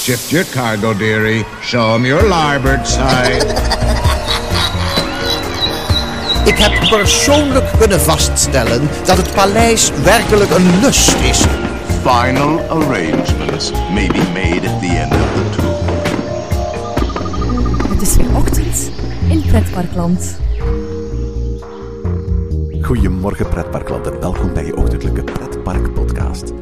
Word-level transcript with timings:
Shift 0.00 0.32
your 0.32 0.44
cargo, 0.44 0.94
dearie. 0.94 1.44
Show 1.60 1.94
'em 1.94 2.06
your 2.06 2.26
larboard 2.28 2.88
side. 2.88 3.44
Ik 6.44 6.58
heb 6.58 6.88
persoonlijk 6.88 7.64
kunnen 7.78 8.00
vaststellen 8.00 8.88
dat 9.04 9.16
het 9.16 9.34
paleis 9.34 9.90
werkelijk 10.02 10.50
een 10.50 10.80
lust 10.80 11.14
is. 11.22 11.44
Final 12.02 12.60
arrangements 12.68 13.72
may 13.92 14.06
be 14.06 14.22
made 14.32 14.68
at 14.68 14.80
the 14.80 14.86
end 14.86 15.12
of 15.12 15.28
the 15.34 15.50
tour. 15.56 15.76
Het 17.92 18.02
is 18.02 18.16
weer 18.16 18.36
ochtend 18.36 18.90
in 19.28 19.42
Pretparkland. 19.42 20.38
Goedemorgen 22.82 23.48
pretparkland 23.48 24.06
en 24.06 24.20
welkom 24.20 24.52
bij 24.52 24.64
je 24.64 24.76
ochtendelijke 24.76 25.22
Pretpark 25.32 25.94
podcast. 25.94 26.52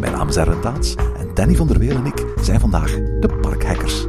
Mijn 0.00 0.12
naam 0.12 0.28
is 0.28 0.36
en 0.36 1.13
Danny 1.34 1.56
van 1.56 1.66
der 1.66 1.78
Weel 1.78 1.96
en 1.96 2.06
ik 2.06 2.24
zijn 2.40 2.60
vandaag 2.60 2.90
de 3.20 3.38
parkhackers. 3.40 4.06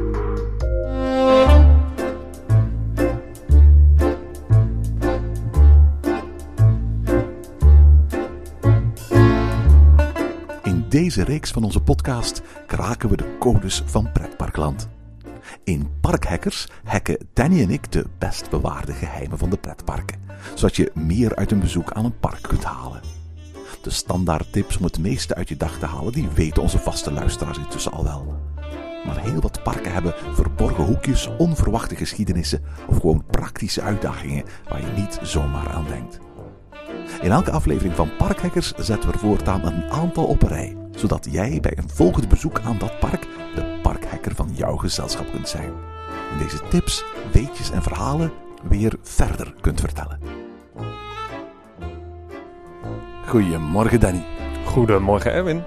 In 10.62 10.84
deze 10.88 11.24
reeks 11.24 11.50
van 11.50 11.64
onze 11.64 11.80
podcast 11.80 12.42
kraken 12.66 13.08
we 13.08 13.16
de 13.16 13.36
codes 13.38 13.82
van 13.86 14.12
pretparkland. 14.12 14.88
In 15.64 15.90
Parkhackers 16.00 16.68
hacken 16.84 17.18
Danny 17.32 17.62
en 17.62 17.70
ik 17.70 17.92
de 17.92 18.04
best 18.18 18.50
bewaarde 18.50 18.92
geheimen 18.92 19.38
van 19.38 19.50
de 19.50 19.56
pretparken, 19.56 20.20
zodat 20.54 20.76
je 20.76 20.90
meer 20.94 21.36
uit 21.36 21.50
een 21.50 21.60
bezoek 21.60 21.92
aan 21.92 22.04
een 22.04 22.18
park 22.18 22.42
kunt 22.42 22.64
halen. 22.64 23.15
De 23.86 23.92
standaard 23.92 24.52
tips 24.52 24.76
om 24.76 24.84
het 24.84 24.98
meeste 24.98 25.34
uit 25.34 25.48
je 25.48 25.56
dag 25.56 25.78
te 25.78 25.86
halen, 25.86 26.12
die 26.12 26.28
weten 26.34 26.62
onze 26.62 26.78
vaste 26.78 27.12
luisteraars 27.12 27.58
intussen 27.58 27.92
al 27.92 28.04
wel. 28.04 28.34
Maar 29.04 29.20
heel 29.20 29.40
wat 29.40 29.62
parken 29.62 29.92
hebben 29.92 30.14
verborgen 30.32 30.84
hoekjes, 30.84 31.28
onverwachte 31.38 31.96
geschiedenissen 31.96 32.62
of 32.88 32.96
gewoon 32.96 33.24
praktische 33.30 33.82
uitdagingen 33.82 34.44
waar 34.68 34.80
je 34.80 35.00
niet 35.00 35.18
zomaar 35.22 35.68
aan 35.68 35.84
denkt. 35.88 36.18
In 37.22 37.30
elke 37.30 37.50
aflevering 37.50 37.94
van 37.94 38.16
Parkhackers 38.16 38.72
zetten 38.72 39.10
we 39.10 39.18
voortaan 39.18 39.64
een 39.64 39.90
aantal 39.90 40.24
op 40.24 40.42
een 40.42 40.48
rij, 40.48 40.76
zodat 40.90 41.28
jij 41.30 41.60
bij 41.60 41.78
een 41.78 41.90
volgend 41.90 42.28
bezoek 42.28 42.60
aan 42.60 42.78
dat 42.78 42.98
park 42.98 43.28
de 43.54 43.78
parkhacker 43.82 44.34
van 44.34 44.50
jouw 44.52 44.76
gezelschap 44.76 45.30
kunt 45.30 45.48
zijn. 45.48 45.72
En 46.32 46.38
deze 46.38 46.60
tips, 46.68 47.04
weetjes 47.32 47.70
en 47.70 47.82
verhalen 47.82 48.32
weer 48.68 48.96
verder 49.02 49.54
kunt 49.60 49.80
vertellen. 49.80 50.18
Goedemorgen 53.26 54.00
Danny. 54.00 54.24
Goedemorgen 54.66 55.32
Erwin. 55.32 55.62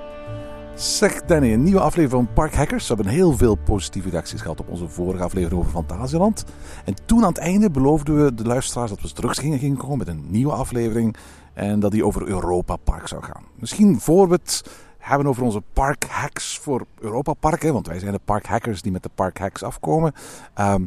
Zeg 0.75 1.21
Danny, 1.21 1.53
een 1.53 1.63
nieuwe 1.63 1.79
aflevering 1.79 2.25
van 2.25 2.33
Parkhackers. 2.33 2.88
We 2.88 2.93
hebben 2.93 3.13
heel 3.13 3.38
veel 3.38 3.55
positieve 3.55 4.09
reacties 4.09 4.41
gehad 4.41 4.59
op 4.59 4.69
onze 4.69 4.88
vorige 4.88 5.23
aflevering 5.23 5.59
over 5.59 5.71
Fantasieland. 5.71 6.45
En 6.85 6.93
toen 7.05 7.21
aan 7.23 7.30
het 7.30 7.37
einde 7.37 7.71
beloofden 7.71 8.23
we 8.23 8.33
de 8.33 8.43
luisteraars 8.43 8.89
dat 8.89 9.02
we 9.02 9.11
terug 9.13 9.35
gingen, 9.35 9.59
gingen 9.59 9.77
komen 9.77 9.97
met 9.97 10.07
een 10.07 10.25
nieuwe 10.27 10.52
aflevering. 10.52 11.15
En 11.53 11.80
dat 11.80 11.91
die 11.91 12.05
over 12.05 12.27
Europa 12.27 12.75
Park 12.75 13.07
zou 13.07 13.23
gaan. 13.23 13.43
Misschien 13.55 13.99
voor 13.99 14.27
we 14.27 14.33
het 14.33 14.69
hebben 14.97 15.27
over 15.27 15.43
onze 15.43 15.63
parkhacks 15.73 16.57
voor 16.57 16.85
Europa 16.99 17.33
Park. 17.33 17.61
Hè, 17.61 17.71
want 17.71 17.87
wij 17.87 17.99
zijn 17.99 18.11
de 18.11 18.19
parkhackers 18.25 18.81
die 18.81 18.91
met 18.91 19.03
de 19.03 19.11
parkhacks 19.15 19.63
afkomen. 19.63 20.13
Ehm, 20.53 20.83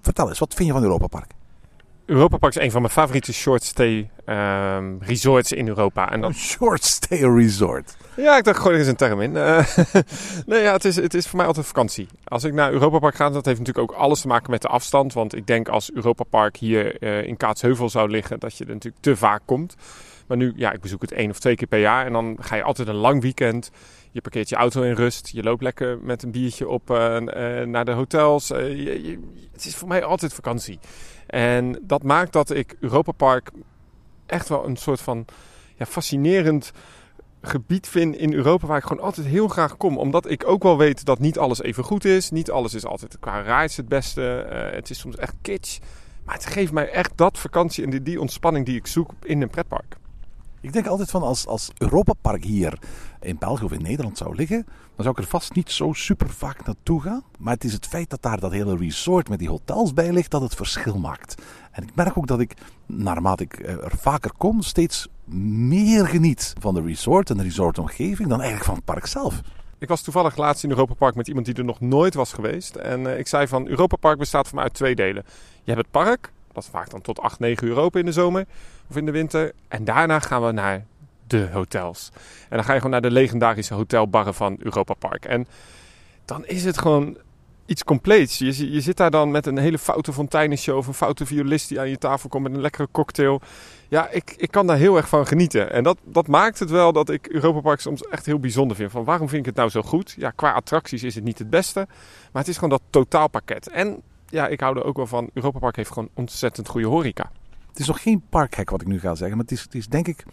vertel 0.00 0.28
eens, 0.28 0.38
wat 0.38 0.54
vind 0.54 0.68
je 0.68 0.74
van 0.74 0.82
Europa 0.82 1.06
Park? 1.06 1.35
Europa 2.06 2.36
Park 2.36 2.54
is 2.54 2.62
een 2.62 2.70
van 2.70 2.80
mijn 2.80 2.92
favoriete 2.92 3.32
short 3.32 3.62
stay 3.62 4.10
ehm, 4.24 4.94
resorts 5.00 5.52
in 5.52 5.68
Europa. 5.68 6.10
En 6.10 6.20
dat... 6.20 6.30
Een 6.30 6.36
short 6.54 6.84
stay 6.84 7.18
resort. 7.18 7.96
Ja, 8.16 8.36
ik 8.36 8.44
dacht, 8.44 8.58
gooi 8.58 8.74
er 8.74 8.80
eens 8.80 8.88
een 8.88 8.96
term 8.96 9.20
in. 9.20 9.36
Eh, 9.36 9.66
nee, 10.46 10.62
ja, 10.62 10.72
het 10.72 10.84
is, 10.84 10.96
het 10.96 11.14
is 11.14 11.26
voor 11.26 11.36
mij 11.36 11.46
altijd 11.46 11.66
vakantie. 11.66 12.08
Als 12.24 12.44
ik 12.44 12.52
naar 12.52 12.72
Europa 12.72 12.98
Park 12.98 13.14
ga, 13.14 13.30
dat 13.30 13.44
heeft 13.44 13.58
natuurlijk 13.58 13.90
ook 13.90 13.98
alles 13.98 14.20
te 14.20 14.26
maken 14.26 14.50
met 14.50 14.62
de 14.62 14.68
afstand. 14.68 15.12
Want 15.12 15.34
ik 15.34 15.46
denk 15.46 15.68
als 15.68 15.92
Europa 15.92 16.24
Park 16.24 16.56
hier 16.56 16.98
eh, 16.98 17.26
in 17.26 17.36
Kaatsheuvel 17.36 17.88
zou 17.88 18.10
liggen, 18.10 18.38
dat 18.38 18.56
je 18.56 18.64
er 18.64 18.72
natuurlijk 18.72 19.02
te 19.02 19.16
vaak 19.16 19.42
komt. 19.44 19.76
Maar 20.26 20.36
nu, 20.36 20.52
ja, 20.56 20.72
ik 20.72 20.80
bezoek 20.80 21.00
het 21.00 21.12
één 21.12 21.30
of 21.30 21.38
twee 21.38 21.54
keer 21.54 21.66
per 21.66 21.80
jaar. 21.80 22.06
En 22.06 22.12
dan 22.12 22.36
ga 22.40 22.56
je 22.56 22.62
altijd 22.62 22.88
een 22.88 22.94
lang 22.94 23.22
weekend. 23.22 23.70
Je 24.10 24.20
parkeert 24.20 24.48
je 24.48 24.56
auto 24.56 24.82
in 24.82 24.94
rust. 24.94 25.28
Je 25.28 25.42
loopt 25.42 25.62
lekker 25.62 25.98
met 26.02 26.22
een 26.22 26.30
biertje 26.30 26.68
op 26.68 26.90
uh, 26.90 26.96
uh, 26.96 27.66
naar 27.66 27.84
de 27.84 27.92
hotels. 27.92 28.48
Je, 28.48 29.18
het 29.52 29.64
is 29.64 29.76
voor 29.76 29.88
mij 29.88 30.04
altijd 30.04 30.34
vakantie. 30.34 30.78
En 31.26 31.78
dat 31.82 32.02
maakt 32.02 32.32
dat 32.32 32.50
ik 32.50 32.76
Europa 32.80 33.12
Park 33.12 33.50
echt 34.26 34.48
wel 34.48 34.66
een 34.66 34.76
soort 34.76 35.00
van 35.00 35.24
ja, 35.74 35.86
fascinerend 35.86 36.72
gebied 37.42 37.88
vind 37.88 38.16
in 38.16 38.32
Europa 38.32 38.66
waar 38.66 38.78
ik 38.78 38.84
gewoon 38.84 39.04
altijd 39.04 39.26
heel 39.26 39.48
graag 39.48 39.76
kom. 39.76 39.98
Omdat 39.98 40.30
ik 40.30 40.46
ook 40.46 40.62
wel 40.62 40.78
weet 40.78 41.04
dat 41.04 41.18
niet 41.18 41.38
alles 41.38 41.62
even 41.62 41.84
goed 41.84 42.04
is. 42.04 42.30
Niet 42.30 42.50
alles 42.50 42.74
is 42.74 42.84
altijd 42.84 43.18
qua 43.18 43.40
rides 43.40 43.76
het 43.76 43.88
beste. 43.88 44.20
Het 44.72 44.90
is 44.90 44.98
soms 44.98 45.16
echt 45.16 45.34
kitsch. 45.42 45.78
Maar 46.24 46.34
het 46.34 46.46
geeft 46.46 46.72
mij 46.72 46.90
echt 46.90 47.12
dat 47.14 47.38
vakantie 47.38 47.84
en 47.84 48.02
die 48.02 48.20
ontspanning 48.20 48.66
die 48.66 48.76
ik 48.76 48.86
zoek 48.86 49.10
in 49.22 49.42
een 49.42 49.50
pretpark. 49.50 49.96
Ik 50.66 50.72
denk 50.72 50.86
altijd 50.86 51.10
van 51.10 51.22
als, 51.22 51.46
als 51.46 51.70
Europa 51.78 52.12
Park 52.20 52.44
hier 52.44 52.78
in 53.20 53.36
België 53.38 53.64
of 53.64 53.72
in 53.72 53.82
Nederland 53.82 54.18
zou 54.18 54.34
liggen, 54.34 54.62
dan 54.66 55.04
zou 55.04 55.10
ik 55.10 55.18
er 55.18 55.28
vast 55.28 55.54
niet 55.54 55.70
zo 55.70 55.92
super 55.92 56.30
vaak 56.30 56.66
naartoe 56.66 57.02
gaan. 57.02 57.22
Maar 57.38 57.54
het 57.54 57.64
is 57.64 57.72
het 57.72 57.86
feit 57.86 58.10
dat 58.10 58.22
daar 58.22 58.40
dat 58.40 58.52
hele 58.52 58.76
resort 58.76 59.28
met 59.28 59.38
die 59.38 59.48
hotels 59.48 59.92
bij 59.92 60.12
ligt, 60.12 60.30
dat 60.30 60.40
het 60.40 60.54
verschil 60.54 60.98
maakt. 60.98 61.42
En 61.70 61.82
ik 61.82 61.94
merk 61.94 62.18
ook 62.18 62.26
dat 62.26 62.40
ik, 62.40 62.54
naarmate 62.86 63.42
ik 63.42 63.58
er 63.66 63.92
vaker 63.98 64.32
kom, 64.36 64.62
steeds 64.62 65.08
meer 65.24 66.06
geniet 66.06 66.54
van 66.58 66.74
de 66.74 66.82
resort 66.82 67.30
en 67.30 67.36
de 67.36 67.42
resortomgeving 67.42 68.28
dan 68.28 68.40
eigenlijk 68.40 68.64
van 68.64 68.74
het 68.74 68.84
park 68.84 69.06
zelf. 69.06 69.40
Ik 69.78 69.88
was 69.88 70.02
toevallig 70.02 70.36
laatst 70.36 70.64
in 70.64 70.70
Europa 70.70 70.94
Park 70.94 71.14
met 71.14 71.28
iemand 71.28 71.46
die 71.46 71.54
er 71.54 71.64
nog 71.64 71.80
nooit 71.80 72.14
was 72.14 72.32
geweest. 72.32 72.74
En 72.74 73.00
uh, 73.00 73.18
ik 73.18 73.26
zei 73.26 73.48
van 73.48 73.66
Europa 73.66 73.96
Park 73.96 74.18
bestaat 74.18 74.46
voor 74.46 74.54
mij 74.54 74.64
uit 74.64 74.74
twee 74.74 74.94
delen. 74.94 75.24
Je 75.64 75.72
hebt 75.72 75.78
het 75.78 75.90
park, 75.90 76.32
dat 76.52 76.62
is 76.62 76.68
vaak 76.70 76.90
dan 76.90 77.00
tot 77.00 77.20
8, 77.20 77.38
9 77.38 77.66
uur 77.66 77.76
open 77.76 78.00
in 78.00 78.06
de 78.06 78.12
zomer 78.12 78.46
of 78.90 78.96
in 78.96 79.04
de 79.04 79.10
winter. 79.10 79.52
En 79.68 79.84
daarna 79.84 80.18
gaan 80.20 80.44
we 80.44 80.52
naar 80.52 80.84
de 81.26 81.48
hotels. 81.52 82.10
En 82.48 82.56
dan 82.56 82.64
ga 82.64 82.72
je 82.72 82.76
gewoon 82.76 82.92
naar 82.92 83.10
de 83.10 83.10
legendarische 83.10 83.74
hotelbarren 83.74 84.34
van 84.34 84.56
Europa 84.58 84.94
Park. 84.94 85.24
En 85.24 85.46
dan 86.24 86.46
is 86.46 86.64
het 86.64 86.78
gewoon 86.78 87.16
iets 87.66 87.84
compleets. 87.84 88.38
Je, 88.38 88.72
je 88.72 88.80
zit 88.80 88.96
daar 88.96 89.10
dan 89.10 89.30
met 89.30 89.46
een 89.46 89.58
hele 89.58 89.78
foute 89.78 90.12
fonteinenshow 90.12 90.76
of 90.76 90.86
een 90.86 90.94
foute 90.94 91.26
violist 91.26 91.68
die 91.68 91.80
aan 91.80 91.88
je 91.88 91.98
tafel 91.98 92.28
komt 92.28 92.42
met 92.42 92.54
een 92.54 92.60
lekkere 92.60 92.88
cocktail. 92.90 93.40
Ja, 93.88 94.08
ik, 94.08 94.34
ik 94.36 94.50
kan 94.50 94.66
daar 94.66 94.76
heel 94.76 94.96
erg 94.96 95.08
van 95.08 95.26
genieten. 95.26 95.72
En 95.72 95.82
dat, 95.82 95.98
dat 96.04 96.26
maakt 96.26 96.58
het 96.58 96.70
wel 96.70 96.92
dat 96.92 97.10
ik 97.10 97.26
Europa 97.26 97.60
Park 97.60 97.80
soms 97.80 98.02
echt 98.02 98.26
heel 98.26 98.38
bijzonder 98.38 98.76
vind. 98.76 98.90
Van 98.90 99.04
waarom 99.04 99.28
vind 99.28 99.40
ik 99.40 99.46
het 99.46 99.56
nou 99.56 99.68
zo 99.68 99.82
goed? 99.82 100.14
Ja, 100.18 100.30
qua 100.30 100.52
attracties 100.52 101.02
is 101.02 101.14
het 101.14 101.24
niet 101.24 101.38
het 101.38 101.50
beste. 101.50 101.86
Maar 102.32 102.42
het 102.42 102.48
is 102.48 102.54
gewoon 102.54 102.70
dat 102.70 102.82
totaalpakket. 102.90 103.68
En 103.68 104.02
ja, 104.28 104.48
ik 104.48 104.60
hou 104.60 104.76
er 104.76 104.84
ook 104.84 104.96
wel 104.96 105.06
van. 105.06 105.30
Europa 105.32 105.58
Park 105.58 105.76
heeft 105.76 105.92
gewoon 105.92 106.08
ontzettend 106.14 106.68
goede 106.68 106.86
horeca. 106.86 107.30
Het 107.76 107.84
is 107.84 107.90
nog 107.90 108.02
geen 108.02 108.22
parkhack 108.28 108.70
wat 108.70 108.80
ik 108.80 108.86
nu 108.86 109.00
ga 109.00 109.14
zeggen, 109.14 109.36
maar 109.36 109.46
het 109.46 109.54
is, 109.54 109.62
het 109.62 109.74
is 109.74 109.88
denk 109.88 110.08
ik 110.08 110.24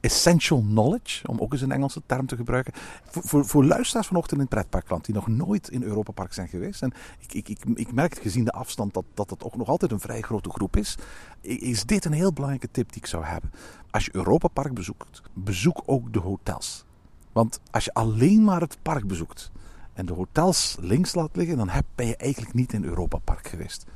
essential 0.00 0.60
knowledge, 0.60 1.28
om 1.28 1.38
ook 1.38 1.52
eens 1.52 1.60
een 1.60 1.72
Engelse 1.72 2.02
term 2.06 2.26
te 2.26 2.36
gebruiken. 2.36 2.72
Voor, 3.04 3.22
voor, 3.22 3.46
voor 3.46 3.64
luisteraars 3.64 4.06
vanochtend 4.06 4.40
in 4.40 4.46
het 4.46 4.54
pretparkland 4.54 5.04
die 5.04 5.14
nog 5.14 5.26
nooit 5.26 5.70
in 5.70 5.82
Europa 5.82 6.12
Park 6.12 6.32
zijn 6.32 6.48
geweest. 6.48 6.82
En 6.82 6.92
ik, 7.18 7.34
ik, 7.34 7.48
ik, 7.48 7.64
ik 7.74 7.92
merk 7.92 8.18
gezien 8.18 8.44
de 8.44 8.52
afstand 8.52 8.94
dat, 8.94 9.04
dat 9.14 9.30
het 9.30 9.44
ook 9.44 9.56
nog 9.56 9.68
altijd 9.68 9.92
een 9.92 10.00
vrij 10.00 10.20
grote 10.20 10.50
groep 10.50 10.76
is. 10.76 10.98
Is 11.40 11.84
dit 11.84 12.04
een 12.04 12.12
heel 12.12 12.32
belangrijke 12.32 12.70
tip 12.70 12.88
die 12.88 13.02
ik 13.02 13.06
zou 13.06 13.24
hebben. 13.24 13.52
Als 13.90 14.04
je 14.04 14.14
Europa 14.14 14.48
Park 14.48 14.74
bezoekt, 14.74 15.22
bezoek 15.32 15.82
ook 15.86 16.12
de 16.12 16.18
hotels. 16.20 16.84
Want 17.32 17.60
als 17.70 17.84
je 17.84 17.94
alleen 17.94 18.44
maar 18.44 18.60
het 18.60 18.78
park 18.82 19.06
bezoekt 19.06 19.50
en 19.92 20.06
de 20.06 20.12
hotels 20.12 20.76
links 20.80 21.14
laat 21.14 21.36
liggen, 21.36 21.56
dan 21.56 21.70
ben 21.94 22.06
je 22.06 22.16
eigenlijk 22.16 22.54
niet 22.54 22.72
in 22.72 22.84
Europa 22.84 23.18
Park 23.18 23.48
geweest. 23.48 23.86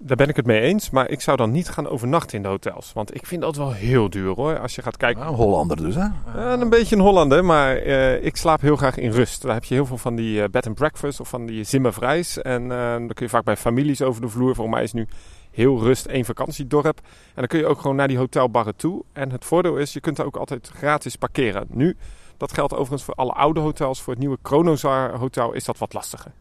Daar 0.00 0.16
ben 0.16 0.28
ik 0.28 0.36
het 0.36 0.46
mee 0.46 0.60
eens, 0.60 0.90
maar 0.90 1.10
ik 1.10 1.20
zou 1.20 1.36
dan 1.36 1.50
niet 1.50 1.68
gaan 1.68 1.88
overnachten 1.88 2.36
in 2.36 2.42
de 2.42 2.48
hotels. 2.48 2.92
Want 2.92 3.14
ik 3.14 3.26
vind 3.26 3.40
dat 3.42 3.56
wel 3.56 3.72
heel 3.72 4.10
duur 4.10 4.34
hoor. 4.34 4.58
Als 4.58 4.74
je 4.74 4.82
gaat 4.82 4.96
kijken. 4.96 5.20
Nou, 5.20 5.32
een 5.32 5.38
Hollander 5.38 5.76
dus 5.76 5.94
hè? 5.94 6.06
Ja, 6.34 6.60
een 6.60 6.68
beetje 6.68 6.96
een 6.96 7.02
Hollander, 7.02 7.44
maar 7.44 7.86
uh, 7.86 8.24
ik 8.24 8.36
slaap 8.36 8.60
heel 8.60 8.76
graag 8.76 8.96
in 8.96 9.10
rust. 9.10 9.42
Daar 9.42 9.54
heb 9.54 9.64
je 9.64 9.74
heel 9.74 9.86
veel 9.86 9.98
van 9.98 10.14
die 10.14 10.40
uh, 10.40 10.44
bed 10.50 10.66
and 10.66 10.74
breakfast 10.74 11.20
of 11.20 11.28
van 11.28 11.46
die 11.46 11.64
zimmervrijs. 11.64 12.42
En 12.42 12.62
uh, 12.62 12.92
dan 12.92 13.08
kun 13.08 13.24
je 13.24 13.28
vaak 13.28 13.44
bij 13.44 13.56
families 13.56 14.02
over 14.02 14.20
de 14.20 14.28
vloer. 14.28 14.54
Voor 14.54 14.68
mij 14.68 14.82
is 14.82 14.92
nu 14.92 15.06
heel 15.50 15.78
rust 15.78 16.06
één 16.06 16.24
vakantiedorp. 16.24 16.98
En 16.98 17.34
dan 17.34 17.46
kun 17.46 17.58
je 17.58 17.66
ook 17.66 17.80
gewoon 17.80 17.96
naar 17.96 18.08
die 18.08 18.18
hotelbarren 18.18 18.76
toe. 18.76 19.02
En 19.12 19.30
het 19.30 19.44
voordeel 19.44 19.76
is, 19.76 19.92
je 19.92 20.00
kunt 20.00 20.16
daar 20.16 20.26
ook 20.26 20.36
altijd 20.36 20.70
gratis 20.74 21.16
parkeren. 21.16 21.66
Nu, 21.70 21.96
dat 22.36 22.52
geldt 22.52 22.72
overigens 22.72 23.04
voor 23.04 23.14
alle 23.14 23.32
oude 23.32 23.60
hotels. 23.60 24.02
Voor 24.02 24.12
het 24.12 24.22
nieuwe 24.22 24.38
Chronozar 24.42 25.18
Hotel 25.18 25.52
is 25.52 25.64
dat 25.64 25.78
wat 25.78 25.92
lastiger. 25.92 26.32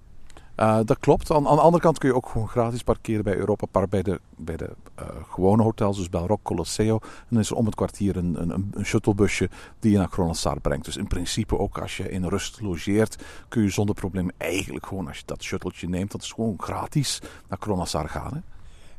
Uh, 0.59 0.80
dat 0.86 1.00
klopt. 1.00 1.31
Aan, 1.31 1.48
aan, 1.48 1.56
de 1.56 1.62
andere 1.62 1.83
kant 1.83 1.98
kun 1.98 2.09
je 2.09 2.15
ook 2.15 2.30
gewoon 2.30 2.48
gratis 2.48 2.83
parkeren 2.83 3.24
bij 3.24 3.36
Europa 3.36 3.65
Park, 3.65 3.89
bij 3.89 4.01
de, 4.01 4.19
bij 4.36 4.57
de 4.57 4.69
uh, 5.00 5.06
gewone 5.30 5.63
hotels, 5.63 5.98
dus 5.98 6.09
Belrock, 6.09 6.44
Colosseo. 6.44 7.00
En 7.01 7.25
dan 7.30 7.39
is 7.39 7.50
er 7.50 7.56
om 7.56 7.65
het 7.65 7.75
kwartier 7.75 8.18
een, 8.18 8.42
een, 8.42 8.71
een 8.74 8.86
shuttlebusje 8.86 9.50
die 9.80 9.92
je 9.92 9.98
naar 9.98 10.09
Kronosar 10.09 10.59
brengt. 10.59 10.86
Dus 10.86 10.98
in 10.98 11.07
principe 11.07 11.57
ook 11.57 11.77
als 11.77 11.98
je 11.98 12.09
in 12.09 12.25
rust 12.25 12.62
logeert, 12.62 13.24
kun 13.48 13.63
je 13.63 13.69
zonder 13.69 13.95
probleem 13.95 14.31
eigenlijk 14.38 14.86
gewoon, 14.86 15.07
als 15.07 15.18
je 15.18 15.24
dat 15.25 15.44
shuttletje 15.44 15.89
neemt, 15.89 16.12
dat 16.12 16.21
is 16.21 16.31
gewoon 16.31 16.56
gratis 16.57 17.21
naar 17.48 17.60
Kronosar 17.60 18.10
gaan. 18.10 18.33
Hè? 18.33 18.39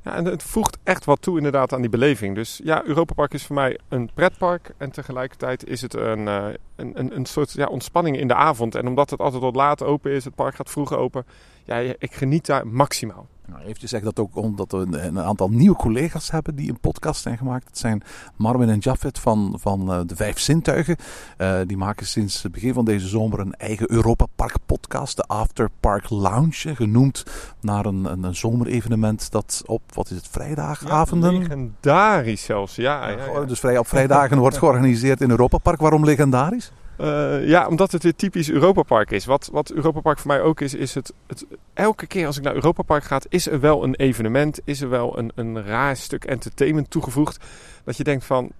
Ja, 0.02 0.14
en 0.14 0.24
het 0.24 0.42
voegt 0.42 0.78
echt 0.82 1.04
wat 1.04 1.22
toe 1.22 1.36
inderdaad 1.36 1.72
aan 1.72 1.80
die 1.80 1.90
beleving. 1.90 2.34
Dus 2.34 2.60
ja, 2.64 2.84
Europa 2.84 3.14
Park 3.14 3.34
is 3.34 3.46
voor 3.46 3.54
mij 3.54 3.78
een 3.88 4.10
pretpark. 4.14 4.70
En 4.76 4.90
tegelijkertijd 4.90 5.66
is 5.66 5.80
het 5.80 5.94
een, 5.94 6.28
eh, 6.28 6.46
een, 6.76 6.98
een, 6.98 7.16
een 7.16 7.26
soort 7.26 7.52
ja, 7.52 7.66
ontspanning 7.66 8.18
in 8.18 8.28
de 8.28 8.34
avond. 8.34 8.74
En 8.74 8.86
omdat 8.86 9.10
het 9.10 9.20
altijd 9.20 9.42
tot 9.42 9.56
laat 9.56 9.82
open 9.82 10.10
is, 10.10 10.24
het 10.24 10.34
park 10.34 10.54
gaat 10.54 10.70
vroeg 10.70 10.92
open. 10.92 11.26
Ja, 11.64 11.76
ik 11.76 12.14
geniet 12.14 12.46
daar 12.46 12.66
maximaal. 12.66 13.26
Nou, 13.48 13.62
eventjes 13.62 13.90
zeg 13.90 14.02
dat 14.02 14.18
ook 14.18 14.36
omdat 14.36 14.72
we 14.72 14.78
een, 14.78 15.06
een, 15.06 15.18
aantal 15.18 15.48
nieuwe 15.48 15.76
collega's 15.76 16.30
hebben 16.30 16.54
die 16.54 16.68
een 16.68 16.80
podcast 16.80 17.22
zijn 17.22 17.38
gemaakt. 17.38 17.66
Het 17.66 17.78
zijn 17.78 18.02
Marvin 18.36 18.68
en 18.68 18.78
Jaffet 18.78 19.18
van, 19.18 19.56
van 19.60 19.90
uh, 19.90 20.00
de 20.06 20.16
Vijf 20.16 20.38
Zintuigen. 20.38 20.96
Uh, 21.38 21.58
die 21.66 21.76
maken 21.76 22.06
sinds 22.06 22.42
het 22.42 22.52
begin 22.52 22.72
van 22.72 22.84
deze 22.84 23.08
zomer 23.08 23.40
een 23.40 23.54
eigen 23.54 23.92
Europa 23.92 24.26
Park 24.34 24.56
podcast. 24.66 25.16
De 25.16 25.22
After 25.22 25.70
Park 25.80 26.10
Lounge. 26.10 26.74
Genoemd 26.74 27.24
naar 27.60 27.86
een, 27.86 28.04
een, 28.04 28.22
een 28.22 28.36
zomerevenement 28.36 29.30
dat 29.30 29.62
op, 29.66 29.82
wat 29.94 30.10
is 30.10 30.16
het, 30.16 30.28
vrijdagavonden? 30.28 31.32
Ja, 31.32 31.38
legendarisch 31.38 32.44
zelfs, 32.44 32.76
ja. 32.76 33.08
ja, 33.08 33.24
ja 33.32 33.44
dus 33.44 33.60
vrij 33.60 33.78
op 33.78 33.86
vrijdagen 33.86 34.38
wordt 34.38 34.58
georganiseerd 34.58 35.20
in 35.20 35.30
Europa 35.30 35.58
Park. 35.58 35.80
Waarom 35.80 36.04
legendarisch? 36.04 36.72
Uh, 37.00 37.48
ja, 37.48 37.66
omdat 37.66 37.92
het 37.92 38.02
weer 38.02 38.14
typisch 38.14 38.50
Europa 38.50 38.82
Park 38.82 39.10
is. 39.10 39.24
Wat, 39.24 39.48
wat 39.52 39.70
Europa 39.70 40.00
Park 40.00 40.18
voor 40.18 40.30
mij 40.30 40.40
ook 40.40 40.60
is, 40.60 40.74
is 40.74 40.94
het, 40.94 41.12
het, 41.26 41.46
elke 41.74 42.06
keer 42.06 42.26
als 42.26 42.36
ik 42.36 42.42
naar 42.42 42.54
Europa 42.54 42.82
Park 42.82 43.04
ga, 43.04 43.20
is 43.28 43.48
er 43.48 43.60
wel 43.60 43.84
een 43.84 43.94
evenement, 43.94 44.60
is 44.64 44.80
er 44.80 44.88
wel 44.88 45.18
een, 45.18 45.32
een 45.34 45.64
raar 45.64 45.96
stuk 45.96 46.24
entertainment 46.24 46.90
toegevoegd. 46.90 47.44
Dat 47.84 47.96
je 47.96 48.04
denkt 48.04 48.24
van, 48.24 48.50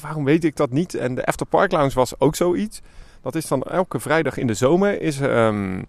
waarom 0.00 0.24
weet 0.24 0.44
ik 0.44 0.56
dat 0.56 0.70
niet? 0.70 0.94
En 0.94 1.14
de 1.14 1.24
After 1.24 1.46
Park 1.46 1.72
Lounge 1.72 1.94
was 1.94 2.20
ook 2.20 2.36
zoiets. 2.36 2.80
Dat 3.22 3.34
is 3.34 3.46
dan 3.46 3.62
elke 3.62 4.00
vrijdag 4.00 4.36
in 4.36 4.46
de 4.46 4.54
zomer 4.54 5.00
is 5.00 5.20
um, 5.20 5.86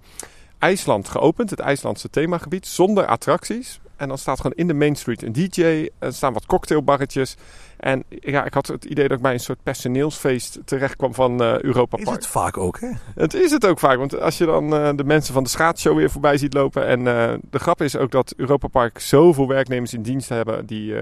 IJsland 0.59 1.07
geopend, 1.07 1.49
het 1.49 1.59
IJslandse 1.59 2.09
themagebied, 2.09 2.67
zonder 2.67 3.05
attracties. 3.05 3.79
En 3.95 4.07
dan 4.07 4.17
staat 4.17 4.37
gewoon 4.37 4.57
in 4.57 4.67
de 4.67 4.73
Main 4.73 4.95
Street 4.95 5.23
een 5.23 5.33
DJ, 5.33 5.89
er 5.99 6.13
staan 6.13 6.33
wat 6.33 6.45
cocktailbarretjes. 6.45 7.35
En 7.83 8.03
ja, 8.09 8.45
ik 8.45 8.53
had 8.53 8.67
het 8.67 8.85
idee 8.85 9.07
dat 9.07 9.17
ik 9.17 9.23
bij 9.23 9.33
een 9.33 9.39
soort 9.39 9.63
personeelsfeest 9.63 10.59
terecht 10.65 10.95
kwam 10.95 11.13
van 11.13 11.41
uh, 11.41 11.59
Europa 11.61 11.97
Park. 11.97 12.07
Is 12.07 12.13
het 12.13 12.27
vaak 12.27 12.57
ook, 12.57 12.79
hè? 12.79 12.89
Het 13.15 13.33
is 13.33 13.51
het 13.51 13.65
ook 13.65 13.79
vaak, 13.79 13.97
want 13.97 14.19
als 14.19 14.37
je 14.37 14.45
dan 14.45 14.73
uh, 14.73 14.89
de 14.95 15.03
mensen 15.03 15.33
van 15.33 15.43
de 15.43 15.49
schaatsshow 15.49 15.95
weer 15.95 16.09
voorbij 16.09 16.37
ziet 16.37 16.53
lopen. 16.53 16.85
En 16.85 16.99
uh, 16.99 17.33
de 17.49 17.59
grap 17.59 17.81
is 17.81 17.97
ook 17.97 18.11
dat 18.11 18.33
Europa 18.37 18.67
Park 18.67 18.99
zoveel 18.99 19.47
werknemers 19.47 19.93
in 19.93 20.01
dienst 20.01 20.29
hebben 20.29 20.65
die 20.65 20.95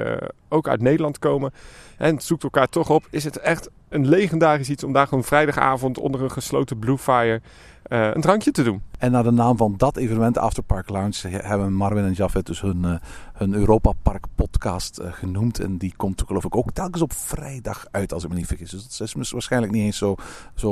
ook 0.50 0.68
uit 0.68 0.82
Nederland 0.82 1.20
komen. 1.20 1.54
En 1.98 2.14
het 2.14 2.24
zoekt 2.24 2.44
elkaar 2.44 2.70
toch 2.70 2.90
op. 2.90 3.08
Is 3.10 3.24
het 3.24 3.38
echt 3.38 3.70
een 3.90 4.08
legendarisch 4.08 4.70
iets 4.70 4.84
om 4.84 4.94
daar 4.94 5.08
gewoon 5.08 5.24
vrijdagavond 5.24 5.98
onder 5.98 6.22
een 6.22 6.32
gesloten 6.32 6.80
Blue 6.80 6.98
Fire 6.98 7.42
uh, 7.88 8.14
een 8.14 8.22
drankje 8.22 8.52
te 8.52 8.64
doen. 8.64 8.82
En 8.98 9.12
naar 9.12 9.24
de 9.24 9.32
naam 9.32 9.58
van 9.58 9.74
dat 9.78 9.98
evenement, 9.98 10.38
Afterpark 10.38 10.90
Lounge, 10.90 11.28
hebben 11.28 11.74
Marvin 11.74 12.04
en 12.04 12.14
Jafet 12.14 12.46
dus 12.46 12.62
hun, 12.62 12.84
uh, 12.84 12.96
hun 13.34 13.54
Europa 13.54 13.92
Park 14.02 14.26
podcast 14.36 15.00
uh, 15.00 15.14
genoemd. 15.14 15.60
En 15.60 15.78
die 15.78 15.94
komt 15.98 16.24
geloof 16.28 16.44
ik 16.44 16.56
ook 16.56 16.72
telkens 16.72 17.02
op 17.02 17.14
vrijdag 17.14 17.86
uit, 17.92 18.14
als 18.14 18.24
ik 18.24 18.30
me 18.30 18.36
niet 18.36 18.48
vergis. 18.48 18.70
Dus 18.70 18.98
dat 18.98 19.16
is 19.16 19.32
waarschijnlijk 19.32 19.74
niet 19.74 19.84
eens 19.84 19.98
zo, 19.98 20.16
zo 20.56 20.70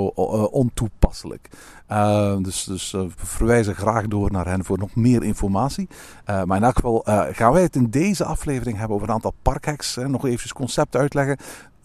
ontoepasselijk. 0.52 1.50
dus 2.42 2.64
dus 2.64 2.92
we 2.92 3.10
verwijzen 3.16 3.76
graag 3.76 4.08
door 4.08 4.32
naar 4.32 4.48
hen 4.48 4.66
voor 4.66 4.78
nog 4.78 4.96
meer 4.96 5.24
informatie. 5.24 5.88
maar 6.26 6.58
in 6.58 6.64
elk 6.64 6.76
geval 6.76 7.02
gaan 7.32 7.54
wij 7.54 7.62
het 7.62 7.76
in 7.76 7.90
deze 7.90 8.26
aflevering 8.26 8.78
hebben 8.78 8.96
over 8.96 9.08
een 9.08 9.14
aantal 9.14 9.34
parkhacks. 9.42 9.96
nog 9.96 10.26
even 10.26 10.54
concept 10.54 10.96
uitleggen. 10.96 11.38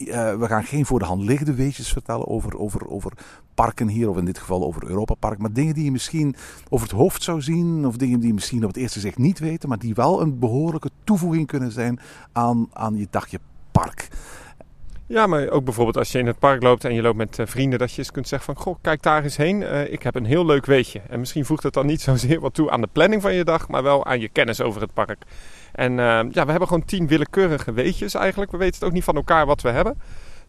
Uh, 0.09 0.35
we 0.35 0.47
gaan 0.47 0.65
geen 0.65 0.87
voor 0.87 0.99
de 0.99 1.05
hand 1.05 1.23
liggende 1.23 1.55
weetjes 1.55 1.93
vertellen 1.93 2.27
over, 2.27 2.59
over, 2.59 2.89
over 2.89 3.13
parken 3.55 3.89
hier, 3.89 4.09
of 4.09 4.17
in 4.17 4.25
dit 4.25 4.39
geval 4.39 4.65
over 4.65 4.85
Europa 4.85 5.15
Park. 5.15 5.39
Maar 5.39 5.53
dingen 5.53 5.75
die 5.75 5.85
je 5.85 5.93
misschien 5.93 6.35
over 6.69 6.89
het 6.89 6.97
hoofd 6.97 7.23
zou 7.23 7.43
zien, 7.43 7.87
of 7.87 7.97
dingen 7.97 8.19
die 8.19 8.29
je 8.29 8.35
misschien 8.35 8.63
op 8.63 8.69
het 8.69 8.77
eerste 8.77 9.01
zicht 9.01 9.19
niet 9.19 9.39
weten, 9.39 9.69
maar 9.69 9.79
die 9.79 9.95
wel 9.95 10.21
een 10.21 10.39
behoorlijke 10.39 10.91
toevoeging 11.05 11.47
kunnen 11.47 11.73
zijn 11.73 12.01
aan, 12.33 12.69
aan 12.73 12.97
je 12.97 13.07
dagje 13.11 13.39
park. 13.73 14.09
Ja, 15.07 15.27
maar 15.27 15.49
ook 15.49 15.65
bijvoorbeeld 15.65 15.97
als 15.97 16.13
je 16.13 16.19
in 16.19 16.27
het 16.27 16.39
park 16.39 16.63
loopt 16.63 16.85
en 16.85 16.95
je 16.95 17.03
loopt 17.03 17.17
met 17.17 17.39
uh, 17.39 17.47
vrienden, 17.47 17.79
dat 17.79 17.93
je 17.93 17.99
eens 17.99 18.11
kunt 18.11 18.29
zeggen 18.29 18.55
van, 18.55 18.65
goh, 18.65 18.77
kijk 18.81 19.03
daar 19.03 19.23
eens 19.23 19.37
heen. 19.37 19.61
Uh, 19.61 19.93
ik 19.93 20.03
heb 20.03 20.15
een 20.15 20.25
heel 20.25 20.47
leuk 20.47 20.67
weetje. 20.67 21.01
En 21.09 21.19
misschien 21.19 21.45
voegt 21.45 21.63
het 21.63 21.73
dan 21.73 21.87
niet 21.87 22.01
zozeer 22.01 22.41
wat 22.41 22.55
toe 22.55 22.71
aan 22.71 22.81
de 22.81 22.89
planning 22.93 23.23
van 23.23 23.35
je 23.35 23.45
dag, 23.45 23.69
maar 23.69 23.83
wel 23.83 24.05
aan 24.05 24.21
je 24.21 24.29
kennis 24.29 24.61
over 24.61 24.81
het 24.81 24.93
park. 24.93 25.23
En 25.75 25.93
uh, 25.93 25.99
ja, 26.31 26.45
we 26.45 26.51
hebben 26.51 26.69
gewoon 26.69 26.85
tien 26.85 27.07
willekeurige 27.07 27.73
weetjes 27.73 28.15
eigenlijk. 28.15 28.51
We 28.51 28.57
weten 28.57 28.75
het 28.75 28.85
ook 28.85 28.93
niet 28.93 29.05
van 29.05 29.17
elkaar 29.17 29.47
wat 29.47 29.63
we 29.63 29.69
hebben. 29.69 30.01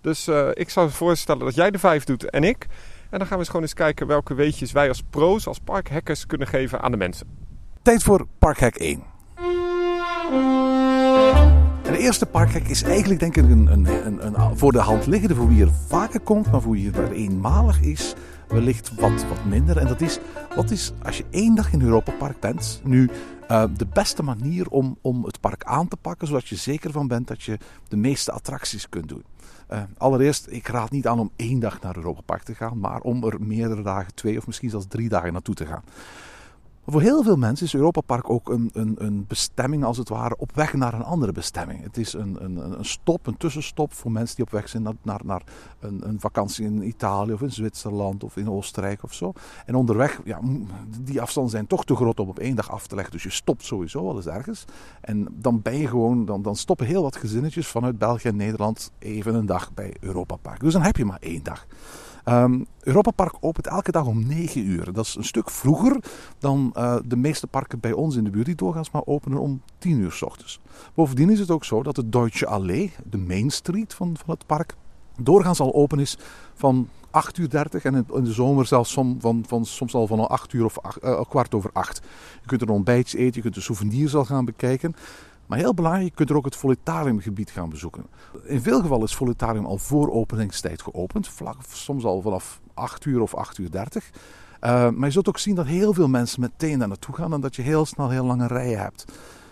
Dus 0.02 0.28
ik 0.54 0.70
zou 0.70 0.90
voorstellen 0.90 1.46
dat 1.46 1.56
jij 1.56 1.72
de 1.72 1.80
vijf 1.80 2.04
doet 2.04 2.30
en 2.30 2.44
ik. 2.44 2.68
En 3.10 3.18
dan 3.18 3.28
gaan 3.28 3.30
we 3.30 3.38
eens 3.38 3.48
gewoon 3.48 3.62
eens 3.62 3.74
kijken 3.74 4.08
welke 4.08 4.34
weetjes 4.34 4.72
wij 4.72 4.88
als 4.88 5.04
pro's, 5.10 5.48
als 5.48 5.60
parkhackers 5.60 6.26
kunnen 6.26 6.48
geven 6.48 6.82
aan 6.82 6.92
de 6.92 6.98
mensen. 6.98 7.28
Tijd 7.82 8.04
voor 8.04 8.26
parkhack 8.40 8.76
1. 8.76 9.04
de 11.96 12.02
eerste 12.02 12.26
parkhack 12.26 12.64
is 12.64 12.84
eigenlijk 12.84 13.20
denk 13.20 13.36
ik 13.36 13.44
een, 13.44 13.68
een, 13.68 14.26
een, 14.26 14.58
voor 14.58 14.72
de 14.72 14.80
hand 14.80 15.06
liggende 15.06 15.36
voor 15.36 15.48
wie 15.48 15.62
er 15.62 15.72
vaker 15.88 16.20
komt, 16.20 16.52
maar 16.52 16.62
voor 16.62 16.72
wie 16.72 16.92
er 16.92 17.12
eenmalig 17.12 17.82
is, 17.82 18.14
wellicht 18.48 18.96
wat, 18.96 19.28
wat 19.28 19.46
minder. 19.46 19.78
En 19.78 19.88
dat 19.88 20.02
is, 20.02 20.20
wat 20.56 20.72
is 20.72 20.92
als 21.04 21.18
je 21.18 21.26
één 21.30 21.56
dag 21.56 21.74
in 21.74 21.82
Europa 21.82 22.12
Park 22.12 22.40
bent, 22.40 22.82
nu 22.84 23.10
uh, 23.52 23.64
de 23.78 23.88
beste 23.94 24.24
manier 24.24 24.68
om, 24.68 24.98
om 25.02 25.24
het 25.24 25.40
park 25.40 25.64
aan 25.64 25.88
te 25.88 25.98
pakken, 25.98 26.28
zodat 26.28 26.48
je 26.48 26.56
zeker 26.56 26.92
van 26.92 27.08
bent 27.08 27.28
dat 27.28 27.44
je 27.44 27.58
de 27.88 27.98
meeste 27.98 28.32
attracties 28.32 28.90
kunt 28.90 29.10
doen. 29.10 29.24
Uh, 29.72 29.82
allereerst, 29.98 30.48
ik 30.50 30.68
raad 30.68 30.92
niet 30.92 31.08
aan 31.08 31.20
om 31.20 31.32
één 31.36 31.60
dag 31.60 31.82
naar 31.82 31.96
Europa 31.96 32.22
Park 32.22 32.44
te 32.44 32.56
gaan, 32.56 32.80
maar 32.80 33.02
om 33.02 33.24
er 33.24 33.42
meerdere 33.42 33.82
dagen, 33.82 34.14
twee 34.14 34.38
of 34.38 34.48
misschien 34.48 34.70
zelfs 34.70 34.86
drie 34.90 35.10
dagen 35.10 35.34
naartoe 35.34 35.56
te 35.56 35.66
gaan. 35.66 35.84
Voor 36.88 37.02
heel 37.02 37.24
veel 37.24 37.36
mensen 37.36 37.66
is 37.66 37.74
Europa 37.74 38.02
Park 38.02 38.30
ook 38.30 38.50
een, 38.50 38.70
een, 38.74 38.96
een 38.98 39.26
bestemming, 39.28 39.84
als 39.84 39.98
het 39.98 40.10
ware, 40.10 40.36
op 40.38 40.56
weg 40.56 40.74
naar 40.74 40.94
een 40.94 41.04
andere 41.04 41.32
bestemming. 41.32 41.84
Het 41.84 41.98
is 41.98 42.14
een, 42.14 42.44
een, 42.44 42.86
stop, 42.86 43.28
een 43.28 43.38
tussenstop 43.38 43.94
voor 43.94 44.12
mensen 44.12 44.36
die 44.36 44.46
op 44.46 44.52
weg 44.52 44.70
zijn 44.70 44.84
naar, 44.84 44.94
naar, 45.02 45.22
naar 45.24 45.42
een, 45.80 46.08
een 46.08 46.20
vakantie 46.20 46.66
in 46.66 46.88
Italië 46.88 47.34
of 47.34 47.42
in 47.42 47.52
Zwitserland 47.52 48.24
of 48.24 48.38
in 48.38 48.50
Oostenrijk 48.50 49.04
of 49.04 49.14
zo. 49.14 49.34
En 49.66 49.76
onderweg, 49.76 50.22
ja, 50.24 50.40
die 51.02 51.22
afstanden 51.22 51.52
zijn 51.52 51.68
toch 51.68 51.86
te 51.86 51.96
groot 51.96 52.20
om 52.20 52.30
op 52.30 52.40
één 52.40 52.56
dag 52.56 52.72
af 52.72 52.88
te 52.88 52.96
leggen. 52.96 53.14
Dus 53.14 53.24
je 53.24 53.30
stopt 53.30 53.64
sowieso 53.64 54.06
wel 54.06 54.16
eens 54.16 54.28
ergens. 54.28 54.66
En 55.02 55.28
dan 55.32 55.62
ben 55.62 55.78
je 55.78 55.88
gewoon, 55.88 56.26
dan, 56.26 56.42
dan 56.42 56.56
stoppen 56.56 56.86
heel 56.86 57.02
wat 57.02 57.16
gezinnetjes 57.16 57.68
vanuit 57.68 57.98
België 57.98 58.28
en 58.28 58.36
Nederland 58.36 58.92
even 59.00 59.36
een 59.36 59.46
dag 59.46 59.74
bij 59.74 59.96
Europa 60.00 60.36
Park. 60.36 60.60
Dus 60.60 60.74
dan 60.74 60.82
heb 60.82 60.98
je 60.98 61.06
maar 61.06 61.20
één 61.22 61.44
dag. 61.44 61.66
Um, 62.30 62.66
Europa 62.80 63.12
Park 63.12 63.36
opent 63.40 63.68
elke 63.68 63.92
dag 63.92 64.06
om 64.06 64.28
9 64.28 64.66
uur. 64.66 64.94
Dat 64.94 65.06
is 65.06 65.16
een 65.16 65.24
stuk 65.24 65.50
vroeger 65.50 65.98
dan 66.40 66.74
uh, 66.78 66.96
de 67.06 67.16
meeste 67.16 67.48
parken 67.48 67.80
bij 67.80 67.92
ons 67.92 68.16
in 68.16 68.24
de 68.24 68.30
buurt, 68.30 68.46
die 68.46 68.56
doorgaans 68.56 68.92
maar 68.92 69.06
openen 69.06 69.40
om 69.40 69.62
10 69.78 70.00
uur 70.00 70.12
s 70.12 70.22
ochtends. 70.22 70.60
Bovendien 70.94 71.30
is 71.30 71.40
het 71.40 71.52
ook 71.52 71.66
zo 71.66 71.84
dat 71.84 71.96
de 71.96 72.10
Deutsche 72.10 72.48
Allee, 72.48 72.92
de 73.10 73.18
Main 73.18 73.50
Street 73.50 73.94
van, 73.94 74.18
van 74.18 74.34
het 74.34 74.46
park, 74.46 74.76
doorgaans 75.18 75.60
al 75.60 75.74
open 75.74 76.00
is 76.00 76.18
van 76.54 76.90
8 77.12 77.38
uur 77.38 77.50
30 77.50 77.84
en 77.84 78.06
in 78.14 78.24
de 78.24 78.34
zomer 78.34 78.66
zelfs 78.66 78.92
som, 78.92 79.18
van, 79.20 79.44
van, 79.48 79.66
soms 79.66 79.94
al 79.94 80.08
van 80.08 80.28
8 80.28 80.54
uur 80.54 80.66
of 80.66 80.78
uh, 81.04 81.22
kwart 81.30 81.56
over 81.56 81.70
8. 81.74 82.02
Je 82.42 82.48
kunt 82.48 82.62
er 82.62 82.68
een 82.68 82.74
ontbijtje 82.74 83.18
eten, 83.18 83.36
je 83.36 83.42
kunt 83.42 83.54
de 83.56 83.62
souvenirs 83.62 84.16
al 84.16 84.26
gaan 84.26 84.46
bekijken. 84.46 84.96
Maar 85.46 85.58
heel 85.58 85.74
belangrijk, 85.74 86.08
je 86.08 86.16
kunt 86.16 86.30
er 86.30 86.36
ook 86.36 86.46
het 86.46 86.56
Volitariumgebied 86.56 87.52
gaan 87.52 87.70
bezoeken. 87.70 88.06
In 88.44 88.62
veel 88.62 88.82
gevallen 88.82 89.06
is 89.06 89.16
Volitarium 89.16 89.66
al 89.66 89.78
voor 89.78 90.12
openingstijd 90.12 90.82
geopend. 90.82 91.28
Vlak, 91.28 91.58
soms 91.70 92.04
al 92.04 92.22
vanaf 92.22 92.62
8 92.74 93.06
uur 93.06 93.22
of 93.22 93.36
8 93.36 93.58
uur 93.58 93.72
30. 93.72 94.10
Uh, 94.66 94.90
maar 94.90 95.06
je 95.06 95.12
zult 95.12 95.28
ook 95.28 95.38
zien 95.38 95.56
dat 95.56 95.66
heel 95.66 95.94
veel 95.94 96.08
mensen 96.08 96.42
meteen 96.42 96.80
daar 96.80 96.88
naartoe 96.88 97.16
gaan 97.16 97.34
en 97.34 97.42
dat 97.42 97.56
je 97.56 97.62
heel 97.62 97.86
snel 97.86 98.10
heel 98.10 98.26
lange 98.26 98.48
rijen 98.48 98.80
hebt. 98.80 99.06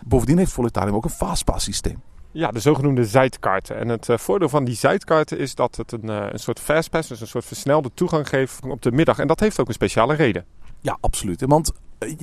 Bovendien 0.06 0.38
heeft 0.38 0.52
Volitarium 0.52 0.96
ook 0.96 1.04
een 1.04 1.10
fastpass 1.10 1.66
systeem. 1.66 2.02
Ja, 2.32 2.52
de 2.52 2.60
zogenoemde 2.60 3.06
Zuidkaarten. 3.06 3.78
En 3.78 3.88
het 3.88 4.08
uh, 4.08 4.18
voordeel 4.18 4.50
van 4.50 4.64
die 4.64 4.76
Zuidkaarten 4.76 5.38
is 5.38 5.56
dat 5.56 5.76
het 5.76 5.92
een, 5.92 6.10
uh, 6.10 6.26
een 6.30 6.40
soort 6.40 6.60
fastpass, 6.60 7.08
dus 7.08 7.22
een 7.22 7.28
soort 7.28 7.46
versnelde 7.46 7.92
toegang 7.94 8.30
geeft 8.30 8.66
op 8.66 8.82
de 8.82 8.92
middag. 8.92 9.20
En 9.20 9.28
dat 9.28 9.40
heeft 9.40 9.60
ook 9.60 9.68
een 9.68 9.74
speciale 9.74 10.14
reden. 10.14 10.46
Ja, 10.82 10.98
absoluut. 11.00 11.46
Want 11.46 11.72
eh, 11.72 11.78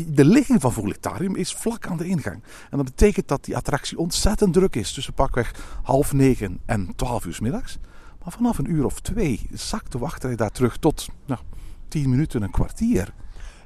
de 0.06 0.24
ligging 0.24 0.60
van 0.60 0.72
Volitarium 0.72 1.36
is 1.36 1.54
vlak 1.54 1.86
aan 1.86 1.96
de 1.96 2.06
ingang. 2.06 2.42
En 2.70 2.76
dat 2.76 2.84
betekent 2.84 3.28
dat 3.28 3.44
die 3.44 3.56
attractie 3.56 3.98
ontzettend 3.98 4.52
druk 4.52 4.76
is. 4.76 4.92
Tussen 4.92 5.14
pakweg 5.14 5.54
half 5.82 6.12
negen 6.12 6.60
en 6.66 6.92
twaalf 6.96 7.26
uur 7.26 7.38
middags. 7.40 7.78
Maar 8.24 8.32
vanaf 8.32 8.58
een 8.58 8.70
uur 8.70 8.84
of 8.84 9.00
twee 9.00 9.40
zakt 9.52 9.92
de 9.92 9.98
wachtrij 9.98 10.36
daar 10.36 10.50
terug 10.50 10.76
tot 10.76 11.08
nou, 11.26 11.40
tien 11.88 12.10
minuten, 12.10 12.42
een 12.42 12.50
kwartier. 12.50 13.12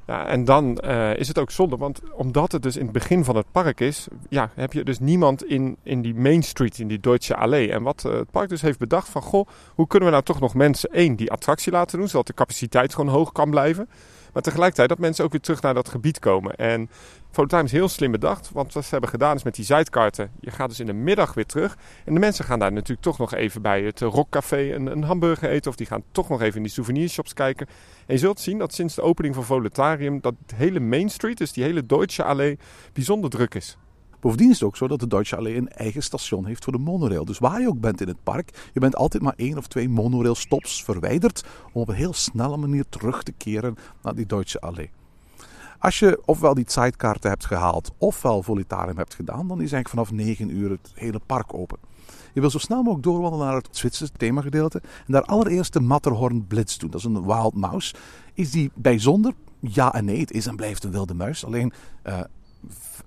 Ja, 0.07 0.27
en 0.27 0.45
dan 0.45 0.81
uh, 0.85 1.17
is 1.17 1.29
het 1.29 1.39
ook 1.39 1.51
zonde, 1.51 1.77
want 1.77 2.13
omdat 2.13 2.53
het 2.53 2.63
dus 2.63 2.77
in 2.77 2.83
het 2.83 2.93
begin 2.93 3.25
van 3.25 3.37
het 3.37 3.47
park 3.53 3.81
is, 3.81 4.07
ja, 4.29 4.51
heb 4.55 4.73
je 4.73 4.85
dus 4.85 4.99
niemand 4.99 5.45
in, 5.45 5.77
in 5.83 6.03
die 6.03 6.15
Main 6.15 6.43
Street, 6.43 6.79
in 6.79 6.89
die 6.89 7.01
Deutsche 7.01 7.37
Allee. 7.37 7.73
En 7.73 7.83
wat 7.83 8.05
uh, 8.07 8.13
het 8.13 8.31
park 8.31 8.49
dus 8.49 8.63
heeft 8.63 8.79
bedacht 8.79 9.09
van, 9.09 9.23
goh, 9.23 9.49
hoe 9.75 9.87
kunnen 9.87 10.09
we 10.09 10.15
nou 10.15 10.27
toch 10.27 10.41
nog 10.41 10.55
mensen, 10.55 10.91
één, 10.91 11.17
die 11.17 11.33
attractie 11.33 11.73
laten 11.73 11.99
doen, 11.99 12.09
zodat 12.09 12.27
de 12.27 12.35
capaciteit 12.35 12.95
gewoon 12.95 13.15
hoog 13.15 13.33
kan 13.33 13.51
blijven. 13.51 13.89
Maar 14.35 14.43
tegelijkertijd 14.43 14.89
dat 14.89 14.99
mensen 14.99 15.25
ook 15.25 15.31
weer 15.31 15.41
terug 15.41 15.63
naar 15.63 15.75
dat 15.75 15.89
gebied 15.89 16.19
komen. 16.19 16.55
En 16.55 16.91
Phototime 17.31 17.65
is 17.65 17.73
heel 17.73 17.89
slim 17.89 18.11
bedacht. 18.11 18.51
Want 18.53 18.73
wat 18.73 18.85
ze 18.85 18.91
hebben 18.91 19.11
gedaan 19.11 19.37
is 19.37 19.43
met 19.43 19.55
die 19.55 19.65
zijkaarten. 19.65 20.31
Je 20.41 20.51
gaat 20.51 20.69
dus 20.69 20.81
in 20.81 20.87
de 20.87 20.93
middag 20.93 21.35
weer 21.35 21.47
terug. 21.47 21.77
En 22.05 22.15
de 22.15 22.21
mensen 22.21 22.45
gaan 22.45 22.59
daar 22.59 22.73
natuurlijk 22.73 23.01
toch 23.01 23.19
nog 23.19 23.35
even 23.35 23.63
bij 23.63 23.83
het 23.83 24.01
rockcafé 24.01 24.75
een, 24.75 24.87
een 24.87 25.03
hamburger 25.03 25.49
eten. 25.49 25.71
Of 25.71 25.77
die 25.77 25.87
gaan 25.87 26.03
toch 26.13 26.29
nog 26.29 26.43
even 26.43 26.57
in 26.57 26.63
die 26.63 26.73
souvenirshops 26.73 27.33
kijken. 27.33 27.67
En 28.07 28.15
je 28.15 28.21
zult 28.21 28.41
zien 28.41 28.59
dat 28.59 28.75
sinds 28.75 28.95
de 28.95 29.03
opening 29.03 29.35
van 29.35 29.45
Voletarium... 29.45 30.21
dat 30.21 30.35
hele 30.55 30.81
Main 30.81 31.09
Street, 31.09 31.39
dus 31.39 31.53
die 31.53 31.65
hele 31.65 31.87
Deutsche 31.87 32.25
Allee, 32.25 32.59
bijzonder 32.93 33.31
druk 33.31 33.55
is. 33.55 33.77
Bovendien 34.25 34.51
is 34.51 34.55
het 34.55 34.69
ook 34.69 34.77
zo 34.77 34.89
dat 34.89 35.01
de 35.01 35.07
Deutsche 35.07 35.37
Allee 35.37 35.57
een 35.57 35.69
eigen 35.69 36.03
station 36.03 36.47
heeft 36.47 36.65
voor 36.65 36.73
de 36.73 36.79
monorail. 36.79 37.25
Dus 37.25 37.39
waar 37.39 37.61
je 37.61 37.69
ook 37.69 37.81
bent 37.81 38.01
in 38.01 38.09
het 38.09 38.23
park, 38.23 38.69
je 38.73 38.81
bent 38.81 38.97
altijd 38.97 39.23
maar 39.23 39.35
één 39.37 39.59
of 39.59 39.67
twee 39.67 39.89
monorailstops 39.89 40.85
verwijderd 40.85 41.45
om 41.73 41.81
op 41.81 41.89
een 41.89 41.95
heel 41.95 42.13
snelle 42.13 42.57
manier 42.57 42.85
terug 42.89 43.23
te 43.23 43.33
keren 43.33 43.77
naar 44.03 44.15
die 44.15 44.27
Deutsche 44.27 44.61
Allee. 44.61 44.91
Als 45.79 45.99
je 45.99 46.23
ofwel 46.25 46.55
die 46.55 46.65
zeitkaarten 46.67 47.31
hebt 47.31 47.45
gehaald, 47.45 47.93
ofwel 47.99 48.43
Volitarium 48.43 48.97
hebt 48.97 49.15
gedaan, 49.15 49.49
dan 49.49 49.61
is 49.61 49.73
eigenlijk 49.73 49.89
vanaf 49.89 50.13
9 50.27 50.51
uur 50.51 50.71
het 50.71 50.93
hele 50.95 51.21
park 51.27 51.55
open. 51.55 51.79
Je 52.33 52.41
wil 52.41 52.51
zo 52.51 52.59
snel 52.59 52.79
mogelijk 52.79 53.03
doorwandelen 53.03 53.47
naar 53.47 53.57
het 53.57 53.69
Zwitserse 53.71 54.13
themagedeelte 54.13 54.83
en 55.07 55.13
daar 55.13 55.25
allereerst 55.25 55.73
de 55.73 55.81
Matterhorn 55.81 56.47
Blitz 56.47 56.77
doen. 56.77 56.91
Dat 56.91 57.01
is 57.01 57.07
een 57.07 57.27
wild 57.27 57.55
mouse. 57.55 57.95
Is 58.35 58.51
die 58.51 58.71
bijzonder? 58.75 59.33
Ja 59.61 59.93
en 59.93 60.05
nee, 60.05 60.21
het 60.21 60.33
is 60.33 60.47
en 60.47 60.57
blijft 60.57 60.85
een 60.85 60.91
wilde 60.91 61.15
muis. 61.15 61.45
Alleen 61.45 61.73
uh, 62.07 62.21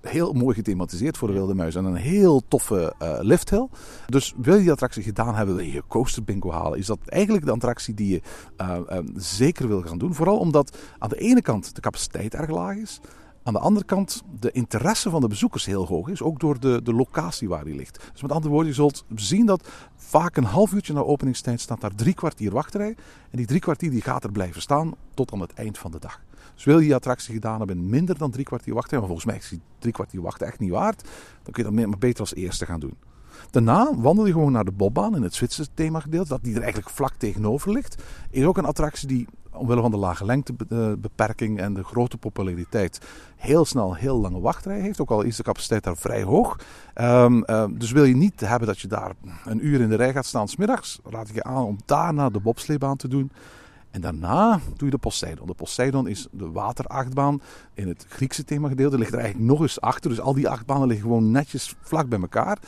heel 0.00 0.32
mooi 0.32 0.54
gethematiseerd 0.54 1.16
voor 1.16 1.28
de 1.28 1.34
wilde 1.34 1.54
muis. 1.54 1.74
En 1.74 1.84
een 1.84 1.94
heel 1.94 2.42
toffe 2.48 2.94
uh, 3.02 3.18
lifthill. 3.20 3.68
Dus 4.06 4.34
wil 4.36 4.54
je 4.54 4.60
die 4.60 4.70
attractie 4.70 5.02
gedaan 5.02 5.34
hebben, 5.34 5.54
wil 5.54 5.64
je 5.64 5.72
je 5.72 5.82
coaster 5.88 6.24
bingo 6.24 6.50
halen. 6.50 6.78
Is 6.78 6.86
dat 6.86 6.98
eigenlijk 7.04 7.44
de 7.44 7.52
attractie 7.52 7.94
die 7.94 8.08
je 8.08 8.22
uh, 8.60 8.78
uh, 8.90 8.98
zeker 9.16 9.68
wil 9.68 9.82
gaan 9.82 9.98
doen. 9.98 10.14
Vooral 10.14 10.38
omdat 10.38 10.76
aan 10.98 11.08
de 11.08 11.18
ene 11.18 11.42
kant 11.42 11.74
de 11.74 11.80
capaciteit 11.80 12.34
erg 12.34 12.50
laag 12.50 12.76
is. 12.76 13.00
Aan 13.42 13.52
de 13.52 13.60
andere 13.60 13.86
kant 13.86 14.22
de 14.40 14.50
interesse 14.50 15.10
van 15.10 15.20
de 15.20 15.28
bezoekers 15.28 15.66
heel 15.66 15.86
hoog 15.86 16.08
is, 16.08 16.22
ook 16.22 16.40
door 16.40 16.60
de, 16.60 16.80
de 16.82 16.92
locatie 16.92 17.48
waar 17.48 17.64
die 17.64 17.74
ligt. 17.74 18.10
Dus 18.12 18.22
met 18.22 18.32
andere 18.32 18.52
woorden, 18.52 18.68
je 18.68 18.74
zult 18.74 19.04
zien 19.14 19.46
dat 19.46 19.68
vaak 19.96 20.36
een 20.36 20.44
half 20.44 20.72
uurtje 20.72 20.92
na 20.92 21.00
openingstijd 21.00 21.60
staat 21.60 21.80
daar 21.80 21.94
drie 21.94 22.14
kwartier 22.14 22.52
wachtrij. 22.52 22.96
En 23.30 23.36
die 23.36 23.46
drie 23.46 23.60
kwartier 23.60 23.90
die 23.90 24.02
gaat 24.02 24.24
er 24.24 24.32
blijven 24.32 24.62
staan 24.62 24.94
tot 25.14 25.32
aan 25.32 25.40
het 25.40 25.52
eind 25.52 25.78
van 25.78 25.90
de 25.90 25.98
dag. 25.98 26.20
Dus 26.58 26.66
wil 26.66 26.78
je 26.78 26.84
die 26.84 26.94
attractie 26.94 27.34
gedaan 27.34 27.58
hebben 27.58 27.76
in 27.76 27.88
minder 27.88 28.18
dan 28.18 28.30
drie 28.30 28.44
kwartier 28.44 28.74
wachten, 28.74 28.98
maar 28.98 29.06
volgens 29.06 29.26
mij 29.26 29.36
is 29.36 29.48
die 29.48 29.60
drie 29.78 29.92
kwartier 29.92 30.22
wachten 30.22 30.46
echt 30.46 30.58
niet 30.58 30.70
waard, 30.70 31.08
dan 31.42 31.52
kun 31.52 31.74
je 31.74 31.86
dat 31.86 31.98
beter 31.98 32.20
als 32.20 32.34
eerste 32.34 32.66
gaan 32.66 32.80
doen. 32.80 32.94
Daarna 33.50 33.94
wandel 33.96 34.26
je 34.26 34.32
gewoon 34.32 34.52
naar 34.52 34.64
de 34.64 34.72
bobbaan 34.72 35.16
in 35.16 35.22
het 35.22 35.34
Zwitserse 35.34 35.70
themagedeelte, 35.74 36.28
dat 36.28 36.42
die 36.42 36.54
er 36.54 36.62
eigenlijk 36.62 36.90
vlak 36.90 37.14
tegenover 37.14 37.72
ligt. 37.72 38.02
Is 38.30 38.44
ook 38.44 38.58
een 38.58 38.64
attractie 38.64 39.08
die 39.08 39.26
omwille 39.52 39.80
van 39.80 39.90
de 39.90 39.96
lage 39.96 40.24
lengtebeperking 40.24 41.58
en 41.58 41.74
de 41.74 41.84
grote 41.84 42.16
populariteit 42.16 43.00
heel 43.36 43.64
snel 43.64 43.94
heel 43.94 44.20
lange 44.20 44.40
wachtrij 44.40 44.80
heeft. 44.80 45.00
Ook 45.00 45.10
al 45.10 45.22
is 45.22 45.36
de 45.36 45.42
capaciteit 45.42 45.84
daar 45.84 45.96
vrij 45.96 46.22
hoog. 46.22 46.58
Um, 46.94 47.42
um, 47.46 47.78
dus 47.78 47.92
wil 47.92 48.04
je 48.04 48.16
niet 48.16 48.40
hebben 48.40 48.68
dat 48.68 48.78
je 48.78 48.88
daar 48.88 49.12
een 49.44 49.66
uur 49.66 49.80
in 49.80 49.88
de 49.88 49.96
rij 49.96 50.12
gaat 50.12 50.26
staan 50.26 50.48
smiddags, 50.48 51.00
raad 51.04 51.28
ik 51.28 51.34
je 51.34 51.42
aan 51.42 51.64
om 51.64 51.78
daarna 51.84 52.30
de 52.30 52.40
bobsleebaan 52.40 52.96
te 52.96 53.08
doen. 53.08 53.30
En 53.90 54.00
daarna 54.00 54.60
doe 54.76 54.84
je 54.84 54.90
de 54.90 54.98
Poseidon. 54.98 55.46
De 55.46 55.54
Poseidon 55.54 56.08
is 56.08 56.26
de 56.30 56.50
waterachtbaan. 56.50 57.40
In 57.74 57.88
het 57.88 58.06
Griekse 58.08 58.44
themagedeelte 58.44 58.98
ligt 58.98 59.12
er 59.12 59.18
eigenlijk 59.18 59.50
nog 59.50 59.60
eens 59.60 59.80
achter. 59.80 60.10
Dus 60.10 60.20
al 60.20 60.34
die 60.34 60.48
achtbanen 60.48 60.86
liggen 60.86 61.06
gewoon 61.06 61.30
netjes 61.30 61.74
vlak 61.80 62.08
bij 62.08 62.20
elkaar. 62.20 62.58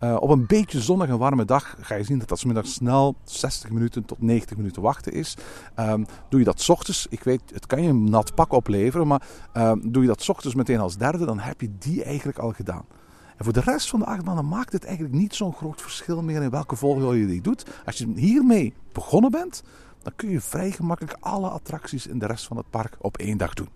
Uh, 0.00 0.16
op 0.20 0.30
een 0.30 0.46
beetje 0.46 0.80
zonnige 0.80 1.12
en 1.12 1.18
warme 1.18 1.44
dag 1.44 1.76
ga 1.80 1.94
je 1.94 2.04
zien 2.04 2.18
dat 2.18 2.28
dat 2.28 2.66
snel 2.66 3.16
60 3.24 3.70
minuten 3.70 4.04
tot 4.04 4.22
90 4.22 4.56
minuten 4.56 4.82
wachten 4.82 5.12
is. 5.12 5.36
Um, 5.76 6.06
doe 6.28 6.40
je 6.40 6.46
dat 6.46 6.68
ochtends, 6.68 7.06
ik 7.10 7.22
weet, 7.22 7.40
het 7.52 7.66
kan 7.66 7.82
je 7.82 7.88
een 7.88 8.10
nat 8.10 8.34
pak 8.34 8.52
opleveren, 8.52 9.06
maar 9.06 9.22
um, 9.54 9.92
doe 9.92 10.02
je 10.02 10.08
dat 10.08 10.28
ochtends 10.28 10.54
meteen 10.56 10.78
als 10.78 10.96
derde, 10.96 11.24
dan 11.24 11.38
heb 11.38 11.60
je 11.60 11.70
die 11.78 12.04
eigenlijk 12.04 12.38
al 12.38 12.52
gedaan. 12.52 12.84
En 13.36 13.44
voor 13.44 13.52
de 13.52 13.60
rest 13.60 13.88
van 13.88 13.98
de 13.98 14.06
achtbanen 14.06 14.48
maakt 14.48 14.72
het 14.72 14.84
eigenlijk 14.84 15.14
niet 15.14 15.34
zo'n 15.34 15.54
groot 15.54 15.82
verschil 15.82 16.22
meer 16.22 16.42
in 16.42 16.50
welke 16.50 16.76
volgorde 16.76 17.18
je 17.18 17.26
die 17.26 17.42
doet. 17.42 17.66
Als 17.84 17.98
je 17.98 18.12
hiermee 18.14 18.74
begonnen 18.92 19.30
bent, 19.30 19.62
dan 20.06 20.14
kun 20.16 20.30
je 20.30 20.40
vrij 20.40 20.70
gemakkelijk 20.70 21.16
alle 21.20 21.48
attracties 21.48 22.06
in 22.06 22.18
de 22.18 22.26
rest 22.26 22.46
van 22.46 22.56
het 22.56 22.70
park 22.70 22.96
op 22.98 23.16
één 23.16 23.38
dag 23.38 23.54
doen. 23.54 23.68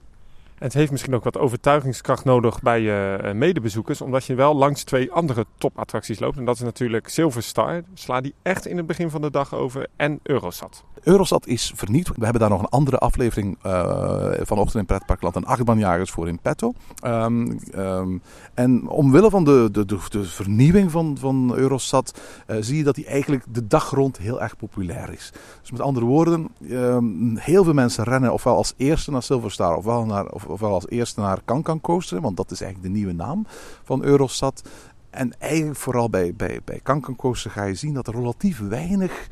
Het 0.58 0.72
heeft 0.72 0.90
misschien 0.90 1.14
ook 1.14 1.24
wat 1.24 1.38
overtuigingskracht 1.38 2.24
nodig 2.24 2.62
bij 2.62 2.80
je 2.80 3.20
uh, 3.22 3.32
medebezoekers, 3.32 4.00
omdat 4.00 4.24
je 4.24 4.34
wel 4.34 4.54
langs 4.54 4.84
twee 4.84 5.12
andere 5.12 5.46
topattracties 5.58 6.18
loopt. 6.18 6.36
En 6.36 6.44
dat 6.44 6.54
is 6.54 6.60
natuurlijk 6.60 7.08
Silver 7.08 7.42
Star, 7.42 7.82
sla 7.94 8.20
die 8.20 8.34
echt 8.42 8.66
in 8.66 8.76
het 8.76 8.86
begin 8.86 9.10
van 9.10 9.20
de 9.20 9.30
dag 9.30 9.54
over, 9.54 9.86
en 9.96 10.20
Eurosat. 10.22 10.84
Eurosat 11.02 11.46
is 11.46 11.72
vernieuwd. 11.74 12.08
We 12.08 12.22
hebben 12.22 12.40
daar 12.40 12.50
nog 12.50 12.60
een 12.60 12.68
andere 12.68 12.98
aflevering 12.98 13.58
uh, 13.66 14.30
vanochtend 14.40 14.78
in 14.78 14.86
Pretparkland 14.86 15.36
en 15.36 15.44
achtbaanjagers 15.44 16.10
voor 16.10 16.28
in 16.28 16.38
petto. 16.38 16.72
Um, 17.04 17.58
um, 17.76 18.22
en 18.54 18.88
omwille 18.88 19.30
van 19.30 19.44
de, 19.44 19.68
de, 19.72 19.84
de, 19.84 20.24
vernieuwing 20.24 20.90
van, 20.90 21.16
van 21.18 21.54
Eurosat 21.54 22.20
uh, 22.46 22.56
zie 22.60 22.76
je 22.76 22.84
dat 22.84 22.94
die 22.94 23.06
eigenlijk 23.06 23.44
de 23.48 23.66
dag 23.66 23.90
rond 23.90 24.18
heel 24.18 24.42
erg 24.42 24.56
populair 24.56 25.12
is. 25.12 25.32
Dus 25.60 25.70
met 25.70 25.80
andere 25.80 26.06
woorden, 26.06 26.48
um, 26.70 27.36
heel 27.36 27.64
veel 27.64 27.72
mensen 27.72 28.04
rennen 28.04 28.32
ofwel 28.32 28.56
als 28.56 28.74
eerste 28.76 29.10
naar 29.10 29.22
Silver 29.22 29.50
Star 29.50 29.76
ofwel, 29.76 30.04
naar, 30.04 30.26
of, 30.26 30.44
ofwel 30.44 30.72
als 30.72 30.88
eerste 30.88 31.20
naar 31.20 31.38
Cancan 31.44 31.80
Coaster, 31.80 32.20
want 32.20 32.36
dat 32.36 32.50
is 32.50 32.60
eigenlijk 32.60 32.92
de 32.92 32.98
nieuwe 32.98 33.14
naam 33.14 33.46
van 33.82 34.02
Eurosat. 34.02 34.62
En 35.10 35.32
eigenlijk 35.38 35.78
vooral 35.78 36.10
bij, 36.10 36.34
bij, 36.34 36.60
bij 36.64 36.80
Cancan 36.82 37.16
Coaster 37.16 37.50
ga 37.50 37.64
je 37.64 37.74
zien 37.74 37.94
dat 37.94 38.06
er 38.06 38.14
relatief 38.14 38.60
weinig 38.68 39.28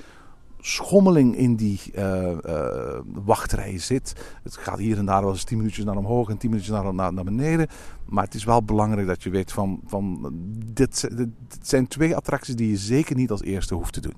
schommeling 0.60 1.36
in 1.36 1.56
die 1.56 1.80
uh, 1.94 2.28
wachtrij 3.04 3.78
zit. 3.78 4.14
Het 4.42 4.56
gaat 4.56 4.78
hier 4.78 4.98
en 4.98 5.06
daar 5.06 5.22
wel 5.22 5.30
eens 5.30 5.44
10 5.44 5.56
minuutjes 5.56 5.84
naar 5.84 5.96
omhoog 5.96 6.28
en 6.28 6.38
10 6.38 6.50
minuutjes 6.50 6.74
naar, 6.74 6.94
naar, 6.94 7.12
naar 7.12 7.24
beneden. 7.24 7.68
Maar 8.04 8.24
het 8.24 8.34
is 8.34 8.44
wel 8.44 8.62
belangrijk 8.62 9.06
dat 9.06 9.22
je 9.22 9.30
weet 9.30 9.52
van, 9.52 9.80
van 9.86 10.32
dit, 10.66 11.16
dit 11.16 11.28
zijn 11.62 11.86
twee 11.86 12.16
attracties 12.16 12.56
die 12.56 12.70
je 12.70 12.76
zeker 12.76 13.16
niet 13.16 13.30
als 13.30 13.42
eerste 13.42 13.74
hoeft 13.74 13.92
te 13.92 14.00
doen. 14.00 14.14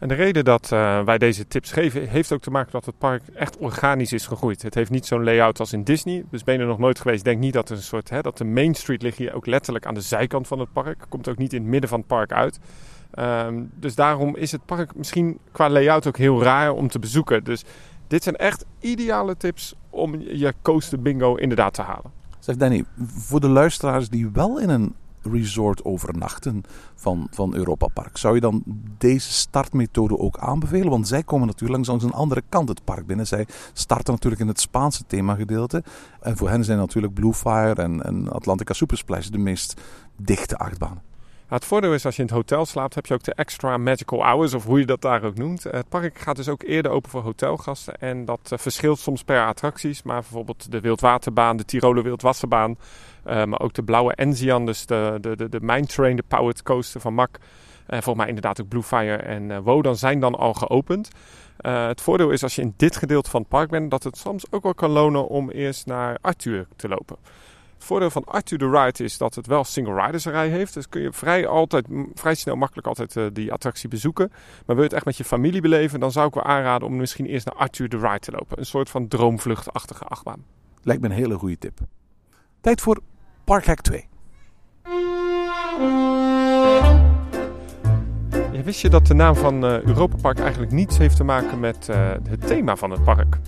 En 0.00 0.08
de 0.08 0.14
reden 0.14 0.44
dat 0.44 0.70
uh, 0.72 1.04
wij 1.04 1.18
deze 1.18 1.46
tips 1.46 1.72
geven, 1.72 2.08
heeft 2.08 2.32
ook 2.32 2.40
te 2.40 2.50
maken 2.50 2.72
dat 2.72 2.86
het 2.86 2.98
park 2.98 3.22
echt 3.34 3.58
organisch 3.58 4.12
is 4.12 4.26
gegroeid. 4.26 4.62
Het 4.62 4.74
heeft 4.74 4.90
niet 4.90 5.06
zo'n 5.06 5.24
layout 5.24 5.60
als 5.60 5.72
in 5.72 5.84
Disney. 5.84 6.24
Dus 6.30 6.44
ben 6.44 6.54
je 6.54 6.60
er 6.60 6.66
nog 6.66 6.78
nooit 6.78 7.00
geweest, 7.00 7.24
denk 7.24 7.40
niet 7.40 7.52
dat 7.52 7.70
er 7.70 7.76
een 7.76 7.82
soort, 7.82 8.10
hè, 8.10 8.20
dat 8.20 8.38
de 8.38 8.44
Main 8.44 8.74
Street 8.74 9.02
ligt 9.02 9.18
hier 9.18 9.34
ook 9.34 9.46
letterlijk 9.46 9.86
aan 9.86 9.94
de 9.94 10.00
zijkant 10.00 10.46
van 10.46 10.58
het 10.58 10.72
park. 10.72 11.04
Komt 11.08 11.28
ook 11.28 11.38
niet 11.38 11.52
in 11.52 11.60
het 11.60 11.70
midden 11.70 11.90
van 11.90 11.98
het 11.98 12.08
park 12.08 12.32
uit. 12.32 12.58
Um, 13.18 13.70
dus 13.74 13.94
daarom 13.94 14.36
is 14.36 14.52
het 14.52 14.64
park 14.64 14.94
misschien 14.94 15.38
qua 15.52 15.70
layout 15.70 16.06
ook 16.06 16.16
heel 16.16 16.42
raar 16.42 16.72
om 16.72 16.88
te 16.88 16.98
bezoeken. 16.98 17.44
Dus 17.44 17.64
dit 18.06 18.22
zijn 18.22 18.36
echt 18.36 18.64
ideale 18.80 19.36
tips 19.36 19.74
om 19.90 20.20
je 20.20 20.54
coaster 20.62 21.02
bingo 21.02 21.34
inderdaad 21.34 21.74
te 21.74 21.82
halen. 21.82 22.12
Zeg 22.38 22.56
Danny, 22.56 22.84
voor 23.06 23.40
de 23.40 23.48
luisteraars 23.48 24.08
die 24.08 24.30
wel 24.32 24.58
in 24.58 24.68
een 24.68 24.94
resort 25.22 25.84
overnachten 25.84 26.62
van, 26.94 27.26
van 27.30 27.54
Europa 27.54 27.86
Park. 27.86 28.16
Zou 28.16 28.34
je 28.34 28.40
dan 28.40 28.62
deze 28.98 29.32
startmethode 29.32 30.18
ook 30.18 30.38
aanbevelen? 30.38 30.90
Want 30.90 31.08
zij 31.08 31.22
komen 31.22 31.46
natuurlijk 31.46 31.86
langs 31.86 32.04
een 32.04 32.12
andere 32.12 32.42
kant 32.48 32.68
het 32.68 32.84
park 32.84 33.06
binnen. 33.06 33.26
Zij 33.26 33.46
starten 33.72 34.12
natuurlijk 34.12 34.42
in 34.42 34.48
het 34.48 34.60
Spaanse 34.60 35.04
themagedeelte. 35.06 35.82
En 36.20 36.36
voor 36.36 36.48
hen 36.48 36.64
zijn 36.64 36.78
natuurlijk 36.78 37.14
Bluefire 37.14 37.82
en, 37.82 38.02
en 38.02 38.28
Atlantica 38.28 38.72
Supersplash 38.72 39.26
de 39.26 39.38
meest 39.38 39.80
dichte 40.16 40.58
achtbanen. 40.58 41.09
Het 41.50 41.64
voordeel 41.64 41.94
is 41.94 42.04
als 42.04 42.16
je 42.16 42.22
in 42.22 42.28
het 42.28 42.36
hotel 42.36 42.66
slaapt, 42.66 42.94
heb 42.94 43.06
je 43.06 43.14
ook 43.14 43.22
de 43.22 43.34
extra 43.34 43.76
magical 43.76 44.22
hours, 44.24 44.54
of 44.54 44.64
hoe 44.64 44.78
je 44.78 44.86
dat 44.86 45.00
daar 45.00 45.22
ook 45.22 45.34
noemt. 45.34 45.62
Het 45.62 45.88
park 45.88 46.18
gaat 46.18 46.36
dus 46.36 46.48
ook 46.48 46.62
eerder 46.62 46.92
open 46.92 47.10
voor 47.10 47.22
hotelgasten. 47.22 48.00
En 48.00 48.24
dat 48.24 48.50
uh, 48.52 48.58
verschilt 48.58 48.98
soms 48.98 49.24
per 49.24 49.46
attracties. 49.46 50.02
Maar 50.02 50.20
bijvoorbeeld 50.20 50.72
de 50.72 50.80
Wildwaterbaan, 50.80 51.56
de 51.56 51.64
Tiroler 51.64 52.02
Wildwasserbaan. 52.02 52.76
Uh, 53.26 53.44
maar 53.44 53.60
ook 53.60 53.72
de 53.72 53.82
blauwe 53.82 54.14
Enzian, 54.14 54.66
dus 54.66 54.86
de, 54.86 55.18
de, 55.20 55.48
de, 55.48 55.60
Mine 55.60 55.86
Train, 55.86 56.16
de 56.16 56.24
Powered 56.28 56.62
Coaster 56.62 57.00
van 57.00 57.14
MAC. 57.14 57.38
En 57.86 58.02
volgens 58.02 58.16
mij 58.16 58.26
inderdaad 58.26 58.60
ook 58.60 58.68
Bluefire 58.68 59.16
en 59.16 59.42
uh, 59.42 59.58
Wodan 59.58 59.96
zijn 59.96 60.20
dan 60.20 60.34
al 60.34 60.54
geopend. 60.54 61.10
Uh, 61.60 61.86
het 61.86 62.00
voordeel 62.00 62.30
is 62.30 62.42
als 62.42 62.54
je 62.54 62.62
in 62.62 62.74
dit 62.76 62.96
gedeelte 62.96 63.30
van 63.30 63.40
het 63.40 63.48
park 63.48 63.70
bent, 63.70 63.90
dat 63.90 64.02
het 64.02 64.16
soms 64.16 64.44
ook 64.50 64.62
wel 64.62 64.74
kan 64.74 64.90
lonen 64.90 65.28
om 65.28 65.50
eerst 65.50 65.86
naar 65.86 66.18
Arthur 66.20 66.66
te 66.76 66.88
lopen. 66.88 67.16
Het 67.80 67.88
voordeel 67.88 68.10
van 68.10 68.24
Arthur 68.24 68.58
the 68.58 68.70
Ride 68.70 69.04
is 69.04 69.18
dat 69.18 69.34
het 69.34 69.46
wel 69.46 69.64
single 69.64 70.04
ridersrij 70.04 70.48
heeft. 70.48 70.74
Dus 70.74 70.88
kun 70.88 71.00
je 71.00 71.12
vrij, 71.12 71.46
altijd, 71.46 71.86
vrij 72.14 72.34
snel 72.34 72.56
makkelijk 72.56 72.86
altijd 72.86 73.16
uh, 73.16 73.26
die 73.32 73.52
attractie 73.52 73.88
bezoeken. 73.88 74.28
Maar 74.28 74.76
wil 74.76 74.76
je 74.76 74.82
het 74.82 74.92
echt 74.92 75.04
met 75.04 75.16
je 75.16 75.24
familie 75.24 75.60
beleven, 75.60 76.00
dan 76.00 76.12
zou 76.12 76.26
ik 76.26 76.34
wel 76.34 76.42
aanraden 76.42 76.88
om 76.88 76.96
misschien 76.96 77.26
eerst 77.26 77.46
naar 77.46 77.54
Arthur 77.54 77.88
the 77.88 77.98
Ride 77.98 78.18
te 78.18 78.30
lopen. 78.30 78.58
Een 78.58 78.66
soort 78.66 78.90
van 78.90 79.08
droomvluchtachtige 79.08 80.04
achtbaan. 80.04 80.44
Lijkt 80.82 81.02
me 81.02 81.08
een 81.08 81.14
hele 81.14 81.34
goede 81.34 81.58
tip. 81.58 81.78
Tijd 82.60 82.80
voor 82.80 83.00
Parkhack 83.44 83.80
2. 83.80 84.08
Ja, 88.52 88.62
wist 88.62 88.80
je 88.80 88.88
dat 88.88 89.06
de 89.06 89.14
naam 89.14 89.34
van 89.34 89.64
uh, 89.64 89.82
Europa 89.82 90.16
Park 90.16 90.38
eigenlijk 90.38 90.72
niets 90.72 90.98
heeft 90.98 91.16
te 91.16 91.24
maken 91.24 91.60
met 91.60 91.88
uh, 91.90 92.10
het 92.28 92.46
thema 92.46 92.76
van 92.76 92.90
het 92.90 93.04
park? 93.04 93.38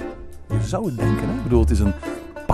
Je 0.49 0.63
zou 0.63 0.87
het 0.87 0.97
denken, 0.97 1.29
hè? 1.29 1.37
Ik 1.37 1.43
bedoel, 1.43 1.61
het 1.61 1.71
is 1.71 1.81
een 1.81 1.95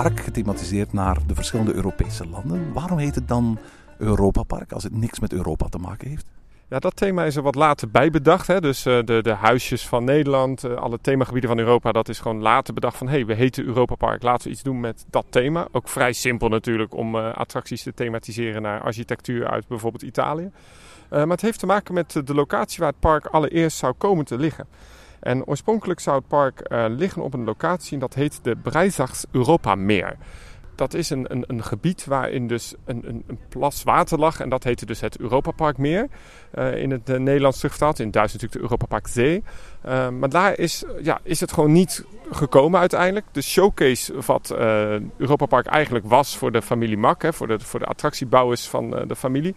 park 0.03 0.21
gethematiseerd 0.21 0.93
naar 0.93 1.17
de 1.27 1.35
verschillende 1.35 1.75
Europese 1.75 2.27
landen. 2.27 2.73
Waarom 2.73 2.99
heet 2.99 3.15
het 3.15 3.29
dan 3.29 3.59
Europa 3.99 4.43
Park 4.43 4.73
als 4.73 4.83
het 4.83 4.97
niks 4.97 5.21
met 5.21 5.33
Europa 5.33 5.67
te 5.67 5.79
maken 5.79 6.09
heeft? 6.09 6.27
Ja, 6.69 6.79
dat 6.79 6.97
thema 6.97 7.25
is 7.25 7.37
er 7.37 7.43
wat 7.43 7.55
later 7.55 7.91
bij 7.91 8.11
bedacht. 8.11 8.47
Hè? 8.47 8.61
Dus 8.61 8.87
uh, 8.87 8.99
de, 9.05 9.23
de 9.23 9.33
huisjes 9.33 9.87
van 9.89 10.05
Nederland, 10.05 10.65
uh, 10.65 10.75
alle 10.75 10.99
themagebieden 11.01 11.51
van 11.51 11.59
Europa, 11.59 11.93
dat 11.93 12.09
is 12.09 12.19
gewoon 12.19 12.41
later 12.41 12.75
bedacht 12.75 12.97
van 12.97 13.07
hé, 13.07 13.13
hey, 13.13 13.27
we 13.27 13.35
heten 13.35 13.65
Europa 13.65 13.95
Park, 13.95 14.23
laten 14.23 14.47
we 14.47 14.53
iets 14.53 14.63
doen 14.63 14.81
met 14.81 15.05
dat 15.11 15.27
thema. 15.31 15.69
Ook 15.73 15.89
vrij 15.89 16.13
simpel 16.13 16.49
natuurlijk 16.49 16.95
om 16.95 17.15
uh, 17.15 17.35
attracties 17.35 17.83
te 17.83 17.95
thematiseren 17.95 18.63
naar 18.63 18.81
architectuur 18.81 19.49
uit 19.49 19.67
bijvoorbeeld 19.69 20.03
Italië. 20.03 20.51
maar 21.11 21.29
het 21.29 21.41
heeft 21.41 21.59
te 21.59 21.67
maken 21.67 21.95
met 21.95 22.21
de 22.25 22.35
locatie 22.35 22.79
waar 22.79 22.91
het 22.91 23.01
park 23.01 23.27
allereerst 23.27 23.77
zou 23.77 23.93
komen 23.93 24.25
te 24.25 24.39
liggen. 24.39 24.67
En 25.21 25.45
oorspronkelijk 25.45 26.01
zou 26.01 26.17
het 26.17 26.29
park 26.29 26.73
uh, 26.73 26.85
liggen 26.89 27.23
op 27.23 27.35
een 27.35 27.45
locatie 27.45 27.99
dat 27.99 28.15
heet 28.15 28.45
de 28.45 28.57
Breisachs 28.57 29.25
Europa 29.31 29.75
Meer. 29.75 30.17
dat 30.79 30.95
is 30.95 31.11
een, 31.11 31.33
een, 31.33 31.45
een 31.47 31.65
gebied 31.65 32.05
waarin 32.05 32.47
dus 32.47 32.75
een, 32.85 33.09
een, 33.09 33.25
een 33.27 33.39
plas 33.49 33.83
water 33.83 34.19
lag. 34.19 34.41
En 34.41 34.49
dat 34.49 34.65
heette 34.65 34.87
dus 34.87 35.01
het 35.01 35.19
Europaparkmeer. 35.19 36.09
Uh, 36.55 36.77
in 36.77 36.91
het 36.91 37.11
uh, 37.11 37.19
Nederlands 37.19 37.57
terugvertaald. 37.57 37.99
In 37.99 38.11
Duits 38.11 38.33
natuurlijk 38.33 38.61
de 38.61 38.67
Europapark 38.71 39.07
Zee. 39.07 39.43
Uh, 39.87 40.09
maar 40.09 40.29
daar 40.29 40.59
is, 40.59 40.85
ja, 41.03 41.21
is 41.23 41.41
het 41.41 41.53
gewoon 41.53 41.73
niet 41.73 42.05
gekomen 42.31 42.81
uiteindelijk. 42.81 43.27
De 43.33 43.43
showcase 43.43 44.13
wat 44.27 44.55
Europapark 45.17 45.67
eigenlijk 45.67 46.05
was 46.09 46.37
voor 46.37 46.53
de 46.53 46.63
familie 46.63 46.99
Mak. 46.99 47.23
Hè, 47.23 47.33
voor, 47.33 47.47
de, 47.47 47.61
voor 47.61 47.81
de 47.81 47.87
attractiebouwers 47.87 48.69
van 48.69 48.91
de 48.91 49.17
familie. 49.17 49.55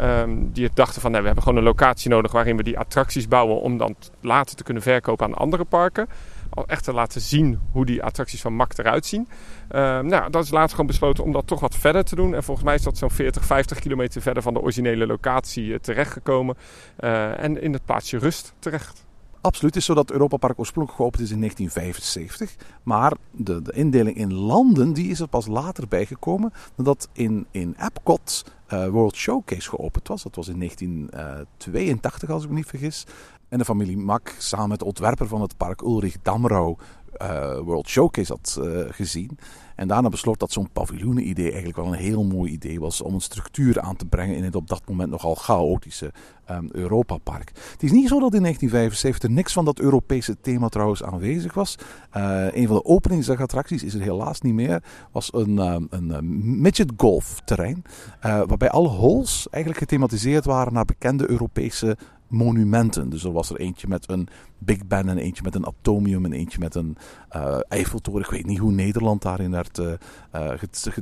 Um, 0.00 0.52
die 0.52 0.70
dachten 0.74 1.00
van 1.00 1.10
nou, 1.10 1.22
we 1.22 1.26
hebben 1.26 1.44
gewoon 1.46 1.58
een 1.58 1.68
locatie 1.68 2.10
nodig 2.10 2.32
waarin 2.32 2.56
we 2.56 2.62
die 2.62 2.78
attracties 2.78 3.28
bouwen. 3.28 3.60
Om 3.60 3.78
dan 3.78 3.96
later 4.20 4.56
te 4.56 4.62
kunnen 4.62 4.82
verkopen 4.82 5.26
aan 5.26 5.34
andere 5.34 5.64
parken 5.64 6.08
al 6.50 6.66
echt 6.66 6.84
te 6.84 6.92
laten 6.92 7.20
zien 7.20 7.60
hoe 7.72 7.86
die 7.86 8.02
attracties 8.02 8.40
van 8.40 8.56
MAC 8.56 8.78
eruit 8.78 9.06
zien. 9.06 9.28
Uh, 9.70 9.98
nou, 10.00 10.30
dat 10.30 10.44
is 10.44 10.50
later 10.50 10.70
gewoon 10.70 10.86
besloten 10.86 11.24
om 11.24 11.32
dat 11.32 11.46
toch 11.46 11.60
wat 11.60 11.76
verder 11.76 12.04
te 12.04 12.14
doen. 12.14 12.34
En 12.34 12.42
volgens 12.42 12.66
mij 12.66 12.74
is 12.74 12.82
dat 12.82 12.98
zo'n 12.98 13.10
40, 13.10 13.44
50 13.44 13.78
kilometer 13.78 14.22
verder 14.22 14.42
van 14.42 14.54
de 14.54 14.60
originele 14.60 15.06
locatie 15.06 15.64
uh, 15.64 15.78
terechtgekomen. 15.78 16.56
Uh, 17.00 17.42
en 17.42 17.62
in 17.62 17.72
het 17.72 17.84
plaatsje 17.84 18.18
Rust 18.18 18.54
terecht. 18.58 19.08
Absoluut. 19.40 19.74
Het 19.74 19.82
is 19.82 19.88
zo 19.88 19.94
dat 19.94 20.10
Europa 20.10 20.36
Park 20.36 20.58
oorspronkelijk 20.58 21.02
geopend 21.02 21.22
is 21.22 21.30
in 21.30 21.38
1975. 21.38 22.66
Maar 22.82 23.12
de, 23.30 23.62
de 23.62 23.72
indeling 23.72 24.16
in 24.16 24.34
landen 24.34 24.92
die 24.92 25.10
is 25.10 25.20
er 25.20 25.28
pas 25.28 25.46
later 25.46 25.88
bijgekomen. 25.88 26.52
Nadat 26.76 27.08
in, 27.12 27.46
in 27.50 27.74
Epcot 27.78 28.44
uh, 28.72 28.86
World 28.88 29.16
Showcase 29.16 29.68
geopend 29.68 30.08
was. 30.08 30.22
Dat 30.22 30.36
was 30.36 30.48
in 30.48 30.58
1982 30.58 32.30
als 32.30 32.42
ik 32.42 32.48
me 32.48 32.54
niet 32.54 32.66
vergis. 32.66 33.06
En 33.48 33.58
de 33.58 33.64
familie 33.64 33.96
Mak 33.96 34.34
samen 34.38 34.68
met 34.68 34.78
de 34.78 34.84
ontwerper 34.84 35.26
van 35.26 35.40
het 35.40 35.56
park 35.56 35.80
Ulrich 35.80 36.16
Damrau 36.22 36.76
uh, 37.22 37.58
World 37.58 37.88
Showcase 37.88 38.32
had 38.32 38.58
uh, 38.60 38.80
gezien. 38.88 39.38
En 39.80 39.88
daarna 39.88 40.08
besloot 40.08 40.38
dat 40.38 40.52
zo'n 40.52 40.70
paviljoenen-idee 40.72 41.46
eigenlijk 41.46 41.76
wel 41.76 41.86
een 41.86 41.98
heel 41.98 42.24
mooi 42.24 42.52
idee 42.52 42.80
was 42.80 43.00
om 43.00 43.14
een 43.14 43.20
structuur 43.20 43.80
aan 43.80 43.96
te 43.96 44.04
brengen 44.04 44.36
in 44.36 44.44
het 44.44 44.54
op 44.54 44.68
dat 44.68 44.82
moment 44.88 45.10
nogal 45.10 45.34
chaotische 45.34 46.12
um, 46.50 46.68
Europa-park. 46.72 47.52
Het 47.72 47.82
is 47.82 47.90
niet 47.90 48.08
zo 48.08 48.20
dat 48.20 48.34
in 48.34 48.42
1975 48.42 49.30
niks 49.30 49.52
van 49.52 49.64
dat 49.64 49.78
Europese 49.78 50.36
thema 50.40 50.68
trouwens 50.68 51.02
aanwezig 51.02 51.54
was. 51.54 51.76
Uh, 52.16 52.46
een 52.54 52.66
van 52.66 52.76
de 52.76 52.84
openingsdagattracties 52.84 53.82
is 53.82 53.94
er 53.94 54.00
helaas 54.00 54.40
niet 54.40 54.54
meer. 54.54 54.82
Was 55.12 55.32
een, 55.32 55.58
um, 55.58 55.86
een 55.90 56.60
midget 56.60 56.92
golf 56.96 57.40
terrein. 57.44 57.82
waarbij 58.20 58.70
alle 58.70 58.88
holes 58.88 59.46
eigenlijk 59.50 59.82
gethematiseerd 59.82 60.44
waren 60.44 60.72
naar 60.72 60.84
bekende 60.84 61.30
Europese 61.30 61.96
monumenten. 62.30 63.10
Dus 63.10 63.24
er 63.24 63.32
was 63.32 63.50
er 63.50 63.56
eentje 63.56 63.88
met 63.88 64.10
een 64.10 64.28
Big 64.62 64.86
Ben 64.86 65.08
en 65.08 65.18
eentje 65.18 65.42
met 65.42 65.54
een 65.54 65.66
atomium 65.66 66.24
en 66.24 66.32
eentje 66.32 66.58
met 66.58 66.74
een 66.74 66.96
uh, 67.36 67.58
Eiffeltoren. 67.68 68.20
Ik 68.20 68.30
weet 68.30 68.46
niet 68.46 68.58
hoe 68.58 68.72
Nederland 68.72 69.22
daarin 69.22 69.50
werd 69.50 69.78
uh, 69.78 69.92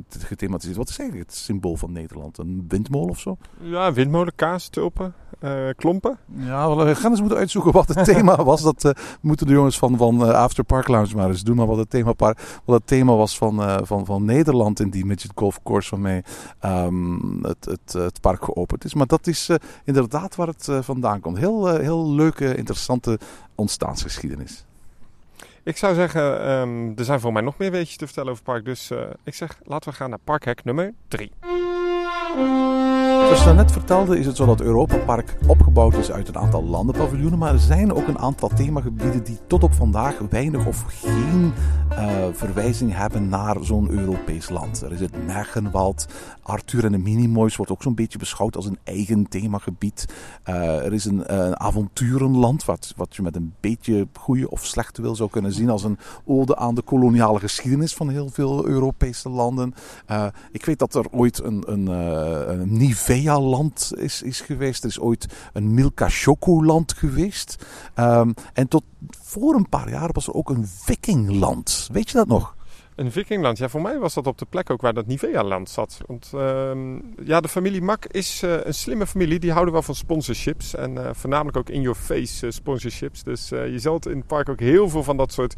gethematiseerd. 0.09 0.77
Wat 0.77 0.89
is 0.89 0.99
eigenlijk 0.99 1.29
het 1.29 1.39
symbool 1.39 1.75
van 1.75 1.91
Nederland? 1.91 2.37
Een 2.37 2.65
windmolen 2.67 3.09
of 3.09 3.19
zo? 3.19 3.37
Ja, 3.61 3.93
windmolen, 3.93 4.35
kaas, 4.35 4.67
tulpen, 4.67 5.13
klompen. 5.75 6.17
Ja, 6.35 6.75
we 6.75 6.95
gaan 6.95 7.11
eens 7.11 7.19
moeten 7.19 7.37
uitzoeken 7.37 7.71
wat 7.71 7.87
het 7.87 8.05
thema 8.13 8.43
was. 8.43 8.61
Dat 8.61 8.93
moeten 9.21 9.47
de 9.47 9.53
jongens 9.53 9.77
van, 9.77 9.97
van 9.97 10.33
After 10.35 10.63
Park 10.63 10.87
Lounge 10.87 11.15
maar 11.15 11.29
eens 11.29 11.43
doen. 11.43 11.55
Maar 11.55 11.67
wat 11.67 11.77
het 11.77 11.89
thema, 11.89 12.13
wat 12.17 12.37
het 12.65 12.87
thema 12.87 13.15
was 13.15 13.37
van, 13.37 13.85
van, 13.87 14.05
van 14.05 14.25
Nederland 14.25 14.79
in 14.79 14.89
die 14.89 15.05
Midget 15.05 15.31
Golf 15.35 15.63
Course 15.63 15.89
van 15.89 16.01
mij 16.01 16.23
um, 16.65 17.39
het, 17.41 17.65
het, 17.65 17.93
het 17.93 18.21
park 18.21 18.43
geopend 18.43 18.85
is. 18.85 18.93
Maar 18.93 19.07
dat 19.07 19.27
is 19.27 19.49
inderdaad 19.83 20.35
waar 20.35 20.47
het 20.47 20.69
vandaan 20.81 21.19
komt. 21.19 21.37
Heel, 21.37 21.67
heel 21.67 22.11
leuke, 22.11 22.55
interessante 22.55 23.19
ontstaansgeschiedenis. 23.59 24.65
Ik 25.63 25.77
zou 25.77 25.95
zeggen, 25.95 26.49
um, 26.49 26.93
er 26.95 27.05
zijn 27.05 27.19
voor 27.19 27.33
mij 27.33 27.41
nog 27.41 27.57
meer 27.57 27.71
weetjes 27.71 27.97
te 27.97 28.05
vertellen 28.05 28.31
over 28.31 28.43
het 28.43 28.53
park. 28.53 28.65
Dus 28.65 28.91
uh, 28.91 29.01
ik 29.23 29.33
zeg, 29.33 29.59
laten 29.63 29.89
we 29.89 29.95
gaan 29.95 30.09
naar 30.09 30.19
parkhek 30.23 30.63
nummer 30.63 30.93
3. 31.07 31.31
Zoals 33.19 33.45
ik 33.45 33.55
net 33.55 33.71
vertelde 33.71 34.19
is 34.19 34.25
het 34.25 34.35
zo 34.35 34.45
dat 34.45 34.61
Europa 34.61 34.97
Park 34.97 35.35
opgebouwd 35.47 35.97
is 35.97 36.11
uit 36.11 36.27
een 36.27 36.37
aantal 36.37 36.63
landenpaviljoenen. 36.63 37.39
Maar 37.39 37.53
er 37.53 37.59
zijn 37.59 37.93
ook 37.93 38.07
een 38.07 38.19
aantal 38.19 38.49
themagebieden 38.49 39.23
die 39.23 39.37
tot 39.47 39.63
op 39.63 39.73
vandaag 39.73 40.19
weinig 40.29 40.65
of 40.65 40.85
geen 40.87 41.53
uh, 41.91 42.25
verwijzing 42.31 42.95
hebben 42.95 43.29
naar 43.29 43.55
zo'n 43.61 43.89
Europees 43.89 44.49
land. 44.49 44.81
Er 44.81 44.91
is 44.91 44.99
het 44.99 45.25
Mergenwald. 45.25 46.05
Arthur 46.41 46.85
en 46.85 46.91
de 46.91 46.97
Minimoys 46.97 47.55
wordt 47.55 47.71
ook 47.71 47.83
zo'n 47.83 47.95
beetje 47.95 48.17
beschouwd 48.17 48.55
als 48.55 48.65
een 48.65 48.77
eigen 48.83 49.29
themagebied. 49.29 50.05
Uh, 50.49 50.85
er 50.85 50.93
is 50.93 51.05
een, 51.05 51.23
uh, 51.29 51.51
avonturenland 51.51 52.65
wat, 52.65 52.93
wat 52.97 53.15
je 53.15 53.21
met 53.21 53.35
een 53.35 53.53
beetje 53.59 54.07
goede 54.19 54.49
of 54.49 54.65
slechte 54.65 55.01
wil 55.01 55.15
zou 55.15 55.29
kunnen 55.29 55.53
zien 55.53 55.69
als 55.69 55.83
een 55.83 55.97
ode 56.25 56.55
aan 56.55 56.75
de 56.75 56.81
koloniale 56.81 57.39
geschiedenis 57.39 57.93
van 57.93 58.09
heel 58.09 58.29
veel 58.29 58.65
Europese 58.67 59.29
landen. 59.29 59.73
ik 60.51 60.65
weet 60.65 60.79
dat 60.79 60.95
er 60.95 61.05
ooit 61.11 61.43
een, 61.43 61.63
een, 61.67 61.87
een 62.51 62.77
Nivea-land 63.09 63.91
is, 63.95 64.21
is 64.21 64.41
geweest. 64.41 64.83
Er 64.83 64.89
is 64.89 64.99
ooit 64.99 65.25
een 65.53 65.73
Milka 65.73 66.09
Choco-land 66.09 66.93
geweest. 66.93 67.65
Um, 67.95 68.33
en 68.53 68.67
tot 68.67 68.83
voor 69.21 69.55
een 69.55 69.69
paar 69.69 69.89
jaar 69.89 70.09
was 70.11 70.27
er 70.27 70.33
ook 70.33 70.49
een 70.49 70.67
Vikingland. 70.67 71.89
Weet 71.91 72.09
je 72.09 72.17
dat 72.17 72.27
nog? 72.27 72.55
Een 72.95 73.11
Vikingland. 73.11 73.57
Ja, 73.57 73.69
voor 73.69 73.81
mij 73.81 73.97
was 73.97 74.13
dat 74.13 74.27
op 74.27 74.37
de 74.37 74.45
plek 74.45 74.69
ook 74.69 74.81
waar 74.81 74.93
dat 74.93 75.07
Nivea-land 75.07 75.69
zat. 75.69 75.97
Want 76.05 76.31
uh, 76.35 76.71
ja, 77.23 77.41
de 77.41 77.47
familie 77.47 77.81
Mak 77.81 78.05
is 78.05 78.43
uh, 78.43 78.55
een 78.63 78.73
slimme 78.73 79.07
familie. 79.07 79.39
Die 79.39 79.51
houden 79.51 79.73
wel 79.73 79.83
van 79.83 79.95
sponsorships. 79.95 80.75
En 80.75 80.91
uh, 80.91 81.09
voornamelijk 81.13 81.57
ook 81.57 81.69
in-your-face 81.69 82.45
eh, 82.45 82.51
sponsorships. 82.51 83.23
Dus 83.23 83.49
je 83.49 83.79
zult 83.79 84.07
in 84.07 84.17
het 84.17 84.27
park 84.27 84.49
ook 84.49 84.59
heel 84.59 84.89
veel 84.89 85.03
van 85.03 85.17
dat 85.17 85.31
soort 85.31 85.55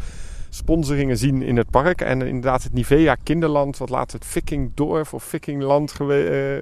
sponsoringen 0.54 1.18
zien 1.18 1.42
in 1.42 1.58
het 1.58 1.70
park. 1.70 2.02
En 2.02 2.22
inderdaad 2.22 2.64
het 2.64 2.74
Nivea 2.74 3.16
Kinderland, 3.16 3.78
wat 3.78 3.90
later 3.90 4.20
het 4.20 4.28
Vikingdorf 4.28 5.14
of 5.14 5.24
Vikingland 5.24 5.92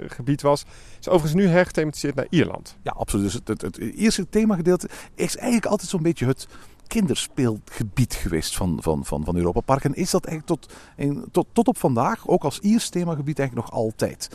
gebied 0.08 0.42
was, 0.42 0.66
is 1.00 1.08
overigens 1.08 1.42
nu 1.42 1.48
hergethematiseerd 1.48 2.16
naar 2.16 2.28
Ierland. 2.30 2.78
Ja, 2.82 2.92
absoluut. 2.92 3.26
Dus 3.26 3.34
het, 3.34 3.48
het, 3.48 3.62
het 3.62 3.78
eerste 3.78 4.30
themagedeelte 4.30 4.90
is 5.16 5.36
eigenlijk 5.36 5.66
altijd 5.66 5.90
zo'n 5.90 6.04
beetje 6.04 6.26
het 6.26 6.48
kinderspeelgebied 6.88 8.14
geweest 8.14 8.56
van, 8.56 8.78
van, 8.82 9.06
van, 9.06 9.24
van 9.26 9.36
Europa 9.36 9.60
Park. 9.60 9.84
En 9.84 9.94
is 9.94 10.12
dat 10.12 10.26
eigenlijk 10.26 10.62
tot, 10.62 10.74
tot, 11.32 11.48
tot 11.54 11.68
op 11.68 11.78
vandaag, 11.78 12.28
ook 12.28 12.44
als 12.44 12.60
Iers 12.60 12.90
themagebied, 12.90 13.40
eigenlijk 13.40 13.72
nog 13.72 13.80
altijd. 13.80 14.30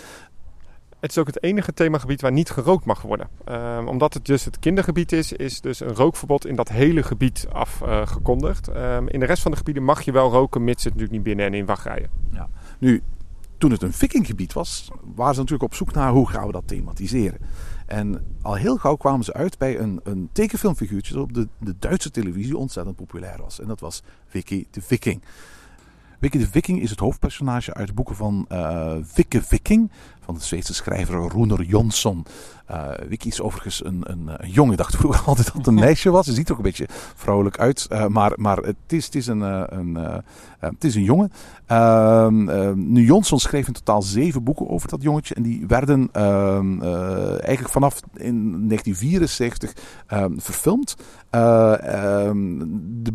Het 1.05 1.13
is 1.13 1.19
ook 1.19 1.27
het 1.27 1.43
enige 1.43 1.75
themagebied 1.75 2.21
waar 2.21 2.33
niet 2.33 2.51
gerookt 2.51 2.85
mag 2.85 3.03
worden. 3.03 3.29
Um, 3.49 3.89
omdat 3.89 4.15
het 4.15 4.25
dus 4.25 4.45
het 4.45 4.59
kindergebied 4.59 5.13
is, 5.13 5.33
is 5.33 5.61
dus 5.61 5.81
een 5.81 5.95
rookverbod 5.95 6.47
in 6.47 6.57
dat 6.57 6.69
hele 6.69 7.03
gebied 7.03 7.47
afgekondigd. 7.53 8.69
Um, 8.69 9.09
in 9.09 9.21
de 9.21 9.27
rest 9.27 9.43
van 9.43 9.51
de 9.51 9.57
gebieden 9.57 9.83
mag 9.83 10.03
je 10.03 10.13
wel 10.13 10.31
roken, 10.31 10.65
mits 10.65 10.85
het 10.85 10.93
natuurlijk 10.93 11.13
niet 11.13 11.23
binnen 11.23 11.47
en 11.47 11.55
in 11.55 11.67
wachtrijen. 11.67 12.11
Ja. 12.33 12.49
Nu, 12.79 13.03
toen 13.59 13.71
het 13.71 13.83
een 13.83 13.93
vikinggebied 13.93 14.53
was, 14.53 14.91
waren 15.15 15.35
ze 15.35 15.41
natuurlijk 15.41 15.73
op 15.73 15.75
zoek 15.75 15.93
naar 15.93 16.11
hoe 16.11 16.29
gaan 16.29 16.47
we 16.47 16.53
dat 16.53 16.69
thematiseren. 16.69 17.39
En 17.87 18.37
al 18.43 18.55
heel 18.55 18.77
gauw 18.77 18.97
kwamen 18.97 19.25
ze 19.25 19.33
uit 19.33 19.59
bij 19.59 19.79
een, 19.79 20.01
een 20.03 20.29
tekenfilmfiguurtje 20.33 21.15
dat 21.15 21.23
op 21.23 21.35
de, 21.35 21.49
de 21.59 21.75
Duitse 21.79 22.11
televisie 22.11 22.57
ontzettend 22.57 22.97
populair 22.97 23.39
was. 23.43 23.61
En 23.61 23.67
dat 23.67 23.81
was 23.81 24.03
Vicky 24.27 24.67
de 24.71 24.83
Viking. 24.83 25.23
Vicky 26.21 26.39
de 26.39 26.51
Viking 26.51 26.81
is 26.81 26.91
het 26.91 26.99
hoofdpersonage 26.99 27.75
uit 27.75 27.87
de 27.87 27.95
boeken 27.95 28.17
van 28.17 28.47
uh, 28.53 28.97
Vikke 29.03 29.43
Viking 29.43 29.91
van 30.25 30.35
de 30.35 30.41
Zweedse 30.41 30.75
schrijver 30.75 31.15
Roener 31.15 31.63
Jonsson. 31.63 32.27
Uh, 32.71 32.91
Vicky 33.09 33.29
is 33.29 33.41
overigens 33.41 33.85
een, 33.85 34.03
een, 34.07 34.31
een 34.59 34.77
dacht 34.77 34.97
vroeger 34.97 35.23
altijd 35.29 35.47
dat 35.47 35.57
het 35.57 35.67
een 35.67 35.75
meisje 35.75 36.11
was. 36.11 36.27
Ze 36.27 36.33
ziet 36.33 36.47
er 36.47 36.53
ook 36.53 36.59
een 36.59 36.65
beetje 36.65 36.89
vrouwelijk 37.15 37.59
uit. 37.59 37.89
Uh, 37.93 38.07
maar, 38.07 38.33
maar 38.37 38.57
het 38.57 38.77
is, 38.87 39.05
het 39.05 39.15
is 39.15 39.27
een, 39.27 39.41
een, 39.79 39.97
uh, 39.97 40.17
het 40.59 40.85
is 40.85 40.95
een 40.95 41.03
jongen. 41.03 41.33
Ehm, 41.67 42.93
nu, 42.93 43.05
Jonsson 43.05 43.39
schreef 43.39 43.67
in 43.67 43.73
totaal 43.73 44.03
zeven 44.03 44.43
boeken 44.43 44.69
over 44.69 44.89
dat 44.89 45.03
jongetje. 45.03 45.35
En 45.35 45.43
die 45.43 45.67
werden 45.67 46.09
ehm, 46.13 46.83
eigenlijk 46.83 47.69
vanaf 47.69 48.01
in 48.15 48.69
1974 48.69 49.73
ehm, 50.07 50.39
verfilmd. 50.39 50.95
De, 51.31 53.13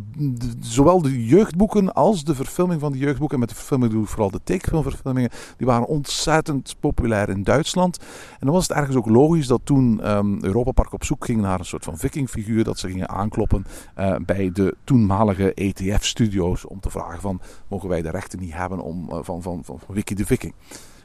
zowel 0.59 1.01
de 1.01 1.25
jeugdboeken 1.25 1.93
als 1.93 2.23
de 2.23 2.35
verfilming 2.35 2.79
van 2.79 2.91
de 2.91 2.97
jeugdboeken. 2.97 3.33
En 3.35 3.39
met 3.39 3.49
de 3.49 3.55
verfilming 3.55 3.91
doe 3.91 4.03
ik 4.03 4.09
vooral 4.09 4.31
de 4.31 4.41
tekenfilmverfilmingen. 4.43 5.29
Die 5.57 5.67
waren 5.67 5.87
ontzettend 5.87 6.75
populair 6.79 6.98
in 7.07 7.43
Duitsland. 7.43 7.97
En 8.31 8.45
dan 8.45 8.53
was 8.53 8.67
het 8.67 8.77
ergens 8.77 8.95
ook 8.95 9.09
logisch 9.09 9.47
dat 9.47 9.61
toen 9.63 10.11
um, 10.11 10.43
Europa 10.43 10.71
Park 10.71 10.93
op 10.93 11.03
zoek 11.03 11.25
ging 11.25 11.41
naar 11.41 11.59
een 11.59 11.65
soort 11.65 11.83
van 11.83 11.97
vikingfiguur, 11.97 12.63
dat 12.63 12.77
ze 12.77 12.87
gingen 12.87 13.09
aankloppen 13.09 13.65
uh, 13.99 14.15
bij 14.25 14.51
de 14.53 14.75
toenmalige 14.83 15.53
ETF-studio's 15.53 16.67
om 16.67 16.79
te 16.79 16.89
vragen 16.89 17.21
van, 17.21 17.41
mogen 17.67 17.89
wij 17.89 18.01
de 18.01 18.09
rechten 18.09 18.39
niet 18.39 18.53
hebben 18.53 18.79
om, 18.79 19.07
van, 19.09 19.41
van, 19.41 19.41
van, 19.41 19.63
van 19.63 19.95
Wiki 19.95 20.15
de 20.15 20.25
Viking. 20.25 20.53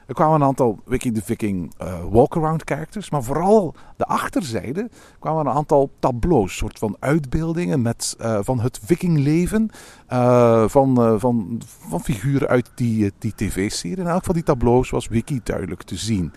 Er 0.07 0.15
kwamen 0.15 0.35
een 0.41 0.47
aantal 0.47 0.79
Wiki 0.85 1.13
the 1.13 1.23
Viking 1.23 1.75
uh, 1.83 1.95
walkaround 2.11 2.63
characters, 2.65 3.11
maar 3.11 3.23
vooral 3.23 3.75
de 3.97 4.05
achterzijde 4.05 4.91
kwamen 5.19 5.47
een 5.47 5.53
aantal 5.53 5.91
tableaus, 5.99 6.57
soort 6.57 6.79
van 6.79 6.97
uitbeeldingen 6.99 7.83
met, 7.83 8.17
uh, 8.21 8.39
van 8.43 8.61
het 8.61 8.81
vikingleven 8.85 9.71
uh, 10.13 10.69
van, 10.69 11.21
van, 11.21 11.61
van 11.89 12.01
figuren 12.01 12.49
uit 12.49 12.71
die, 12.75 13.13
die 13.19 13.33
tv-serie. 13.35 14.05
En 14.05 14.07
elk 14.07 14.25
van 14.25 14.35
die 14.35 14.43
tableaus 14.43 14.91
was 14.91 15.09
Wiki 15.09 15.41
duidelijk 15.43 15.83
te 15.83 15.97
zien. 15.97 16.33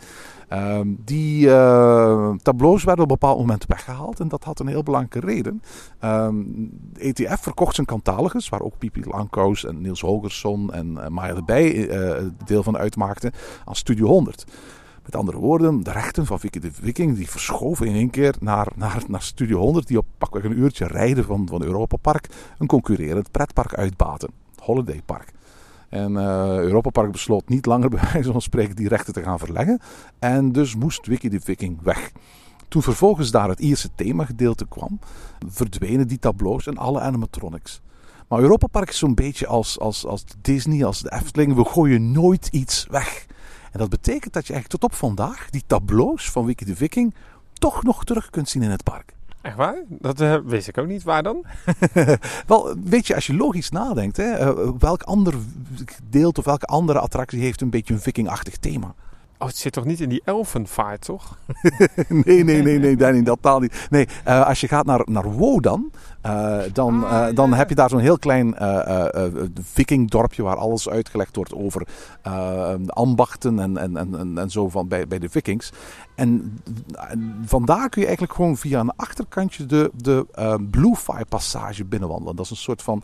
Ehm, 0.48 0.88
die 0.98 1.50
eh, 1.52 2.32
tableaus 2.42 2.84
werden 2.84 3.04
op 3.04 3.12
een 3.12 3.18
bepaald 3.20 3.40
moment 3.40 3.66
weggehaald 3.68 4.20
en 4.20 4.28
dat 4.28 4.44
had 4.44 4.60
een 4.60 4.68
heel 4.68 4.84
belangrijke 4.84 5.28
reden. 5.28 5.62
Ehm, 6.00 6.36
de 6.94 7.00
ETF 7.00 7.42
verkocht 7.42 7.76
zijn 7.76 7.88
catalogus, 7.88 8.50
waar 8.50 8.62
ook 8.62 8.78
Pipi 8.78 9.02
Langkous 9.06 9.66
en 9.66 9.82
Niels 9.82 10.02
Holgersson 10.02 10.74
en 10.74 10.92
uh, 10.92 11.08
Maya 11.08 11.34
de 11.34 11.44
Bij 11.44 11.74
uh, 11.74 12.30
deel 12.46 12.64
van 12.64 12.78
uitmaakten, 12.78 13.32
aan 13.66 13.76
Studio 13.76 14.08
100. 14.08 14.46
Met 15.04 15.16
andere 15.16 15.38
woorden, 15.38 15.84
de 15.84 15.92
rechten 15.92 16.26
van 16.26 16.40
Vicky 16.40 16.60
de 16.60 16.72
Viking 16.72 17.16
die 17.16 17.30
verschoven 17.30 17.88
in 17.88 17.96
één 17.96 18.10
keer 18.10 18.36
naar, 18.40 18.68
naar, 18.76 19.04
naar 19.08 19.22
Studio 19.22 19.60
100, 19.60 19.88
die 19.88 19.98
op 19.98 20.06
pakweg 20.18 20.44
een 20.44 20.60
uurtje 20.60 20.88
rijden 20.88 21.24
van, 21.24 21.48
van 21.50 21.64
Europa 21.64 21.98
Park 21.98 22.28
een 22.58 22.68
concurrerend 22.68 23.32
pretpark 23.32 23.74
uitbaten. 23.74 24.30
Holiday 24.56 25.02
Park. 25.06 25.34
En 25.90 26.12
uh, 26.12 26.58
Europa 26.58 26.90
Park 26.90 27.12
besloot 27.12 27.50
niet 27.50 27.66
langer 27.66 27.90
bij 27.96 28.10
wijze 28.14 28.32
van 28.32 28.42
spreken 28.42 28.76
die 28.76 28.88
rechten 28.88 29.14
te 29.14 29.24
gaan 29.24 29.40
verleggen. 29.40 29.80
En 30.20 30.52
dus 30.52 30.76
moest 30.76 31.08
Wiki 31.08 31.30
de 31.30 31.40
Viking 31.40 31.82
weg. 31.82 32.12
Toen 32.68 32.82
vervolgens 32.82 33.32
daar 33.32 33.50
het 33.50 33.60
Ierse 33.60 33.90
themagedeelte 33.96 34.68
kwam, 34.68 35.00
verdwenen 35.48 36.08
die 36.08 36.20
tableaus 36.20 36.68
en 36.68 36.78
alle 36.78 37.00
animatronics. 37.00 37.82
Maar 38.28 38.40
Europa 38.40 38.68
Park 38.68 38.90
is 38.90 38.98
zo'n 38.98 39.16
beetje 39.16 39.48
als, 39.48 39.80
als, 39.80 40.06
als 40.06 40.24
Disney, 40.42 40.86
als 40.86 41.02
de 41.02 41.12
Efteling. 41.12 41.56
We 41.56 41.66
gooien 41.66 42.12
nooit 42.12 42.48
iets 42.52 42.88
weg. 42.90 43.26
En 43.72 43.80
dat 43.80 43.90
betekent 43.90 44.34
dat 44.34 44.48
je 44.48 44.54
eigenlijk 44.54 44.82
tot 44.82 44.92
op 44.92 44.98
vandaag 44.98 45.50
die 45.50 45.64
tableaus 45.68 46.32
van 46.32 46.46
Wiki 46.46 46.66
de 46.66 46.76
Viking 46.76 47.14
toch 47.54 47.84
nog 47.84 48.04
terug 48.04 48.30
kunt 48.30 48.50
zien 48.50 48.62
in 48.62 48.70
het 48.70 48.84
park. 48.84 49.17
Echt 49.48 49.56
waar? 49.56 49.84
Dat 49.90 50.22
uh, 50.22 50.38
wist 50.46 50.68
ik 50.68 50.78
ook 50.78 50.88
niet. 50.88 51.04
Waar 51.04 51.24
dan? 51.24 51.46
Wel, 52.48 52.76
weet 52.84 53.08
je, 53.08 53.16
als 53.16 53.28
je 53.28 53.36
logisch 53.36 53.70
nadenkt, 53.70 54.18
hè, 54.18 54.40
uh, 54.40 54.70
welk 54.80 55.04
ander 55.04 55.34
gedeelte 55.86 56.40
of 56.40 56.46
welke 56.46 56.66
andere 56.66 57.00
attractie 57.00 57.42
heeft 57.42 57.62
een 57.62 57.70
beetje 57.70 57.94
een 57.94 58.00
vikingachtig 58.00 58.58
thema? 58.58 58.94
Oh, 59.38 59.48
het 59.48 59.58
zit 59.58 59.74
toch 59.74 59.86
niet 59.86 60.00
in 60.00 60.10
die 60.10 60.22
elfenvaart, 60.26 61.02
toch? 61.02 61.38
nee, 62.26 62.44
nee, 62.44 62.62
nee, 62.62 62.80
nee, 62.80 62.96
Danny, 62.96 63.24
dat 63.24 63.38
taal 63.42 63.60
niet. 63.60 63.88
Nee, 63.90 64.08
uh, 64.28 64.48
als 64.48 64.62
je 64.62 64.68
gaat 64.68 64.86
naar, 64.86 65.02
naar 65.06 65.32
Wodan, 65.32 65.92
uh, 66.28 66.60
dan, 66.74 67.04
uh, 67.04 67.28
dan 67.34 67.54
heb 67.54 67.70
je 67.70 67.76
daar 67.76 67.90
zo'n 67.90 68.00
heel 68.00 68.20
klein 68.20 68.56
vikingdorpje 69.62 70.44
waar 70.44 70.56
alles 70.56 70.90
uitgelegd 70.90 71.36
wordt 71.36 71.54
over 71.54 71.88
ambachten 72.86 73.60
en, 73.60 73.78
en, 73.78 73.98
en, 73.98 74.38
en 74.38 74.50
zo 74.50 74.70
van 74.70 74.88
bij, 74.88 75.08
bij 75.08 75.20
de 75.20 75.30
vikings. 75.30 75.72
En 76.16 76.62
vandaar 77.46 77.90
kun 77.90 78.02
je 78.02 78.08
eigenlijk 78.08 78.36
gewoon 78.36 78.58
via 78.58 78.80
een 78.80 78.96
achterkantje 78.96 79.66
de, 79.66 79.92
de 79.96 80.26
Bluefire 80.72 81.26
passage 81.26 81.86
binnenwandelen. 81.86 82.36
Dat 82.36 82.46
is 82.46 82.52
een 82.52 82.58
soort 82.58 82.82
van 82.82 83.04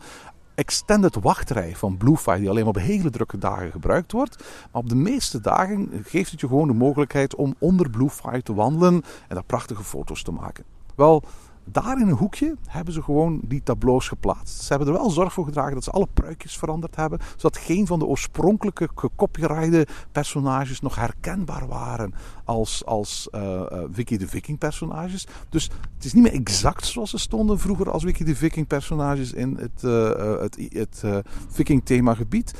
extended 0.54 1.14
wachtrij 1.14 1.76
van 1.76 1.96
Bluefire 1.96 2.38
die 2.38 2.48
alleen 2.48 2.64
maar 2.64 2.74
op 2.74 2.80
hele 2.80 3.10
drukke 3.10 3.38
dagen 3.38 3.70
gebruikt 3.70 4.12
wordt. 4.12 4.44
Maar 4.72 4.82
op 4.82 4.88
de 4.88 4.94
meeste 4.94 5.40
dagen 5.40 5.90
geeft 6.04 6.30
het 6.30 6.40
je 6.40 6.48
gewoon 6.48 6.68
de 6.68 6.74
mogelijkheid 6.74 7.34
om 7.34 7.54
onder 7.58 7.90
Bluefire 7.90 8.42
te 8.42 8.54
wandelen 8.54 8.94
en 9.28 9.34
daar 9.34 9.44
prachtige 9.44 9.84
foto's 9.84 10.22
te 10.22 10.32
maken. 10.32 10.64
Wel, 10.94 11.22
daar 11.64 12.00
in 12.00 12.08
een 12.08 12.16
hoekje 12.16 12.56
hebben 12.66 12.94
ze 12.94 13.02
gewoon 13.02 13.40
die 13.42 13.62
tableaus 13.62 14.08
geplaatst. 14.08 14.62
Ze 14.62 14.68
hebben 14.68 14.88
er 14.88 15.00
wel 15.00 15.10
zorg 15.10 15.32
voor 15.32 15.44
gedragen 15.44 15.74
dat 15.74 15.84
ze 15.84 15.90
alle 15.90 16.08
pruikjes 16.14 16.58
veranderd 16.58 16.96
hebben, 16.96 17.18
zodat 17.36 17.56
geen 17.56 17.86
van 17.86 17.98
de 17.98 18.04
oorspronkelijke 18.04 18.88
gecopyrightede 18.94 19.86
personages 20.12 20.80
nog 20.80 20.94
herkenbaar 20.94 21.66
waren 21.66 22.14
als, 22.44 22.84
als 22.84 23.28
uh, 23.34 23.62
Wiki 23.92 24.18
de 24.18 24.28
Viking 24.28 24.58
personages. 24.58 25.26
Dus 25.48 25.70
het 25.94 26.04
is 26.04 26.12
niet 26.12 26.22
meer 26.22 26.32
exact 26.32 26.86
zoals 26.86 27.10
ze 27.10 27.18
stonden 27.18 27.58
vroeger 27.58 27.90
als 27.90 28.04
Wiki 28.04 28.24
de 28.24 28.36
Viking 28.36 28.66
personages 28.66 29.32
in 29.32 29.56
het, 29.56 29.82
uh, 29.82 30.40
het, 30.40 30.58
het 30.68 31.24
Viking 31.48 31.84
themagebied. 31.84 32.54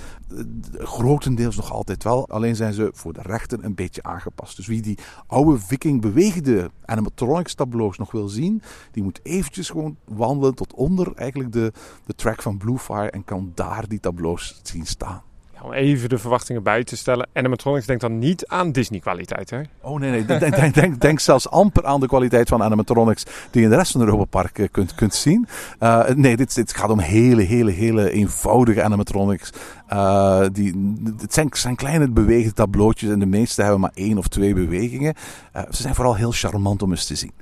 grotendeels 0.78 1.56
nog 1.56 1.72
altijd 1.72 2.04
wel, 2.04 2.28
alleen 2.28 2.56
zijn 2.56 2.72
ze 2.72 2.90
voor 2.92 3.12
de 3.12 3.22
rechten 3.22 3.64
een 3.64 3.74
beetje 3.74 4.02
aangepast. 4.02 4.56
Dus 4.56 4.66
wie 4.66 4.82
die 4.82 4.98
oude 5.26 5.58
Viking 5.58 6.00
bewegende 6.00 6.70
animatronics 6.84 7.54
tableaus 7.54 7.98
nog 7.98 8.12
wil 8.12 8.28
zien, 8.28 8.62
die 8.92 9.02
moet 9.02 9.20
eventjes 9.22 9.70
gewoon 9.70 9.96
wandelen 10.04 10.54
tot 10.54 10.74
onder 10.74 11.12
eigenlijk 11.14 11.52
de, 11.52 11.72
de 12.06 12.14
track 12.14 12.42
van 12.42 12.58
Bluefire 12.58 13.10
en 13.10 13.24
kan 13.24 13.52
daar 13.54 13.88
die 13.88 14.00
tableaus 14.00 14.60
zien 14.62 14.86
staan. 14.86 15.22
Om 15.64 15.72
even 15.72 16.09
de 16.09 16.18
verwachtingen 16.18 16.62
bij 16.62 16.85
te 16.85 16.96
stellen. 16.96 17.29
Animatronics 17.33 17.87
denkt 17.87 18.03
dan 18.03 18.18
niet 18.18 18.46
aan 18.46 18.72
Disney-kwaliteit, 18.72 19.50
hè? 19.50 19.61
Oh 19.81 20.00
nee, 20.00 20.11
nee. 20.11 20.24
Denk, 20.24 20.57
denk, 20.57 20.74
denk, 20.74 21.00
denk, 21.00 21.20
zelfs 21.20 21.50
amper 21.50 21.85
aan 21.85 22.00
de 22.00 22.07
kwaliteit 22.07 22.48
van 22.48 22.62
animatronics 22.62 23.24
die 23.24 23.35
je 23.50 23.62
in 23.62 23.70
de 23.70 23.77
rest 23.77 23.92
van 23.92 24.00
het 24.00 24.11
Europa 24.11 24.42
Park 24.42 24.68
kunt, 24.72 24.94
kunt 24.94 25.14
zien. 25.14 25.48
Uh, 25.81 26.09
nee, 26.09 26.37
dit, 26.37 26.55
dit 26.55 26.74
gaat 26.74 26.90
om 26.90 26.98
hele, 26.98 27.42
hele, 27.42 27.70
hele 27.70 28.11
eenvoudige 28.11 28.83
animatronics. 28.83 29.50
Uh, 29.92 30.44
die, 30.53 30.96
het 31.20 31.35
zijn, 31.35 31.48
zijn 31.53 31.77
kleine 31.77 32.11
bewegende 32.11 32.55
tableautjes 32.55 33.11
en 33.11 33.18
de 33.18 33.27
meeste 33.27 33.62
hebben 33.62 33.81
maar 33.81 33.92
één 33.94 34.18
of 34.18 34.29
twee 34.29 34.55
bewegingen. 34.55 35.14
Uh, 35.57 35.62
ze 35.70 35.83
zijn 35.83 35.94
vooral 35.94 36.16
heel 36.16 36.33
charmant 36.33 36.83
om 36.83 36.90
eens 36.90 37.07
te 37.07 37.14
zien. 37.14 37.33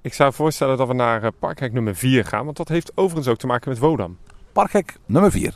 Ik 0.00 0.14
zou 0.14 0.32
voorstellen 0.32 0.76
dat 0.76 0.88
we 0.88 0.94
naar 0.94 1.32
parkhek 1.32 1.72
nummer 1.72 1.94
4 1.96 2.24
gaan, 2.24 2.44
want 2.44 2.56
dat 2.56 2.68
heeft 2.68 2.92
overigens 2.94 3.28
ook 3.28 3.38
te 3.38 3.46
maken 3.46 3.68
met 3.68 3.78
Wodan. 3.78 4.16
Parkhek 4.52 4.96
nummer 5.06 5.30
4. 5.30 5.54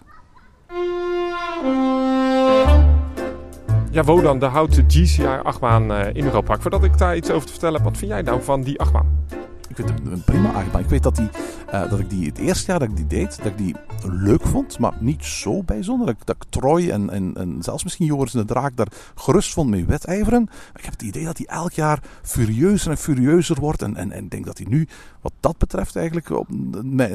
Ja, 3.91 4.05
Wodan, 4.05 4.39
de 4.39 4.47
houten 4.47 4.85
GCI-achtbaan 4.89 5.91
uh, 5.91 6.07
in 6.07 6.25
Europa 6.25 6.41
Park. 6.41 6.63
Voordat 6.63 6.85
ik 6.85 6.99
daar 6.99 7.17
iets 7.17 7.31
over 7.31 7.47
te 7.47 7.53
vertellen 7.53 7.75
heb, 7.75 7.85
wat 7.85 7.97
vind 7.97 8.11
jij 8.11 8.23
nou 8.23 8.43
van 8.43 8.63
die 8.63 8.81
achtbaan? 8.81 9.27
Ik 9.69 9.77
vind 9.77 9.89
het 9.89 9.99
een 10.13 10.25
prima 10.25 10.53
achtbaan. 10.53 10.81
Ik 10.81 10.89
weet 10.89 11.03
dat, 11.03 11.17
die, 11.17 11.29
uh, 11.73 11.91
dat 11.91 11.99
ik 11.99 12.11
die 12.11 12.27
het 12.27 12.39
eerste 12.39 12.71
jaar 12.71 12.79
dat 12.79 12.89
ik 12.89 12.97
die 12.97 13.07
deed, 13.07 13.37
dat 13.37 13.47
ik 13.47 13.59
die 13.59 13.77
leuk 14.05 14.43
vond, 14.43 14.79
maar 14.79 14.93
niet 15.01 15.25
zo 15.25 15.63
bijzonder. 15.63 16.15
Dat, 16.25 16.37
ik 16.37 16.45
Troy 16.49 16.91
en, 16.91 17.11
en, 17.11 17.35
en 17.37 17.63
zelfs 17.63 17.85
misschien 17.85 18.07
Joris 18.07 18.35
en 18.35 18.41
de 18.41 18.47
Draak 18.47 18.77
daar 18.77 18.93
gerust 19.15 19.53
vond 19.53 19.71
mee 19.71 19.85
wedijveren. 19.85 20.45
Maar 20.45 20.79
ik 20.79 20.85
heb 20.85 20.93
het 20.93 21.03
idee 21.03 21.25
dat 21.25 21.39
hij 21.39 21.47
elk 21.47 21.73
jaar 21.73 22.03
furieuzer 22.23 22.91
en 22.91 22.99
furieuzer 22.99 23.61
wordt. 23.61 23.83
En, 23.83 23.97
en, 23.97 24.13
en 24.13 24.25
ik 24.25 24.31
denk 24.31 24.47
dat 24.47 24.59
hij 24.59 24.67
nu, 24.71 24.89
wat 25.21 25.33
dat 25.41 25.59
betreft, 25.59 25.97
eigenlijk 25.97 26.31
op, 26.31 26.49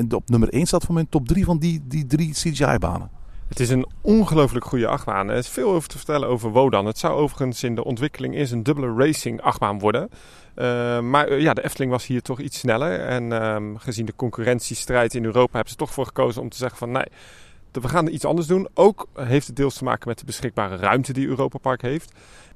op 0.09 0.29
nummer 0.29 0.49
1 0.49 0.65
staat 0.65 0.83
van 0.83 0.93
mijn 0.93 1.09
top 1.09 1.27
3 1.27 1.45
van 1.45 1.57
die, 1.57 1.81
die 1.87 2.05
drie 2.05 2.33
CGI-banen. 2.33 3.21
Het 3.53 3.61
is 3.61 3.69
een 3.69 3.85
ongelooflijk 4.01 4.65
goede 4.65 4.87
achtbaan. 4.87 5.29
Er 5.29 5.37
is 5.37 5.49
veel 5.49 5.71
over 5.71 5.89
te 5.89 5.97
vertellen 5.97 6.27
over 6.27 6.49
Wodan. 6.49 6.85
Het 6.85 6.97
zou 6.97 7.13
overigens 7.13 7.63
in 7.63 7.75
de 7.75 7.83
ontwikkeling 7.83 8.35
eerst 8.35 8.51
een 8.51 8.63
dubbele 8.63 8.93
racing 9.05 9.41
achtbaan 9.41 9.79
worden. 9.79 10.09
Uh, 10.55 10.99
maar 10.99 11.29
uh, 11.29 11.41
ja, 11.41 11.53
de 11.53 11.63
Efteling 11.63 11.91
was 11.91 12.05
hier 12.05 12.21
toch 12.21 12.39
iets 12.39 12.59
sneller. 12.59 12.99
En 12.99 13.23
uh, 13.23 13.57
gezien 13.77 14.05
de 14.05 14.15
concurrentiestrijd 14.15 15.13
in 15.13 15.25
Europa 15.25 15.51
hebben 15.51 15.71
ze 15.71 15.75
toch 15.75 15.91
voor 15.91 16.05
gekozen 16.05 16.41
om 16.41 16.49
te 16.49 16.57
zeggen 16.57 16.77
van 16.77 16.91
nee, 16.91 17.05
we 17.71 17.87
gaan 17.87 18.07
iets 18.07 18.25
anders 18.25 18.47
doen. 18.47 18.67
Ook 18.73 19.07
heeft 19.13 19.47
het 19.47 19.55
deels 19.55 19.75
te 19.75 19.83
maken 19.83 20.07
met 20.07 20.19
de 20.19 20.25
beschikbare 20.25 20.75
ruimte 20.75 21.13
die 21.13 21.27
Europa 21.27 21.57
Park 21.57 21.81
heeft. 21.81 22.13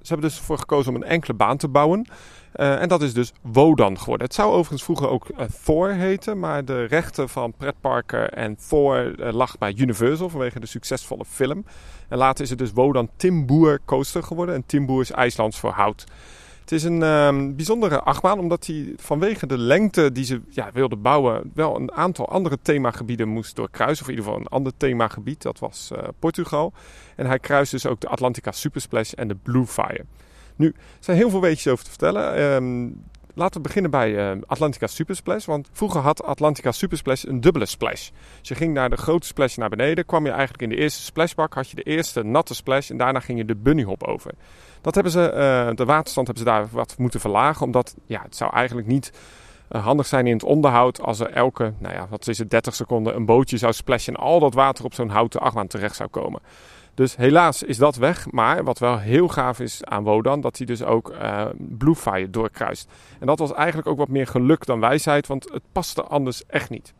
Ze 0.07 0.13
hebben 0.13 0.31
dus 0.31 0.39
voor 0.39 0.57
gekozen 0.57 0.95
om 0.95 1.01
een 1.01 1.07
enkele 1.07 1.33
baan 1.33 1.57
te 1.57 1.67
bouwen. 1.67 2.07
Uh, 2.55 2.81
en 2.81 2.87
dat 2.87 3.01
is 3.01 3.13
dus 3.13 3.33
Wodan 3.41 3.99
geworden. 3.99 4.25
Het 4.27 4.35
zou 4.35 4.51
overigens 4.51 4.83
vroeger 4.83 5.09
ook 5.09 5.29
uh, 5.29 5.45
Thor 5.63 5.89
heten, 5.89 6.39
maar 6.39 6.65
de 6.65 6.83
rechten 6.83 7.29
van 7.29 7.53
pretparken 7.53 8.33
en 8.33 8.57
Thor 8.67 9.19
uh, 9.19 9.33
lag 9.33 9.57
bij 9.57 9.73
Universal 9.77 10.29
vanwege 10.29 10.59
de 10.59 10.65
succesvolle 10.65 11.25
film. 11.25 11.65
En 12.09 12.17
later 12.17 12.43
is 12.43 12.49
het 12.49 12.59
dus 12.59 12.71
Wodan 12.71 13.09
Timboer 13.15 13.79
Coaster 13.85 14.23
geworden. 14.23 14.55
En 14.55 14.65
Timboer 14.65 15.01
is 15.01 15.11
IJslands 15.11 15.59
voor 15.59 15.71
hout. 15.71 16.05
Het 16.67 16.75
is 16.75 16.83
een 16.83 17.01
um, 17.01 17.55
bijzondere 17.55 18.01
achtbaan, 18.01 18.39
omdat 18.39 18.65
hij 18.65 18.93
vanwege 18.97 19.47
de 19.47 19.57
lengte 19.57 20.11
die 20.11 20.25
ze 20.25 20.41
ja, 20.49 20.71
bouwen, 20.97 21.51
wel 21.53 21.75
een 21.75 21.91
aantal 21.91 22.29
andere 22.29 22.57
themagebieden 22.61 23.27
moest 23.27 23.55
doorkruisen. 23.55 24.03
Of 24.03 24.11
in 24.11 24.17
ieder 24.17 24.25
geval 24.25 24.39
een 24.45 24.51
ander 24.51 24.73
themagebied, 24.77 25.41
dat 25.41 25.59
was 25.59 25.89
uh, 25.93 25.99
Portugal. 26.19 26.73
En 27.15 27.25
hij 27.25 27.39
kruist 27.39 27.71
dus 27.71 27.85
ook 27.85 27.99
de 27.99 28.07
Atlantica 28.07 28.51
Supersplash 28.51 29.11
en 29.11 29.27
de 29.27 29.35
Blue 29.35 29.65
Fire. 29.65 30.05
Nu, 30.55 30.67
er 30.67 30.73
zijn 30.99 31.17
heel 31.17 31.29
veel 31.29 31.41
weetjes 31.41 31.67
over 31.67 31.83
te 31.83 31.89
vertellen. 31.89 32.41
Um, 32.41 33.03
laten 33.33 33.55
we 33.61 33.67
beginnen 33.67 33.91
bij 33.91 34.35
uh, 34.35 34.41
Atlantica 34.45 34.87
Supersplash. 34.87 35.45
Want 35.45 35.69
vroeger 35.71 36.01
had 36.01 36.23
Atlantica 36.23 36.71
Supersplash 36.71 37.23
een 37.23 37.41
dubbele 37.41 37.65
splash. 37.65 38.09
Dus 38.39 38.47
je 38.47 38.55
ging 38.55 38.73
naar 38.73 38.89
de 38.89 38.97
grote 38.97 39.27
splash 39.27 39.55
naar 39.55 39.69
beneden. 39.69 40.05
Kwam 40.05 40.25
je 40.25 40.31
eigenlijk 40.31 40.61
in 40.61 40.69
de 40.69 40.75
eerste 40.75 41.01
splashbak. 41.01 41.53
Had 41.53 41.69
je 41.69 41.75
de 41.75 41.83
eerste 41.83 42.23
natte 42.23 42.55
splash. 42.55 42.89
En 42.89 42.97
daarna 42.97 43.19
ging 43.19 43.37
je 43.37 43.45
de 43.45 43.55
bunnyhop 43.55 44.03
over. 44.03 44.31
Dat 44.81 44.93
hebben 44.93 45.11
ze, 45.11 45.19
uh, 45.19 45.75
de 45.75 45.85
waterstand 45.85 46.27
hebben 46.27 46.45
ze 46.45 46.51
daar 46.51 46.67
wat 46.71 46.95
moeten 46.97 47.19
verlagen. 47.19 47.65
Omdat 47.65 47.95
ja, 48.05 48.21
het 48.21 48.35
zou 48.35 48.53
eigenlijk 48.53 48.87
niet 48.87 49.11
uh, 49.71 49.83
handig 49.83 50.05
zijn 50.05 50.27
in 50.27 50.33
het 50.33 50.43
onderhoud. 50.43 51.01
Als 51.01 51.19
er 51.19 51.31
elke, 51.31 51.73
nou 51.77 51.93
ja, 51.93 52.07
wat 52.09 52.27
is 52.27 52.37
het, 52.37 52.49
30 52.49 52.75
seconden 52.75 53.15
een 53.15 53.25
bootje 53.25 53.57
zou 53.57 53.73
splashen. 53.73 54.13
En 54.13 54.19
al 54.19 54.39
dat 54.39 54.53
water 54.53 54.85
op 54.85 54.93
zo'n 54.93 55.09
houten 55.09 55.39
achtbaan 55.39 55.67
terecht 55.67 55.95
zou 55.95 56.09
komen. 56.09 56.41
Dus 56.93 57.15
helaas 57.15 57.63
is 57.63 57.77
dat 57.77 57.95
weg. 57.95 58.31
Maar 58.31 58.63
wat 58.63 58.79
wel 58.79 58.99
heel 58.99 59.27
gaaf 59.27 59.59
is 59.59 59.83
aan 59.83 60.03
Wodan, 60.03 60.41
dat 60.41 60.57
hij 60.57 60.65
dus 60.65 60.83
ook 60.83 61.11
uh, 61.11 61.45
Bluefire 61.57 62.29
doorkruist. 62.29 62.89
En 63.19 63.27
dat 63.27 63.39
was 63.39 63.53
eigenlijk 63.53 63.87
ook 63.87 63.97
wat 63.97 64.07
meer 64.07 64.27
geluk 64.27 64.65
dan 64.65 64.79
wijsheid, 64.79 65.27
want 65.27 65.49
het 65.51 65.63
paste 65.71 66.03
anders 66.03 66.45
echt 66.45 66.69
niet. 66.69 66.93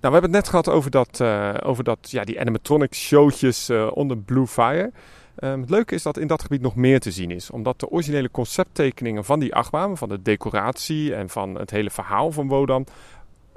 Nou, 0.00 0.14
we 0.14 0.20
hebben 0.20 0.22
het 0.22 0.30
net 0.30 0.48
gehad 0.48 0.68
over, 0.68 0.90
dat, 0.90 1.22
over 1.64 1.84
dat, 1.84 2.10
ja, 2.10 2.24
die 2.24 2.40
animatronic 2.40 2.94
showtjes 2.94 3.70
onder 3.70 4.16
Bluefire. 4.16 4.92
Um, 5.38 5.60
het 5.60 5.70
leuke 5.70 5.94
is 5.94 6.02
dat 6.02 6.18
in 6.18 6.26
dat 6.26 6.42
gebied 6.42 6.60
nog 6.60 6.74
meer 6.74 7.00
te 7.00 7.10
zien 7.10 7.30
is. 7.30 7.50
Omdat 7.50 7.80
de 7.80 7.88
originele 7.88 8.30
concepttekeningen 8.30 9.24
van 9.24 9.38
die 9.38 9.54
achtbaan, 9.54 9.96
van 9.96 10.08
de 10.08 10.22
decoratie 10.22 11.14
en 11.14 11.28
van 11.28 11.54
het 11.54 11.70
hele 11.70 11.90
verhaal 11.90 12.32
van 12.32 12.48
Wodan 12.48 12.86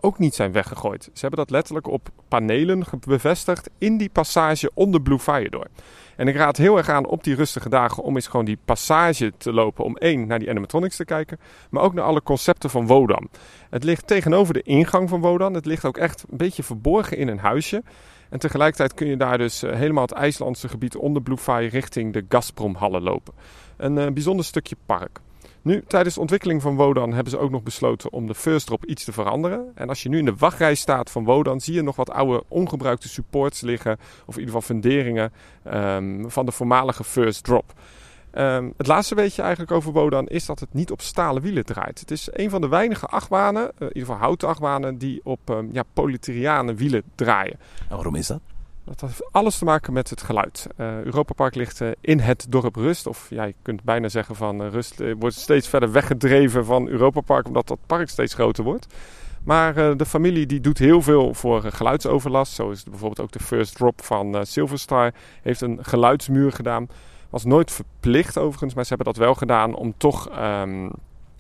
ook 0.06 0.20
niet 0.20 0.36
zijn 0.36 0.52
weggegooid. 0.52 1.04
Ze 1.04 1.20
hebben 1.20 1.40
dat 1.40 1.50
letterlijk 1.50 1.88
op 1.88 2.10
panelen 2.28 2.84
bevestigd 3.08 3.70
in 3.78 3.98
die 3.98 4.10
passage 4.10 4.72
onder 4.74 5.02
Blue 5.02 5.20
Fire 5.20 5.50
door. 5.50 5.68
En 6.16 6.28
ik 6.28 6.36
raad 6.36 6.58
heel 6.58 6.78
erg 6.78 6.90
aan 6.90 7.06
op 7.06 7.24
die 7.24 7.36
rustige 7.36 7.70
dagen 7.70 8.04
om 8.04 8.16
eens 8.16 8.28
gewoon 8.28 8.46
die 8.46 8.58
passage 8.66 9.34
te 9.38 9.54
lopen. 9.54 9.84
Om 9.84 9.98
één, 9.98 10.28
naar 10.28 10.40
die 10.40 10.50
animatronics 10.50 10.96
te 10.96 11.06
kijken. 11.06 11.40
Maar 11.70 11.84
ook 11.84 11.94
naar 11.94 12.04
alle 12.04 12.24
concepten 12.24 12.70
van 12.70 12.88
Wodan. 12.88 13.30
Het 13.70 13.84
ligt 13.84 14.08
tegenover 14.08 14.54
de 14.54 14.62
ingang 14.62 15.10
van 15.10 15.22
Wodan. 15.22 15.54
Het 15.54 15.66
ligt 15.66 15.86
ook 15.86 15.98
echt 15.98 16.26
een 16.30 16.38
beetje 16.38 16.64
verborgen 16.64 17.18
in 17.18 17.28
een 17.28 17.40
huisje. 17.40 17.84
En 18.36 18.42
tegelijkertijd 18.42 18.94
kun 18.94 19.08
je 19.08 19.18
daar 19.18 19.38
dus 19.38 19.64
eh, 19.64 19.76
helemaal 19.76 20.04
het 20.04 20.12
IJslandse 20.12 20.70
gebied 20.70 20.96
onder 20.96 21.22
Bluefire 21.22 21.68
richting 21.68 22.14
de 22.14 22.26
Gazprom-hallen 22.30 23.02
lopen. 23.02 23.34
Een 23.78 23.98
uh, 23.98 24.08
bijzonder 24.08 24.46
stukje 24.46 24.76
park. 24.86 25.20
Nu, 25.62 25.84
tijdens 25.88 26.16
de 26.16 26.22
ontwikkeling 26.22 26.62
van 26.62 26.76
Wodan 26.76 27.14
hebben 27.14 27.32
ze 27.32 27.38
ook 27.38 27.52
nog 27.52 27.64
besloten 27.64 28.12
om 28.12 28.28
de 28.28 28.36
first 28.36 28.66
drop 28.66 28.86
iets 28.86 29.04
te 29.04 29.12
veranderen. 29.12 29.72
En 29.76 29.90
als 29.90 30.04
je 30.04 30.10
nu 30.10 30.18
in 30.18 30.26
de 30.26 30.36
wachtrij 30.36 30.76
staat 30.76 31.12
van 31.12 31.24
Wodan, 31.24 31.60
zie 31.60 31.74
je 31.74 31.82
nog 31.82 31.96
wat 31.96 32.10
oude 32.10 32.44
ongebruikte 32.48 33.10
supports 33.10 33.62
liggen. 33.62 33.98
Of 34.26 34.36
in 34.36 34.40
ieder 34.40 34.56
geval 34.56 34.62
funderingen 34.62 35.34
um, 35.74 36.32
van 36.32 36.46
de 36.46 36.52
voormalige 36.52 37.04
first 37.04 37.44
drop. 37.44 37.74
Um, 38.38 38.74
het 38.78 38.88
laatste 38.88 39.16
beetje 39.16 39.42
eigenlijk 39.42 39.72
over 39.72 39.92
Wodan 39.92 40.28
is 40.28 40.46
dat 40.46 40.60
het 40.60 40.74
niet 40.74 40.92
op 40.92 41.02
stalen 41.02 41.42
wielen 41.42 41.66
draait. 41.66 42.00
Het 42.00 42.12
is 42.12 42.30
een 42.32 42.50
van 42.50 42.62
de 42.62 42.68
weinige 42.68 43.06
achtbanen, 43.06 43.62
uh, 43.64 43.70
in 43.80 43.88
ieder 43.88 44.02
geval 44.02 44.18
houten 44.18 44.48
achtbanen, 44.48 44.98
die 44.98 45.22
op 45.24 45.40
um, 45.50 45.70
ja, 45.72 45.84
polytriane 45.94 46.74
wielen 46.74 47.04
draaien. 47.16 47.60
En 47.90 47.96
waarom 47.96 48.16
is 48.16 48.28
dat? 48.28 48.40
Dat 48.84 49.02
heeft 49.02 49.32
alles 49.32 49.58
te 49.58 49.66
maken 49.66 49.94
met 49.94 50.10
het 50.10 50.22
geluid. 50.22 50.68
Uh, 50.78 51.02
Europa 51.02 51.34
Park 51.34 51.56
ligt 51.56 51.82
uh, 51.82 51.90
in 52.02 52.20
het 52.20 52.46
dorp 52.50 52.76
Rust. 52.76 53.08
Of 53.08 53.28
ja, 53.30 53.44
je 53.44 53.56
kunt 53.62 53.84
bijna 53.84 54.08
zeggen 54.08 54.36
van 54.36 54.62
uh, 54.62 54.72
Rust 54.72 55.02
wordt 55.20 55.36
steeds 55.36 55.68
verder 55.68 55.92
weggedreven 55.92 56.66
van 56.66 56.88
Europa 56.88 57.22
Park. 57.22 57.48
Omdat 57.48 57.68
dat 57.68 57.80
park 57.86 58.10
steeds 58.10 58.34
groter 58.34 58.64
wordt. 58.64 58.88
Maar 59.44 59.98
de 59.98 60.06
familie 60.06 60.46
die 60.46 60.60
doet 60.60 60.78
heel 60.78 61.02
veel 61.02 61.34
voor 61.34 61.62
geluidsoverlast. 61.62 62.54
Zo 62.54 62.70
is 62.70 62.84
bijvoorbeeld 62.84 63.20
ook 63.20 63.32
de 63.32 63.40
First 63.40 63.76
Drop 63.76 64.04
van 64.04 64.46
Silverstar. 64.46 65.14
Heeft 65.42 65.62
een 65.62 65.80
geluidsmuur 65.82 66.52
gedaan. 66.52 66.88
Was 67.36 67.46
nooit 67.46 67.72
verplicht 67.72 68.38
overigens. 68.38 68.74
Maar 68.74 68.84
ze 68.84 68.94
hebben 68.94 69.14
dat 69.14 69.24
wel 69.24 69.36
gedaan 69.36 69.76
om 69.76 69.94
toch 69.98 70.30
um, 70.40 70.92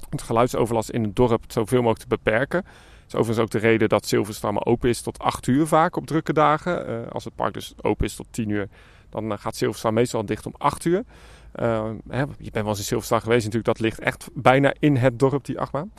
het 0.10 0.21
geluidsoverlast 0.21 0.89
in 0.89 1.03
het 1.03 1.15
dorp 1.15 1.43
zoveel 1.47 1.81
mogelijk 1.81 2.10
te 2.10 2.15
beperken. 2.15 2.62
Dat 2.62 3.08
is 3.08 3.15
overigens 3.15 3.39
ook 3.39 3.49
de 3.49 3.67
reden 3.67 3.89
dat 3.89 4.05
Silverstar 4.05 4.53
maar 4.53 4.65
open 4.65 4.89
is 4.89 5.01
tot 5.01 5.19
8 5.19 5.47
uur 5.47 5.67
vaak 5.67 5.95
op 5.95 6.08
drukke 6.08 6.34
dagen. 6.34 6.89
Uh, 6.89 7.08
als 7.12 7.23
het 7.23 7.36
park 7.36 7.53
dus 7.53 7.73
open 7.81 8.05
is 8.05 8.15
tot 8.15 8.27
10 8.29 8.49
uur, 8.49 8.67
dan 9.10 9.31
uh, 9.31 9.38
gaat 9.38 9.55
Silverstar 9.55 9.93
meestal 9.93 10.25
dicht 10.25 10.45
om 10.45 10.53
8 10.58 10.86
uur. 10.86 11.03
Hè, 11.51 12.19
je 12.19 12.51
bent 12.51 12.53
wel 12.53 12.67
eens 12.67 12.77
in 12.77 12.84
Silverstar 12.84 13.21
geweest 13.21 13.45
natuurlijk, 13.45 13.77
dat 13.77 13.79
ligt 13.79 13.99
echt 13.99 14.29
bijna 14.34 14.73
in 14.79 14.95
het 14.95 15.19
dorp, 15.19 15.45
die 15.45 15.60
achtbaan. 15.60 15.91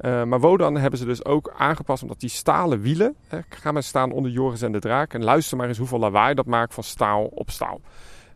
maar 0.00 0.40
Wodan 0.40 0.76
hebben 0.76 0.98
ze 0.98 1.04
dus 1.04 1.24
ook 1.24 1.54
aangepast, 1.56 2.02
omdat 2.02 2.20
die 2.20 2.30
stalen 2.30 2.80
wielen, 2.80 3.14
hè, 3.26 3.38
ga 3.48 3.72
maar 3.72 3.82
staan 3.82 4.12
onder 4.12 4.30
Joris 4.30 4.62
en 4.62 4.72
de 4.72 4.78
Draak. 4.78 5.14
En 5.14 5.24
luister 5.24 5.56
maar 5.56 5.68
eens 5.68 5.78
hoeveel 5.78 5.98
lawaai 5.98 6.34
dat 6.34 6.46
maakt 6.46 6.74
van 6.74 6.84
staal 6.84 7.24
op 7.24 7.50
staal. 7.50 7.80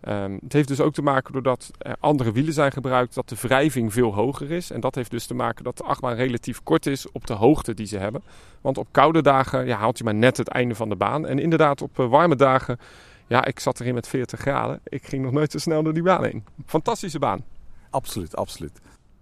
Um, 0.08 0.38
het 0.42 0.52
heeft 0.52 0.68
dus 0.68 0.80
ook 0.80 0.92
te 0.92 1.02
maken 1.02 1.32
doordat 1.32 1.70
er 1.78 1.96
andere 2.00 2.32
wielen 2.32 2.52
zijn 2.52 2.72
gebruikt, 2.72 3.14
dat 3.14 3.28
de 3.28 3.36
wrijving 3.40 3.92
veel 3.92 4.14
hoger 4.14 4.50
is. 4.50 4.70
En 4.70 4.80
dat 4.80 4.94
heeft 4.94 5.10
dus 5.10 5.26
te 5.26 5.34
maken 5.34 5.64
dat 5.64 5.76
de 5.76 5.84
achtbaan 5.84 6.14
relatief 6.14 6.62
kort 6.62 6.86
is 6.86 7.12
op 7.12 7.26
de 7.26 7.32
hoogte 7.32 7.74
die 7.74 7.86
ze 7.86 7.98
hebben. 7.98 8.22
Want 8.60 8.78
op 8.78 8.88
koude 8.90 9.22
dagen 9.22 9.66
ja, 9.66 9.76
haalt 9.76 9.98
je 9.98 10.04
maar 10.04 10.14
net 10.14 10.36
het 10.36 10.48
einde 10.48 10.74
van 10.74 10.88
de 10.88 10.96
baan. 10.96 11.26
En 11.26 11.38
inderdaad, 11.38 11.82
op 11.82 11.98
uh, 11.98 12.08
warme 12.08 12.36
dagen, 12.36 12.78
ja, 13.26 13.44
ik 13.44 13.60
zat 13.60 13.80
erin 13.80 13.94
met 13.94 14.08
40 14.08 14.40
graden. 14.40 14.80
Ik 14.84 15.06
ging 15.06 15.22
nog 15.22 15.32
nooit 15.32 15.50
zo 15.50 15.58
snel 15.58 15.82
door 15.82 15.94
die 15.94 16.02
baan 16.02 16.24
heen. 16.24 16.44
Fantastische 16.66 17.18
baan. 17.18 17.44
Absoluut, 17.90 18.36
absoluut. 18.36 18.80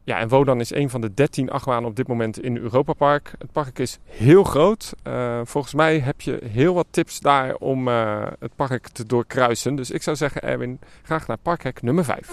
Ja, 0.08 0.18
en 0.18 0.28
Wodan 0.28 0.60
is 0.60 0.74
een 0.74 0.90
van 0.90 1.00
de 1.00 1.14
13 1.14 1.50
achtbanen 1.50 1.88
op 1.88 1.96
dit 1.96 2.08
moment 2.08 2.42
in 2.42 2.56
Europa 2.56 2.92
Park. 2.92 3.32
Het 3.38 3.52
park 3.52 3.78
is 3.78 3.98
heel 4.04 4.44
groot. 4.44 4.94
Uh, 5.06 5.40
volgens 5.44 5.74
mij 5.74 5.98
heb 5.98 6.20
je 6.20 6.40
heel 6.44 6.74
wat 6.74 6.86
tips 6.90 7.20
daar 7.20 7.54
om 7.54 7.88
uh, 7.88 8.26
het 8.38 8.50
park 8.56 8.88
te 8.88 9.06
doorkruisen. 9.06 9.74
Dus 9.74 9.90
ik 9.90 10.02
zou 10.02 10.16
zeggen, 10.16 10.42
Erwin, 10.42 10.80
graag 11.02 11.26
naar 11.26 11.36
parkhek 11.36 11.82
nummer 11.82 12.04
5. 12.04 12.28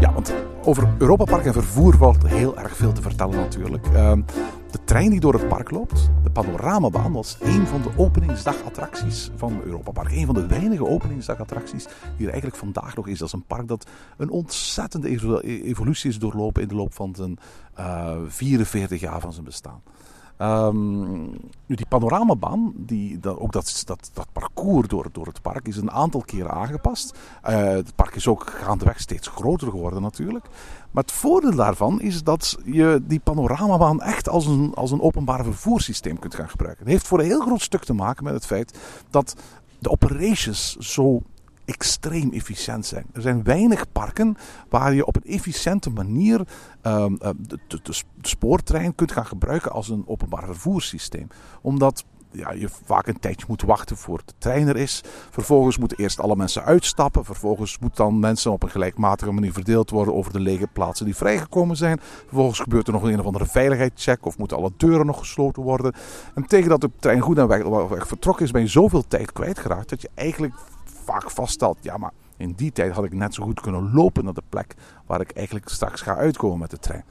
Ja, 0.00 0.12
want 0.12 0.34
over 0.64 0.88
Europa 0.98 1.24
Park 1.24 1.44
en 1.44 1.52
vervoer 1.52 1.96
valt 1.96 2.26
heel 2.26 2.58
erg 2.58 2.76
veel 2.76 2.92
te 2.92 3.02
vertellen 3.02 3.36
natuurlijk. 3.36 3.86
Uh, 3.86 4.12
de 4.70 4.84
trein 4.84 5.10
die 5.10 5.20
door 5.20 5.32
het 5.32 5.48
park 5.48 5.70
loopt, 5.70 6.10
de 6.22 6.30
panoramabaan, 6.30 7.12
was 7.12 7.36
een 7.40 7.66
van 7.66 7.82
de 7.82 7.90
openingsdagattracties 7.96 9.30
van 9.36 9.60
Europa 9.64 9.90
Park. 9.90 10.12
Een 10.12 10.26
van 10.26 10.34
de 10.34 10.46
weinige 10.46 10.86
openingsdagattracties 10.86 11.84
die 12.16 12.26
er 12.26 12.32
eigenlijk 12.32 12.56
vandaag 12.56 12.96
nog 12.96 13.06
is. 13.06 13.18
Dat 13.18 13.28
is 13.28 13.34
een 13.34 13.46
park 13.46 13.68
dat 13.68 13.86
een 14.16 14.30
ontzettende 14.30 15.08
evolutie 15.42 16.10
is 16.10 16.18
doorlopen 16.18 16.62
in 16.62 16.68
de 16.68 16.74
loop 16.74 16.94
van 16.94 17.14
zijn 17.14 17.38
uh, 17.78 18.16
44 18.26 19.00
jaar 19.00 19.20
van 19.20 19.32
zijn 19.32 19.44
bestaan. 19.44 19.82
Um, 20.42 21.30
nu, 21.66 21.76
die 21.76 21.86
panoramabaan, 21.88 22.72
die, 22.76 23.18
dat, 23.18 23.38
ook 23.38 23.52
dat, 23.52 23.82
dat, 23.86 24.26
parcours 24.32 24.88
door, 24.88 25.08
door 25.12 25.26
het 25.26 25.42
park, 25.42 25.68
is 25.68 25.76
een 25.76 25.90
aantal 25.90 26.20
keren 26.20 26.50
aangepast. 26.50 27.18
Uh, 27.48 27.56
het 27.58 27.94
park 27.94 28.14
is 28.14 28.28
ook 28.28 28.50
gaandeweg 28.50 29.00
steeds 29.00 29.28
groter 29.28 29.70
geworden 29.70 30.02
natuurlijk. 30.02 30.46
Maar 30.90 31.02
het 31.02 31.12
voordeel 31.12 31.54
daarvan 31.54 32.00
is 32.00 32.22
dat 32.22 32.58
je 32.64 33.02
die 33.04 33.20
panoramabaan 33.20 34.02
echt 34.02 34.28
als 34.28 34.46
een, 34.46 34.72
als 34.74 34.90
een 34.90 35.00
openbaar 35.00 35.44
vervoerssysteem 35.44 36.18
kunt 36.18 36.34
gaan 36.34 36.48
gebruiken. 36.48 36.84
Het 36.84 36.92
heeft 36.92 37.06
voor 37.06 37.18
een 37.18 37.24
heel 37.24 37.40
groot 37.40 37.62
stuk 37.62 37.84
te 37.84 37.94
maken 37.94 38.24
met 38.24 38.34
het 38.34 38.46
feit 38.46 38.78
dat 39.10 39.36
de 39.78 39.90
operations 39.90 40.76
zo 40.76 41.22
extreem 41.70 42.32
efficiënt 42.32 42.86
zijn. 42.86 43.06
Er 43.12 43.22
zijn 43.22 43.42
weinig 43.42 43.92
parken 43.92 44.36
waar 44.68 44.94
je 44.94 45.06
op 45.06 45.16
een 45.16 45.32
efficiënte 45.32 45.90
manier 45.90 46.40
um, 46.82 47.18
de, 47.18 47.58
de, 47.68 47.80
de, 47.82 48.02
spoortrein 48.20 48.94
kunt 48.94 49.12
gaan 49.12 49.26
gebruiken 49.26 49.72
als 49.72 49.88
een 49.88 50.04
openbaar 50.06 50.44
vervoerssysteem. 50.44 51.26
Omdat 51.62 52.04
ja, 52.32 52.52
je 52.52 52.68
vaak 52.84 53.06
een 53.06 53.20
tijdje 53.20 53.46
moet 53.48 53.62
wachten 53.62 53.96
voor 53.96 54.22
de 54.24 54.32
trein 54.38 54.68
er 54.68 54.76
is. 54.76 55.02
Vervolgens 55.30 55.78
moeten 55.78 55.98
eerst 55.98 56.20
alle 56.20 56.36
mensen 56.36 56.64
uitstappen. 56.64 57.24
Vervolgens 57.24 57.78
moeten 57.78 58.04
dan 58.04 58.18
mensen 58.18 58.52
op 58.52 58.62
een 58.62 58.70
gelijkmatige 58.70 59.32
manier 59.32 59.52
verdeeld 59.52 59.90
worden 59.90 60.14
over 60.14 60.32
de 60.32 60.40
lege 60.40 60.66
plaatsen 60.72 61.04
die 61.04 61.16
vrijgekomen 61.16 61.76
zijn. 61.76 62.00
Vervolgens 62.00 62.58
gebeurt 62.58 62.86
er 62.86 62.92
nog 62.92 63.02
een 63.02 63.20
of 63.20 63.26
andere 63.26 63.46
veiligheidscheck 63.46 64.26
of 64.26 64.38
moeten 64.38 64.56
alle 64.56 64.72
deuren 64.76 65.06
nog 65.06 65.18
gesloten 65.18 65.62
worden. 65.62 65.92
En 66.34 66.46
tegen 66.46 66.68
dat 66.68 66.80
de 66.80 66.90
trein 66.98 67.20
goed 67.20 67.38
en 67.38 67.48
weg, 67.48 67.62
weg 67.88 68.06
vertrokken 68.06 68.44
is, 68.44 68.50
ben 68.50 68.62
je 68.62 68.68
zoveel 68.68 69.04
tijd 69.08 69.32
kwijtgeraakt 69.32 69.88
dat 69.88 70.02
je 70.02 70.10
eigenlijk 70.14 70.54
vaak 71.10 71.30
vaststelt, 71.30 71.78
ja 71.80 71.96
maar 71.96 72.12
in 72.36 72.52
die 72.52 72.72
tijd 72.72 72.92
had 72.92 73.04
ik 73.04 73.12
net 73.12 73.34
zo 73.34 73.42
goed 73.42 73.60
kunnen 73.60 73.92
lopen 73.92 74.24
naar 74.24 74.34
de 74.34 74.42
plek 74.48 74.74
waar 75.06 75.20
ik 75.20 75.30
eigenlijk 75.30 75.68
straks 75.68 76.00
ga 76.00 76.16
uitkomen 76.16 76.58
met 76.58 76.70
de 76.70 76.78
trein. 76.78 77.04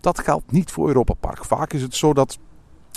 Dat 0.00 0.18
geldt 0.18 0.52
niet 0.52 0.70
voor 0.70 0.86
Europa 0.86 1.14
Park. 1.14 1.44
Vaak 1.44 1.72
is 1.72 1.82
het 1.82 1.94
zo 1.94 2.12
dat 2.12 2.38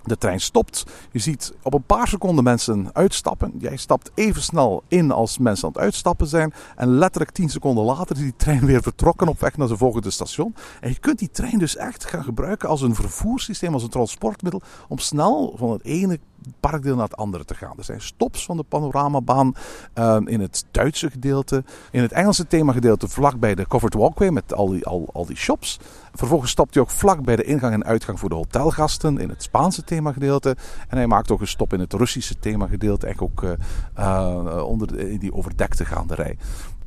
de 0.03 0.17
trein 0.17 0.39
stopt. 0.39 0.83
Je 1.11 1.19
ziet 1.19 1.53
op 1.61 1.73
een 1.73 1.83
paar 1.83 2.07
seconden 2.07 2.43
mensen 2.43 2.89
uitstappen. 2.93 3.53
Jij 3.57 3.77
stapt 3.77 4.11
even 4.15 4.41
snel 4.41 4.83
in 4.87 5.11
als 5.11 5.37
mensen 5.37 5.67
aan 5.67 5.73
het 5.73 5.81
uitstappen 5.81 6.27
zijn. 6.27 6.53
En 6.75 6.97
letterlijk 6.97 7.31
10 7.31 7.49
seconden 7.49 7.83
later 7.83 8.15
is 8.15 8.21
die 8.21 8.35
trein 8.35 8.65
weer 8.65 8.81
vertrokken 8.81 9.27
op 9.27 9.39
weg 9.39 9.57
naar 9.57 9.67
zijn 9.67 9.79
volgende 9.79 10.09
station. 10.09 10.55
En 10.81 10.89
je 10.89 10.99
kunt 10.99 11.19
die 11.19 11.31
trein 11.31 11.59
dus 11.59 11.75
echt 11.75 12.05
gaan 12.05 12.23
gebruiken 12.23 12.69
als 12.69 12.81
een 12.81 12.95
vervoerssysteem, 12.95 13.73
als 13.73 13.83
een 13.83 13.89
transportmiddel. 13.89 14.61
Om 14.87 14.97
snel 14.97 15.53
van 15.57 15.71
het 15.71 15.83
ene 15.83 16.19
parkdeel 16.59 16.95
naar 16.95 17.03
het 17.03 17.17
andere 17.17 17.45
te 17.45 17.55
gaan. 17.55 17.73
Er 17.77 17.83
zijn 17.83 18.01
stops 18.01 18.45
van 18.45 18.57
de 18.57 18.63
panoramabaan 18.63 19.55
uh, 19.95 20.17
in 20.25 20.41
het 20.41 20.65
Duitse 20.71 21.09
gedeelte. 21.11 21.63
In 21.91 22.01
het 22.01 22.11
Engelse 22.11 22.47
themagedeelte 22.47 23.07
vlak 23.07 23.39
bij 23.39 23.55
de 23.55 23.67
Covered 23.67 23.93
Walkway 23.93 24.29
met 24.29 24.53
al 24.53 24.69
die, 24.69 24.85
al, 24.85 25.09
al 25.13 25.25
die 25.25 25.37
shops. 25.37 25.79
Vervolgens 26.13 26.51
stopt 26.51 26.73
hij 26.73 26.83
ook 26.83 26.89
vlak 26.89 27.23
bij 27.23 27.35
de 27.35 27.43
ingang 27.43 27.73
en 27.73 27.85
uitgang 27.85 28.19
voor 28.19 28.29
de 28.29 28.35
hotelgasten 28.35 29.17
in 29.17 29.29
het 29.29 29.43
Spaanse 29.43 29.83
themagedeelte. 29.83 30.55
En 30.87 30.97
hij 30.97 31.07
maakt 31.07 31.31
ook 31.31 31.41
een 31.41 31.47
stop 31.47 31.73
in 31.73 31.79
het 31.79 31.93
Russische 31.93 32.39
themagedeelte, 32.39 33.05
eigenlijk 33.05 33.41
ook 33.41 33.49
uh, 33.49 33.51
uh, 33.99 34.63
onder 34.67 34.87
de, 34.87 35.11
in 35.11 35.19
die 35.19 35.33
overdekte 35.33 35.85
gaanderij. 35.85 36.37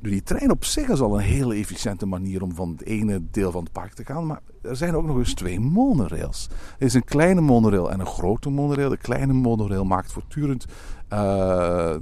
Die 0.02 0.22
trein 0.22 0.50
op 0.50 0.64
zich 0.64 0.88
is 0.88 1.00
al 1.00 1.14
een 1.14 1.24
hele 1.24 1.54
efficiënte 1.54 2.06
manier 2.06 2.42
om 2.42 2.54
van 2.54 2.70
het 2.70 2.84
ene 2.84 3.22
deel 3.30 3.50
van 3.50 3.62
het 3.62 3.72
park 3.72 3.92
te 3.92 4.04
gaan. 4.04 4.26
Maar 4.26 4.40
er 4.62 4.76
zijn 4.76 4.94
ook 4.94 5.06
nog 5.06 5.16
eens 5.16 5.34
twee 5.34 5.60
monorails. 5.60 6.48
Er 6.78 6.86
is 6.86 6.94
een 6.94 7.04
kleine 7.04 7.40
monorail 7.40 7.90
en 7.90 8.00
een 8.00 8.06
grote 8.06 8.50
monorail. 8.50 8.88
De 8.88 8.96
kleine 8.96 9.32
monorail 9.32 9.84
maakt 9.84 10.12
voortdurend 10.12 10.66
uh, 11.12 11.94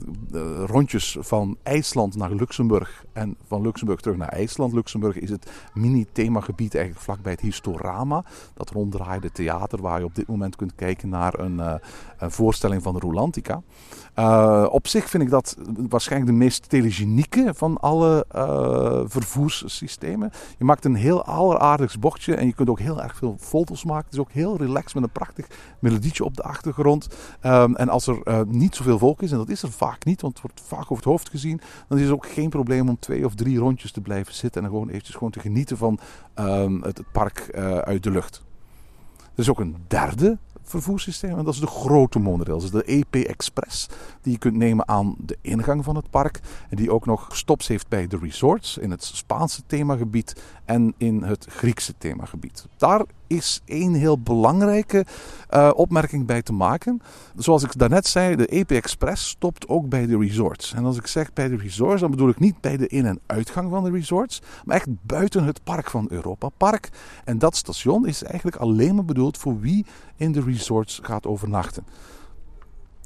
rondjes 0.67 1.17
van 1.21 1.57
IJsland 1.63 2.17
naar 2.17 2.33
Luxemburg 2.33 3.05
en 3.13 3.37
van 3.47 3.63
Luxemburg 3.63 4.01
terug 4.01 4.17
naar 4.17 4.29
IJsland. 4.29 4.73
Luxemburg 4.73 5.19
is 5.19 5.31
het 5.31 5.51
mini-themagebied 5.75 6.75
eigenlijk 6.75 7.05
vlakbij 7.05 7.33
het 7.33 7.41
Historama. 7.41 8.25
Dat 8.55 8.71
ronddraaide 8.71 9.33
theater 9.33 9.81
waar 9.81 9.99
je 9.99 10.05
op 10.05 10.15
dit 10.15 10.27
moment 10.27 10.57
kunt 10.57 10.75
kijken 10.75 11.09
naar 11.09 11.39
een, 11.39 11.59
een 11.59 11.81
voorstelling 12.19 12.83
van 12.83 12.99
Rolantica. 12.99 13.63
Uh, 14.19 14.67
op 14.71 14.87
zich 14.87 15.11
vind 15.11 15.23
ik 15.23 15.31
dat 15.31 15.57
waarschijnlijk 15.89 16.31
de 16.31 16.37
meest 16.37 16.69
telegenieke 16.69 17.51
van 17.55 17.77
alle 17.77 18.27
vervoerssystemen. 19.09 20.31
Je 20.59 20.65
maakt 20.65 20.85
een 20.85 20.95
heel 20.95 21.25
alleraardigs 21.25 21.99
bochtje 21.99 22.35
en 22.35 22.47
je 22.47 22.53
kunt 22.53 22.69
ook 22.69 22.81
heel 22.81 23.03
erg 23.03 23.17
veel 23.17 23.37
foto's 23.39 23.85
maken. 23.85 24.05
Het 24.05 24.13
is 24.13 24.21
ook 24.21 24.33
heel 24.33 24.57
relaxed 24.57 24.95
met 24.95 25.03
een 25.03 25.11
prachtig 25.11 25.47
melodietje 25.79 26.25
op 26.25 26.37
de 26.37 26.43
achtergrond. 26.43 27.09
Um, 27.43 27.77
en 27.77 27.89
als 27.89 28.07
er 28.07 28.47
niet 28.47 28.75
zoveel 28.75 28.99
volk 28.99 29.23
is, 29.23 29.33
en 29.33 29.39
dat 29.39 29.49
is 29.49 29.63
er 29.63 29.73
vaak 29.73 30.05
niet, 30.05 30.21
want 30.21 30.33
het 30.33 30.43
wordt 30.43 30.61
vaak 30.67 30.83
over 30.83 30.97
het 30.97 31.05
hoofd 31.05 31.29
gezien, 31.29 31.61
dan 31.89 31.99
is 31.99 32.05
het 32.05 32.13
ook 32.13 32.27
geen 32.27 32.49
probleem 32.49 32.89
om 32.89 32.99
twee 32.99 33.25
of 33.25 33.35
drie 33.35 33.59
rondjes 33.59 33.93
te 33.93 34.01
blijven 34.01 34.35
zitten 34.35 34.63
en 34.63 34.69
gewoon 34.69 34.89
eventjes 34.89 35.15
gewoon 35.15 35.31
te 35.31 35.41
genieten 35.41 35.77
van 35.77 35.99
um, 36.35 36.83
het, 36.83 36.99
het, 36.99 37.13
park 37.13 37.51
uh, 37.55 37.79
uit 37.79 38.03
de 38.03 38.11
lucht. 38.11 38.43
Er 39.17 39.45
is 39.45 39.51
ook 39.51 39.61
een 39.61 39.77
derde 39.87 40.39
vervoerssysteem. 40.71 41.39
En 41.39 41.45
dat 41.45 41.55
is 41.55 41.61
de 41.61 41.67
grote 41.67 42.19
monorail. 42.19 42.59
Dat 42.59 42.65
is 42.65 42.71
de 42.71 42.85
EP 42.85 43.15
Express. 43.15 43.87
Die 44.23 44.33
je 44.33 44.39
kunt 44.39 44.57
nemen 44.57 44.89
aan 44.89 45.15
de 45.19 45.39
ingang 45.41 45.85
van 45.85 45.97
het 45.97 46.11
park. 46.11 46.41
En 46.69 46.77
die 46.77 46.93
ook 46.93 47.07
nog 47.07 47.37
stops 47.37 47.69
heeft 47.69 47.89
bij 47.89 48.07
de 48.07 48.19
resorts. 48.19 48.79
In 48.79 48.91
het 48.91 49.05
Spaanse 49.05 49.63
themagebied 49.67 50.43
en 50.65 50.95
in 50.97 51.23
het 51.23 51.47
Griekse 51.49 51.95
themagebied. 51.99 52.67
Daar 52.77 53.05
is 53.29 53.61
één 53.65 53.93
heel 53.95 54.19
belangrijke 54.19 55.05
uh, 55.51 55.71
opmerking 55.75 56.27
bij 56.27 56.43
te 56.43 56.53
maken. 56.53 57.01
Zoals 57.37 57.63
ik 57.63 57.79
daarnet 57.79 58.07
zei, 58.07 58.37
de 58.37 58.47
EP 58.47 58.71
Express 58.71 59.29
stopt 59.29 59.69
ook 59.69 59.89
bij 59.89 60.07
de 60.07 60.19
resorts. 60.19 60.73
En 60.75 60.85
als 60.85 60.97
ik 60.97 61.07
zeg 61.07 61.33
bij 61.33 61.49
de 61.49 61.57
resorts, 61.57 62.01
dan 62.01 62.11
bedoel 62.11 62.29
ik 62.29 62.39
niet 62.39 62.61
bij 62.61 62.77
de 62.77 62.87
in- 62.87 63.07
en 63.07 63.21
uitgang 63.27 63.71
van 63.71 63.85
de 63.85 63.91
resorts, 63.91 64.43
maar 64.65 64.77
echt 64.77 64.89
buiten 65.03 65.45
het 65.45 65.65
park 65.65 65.91
van 65.91 66.07
Europa 66.11 66.49
Park. 66.49 66.89
En 67.25 67.39
dat 67.39 67.57
station 67.57 68.07
is 68.07 68.23
eigenlijk 68.23 68.57
alleen 68.57 68.95
maar 68.95 69.05
bedoeld 69.05 69.39
voor 69.39 69.61
wie 69.61 69.87
in 70.17 70.33
de 70.33 70.41
resorts 70.43 71.01
gaat 71.03 71.27
overnachten. 71.27 71.85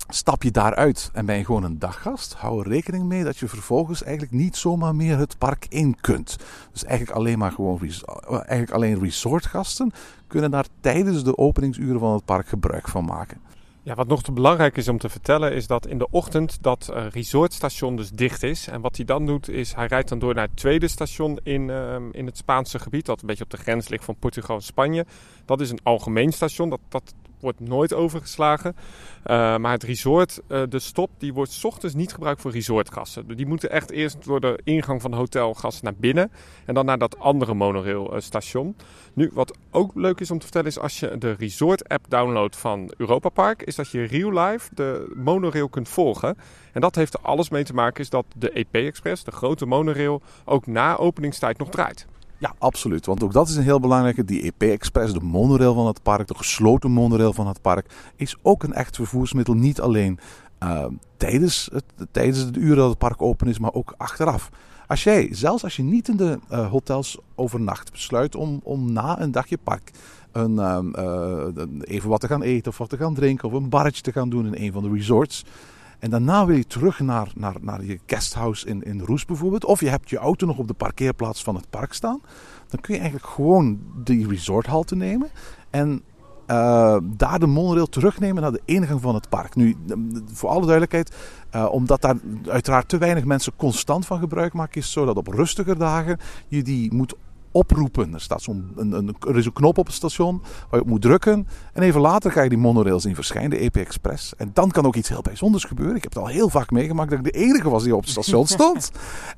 Stap 0.09 0.43
je 0.43 0.51
daaruit 0.51 1.11
en 1.12 1.27
ben 1.27 1.37
je 1.37 1.45
gewoon 1.45 1.65
een 1.65 1.79
daggast, 1.79 2.35
hou 2.35 2.61
er 2.61 2.69
rekening 2.69 3.05
mee 3.05 3.25
dat 3.25 3.38
je 3.38 3.49
vervolgens 3.49 4.03
eigenlijk 4.03 4.33
niet 4.33 4.57
zomaar 4.57 4.95
meer 4.95 5.19
het 5.19 5.38
park 5.38 5.67
in 5.69 5.97
kunt. 6.01 6.37
Dus 6.73 6.85
eigenlijk 6.85 7.19
alleen 7.19 7.38
maar 7.38 7.53
gewoon 7.53 7.81
eigenlijk 8.27 8.71
alleen 8.71 9.01
resortgasten 9.01 9.93
kunnen 10.27 10.51
daar 10.51 10.67
tijdens 10.81 11.25
de 11.25 11.38
openingsuren 11.38 12.01
van 12.01 12.12
het 12.12 12.25
park 12.25 12.49
gebruik 12.49 12.88
van 12.88 13.05
maken. 13.05 13.41
Ja, 13.85 13.95
wat 13.95 14.07
nog 14.07 14.23
te 14.23 14.33
belangrijk 14.33 14.77
is 14.77 14.88
om 14.88 14.99
te 14.99 15.09
vertellen 15.09 15.53
is 15.53 15.67
dat 15.67 15.87
in 15.87 15.99
de 15.99 16.11
ochtend 16.11 16.59
dat 16.61 16.91
uh, 16.91 17.07
resortstation 17.11 17.97
dus 17.97 18.11
dicht 18.11 18.43
is. 18.43 18.69
En 18.69 18.81
wat 18.81 18.97
hij 18.97 19.05
dan 19.05 19.27
doet 19.27 19.49
is 19.49 19.75
hij 19.75 19.87
rijdt 19.87 20.09
dan 20.09 20.19
door 20.19 20.35
naar 20.35 20.47
het 20.47 20.57
tweede 20.57 20.88
station 20.88 21.38
in, 21.43 21.69
uh, 21.69 21.97
in 22.11 22.27
het 22.27 22.37
Spaanse 22.37 22.79
gebied. 22.79 23.07
Dat 23.07 23.21
een 23.21 23.27
beetje 23.27 23.45
op 23.45 23.51
de 23.51 23.57
grens 23.57 23.88
ligt 23.88 24.05
van 24.05 24.17
Portugal 24.17 24.57
en 24.57 24.62
Spanje. 24.62 25.07
Dat 25.45 25.61
is 25.61 25.71
een 25.71 25.81
algemeen 25.83 26.33
station. 26.33 26.71
Dat, 26.71 26.81
dat 26.88 27.15
wordt 27.42 27.61
nooit 27.61 27.92
overgeslagen. 27.92 28.76
Uh, 28.76 29.57
maar 29.57 29.72
het 29.72 29.83
resort, 29.83 30.40
uh, 30.48 30.62
de 30.68 30.78
stop, 30.78 31.11
die 31.18 31.33
wordt 31.33 31.52
s 31.52 31.64
ochtends 31.64 31.94
niet 31.94 32.12
gebruikt 32.12 32.40
voor 32.40 32.50
resortgasten. 32.50 33.37
Die 33.37 33.46
moeten 33.46 33.70
echt 33.70 33.90
eerst 33.90 34.24
door 34.24 34.40
de 34.40 34.61
ingang 34.64 35.00
van 35.00 35.11
de 35.11 35.16
hotelgasten 35.16 35.85
naar 35.85 35.94
binnen. 35.96 36.31
En 36.64 36.74
dan 36.74 36.85
naar 36.85 36.98
dat 36.98 37.18
andere 37.18 37.55
monorailstation. 37.55 38.76
Nu, 39.12 39.31
wat 39.33 39.57
ook 39.70 39.94
leuk 39.94 40.20
is 40.20 40.31
om 40.31 40.38
te 40.38 40.44
vertellen, 40.44 40.68
is 40.68 40.78
als 40.78 41.00
je 41.00 41.18
de 41.18 41.33
resort-app 41.33 42.05
downloadt 42.09 42.57
van 42.57 42.92
Europa 42.96 43.28
Park, 43.28 43.62
is 43.62 43.74
dat 43.74 43.90
je 43.90 44.05
real 44.05 44.33
life 44.33 44.74
de 44.74 45.12
monorail 45.14 45.68
kunt 45.68 45.88
volgen. 45.88 46.37
En 46.72 46.81
dat 46.81 46.94
heeft 46.94 47.14
er 47.14 47.20
alles 47.20 47.48
mee 47.48 47.64
te 47.64 47.74
maken, 47.74 48.00
is 48.00 48.11
dat 48.11 48.24
de 48.37 48.50
EP 48.50 48.74
Express, 48.74 49.24
de 49.24 49.31
grote 49.31 49.66
monorail, 49.66 50.22
ook 50.44 50.66
na 50.66 50.96
openingstijd 50.96 51.59
nog 51.59 51.68
draait. 51.68 52.07
Ja, 52.42 52.55
absoluut. 52.59 53.07
Want 53.07 53.22
ook 53.22 53.33
dat 53.33 53.48
is 53.48 53.57
een 53.57 53.62
heel 53.62 53.81
belangrijke. 53.81 54.24
Die 54.24 54.42
EP 54.42 54.62
Express, 54.62 55.12
de 55.12 55.20
monorail 55.20 55.74
van 55.74 55.87
het 55.87 56.02
park, 56.02 56.28
de 56.28 56.35
gesloten 56.35 56.90
monorail 56.90 57.33
van 57.33 57.46
het 57.46 57.61
park, 57.61 58.12
is 58.16 58.37
ook 58.42 58.62
een 58.62 58.72
echt 58.72 58.96
vervoersmiddel. 58.96 59.55
Niet 59.55 59.81
alleen 59.81 60.18
uh, 60.62 60.87
tijdens, 61.16 61.68
het, 61.72 61.85
tijdens 62.11 62.50
de 62.50 62.61
uren 62.61 62.76
dat 62.76 62.88
het 62.88 62.98
park 62.98 63.22
open 63.22 63.48
is, 63.48 63.59
maar 63.59 63.72
ook 63.72 63.94
achteraf. 63.96 64.50
Als 64.87 65.05
jij, 65.05 65.28
zelfs 65.31 65.64
als 65.64 65.76
je 65.76 65.83
niet 65.83 66.09
in 66.09 66.16
de 66.16 66.38
uh, 66.50 66.70
hotels 66.70 67.18
overnacht, 67.35 67.92
besluit 67.92 68.35
om, 68.35 68.61
om 68.62 68.92
na 68.92 69.20
een 69.20 69.33
dagje 69.33 69.59
park 69.59 69.90
een, 70.33 70.55
uh, 70.55 71.64
even 71.81 72.09
wat 72.09 72.20
te 72.20 72.26
gaan 72.26 72.42
eten 72.42 72.70
of 72.70 72.78
wat 72.78 72.88
te 72.88 72.96
gaan 72.96 73.14
drinken 73.14 73.48
of 73.48 73.55
een 73.55 73.68
barretje 73.68 74.02
te 74.02 74.12
gaan 74.12 74.28
doen 74.28 74.46
in 74.46 74.64
een 74.64 74.72
van 74.72 74.83
de 74.83 74.90
resorts. 74.90 75.44
En 76.03 76.11
daarna 76.11 76.47
wil 76.47 76.57
je 76.57 76.67
terug 76.67 77.01
naar, 77.01 77.33
naar, 77.35 77.55
naar 77.61 77.85
je 77.85 77.99
guesthouse 78.07 78.67
in, 78.67 78.83
in 78.83 79.01
Roes 79.01 79.25
bijvoorbeeld. 79.25 79.65
Of 79.65 79.81
je 79.81 79.88
hebt 79.88 80.11
je 80.11 80.19
auto 80.19 80.47
nog 80.47 80.59
op 80.59 80.69
de 80.69 80.75
parkeerplaats 80.75 81.43
van 81.43 81.55
het 81.55 81.71
park 81.71 81.93
staan. 81.93 82.21
Dan 82.69 82.81
kun 82.81 82.95
je 82.95 83.01
eigenlijk 83.01 83.31
gewoon 83.31 83.79
die 84.05 84.29
resorthalte 84.29 84.97
nemen. 84.97 85.29
En 85.71 86.03
uh, 86.47 86.97
daar 87.03 87.38
de 87.38 87.47
monorail 87.47 87.87
terugnemen 87.87 88.43
naar 88.43 88.53
de 88.53 88.61
ingang 88.65 89.01
van 89.01 89.15
het 89.15 89.29
park. 89.29 89.55
Nu, 89.55 89.77
voor 90.33 90.49
alle 90.49 90.61
duidelijkheid, 90.61 91.15
uh, 91.55 91.69
omdat 91.71 92.01
daar 92.01 92.17
uiteraard 92.49 92.88
te 92.88 92.99
weinig 92.99 93.25
mensen 93.25 93.53
constant 93.57 94.07
van 94.07 94.19
gebruik 94.19 94.53
maken, 94.53 94.77
is 94.77 94.85
het 94.85 94.93
zo 94.93 95.05
dat 95.05 95.17
op 95.17 95.27
rustiger 95.27 95.79
dagen 95.79 96.19
je 96.49 96.62
die 96.62 96.95
moet 96.95 97.15
oproepen. 97.53 98.15
Er, 98.15 98.21
staat 98.21 98.43
zo'n, 98.43 98.73
een, 98.77 98.93
een, 98.93 99.17
er 99.21 99.37
is 99.37 99.47
een 99.47 99.53
knop 99.53 99.79
op 99.79 99.87
het 99.87 99.95
station 99.95 100.43
waar 100.43 100.81
je 100.81 100.81
op 100.81 100.87
moet 100.87 101.03
drukken. 101.03 101.49
En 101.73 101.83
even 101.83 102.01
later 102.01 102.33
ga 102.33 102.43
je 102.43 102.49
die 102.49 102.59
monorail 102.59 103.01
zien 103.01 103.15
verschijnen, 103.15 103.51
de 103.51 103.57
EP 103.57 103.77
Express. 103.77 104.37
En 104.37 104.51
dan 104.53 104.71
kan 104.71 104.87
ook 104.87 104.97
iets 104.97 105.09
heel 105.09 105.23
bijzonders 105.23 105.65
gebeuren. 105.65 105.97
Ik 105.97 106.03
heb 106.03 106.15
het 106.15 106.23
al 106.23 106.29
heel 106.29 106.49
vaak 106.49 106.71
meegemaakt 106.71 107.11
dat 107.11 107.19
ik 107.19 107.25
de 107.25 107.38
enige 107.38 107.71
was 107.71 107.83
die 107.83 107.97
op 107.97 108.01
het 108.01 108.11
station 108.11 108.47
stond. 108.57 108.91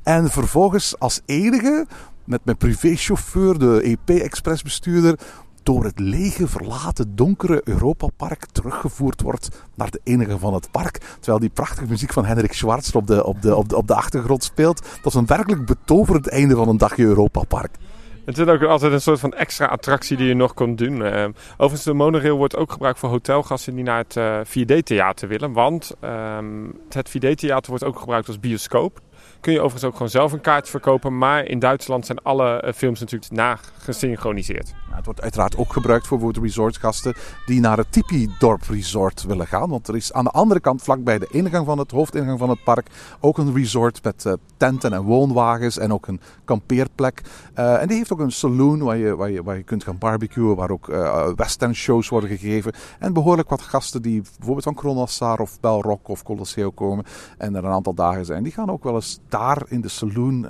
en 0.02 0.30
vervolgens 0.30 0.98
als 0.98 1.20
enige 1.26 1.86
met 2.24 2.44
mijn 2.44 2.56
privéchauffeur, 2.56 3.58
de 3.58 3.80
EP 3.80 4.08
Express 4.08 4.62
bestuurder, 4.62 5.18
door 5.64 5.84
het 5.84 5.98
lege, 5.98 6.48
verlaten, 6.48 7.16
donkere 7.16 7.60
Europapark 7.64 8.46
teruggevoerd 8.52 9.20
wordt 9.20 9.48
naar 9.74 9.90
de 9.90 10.00
enige 10.02 10.38
van 10.38 10.54
het 10.54 10.70
park. 10.70 10.98
Terwijl 11.14 11.38
die 11.38 11.48
prachtige 11.48 11.86
muziek 11.86 12.12
van 12.12 12.24
Henrik 12.24 12.52
Schwarz 12.52 12.94
op 12.94 13.06
de, 13.06 13.24
op 13.24 13.42
de, 13.42 13.56
op 13.56 13.68
de, 13.68 13.76
op 13.76 13.86
de 13.86 13.94
achtergrond 13.94 14.44
speelt. 14.44 14.82
Dat 15.02 15.12
is 15.12 15.14
een 15.14 15.26
werkelijk 15.26 15.66
betoverend 15.66 16.28
einde 16.28 16.56
van 16.56 16.68
een 16.68 16.76
dagje 16.76 17.04
Europapark. 17.04 17.76
Het 18.24 18.38
is 18.38 18.46
ook 18.46 18.62
altijd 18.62 18.92
een 18.92 19.00
soort 19.00 19.20
van 19.20 19.32
extra 19.32 19.66
attractie 19.66 20.16
die 20.16 20.26
je 20.26 20.34
nog 20.34 20.54
kunt 20.54 20.78
doen. 20.78 21.00
Uh, 21.00 21.24
overigens, 21.52 21.82
de 21.82 21.92
monorail 21.92 22.36
wordt 22.36 22.56
ook 22.56 22.72
gebruikt 22.72 22.98
voor 22.98 23.08
hotelgasten 23.08 23.74
die 23.74 23.84
naar 23.84 23.98
het 23.98 24.16
uh, 24.16 24.40
4D-theater 24.40 25.28
willen. 25.28 25.52
Want 25.52 25.94
uh, 26.04 26.38
het 26.88 27.08
4D-theater 27.08 27.70
wordt 27.70 27.84
ook 27.84 27.98
gebruikt 27.98 28.26
als 28.26 28.40
bioscoop. 28.40 29.00
Kun 29.40 29.52
je 29.52 29.58
overigens 29.58 29.84
ook 29.84 29.92
gewoon 29.92 30.08
zelf 30.08 30.32
een 30.32 30.40
kaartje 30.40 30.70
verkopen. 30.70 31.18
Maar 31.18 31.44
in 31.46 31.58
Duitsland 31.58 32.06
zijn 32.06 32.22
alle 32.22 32.62
uh, 32.64 32.72
films 32.72 33.00
natuurlijk 33.00 33.32
nagesynchroniseerd. 33.32 34.68
Ja, 34.68 34.83
het 34.96 35.04
wordt 35.04 35.20
uiteraard 35.20 35.56
ook 35.56 35.72
gebruikt 35.72 36.06
voor 36.06 36.16
bijvoorbeeld 36.18 36.46
resortgasten 36.46 37.14
die 37.46 37.60
naar 37.60 37.76
het 37.76 37.92
Tipi-dorp 37.92 38.62
Resort 38.68 39.22
willen 39.22 39.46
gaan. 39.46 39.68
Want 39.68 39.88
er 39.88 39.96
is 39.96 40.12
aan 40.12 40.24
de 40.24 40.30
andere 40.30 40.60
kant, 40.60 40.82
vlakbij 40.82 41.18
de 41.18 41.28
ingang 41.30 41.66
van 41.66 41.78
het 41.78 41.90
hoofdingang 41.90 42.38
van 42.38 42.48
het 42.48 42.64
park, 42.64 42.86
ook 43.20 43.38
een 43.38 43.54
resort 43.54 44.04
met 44.04 44.24
uh, 44.24 44.32
tenten 44.56 44.92
en 44.92 45.02
woonwagens 45.02 45.78
en 45.78 45.92
ook 45.92 46.06
een 46.06 46.20
kampeerplek. 46.44 47.22
Uh, 47.58 47.80
en 47.80 47.88
die 47.88 47.96
heeft 47.96 48.12
ook 48.12 48.18
een 48.18 48.32
saloon 48.32 48.78
waar 48.78 48.96
je, 48.96 49.16
waar 49.16 49.30
je, 49.30 49.42
waar 49.42 49.56
je 49.56 49.62
kunt 49.62 49.84
gaan 49.84 49.98
barbecuen, 49.98 50.56
waar 50.56 50.70
ook 50.70 50.88
uh, 50.88 51.28
western 51.36 51.74
shows 51.74 52.08
worden 52.08 52.30
gegeven. 52.30 52.72
En 52.98 53.12
behoorlijk 53.12 53.48
wat 53.48 53.62
gasten 53.62 54.02
die 54.02 54.22
bijvoorbeeld 54.22 54.64
van 54.64 54.74
Kronassar 54.74 55.40
of 55.40 55.60
Belrock 55.60 56.08
of 56.08 56.22
Colosseo 56.22 56.70
komen 56.70 57.04
en 57.38 57.54
er 57.54 57.64
een 57.64 57.70
aantal 57.70 57.94
dagen 57.94 58.24
zijn. 58.24 58.42
Die 58.42 58.52
gaan 58.52 58.70
ook 58.70 58.84
wel 58.84 58.94
eens 58.94 59.20
daar 59.28 59.62
in 59.68 59.80
de 59.80 59.88
saloon 59.88 60.46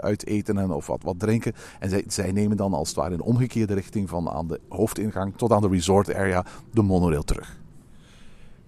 uit 0.00 0.26
eten 0.26 0.58
en 0.58 0.70
of 0.70 0.86
wat, 0.86 1.02
wat 1.02 1.18
drinken. 1.18 1.54
En 1.78 1.90
zij, 1.90 2.04
zij 2.06 2.32
nemen 2.32 2.56
dan 2.56 2.72
als 2.74 2.88
het 2.88 2.96
ware 2.96 3.14
in 3.14 3.22
omgekeerde 3.48 3.74
richting 3.74 4.08
van 4.08 4.30
aan 4.30 4.46
de 4.46 4.60
hoofdingang 4.68 5.36
tot 5.36 5.52
aan 5.52 5.60
de 5.60 5.68
resort 5.68 6.14
area 6.14 6.44
de 6.72 6.82
monorail 6.82 7.22
terug. 7.22 7.56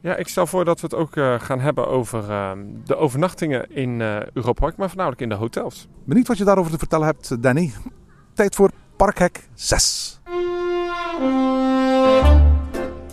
Ja, 0.00 0.16
ik 0.16 0.28
stel 0.28 0.46
voor 0.46 0.64
dat 0.64 0.80
we 0.80 0.86
het 0.86 0.96
ook 0.96 1.16
uh, 1.16 1.40
gaan 1.40 1.60
hebben 1.60 1.88
over 1.88 2.28
uh, 2.28 2.52
de 2.84 2.96
overnachtingen 2.96 3.70
in 3.74 4.00
uh, 4.00 4.26
Europa 4.26 4.52
Park, 4.52 4.76
maar 4.76 4.88
voornamelijk 4.88 5.20
in 5.20 5.28
de 5.28 5.34
hotels. 5.34 5.88
Benieuwd 6.04 6.28
wat 6.28 6.38
je 6.38 6.44
daarover 6.44 6.72
te 6.72 6.78
vertellen 6.78 7.06
hebt, 7.06 7.42
Danny. 7.42 7.72
Tijd 8.34 8.54
voor 8.54 8.70
Parkhek 8.96 9.48
6. 9.54 10.20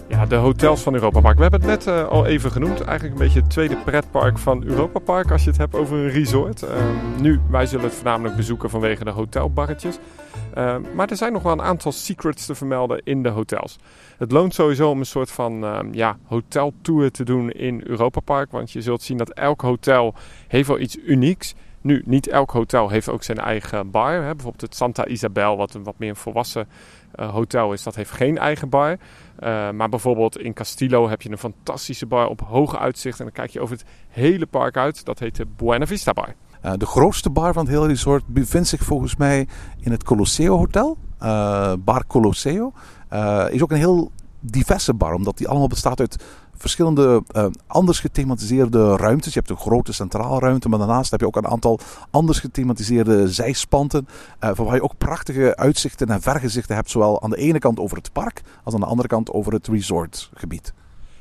Ja, 0.10 0.26
de 0.26 0.36
hotels 0.36 0.82
van 0.82 0.94
Europa 0.94 1.20
Park. 1.20 1.36
We 1.36 1.42
hebben 1.42 1.62
het 1.62 1.70
net 1.70 1.88
uh, 1.88 2.08
al 2.08 2.26
even 2.26 2.52
genoemd. 2.52 2.82
Eigenlijk 2.82 3.20
een 3.20 3.26
beetje 3.26 3.40
het 3.40 3.50
tweede 3.50 3.76
pretpark 3.76 4.38
van 4.38 4.64
Europa 4.64 5.00
Park 5.00 5.32
als 5.32 5.44
je 5.44 5.50
het 5.50 5.60
hebt 5.60 5.76
over 5.76 5.98
een 5.98 6.10
resort. 6.10 6.64
Uh, 6.64 6.70
nu, 7.22 7.40
wij 7.50 7.66
zullen 7.66 7.86
het 7.86 7.94
voornamelijk 7.94 8.36
bezoeken 8.36 8.70
vanwege 8.70 9.04
de 9.04 9.10
hotelbarretjes. 9.10 9.98
Uh, 10.58 10.76
maar 10.96 11.10
er 11.10 11.18
zijn 11.18 11.34
nog 11.34 11.44
wel 11.44 11.52
een 11.52 11.62
aantal 11.62 11.92
secrets 11.92 12.46
te 12.46 12.56
vermelden 12.56 13.02
in 13.04 13.24
de 13.24 13.30
hotels. 13.30 13.78
Het 14.18 14.32
loont 14.32 14.54
sowieso 14.54 14.90
om 14.90 15.00
een 15.00 15.06
soort 15.06 15.32
van 15.32 15.66
ja, 15.92 16.18
hoteltour 16.26 17.12
te 17.12 17.24
doen 17.24 17.52
in 17.52 17.82
Europa 17.86 18.20
Park. 18.20 18.52
Want 18.52 18.72
je 18.72 18.82
zult 18.82 19.02
zien 19.02 19.18
dat 19.18 19.30
elk 19.30 19.62
hotel 19.62 20.14
heeft 20.48 20.68
wel 20.68 20.80
iets 20.80 20.98
unieks. 21.06 21.56
Nu, 21.82 22.02
niet 22.06 22.28
elk 22.28 22.52
hotel 22.52 22.90
heeft 22.90 23.10
ook 23.10 23.24
zijn 23.24 23.38
eigen 23.38 23.92
bar. 23.92 24.14
Hè. 24.14 24.20
Bijvoorbeeld 24.20 24.62
het 24.62 24.76
Santa 24.76 25.06
Isabel, 25.06 25.58
wat 25.58 25.74
een 25.74 25.84
wat 25.84 25.98
meer 25.98 26.16
volwassen 26.16 26.68
hotel 27.26 27.74
is, 27.74 27.84
dat 27.84 27.96
heeft 27.96 28.12
geen 28.12 28.38
eigen 28.38 28.70
bar. 28.70 28.92
Uh, 28.92 29.72
maar 29.72 29.90
bijvoorbeeld 29.90 30.40
in 30.40 30.54
Castillo 30.54 31.10
heb 31.10 31.22
je 31.22 31.32
een 31.32 31.38
fantastische 31.38 32.06
bar 32.06 32.28
op 32.28 32.42
hoge 32.42 32.80
uitzicht. 32.80 33.20
En 33.20 33.26
dan 33.26 33.34
kijk 33.34 33.50
je 33.50 33.60
over 33.62 33.76
het 33.78 33.86
hele 34.08 34.46
park 34.46 34.78
uit. 34.78 35.06
Dat 35.06 35.20
heet 35.20 35.36
de 35.36 35.46
Buena 35.56 35.86
Vista 35.86 36.14
Bar. 36.14 36.36
Uh, 36.66 36.74
de 36.78 36.86
grootste 36.86 37.30
bar 37.30 37.54
van 37.54 37.66
het 37.66 37.74
hele 37.74 37.88
resort 37.88 38.28
bevindt 38.28 38.68
zich 38.68 38.84
volgens 38.84 39.16
mij 39.16 39.48
in 39.80 39.92
het 39.92 40.04
Colosseo 40.04 40.58
Hotel. 40.58 40.98
bar 41.80 42.08
Colosseo. 42.08 42.74
is 43.50 43.64
ook 43.64 43.72
een 43.72 43.78
heel 43.78 44.12
diverse 44.40 44.94
bar, 44.94 45.14
omdat 45.14 45.38
die 45.38 45.48
allemaal 45.48 45.68
bestaat 45.68 46.00
uit 46.00 46.24
verschillende 46.58 47.24
uh, 47.36 47.46
anders 47.68 48.00
gethematiseerde 48.00 48.96
ruimtes. 48.96 49.34
Je 49.34 49.40
hebt 49.40 49.52
een 49.52 49.58
grote 49.58 49.94
centrale 49.94 50.40
ruimte, 50.40 50.70
maar 50.70 50.80
daarnaast 50.80 51.12
heb 51.12 51.20
je 51.20 51.26
ook 51.26 51.36
een 51.36 51.48
aantal 51.48 51.80
anders 52.12 52.40
gethematiseerde 52.40 53.30
zijspanten. 53.30 54.08
Uh, 54.44 54.56
waar 54.56 54.76
je 54.76 54.84
ook 54.84 54.98
prachtige 54.98 55.56
uitzichten 55.56 56.08
en 56.08 56.22
vergezichten 56.22 56.76
hebt, 56.76 56.90
zowel 56.90 57.22
aan 57.22 57.30
de 57.30 57.38
ene 57.38 57.60
kant 57.60 57.80
over 57.80 57.98
het 57.98 58.14
park 58.14 58.42
als 58.64 58.74
aan 58.74 58.80
de 58.80 58.86
andere 58.86 59.08
kant 59.08 59.32
over 59.32 59.54
het 59.54 59.68
resortgebied. 59.68 60.74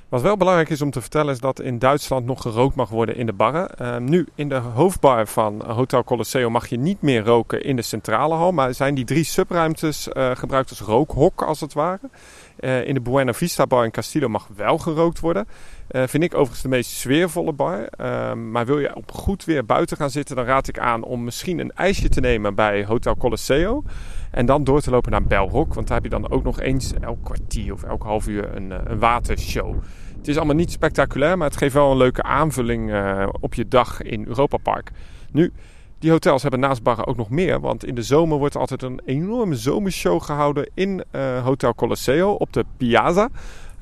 Wat 0.09 0.23
wel 0.23 0.37
belangrijk 0.37 0.69
is 0.69 0.83
om 0.83 0.91
te 0.91 1.01
vertellen 1.01 1.33
is 1.33 1.41
dat 1.41 1.61
in 1.61 1.79
Duitsland 1.79 2.27
nog 2.27 2.43
gerookt 2.43 2.77
mag 2.77 2.89
worden 2.89 3.17
in 3.17 3.27
de 3.27 3.33
barren. 3.33 3.71
Uh, 3.81 3.97
nu, 3.97 4.27
in 4.35 4.49
de 4.49 4.55
hoofdbar 4.55 5.27
van 5.27 5.63
Hotel 5.67 6.05
Colosseo 6.05 6.51
mag 6.51 6.67
je 6.67 6.79
niet 6.79 7.03
meer 7.03 7.25
roken 7.25 7.65
in 7.65 7.77
de 7.77 7.83
centrale 7.83 8.35
hal. 8.35 8.53
Maar 8.53 8.75
zijn 8.75 8.95
die 8.95 9.05
drie 9.05 9.25
subruimtes 9.25 10.09
uh, 10.13 10.31
gebruikt 10.35 10.71
als 10.71 10.81
rookhok 10.81 11.43
als 11.43 11.61
het 11.61 11.73
ware. 11.73 12.11
Eh, 12.57 12.87
in 12.87 12.95
de 12.95 13.01
Buena 13.01 13.33
Vista 13.33 13.67
Bar 13.67 13.85
in 13.85 13.91
Castillo 13.91 14.29
mag 14.29 14.49
wel 14.57 14.79
gerookt 14.79 15.21
worden. 15.21 15.47
Eh, 15.89 16.03
vind 16.07 16.23
ik 16.23 16.35
overigens 16.35 16.63
de 16.63 16.69
meest 16.69 16.91
sfeervolle 16.91 17.53
bar. 17.53 17.87
Ehm, 17.87 18.51
maar 18.51 18.67
wil 18.67 18.79
je 18.79 18.95
op 18.95 19.13
goed 19.13 19.45
weer 19.45 19.65
buiten 19.65 19.97
gaan 19.97 20.11
zitten, 20.11 20.37
dan 20.37 20.45
raad 20.45 20.69
ik 20.69 20.79
aan 20.79 21.03
om 21.03 21.25
misschien 21.25 21.59
een 21.59 21.73
ijsje 21.73 22.09
te 22.09 22.21
nemen 22.21 22.55
bij 22.55 22.85
Hotel 22.85 23.17
Colosseo. 23.17 23.83
En 24.31 24.47
dan 24.47 24.65
door 24.65 24.81
te 24.81 24.91
lopen 24.91 25.11
naar 25.11 25.25
Belrock. 25.25 25.75
Want 25.75 25.87
daar 25.87 25.97
heb 25.97 26.13
je 26.13 26.19
dan 26.21 26.31
ook 26.31 26.43
nog 26.43 26.61
eens 26.61 26.93
elk 27.01 27.25
kwartier 27.25 27.73
of 27.73 27.83
elk 27.83 28.03
half 28.03 28.29
uur 28.29 28.57
een, 28.57 28.73
eh, 28.73 28.79
een 28.85 28.99
watershow. 28.99 29.75
Het 30.17 30.29
is 30.29 30.37
allemaal 30.37 30.57
niet 30.57 30.73
spectaculair, 30.73 31.39
maar 31.39 31.49
het 31.49 31.57
geeft 31.57 31.75
wel 31.75 31.91
een 31.91 31.97
leuke 31.97 32.23
aanvulling 32.23 32.93
op 33.41 33.55
je 33.55 33.69
dag 33.69 34.03
in 34.03 34.25
Europa 34.27 34.57
Park. 34.57 34.91
Nu, 35.33 35.53
die 35.99 36.11
hotels 36.11 36.43
hebben 36.43 36.61
naast 36.61 36.81
ook 37.07 37.17
nog 37.17 37.31
meer. 37.31 37.61
Want 37.61 37.85
in 37.85 37.95
de 37.95 38.03
zomer 38.03 38.39
wordt 38.39 38.57
altijd 38.57 38.83
een 38.83 39.01
enorme 39.05 39.55
zomershow 39.55 40.23
gehouden 40.23 40.71
in 40.75 41.05
uh, 41.13 41.45
Hotel 41.45 41.75
Colosseo 41.75 42.33
op 42.33 42.53
de 42.53 42.65
Piazza. 42.77 43.29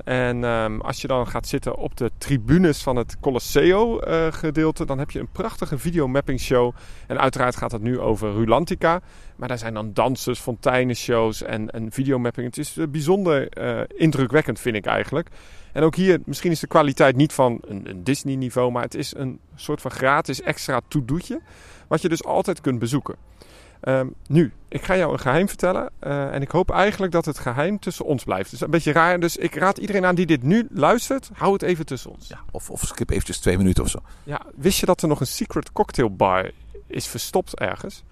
En 0.03 0.43
um, 0.43 0.81
als 0.81 1.01
je 1.01 1.07
dan 1.07 1.27
gaat 1.27 1.47
zitten 1.47 1.75
op 1.75 1.97
de 1.97 2.11
tribunes 2.17 2.83
van 2.83 2.95
het 2.95 3.17
Colosseo 3.19 4.01
uh, 4.07 4.27
gedeelte, 4.29 4.85
dan 4.85 4.99
heb 4.99 5.11
je 5.11 5.19
een 5.19 5.31
prachtige 5.31 5.77
videomapping 5.77 6.39
show. 6.39 6.73
En 7.07 7.19
uiteraard 7.19 7.55
gaat 7.55 7.71
het 7.71 7.81
nu 7.81 7.99
over 7.99 8.31
Rulantica. 8.31 9.01
Maar 9.35 9.47
daar 9.47 9.57
zijn 9.57 9.73
dan 9.73 9.93
dansers, 9.93 10.39
fonteinenshows 10.39 11.41
en, 11.41 11.69
en 11.69 11.91
videomapping. 11.91 12.45
Het 12.47 12.57
is 12.57 12.77
bijzonder 12.89 13.57
uh, 13.57 13.81
indrukwekkend, 13.95 14.59
vind 14.59 14.75
ik 14.75 14.85
eigenlijk. 14.85 15.29
En 15.71 15.83
ook 15.83 15.95
hier, 15.95 16.19
misschien 16.25 16.51
is 16.51 16.59
de 16.59 16.67
kwaliteit 16.67 17.15
niet 17.15 17.33
van 17.33 17.61
een, 17.67 17.89
een 17.89 18.03
Disney-niveau, 18.03 18.71
maar 18.71 18.83
het 18.83 18.95
is 18.95 19.15
een 19.15 19.39
soort 19.55 19.81
van 19.81 19.91
gratis 19.91 20.41
extra 20.41 20.81
toedoetje. 20.87 21.41
Wat 21.87 22.01
je 22.01 22.09
dus 22.09 22.23
altijd 22.23 22.61
kunt 22.61 22.79
bezoeken. 22.79 23.15
Um, 23.81 24.13
nu, 24.27 24.53
ik 24.67 24.83
ga 24.83 24.97
jou 24.97 25.13
een 25.13 25.19
geheim 25.19 25.47
vertellen. 25.47 25.89
Uh, 26.03 26.33
en 26.33 26.41
ik 26.41 26.51
hoop 26.51 26.71
eigenlijk 26.71 27.11
dat 27.11 27.25
het 27.25 27.39
geheim 27.39 27.79
tussen 27.79 28.05
ons 28.05 28.23
blijft. 28.23 28.45
Het 28.45 28.53
is 28.53 28.61
een 28.61 28.69
beetje 28.69 28.91
raar. 28.91 29.19
Dus 29.19 29.37
ik 29.37 29.55
raad 29.55 29.77
iedereen 29.77 30.05
aan 30.05 30.15
die 30.15 30.25
dit 30.25 30.43
nu 30.43 30.67
luistert. 30.71 31.29
Hou 31.33 31.53
het 31.53 31.61
even 31.61 31.85
tussen 31.85 32.11
ons. 32.11 32.27
Ja, 32.27 32.43
of, 32.51 32.69
of 32.69 32.81
skip 32.81 33.09
eventjes 33.09 33.39
twee 33.39 33.57
minuten 33.57 33.83
of 33.83 33.89
zo. 33.89 33.99
Ja, 34.23 34.41
wist 34.55 34.79
je 34.79 34.85
dat 34.85 35.01
er 35.01 35.07
nog 35.07 35.19
een 35.19 35.27
secret 35.27 35.71
cocktail 35.71 36.15
bar 36.15 36.51
is 36.87 37.07
verstopt 37.07 37.59
ergens? 37.59 38.03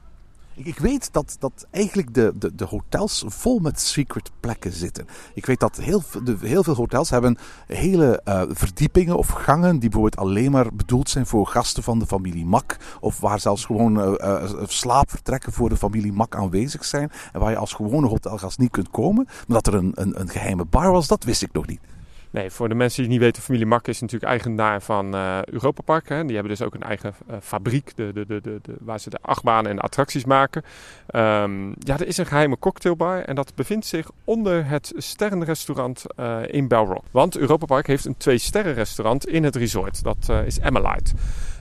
Ik, 0.55 0.79
weet 0.79 1.13
dat, 1.13 1.35
dat 1.39 1.67
eigenlijk 1.71 2.13
de, 2.13 2.33
de, 2.35 2.55
de 2.55 2.65
hotels 2.65 3.23
vol 3.27 3.59
met 3.59 3.79
secret 3.79 4.31
plekken 4.39 4.71
zitten. 4.71 5.07
Ik 5.33 5.45
weet 5.45 5.59
dat 5.59 5.75
heel, 5.75 6.03
de, 6.23 6.37
heel 6.41 6.63
veel 6.63 6.75
hotels 6.75 7.09
hebben 7.09 7.37
hele 7.67 8.21
uh, 8.25 8.41
verdiepingen 8.49 9.17
of 9.17 9.27
gangen 9.27 9.79
die 9.79 9.89
bijvoorbeeld 9.89 10.25
alleen 10.25 10.51
maar 10.51 10.73
bedoeld 10.73 11.09
zijn 11.09 11.25
voor 11.25 11.47
gasten 11.47 11.83
van 11.83 11.99
de 11.99 12.05
familie 12.05 12.45
Mak. 12.45 12.77
Of 12.99 13.19
waar 13.19 13.39
zelfs 13.39 13.65
gewoon 13.65 14.17
uh, 14.21 14.43
slaapvertrekken 14.67 15.53
voor 15.53 15.69
de 15.69 15.77
familie 15.77 16.13
Mak 16.13 16.35
aanwezig 16.35 16.85
zijn. 16.85 17.11
En 17.33 17.39
waar 17.39 17.51
je 17.51 17.57
als 17.57 17.73
gewone 17.73 18.07
hotelgast 18.07 18.57
niet 18.57 18.71
kunt 18.71 18.89
komen. 18.89 19.25
Maar 19.25 19.61
dat 19.61 19.67
er 19.67 19.73
een, 19.73 19.91
een, 19.95 20.19
een 20.19 20.29
geheime 20.29 20.65
bar 20.65 20.91
was, 20.91 21.07
dat 21.07 21.23
wist 21.23 21.41
ik 21.41 21.53
nog 21.53 21.67
niet. 21.67 21.79
Nee, 22.33 22.49
voor 22.49 22.69
de 22.69 22.75
mensen 22.75 22.95
die 22.95 23.11
het 23.11 23.13
niet 23.13 23.23
weten, 23.23 23.43
familie 23.43 23.65
Mak 23.65 23.87
is 23.87 24.01
natuurlijk 24.01 24.31
eigenaar 24.31 24.81
van 24.81 25.15
uh, 25.15 25.43
Europa 25.43 25.81
Park. 25.81 26.09
Hè. 26.09 26.23
Die 26.25 26.33
hebben 26.33 26.51
dus 26.51 26.61
ook 26.61 26.73
een 26.73 26.83
eigen 26.83 27.13
uh, 27.29 27.35
fabriek 27.41 27.95
de, 27.95 28.11
de, 28.13 28.41
de, 28.41 28.61
waar 28.79 28.99
ze 28.99 29.09
de 29.09 29.17
achtbanen 29.21 29.69
en 29.69 29.75
de 29.75 29.81
attracties 29.81 30.25
maken. 30.25 30.63
Um, 31.15 31.73
ja, 31.79 31.99
er 31.99 32.07
is 32.07 32.17
een 32.17 32.25
geheime 32.25 32.59
cocktailbar 32.59 33.21
en 33.21 33.35
dat 33.35 33.55
bevindt 33.55 33.85
zich 33.85 34.11
onder 34.23 34.65
het 34.65 34.93
sterrenrestaurant 34.97 36.05
uh, 36.19 36.39
in 36.47 36.67
Belrock. 36.67 37.03
Want 37.11 37.37
Europa 37.37 37.65
Park 37.65 37.87
heeft 37.87 38.05
een 38.05 38.17
twee 38.17 38.37
sterrenrestaurant 38.37 39.27
in 39.27 39.43
het 39.43 39.55
resort. 39.55 40.03
Dat 40.03 40.29
is 40.45 40.59
Emmelite. 40.59 41.11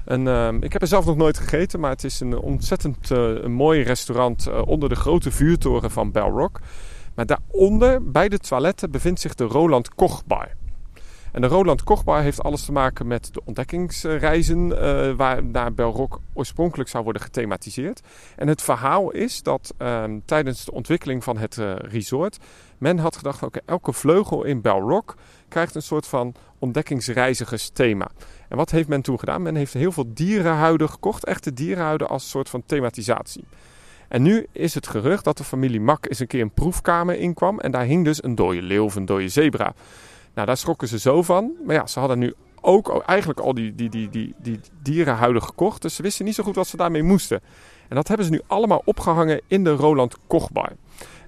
En, 0.05 0.27
uh, 0.27 0.53
ik 0.61 0.73
heb 0.73 0.83
er 0.83 0.89
zelf 0.89 1.05
nog 1.05 1.17
nooit 1.17 1.39
gegeten, 1.39 1.81
maar 1.81 1.91
het 1.91 2.05
is 2.05 2.21
een 2.21 2.39
ontzettend 2.39 3.11
mooi 3.47 3.83
restaurant 3.83 4.65
onder 4.65 4.89
de 4.89 4.97
grote 4.97 5.31
vuurtoren 5.31 5.91
van 5.91 6.13
Belrock. 6.13 6.61
Maar 7.15 7.27
daaronder, 7.27 8.11
bij 8.11 8.29
de 8.29 8.39
toiletten, 8.39 8.91
bevindt 8.91 9.21
zich 9.21 9.35
de 9.35 9.45
Roland 9.45 9.95
Koch 9.95 10.25
Bar. 10.27 10.61
En 11.33 11.41
de 11.41 11.47
Roland 11.47 11.83
Kochbar 11.85 12.23
heeft 12.23 12.43
alles 12.43 12.65
te 12.65 12.73
maken 12.73 13.07
met 13.07 13.29
de 13.35 13.41
ontdekkingsreizen 13.45 14.69
uh, 14.69 15.13
waar 15.17 15.45
naar 15.45 15.75
Belrock 15.75 16.21
oorspronkelijk 16.35 16.89
zou 16.89 17.05
worden 17.05 17.23
gethematiseerd. 17.23 18.01
En 18.37 18.49
het 18.49 18.63
verhaal 18.63 19.11
is 19.11 19.43
dat 19.43 19.75
uh, 19.79 20.05
tijdens 20.25 20.65
de 20.65 20.73
ontwikkeling 20.73 21.25
van 21.25 21.37
het 21.39 21.57
uh, 21.57 21.75
resort 21.77 22.39
men 22.79 22.99
had 22.99 23.17
gedacht, 23.17 23.43
oké, 23.43 23.61
elke 23.67 23.93
vleugel 23.93 24.45
in 24.45 24.61
Belrock 24.61 25.15
krijgt 25.49 25.75
een 25.75 25.83
soort 25.83 26.07
van 26.07 26.35
ontdekkingsreizigersthema. 26.59 28.11
En 28.49 28.57
wat 28.57 28.71
heeft 28.71 28.89
men 28.89 29.03
toen 29.03 29.19
gedaan? 29.19 29.43
Men 29.43 29.55
heeft 29.55 29.73
heel 29.73 29.93
veel 29.93 30.15
dierenhuiden 30.15 30.89
gekocht, 30.89 31.25
echte 31.25 31.53
dierenhuiden 31.53 32.09
als 32.09 32.31
soort 32.31 32.49
van 32.49 32.63
thematisatie. 32.67 33.45
En 34.09 34.23
nu 34.23 34.47
is 34.53 34.75
het 34.75 34.87
gerucht 34.87 35.25
dat 35.25 35.37
de 35.37 35.45
familie 35.45 35.81
Mak 35.81 36.07
eens 36.09 36.19
een 36.19 36.27
keer 36.27 36.41
een 36.41 36.55
proefkamer 36.55 37.19
inkwam 37.19 37.61
en 37.61 37.71
daar 37.71 37.85
hing 37.85 38.05
dus 38.05 38.25
een 38.25 38.35
dode 38.35 38.63
leeuw 38.63 38.85
of 38.85 38.95
een 38.95 39.07
dode 39.07 39.29
zebra. 39.29 39.75
Nou, 40.35 40.47
daar 40.47 40.57
schrokken 40.57 40.89
ze 40.89 40.99
zo 40.99 41.23
van. 41.23 41.53
Maar 41.67 41.75
ja, 41.75 41.87
ze 41.87 41.99
hadden 41.99 42.19
nu 42.19 42.35
ook 42.61 43.03
eigenlijk 43.07 43.41
al 43.41 43.55
die, 43.55 43.75
die, 43.75 43.89
die, 43.89 44.09
die, 44.11 44.35
die 44.39 44.61
dierenhuiden 44.83 45.43
gekocht. 45.43 45.83
Dus 45.83 45.95
ze 45.95 46.03
wisten 46.03 46.25
niet 46.25 46.35
zo 46.35 46.43
goed 46.43 46.55
wat 46.55 46.67
ze 46.67 46.77
daarmee 46.77 47.03
moesten. 47.03 47.41
En 47.89 47.97
dat 47.97 48.09
hebben 48.09 48.27
ze 48.27 48.33
nu 48.33 48.41
allemaal 48.47 48.83
opgehangen 48.85 49.41
in 49.47 49.65
de 49.65 49.71
Roland 49.71 50.17
Kochbar. 50.27 50.73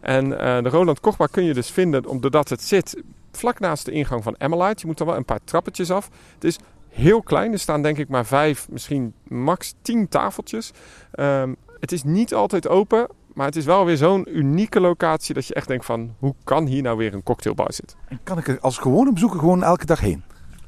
En 0.00 0.26
uh, 0.26 0.36
de 0.38 0.68
Roland 0.68 1.00
Kochbar 1.00 1.28
kun 1.28 1.44
je 1.44 1.55
dus 1.55 1.70
vinden 1.70 2.07
omdat 2.07 2.48
het 2.48 2.62
zit 2.62 3.02
vlak 3.32 3.59
naast 3.59 3.84
de 3.84 3.92
ingang 3.92 4.22
van 4.22 4.36
Emmelite. 4.36 4.80
Je 4.80 4.86
moet 4.86 5.00
er 5.00 5.07
wel 5.07 5.16
een 5.16 5.24
paar 5.24 5.44
trappetjes 5.44 5.90
af. 5.90 6.11
Het 6.34 6.44
is 6.44 6.59
heel 6.88 7.22
klein. 7.22 7.52
Er 7.52 7.59
staan 7.59 7.82
denk 7.82 7.98
ik 7.98 8.09
maar 8.09 8.26
vijf, 8.26 8.68
misschien 8.70 9.14
max 9.28 9.74
tien 9.82 10.09
tafeltjes. 10.09 10.70
Um, 11.18 11.57
het 11.80 11.92
is 11.92 12.02
niet 12.02 12.34
altijd 12.34 12.68
open, 12.68 13.09
maar 13.35 13.47
het 13.47 13.57
is 13.57 13.64
wel 13.64 13.85
weer 13.85 13.97
zo'n 13.97 14.39
unieke 14.39 14.80
locatie 14.80 15.35
dat 15.35 15.47
je 15.47 15.55
echt 15.55 15.68
denkt 15.68 15.85
van... 15.85 16.14
hoe 16.18 16.35
kan 16.45 16.66
hier 16.66 16.82
nou 16.82 16.97
weer 16.97 17.14
een 17.14 17.22
cocktailbar 17.22 17.72
zitten? 17.72 17.99
En 18.09 18.20
kan 18.22 18.39
ik 18.39 18.49
er 18.49 18.61
als 18.61 18.78
gewone 18.78 19.12
bezoeker 19.12 19.39
gewoon 19.39 19.62
elke 19.62 19.87
dag 19.87 20.01
heen? 20.01 20.24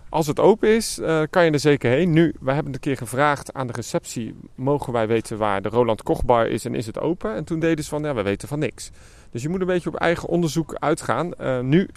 Als 0.08 0.26
het 0.26 0.40
open 0.40 0.68
is, 0.68 0.98
uh, 0.98 1.22
kan 1.30 1.44
je 1.44 1.50
er 1.50 1.58
zeker 1.58 1.90
heen. 1.90 2.10
Nu, 2.10 2.34
wij 2.40 2.54
hebben 2.54 2.72
een 2.74 2.80
keer 2.80 2.96
gevraagd 2.96 3.54
aan 3.54 3.66
de 3.66 3.72
receptie... 3.72 4.36
mogen 4.54 4.92
wij 4.92 5.06
weten 5.06 5.38
waar 5.38 5.62
de 5.62 5.68
Roland 5.68 6.02
Kochbar 6.02 6.48
is 6.48 6.64
en 6.64 6.74
is 6.74 6.86
het 6.86 6.98
open? 6.98 7.34
En 7.34 7.44
toen 7.44 7.58
deden 7.58 7.84
ze 7.84 7.90
van, 7.90 8.02
ja, 8.02 8.14
we 8.14 8.22
weten 8.22 8.48
van 8.48 8.58
niks. 8.58 8.90
Dus 9.30 9.42
je 9.42 9.48
moet 9.48 9.60
een 9.60 9.66
beetje 9.66 9.88
op 9.88 9.96
eigen 9.96 10.28
onderzoek 10.28 10.74
uitgaan. 10.74 11.30
Uh, 11.40 11.60
nu 11.60 11.88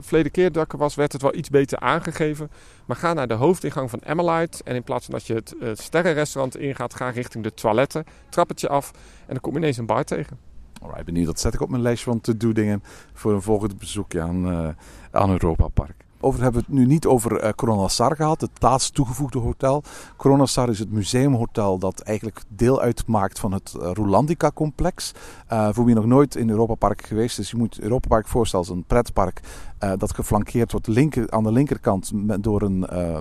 verleden 0.00 0.32
keer 0.32 0.52
dat 0.52 0.72
was, 0.76 0.94
werd 0.94 1.12
het 1.12 1.22
wel 1.22 1.34
iets 1.34 1.50
beter 1.50 1.78
aangegeven. 1.78 2.50
Maar 2.84 2.96
ga 2.96 3.12
naar 3.12 3.28
de 3.28 3.34
hoofdingang 3.34 3.90
van 3.90 4.00
Emmelite. 4.00 4.64
En 4.64 4.74
in 4.74 4.82
plaats 4.82 5.04
van 5.04 5.14
dat 5.14 5.26
je 5.26 5.34
het 5.34 5.54
uh, 5.60 5.70
sterrenrestaurant 5.74 6.56
ingaat, 6.56 6.94
ga 6.94 7.08
richting 7.08 7.44
de 7.44 7.54
toiletten. 7.54 8.04
Trap 8.28 8.48
het 8.48 8.60
je 8.60 8.68
af 8.68 8.90
en 9.26 9.32
dan 9.32 9.40
kom 9.40 9.52
je 9.52 9.58
ineens 9.58 9.76
een 9.76 9.86
bar 9.86 10.04
tegen. 10.04 10.38
Alright, 10.82 11.04
benieuwd. 11.04 11.26
Dat 11.26 11.40
zet 11.40 11.54
ik 11.54 11.60
op 11.60 11.68
mijn 11.68 11.82
lijstje 11.82 12.10
van 12.10 12.20
to-do 12.20 12.52
dingen 12.52 12.82
voor 13.12 13.32
een 13.32 13.42
volgende 13.42 13.74
bezoekje 13.74 14.20
aan, 14.20 14.48
uh, 14.48 14.68
aan 15.10 15.30
Europa 15.30 15.68
Park. 15.68 16.06
Over 16.20 16.42
hebben 16.42 16.60
we 16.60 16.66
het 16.66 16.78
nu 16.78 16.86
niet 16.86 17.06
over 17.06 17.44
uh, 17.44 17.50
Coronasar 17.50 18.16
gehad, 18.16 18.40
het 18.40 18.50
laatst 18.58 18.94
toegevoegde 18.94 19.38
hotel. 19.38 19.82
Coronasar 20.16 20.68
is 20.68 20.78
het 20.78 20.92
museumhotel 20.92 21.78
dat 21.78 22.00
eigenlijk 22.00 22.42
deel 22.48 22.80
uitmaakt 22.80 23.38
van 23.38 23.52
het 23.52 23.72
Rolandica-complex. 23.72 25.12
Uh, 25.52 25.68
voor 25.72 25.84
wie 25.84 25.94
nog 25.94 26.06
nooit 26.06 26.36
in 26.36 26.50
Europa 26.50 26.74
Park 26.74 27.06
geweest 27.06 27.38
is, 27.38 27.50
je 27.50 27.56
moet 27.56 27.80
Europa 27.80 28.08
Park 28.08 28.26
voorstellen 28.26 28.66
als 28.66 28.76
een 28.76 28.84
pretpark 28.84 29.40
uh, 29.84 29.92
dat 29.96 30.14
geflankeerd 30.14 30.72
wordt 30.72 31.30
aan 31.30 31.42
de 31.42 31.52
linkerkant 31.52 32.10
door 32.40 32.62
een 32.62 32.86
uh, 32.92 33.18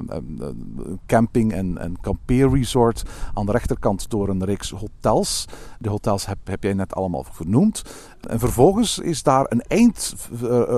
camping- 1.05 1.53
en, 1.53 1.77
en 1.77 1.99
kampeerresort. 2.01 3.03
Aan 3.33 3.45
de 3.45 3.51
rechterkant 3.51 4.09
door 4.09 4.29
een 4.29 4.45
reeks 4.45 4.71
hotels. 4.71 5.45
De 5.79 5.89
hotels 5.89 6.25
heb, 6.25 6.37
heb 6.43 6.63
jij 6.63 6.73
net 6.73 6.95
allemaal 6.95 7.25
vernoemd. 7.31 7.83
En 8.21 8.39
vervolgens 8.39 8.99
is 8.99 9.23
daar 9.23 9.45
een 9.49 9.61
eind 9.61 10.15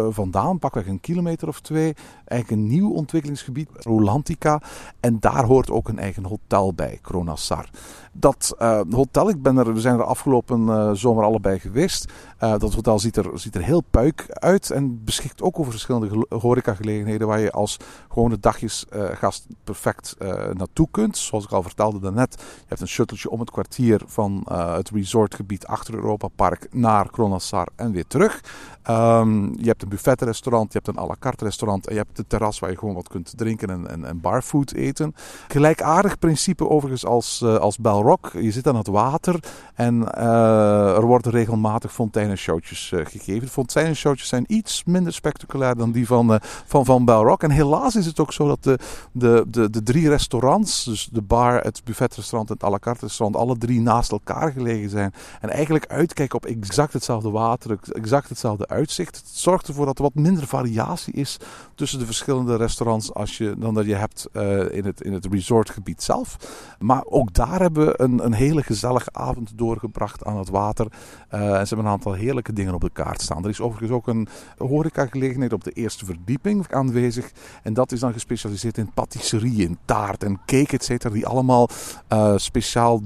vandaan, 0.10 0.60
pakweg 0.60 0.88
een 0.88 1.00
kilometer 1.00 1.48
of 1.48 1.60
twee, 1.60 1.96
eigenlijk 2.26 2.62
een 2.62 2.68
nieuw 2.68 2.92
ontwikkelingsgebied, 2.92 3.70
Rolantica. 3.74 4.62
En 5.00 5.18
daar 5.20 5.46
hoort 5.46 5.72
ook 5.72 5.88
een 5.88 6.00
eigen 6.00 6.26
hotel 6.26 6.74
bij, 6.74 7.00
Kronasar. 7.02 7.70
Dat 8.12 8.56
uh, 8.62 8.82
hotel, 8.92 9.30
ik 9.30 9.42
ben 9.42 9.58
er, 9.58 9.74
we 9.74 9.80
zijn 9.80 9.96
er 9.96 10.04
afgelopen 10.04 10.62
uh, 10.62 10.92
zomer 10.92 11.24
allebei 11.24 11.60
geweest. 11.60 12.12
Uh, 12.44 12.58
dat 12.58 12.74
hotel 12.74 13.00
ziet 13.00 13.18
er, 13.18 13.30
ziet 13.34 13.56
er 13.56 13.64
heel 13.64 13.84
puik 13.92 14.26
uit 14.30 14.72
en 14.72 15.04
beschikt 15.04 15.42
ook 15.42 15.60
over 15.60 15.72
verschillende 15.72 16.26
horecagelegenheden 16.30 17.28
waar 17.28 17.40
je 17.40 17.52
als 17.52 17.78
gewone 18.10 18.40
dagjesgast 18.40 19.48
perfect 19.64 20.16
naartoe 20.54 20.88
kunt. 20.92 21.18
Zoals 21.18 21.44
ik 21.44 21.52
al 21.52 21.64
vertelde 21.64 22.00
daarnet, 22.00 22.36
je 22.40 22.66
hebt 22.68 22.82
een 22.82 22.88
shuttletje 22.88 23.30
om 23.30 23.40
het 23.40 23.52
kwartier 23.52 24.02
van 24.06 24.46
het 24.50 24.90
resortgebied 24.90 25.66
achter 25.66 25.94
Europa 25.94 26.28
Park 26.28 26.68
naar 26.72 27.12
Kronassar 27.12 27.68
en 27.76 27.92
weer 27.92 28.08
terug. 28.08 28.42
Um, 28.90 29.56
je 29.58 29.68
hebt 29.68 29.82
een 29.82 29.90
buffetrestaurant, 29.90 30.74
je 30.74 30.80
hebt 30.84 30.98
een 30.98 31.04
à 31.04 31.08
la 31.08 31.16
carte 31.20 31.44
restaurant 31.44 31.88
en 31.88 31.94
je 31.94 32.00
hebt 32.00 32.16
de 32.16 32.28
terras 32.28 32.60
waar 32.60 32.70
je 32.70 32.78
gewoon 32.78 32.96
wat 32.96 33.08
kunt 33.08 33.34
drinken 33.38 33.70
en, 33.70 33.90
en, 33.90 34.06
en 34.06 34.22
barfood 34.22 34.72
eten. 34.72 35.16
Gelijkaardig 35.48 36.20
principe 36.20 36.70
overigens 36.70 37.06
als, 37.06 37.42
uh, 37.44 37.56
als 37.56 37.78
Belrock. 37.78 38.32
Je 38.34 38.52
zit 38.52 38.68
aan 38.68 38.76
het 38.76 38.88
water 38.88 39.40
en 39.74 39.96
uh, 39.96 40.96
er 40.96 41.06
worden 41.06 41.32
regelmatig 41.32 41.94
fonteinenshowtjes 41.94 42.92
uh, 42.92 43.06
gegeven. 43.06 43.46
De 43.46 43.52
fonteinenshowtjes 43.52 44.28
zijn 44.28 44.44
iets 44.48 44.84
minder 44.84 45.14
spectaculair 45.14 45.76
dan 45.76 45.92
die 45.92 46.08
van, 46.08 46.40
van, 46.66 46.86
van 46.86 47.06
Belrock. 47.06 47.44
En 47.44 47.52
helaas 47.52 47.96
is 47.96 48.06
het 48.06 48.20
ook 48.20 48.34
zo 48.34 48.48
dat 48.48 48.64
de, 48.64 48.80
de, 49.12 49.46
de, 49.48 49.70
de 49.70 49.84
drie 49.84 50.10
restaurants, 50.10 50.84
dus 50.84 51.10
de 51.12 51.22
bar, 51.22 51.62
het 51.62 51.82
buffetrestaurant 51.84 52.50
en 52.50 52.56
het 52.56 52.64
à 52.64 52.70
la 52.70 52.80
carte 52.80 53.06
restaurant, 53.06 53.36
alle 53.42 53.58
drie 53.58 53.82
naast 53.82 54.12
elkaar 54.12 54.52
gelegen 54.52 54.90
zijn. 54.90 55.14
En 55.42 55.50
eigenlijk 55.50 55.88
uitkijken 55.88 56.36
op 56.36 56.46
exact 56.46 56.94
hetzelfde 56.94 57.30
water, 57.30 57.80
exact 57.92 58.30
hetzelfde 58.30 58.68
uitzicht. 58.70 59.16
Het 59.16 59.28
zorgt 59.28 59.68
ervoor 59.68 59.86
dat 59.86 59.98
er 59.98 60.04
wat 60.04 60.16
minder 60.16 60.48
variatie 60.48 61.14
is 61.14 61.38
tussen 61.76 62.00
de 62.00 62.06
verschillende 62.06 62.56
restaurants 62.56 63.14
als 63.14 63.38
je, 63.38 63.56
dan 63.58 63.74
dat 63.74 63.86
je 63.86 63.96
hebt 63.96 64.28
uh, 64.34 64.72
in, 64.72 64.86
het, 64.86 65.02
in 65.02 65.14
het 65.14 65.26
resortgebied 65.26 66.04
zelf. 66.04 66.38
Maar 66.80 67.04
ook 67.06 67.34
daar 67.34 67.60
hebben 67.60 67.86
we 67.86 68.02
een, 68.02 68.26
een 68.26 68.34
hele 68.34 68.64
gezellige 68.64 69.10
avond 69.12 69.58
doorgebracht 69.58 70.26
aan 70.26 70.38
het 70.38 70.50
water. 70.50 70.88
Uh, 71.34 71.60
en 71.60 71.68
ze 71.68 71.76
hebben 71.76 71.86
een 71.86 71.98
aantal 71.98 72.14
heerlijke 72.14 72.54
dingen 72.54 72.74
op 72.74 72.82
de 72.82 72.90
kaart 72.90 73.22
staan. 73.22 73.44
Er 73.44 73.50
is 73.50 73.62
overigens 73.62 73.92
ook 73.92 74.08
een 74.08 74.28
horecagelegenheid 74.58 75.54
op 75.54 75.64
de 75.64 75.72
eerste 75.72 76.06
verdieping 76.06 76.74
aanwezig. 76.74 77.32
En 77.64 77.74
dat 77.74 77.92
is 77.92 78.00
dan 78.00 78.14
gespecialiseerd 78.14 78.78
in 78.78 78.94
patisserie, 78.94 79.64
in 79.64 79.78
taart 79.86 80.24
en 80.24 80.40
cake, 80.46 80.78
et 80.78 80.84
cetera. 80.84 81.14
Die 81.14 81.28
allemaal 81.28 81.70
uh, 82.10 82.34
speciaal 82.36 83.02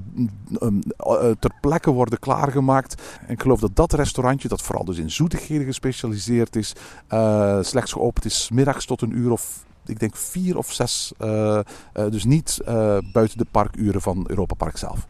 um, 0.59 0.81
ter 1.39 1.51
plekke 1.61 1.91
worden 1.91 2.19
klaargemaakt. 2.19 3.01
En 3.27 3.33
ik 3.33 3.41
geloof 3.41 3.59
dat 3.59 3.75
dat 3.75 3.93
restaurantje, 3.93 4.47
dat 4.47 4.61
vooral 4.61 4.85
dus 4.85 4.97
in 4.97 5.11
gespecialiseerd 5.61 6.55
is, 6.55 6.73
uh, 7.09 7.57
slechts 7.61 7.91
geopend 7.91 8.25
is 8.25 8.49
middags 8.53 8.85
tot 8.85 9.01
een 9.01 9.17
uur 9.17 9.31
of 9.31 9.65
ik 9.85 9.99
denk 9.99 10.15
vier 10.15 10.57
of 10.57 10.71
zes. 10.71 11.13
Uh, 11.19 11.27
uh, 11.29 12.09
dus 12.09 12.23
niet 12.23 12.61
buiten 13.11 13.37
de 13.37 13.45
parkuren 13.51 14.01
van 14.01 14.25
Europa 14.27 14.55
Park 14.55 14.77
zelf. 14.77 15.07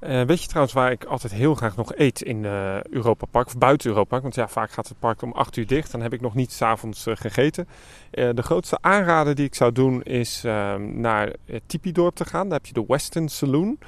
Weet 0.00 0.42
je 0.42 0.46
trouwens 0.48 0.74
waar 0.74 0.90
ik 0.90 1.04
altijd 1.04 1.32
heel 1.32 1.54
graag 1.54 1.76
nog 1.76 1.94
eet 1.94 2.22
in 2.22 2.44
Europa 2.90 3.26
Park, 3.26 3.46
of 3.46 3.58
buiten 3.58 3.88
Europa 3.88 4.08
Park? 4.08 4.22
Want 4.22 4.34
ja, 4.34 4.48
vaak 4.48 4.70
gaat 4.70 4.88
het 4.88 4.98
park 4.98 5.22
om 5.22 5.32
8 5.32 5.56
uur 5.56 5.66
dicht. 5.66 5.92
Dan 5.92 6.00
heb 6.00 6.12
ik 6.12 6.20
nog 6.20 6.34
niet 6.34 6.52
s'avonds 6.52 7.06
uh, 7.06 7.16
gegeten. 7.16 7.68
de 8.10 8.42
grootste 8.42 8.78
aanrader 8.80 9.34
die 9.34 9.46
ik 9.46 9.54
zou 9.54 9.72
doen 9.72 10.02
is 10.02 10.44
ehm, 10.44 11.00
naar 11.00 11.32
Tipi-dorp 11.66 12.14
te 12.14 12.24
gaan. 12.24 12.48
Daar 12.48 12.58
heb 12.58 12.66
je 12.66 12.72
de 12.72 12.84
Western 12.86 13.28
Saloon. 13.28 13.78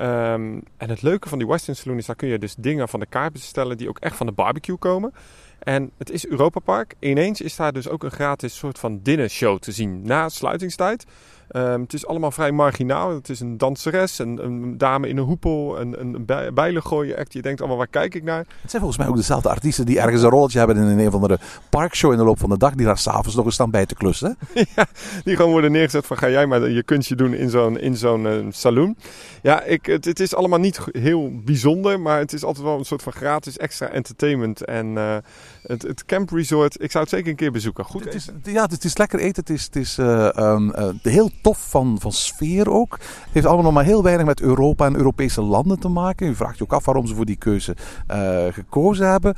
Um, 0.00 0.62
en 0.76 0.88
het 0.88 1.02
leuke 1.02 1.28
van 1.28 1.38
die 1.38 1.46
Western 1.46 1.76
Saloon 1.76 1.98
is, 1.98 2.06
daar 2.06 2.16
kun 2.16 2.28
je 2.28 2.38
dus 2.38 2.54
dingen 2.58 2.88
van 2.88 3.00
de 3.00 3.06
kaart 3.06 3.32
bestellen 3.32 3.76
die 3.76 3.88
ook 3.88 3.98
echt 3.98 4.16
van 4.16 4.26
de 4.26 4.32
barbecue 4.32 4.76
komen. 4.76 5.12
En 5.58 5.90
het 5.98 6.10
is 6.10 6.26
Europa 6.26 6.60
Park. 6.60 6.94
Ineens 6.98 7.40
is 7.40 7.56
daar 7.56 7.72
dus 7.72 7.88
ook 7.88 8.04
een 8.04 8.10
gratis 8.10 8.56
soort 8.56 8.78
van 8.78 9.00
dinnershow 9.02 9.58
te 9.58 9.72
zien 9.72 10.02
na 10.02 10.28
sluitingstijd. 10.28 11.04
Um, 11.50 11.80
het 11.80 11.92
is 11.92 12.06
allemaal 12.06 12.30
vrij 12.30 12.52
marginaal. 12.52 13.14
Het 13.14 13.28
is 13.28 13.40
een 13.40 13.58
danseres, 13.58 14.18
een, 14.18 14.44
een 14.44 14.78
dame 14.78 15.08
in 15.08 15.16
een 15.16 15.24
hoepel, 15.24 15.80
een, 15.80 16.00
een 16.00 16.24
bijlengooien 16.54 17.16
act. 17.16 17.32
Je 17.32 17.42
denkt 17.42 17.60
allemaal, 17.60 17.78
waar 17.78 17.86
kijk 17.86 18.14
ik 18.14 18.22
naar? 18.22 18.38
Het 18.38 18.70
zijn 18.70 18.82
volgens 18.82 18.98
mij 18.98 19.08
ook 19.08 19.16
dezelfde 19.16 19.48
artiesten 19.48 19.86
die 19.86 20.00
ergens 20.00 20.22
een 20.22 20.30
rolletje 20.30 20.58
hebben 20.58 20.76
in 20.76 20.98
een 20.98 21.06
of 21.06 21.14
andere 21.14 21.38
parkshow 21.70 22.12
in 22.12 22.18
de 22.18 22.24
loop 22.24 22.38
van 22.38 22.50
de 22.50 22.58
dag. 22.58 22.74
Die 22.74 22.86
daar 22.86 22.98
s'avonds 22.98 23.34
nog 23.34 23.44
eens 23.44 23.54
staan 23.54 23.70
bij 23.70 23.86
te 23.86 23.94
klussen. 23.94 24.36
ja, 24.76 24.86
die 25.24 25.36
gewoon 25.36 25.50
worden 25.50 25.72
neergezet 25.72 26.06
van 26.06 26.16
ga 26.16 26.28
jij 26.28 26.46
maar 26.46 26.70
je 26.70 26.82
kunstje 26.82 27.14
doen 27.14 27.34
in 27.34 27.50
zo'n, 27.50 27.78
in 27.78 27.96
zo'n 27.96 28.24
uh, 28.24 28.46
saloon. 28.50 28.96
Ja, 29.42 29.62
ik, 29.62 29.86
het, 29.86 30.04
het, 30.04 30.20
is 30.20 30.34
allemaal 30.34 30.58
niet 30.58 30.80
heel 30.90 31.32
bijzonder, 31.44 32.00
maar 32.00 32.18
het 32.18 32.32
is 32.32 32.44
altijd 32.44 32.64
wel 32.64 32.78
een 32.78 32.84
soort 32.84 33.02
van 33.02 33.12
gratis 33.12 33.56
extra 33.56 33.88
entertainment. 33.88 34.64
En 34.64 34.86
uh, 34.86 35.16
het, 35.62 35.82
het 35.82 36.04
Camp 36.04 36.30
Resort, 36.30 36.82
ik 36.82 36.90
zou 36.90 37.04
het 37.04 37.12
zeker 37.12 37.30
een 37.30 37.36
keer 37.36 37.52
bezoeken. 37.52 37.84
Goed 37.84 38.04
het 38.04 38.14
is, 38.14 38.28
ja, 38.42 38.66
het 38.70 38.84
is 38.84 38.96
lekker 38.96 39.18
eten. 39.18 39.42
Het 39.46 39.50
is, 39.50 39.64
het 39.64 39.76
is 39.76 39.98
uh, 39.98 40.28
um, 40.36 40.68
uh, 40.68 40.88
heel 41.02 41.30
tof 41.42 41.58
van, 41.68 41.96
van 42.00 42.12
sfeer 42.12 42.70
ook. 42.70 42.92
Het 42.92 43.32
heeft 43.32 43.46
allemaal 43.46 43.64
nog 43.64 43.74
maar 43.74 43.84
heel 43.84 44.02
weinig 44.02 44.26
met 44.26 44.40
Europa 44.40 44.86
en 44.86 44.96
Europese 44.96 45.42
landen 45.42 45.78
te 45.78 45.88
maken. 45.88 46.28
U 46.28 46.34
vraagt 46.34 46.58
je 46.58 46.64
ook 46.64 46.72
af 46.72 46.84
waarom 46.84 47.06
ze 47.06 47.14
voor 47.14 47.24
die 47.24 47.36
keuze 47.36 47.76
uh, 48.10 48.44
gekozen 48.50 49.10
hebben. 49.10 49.34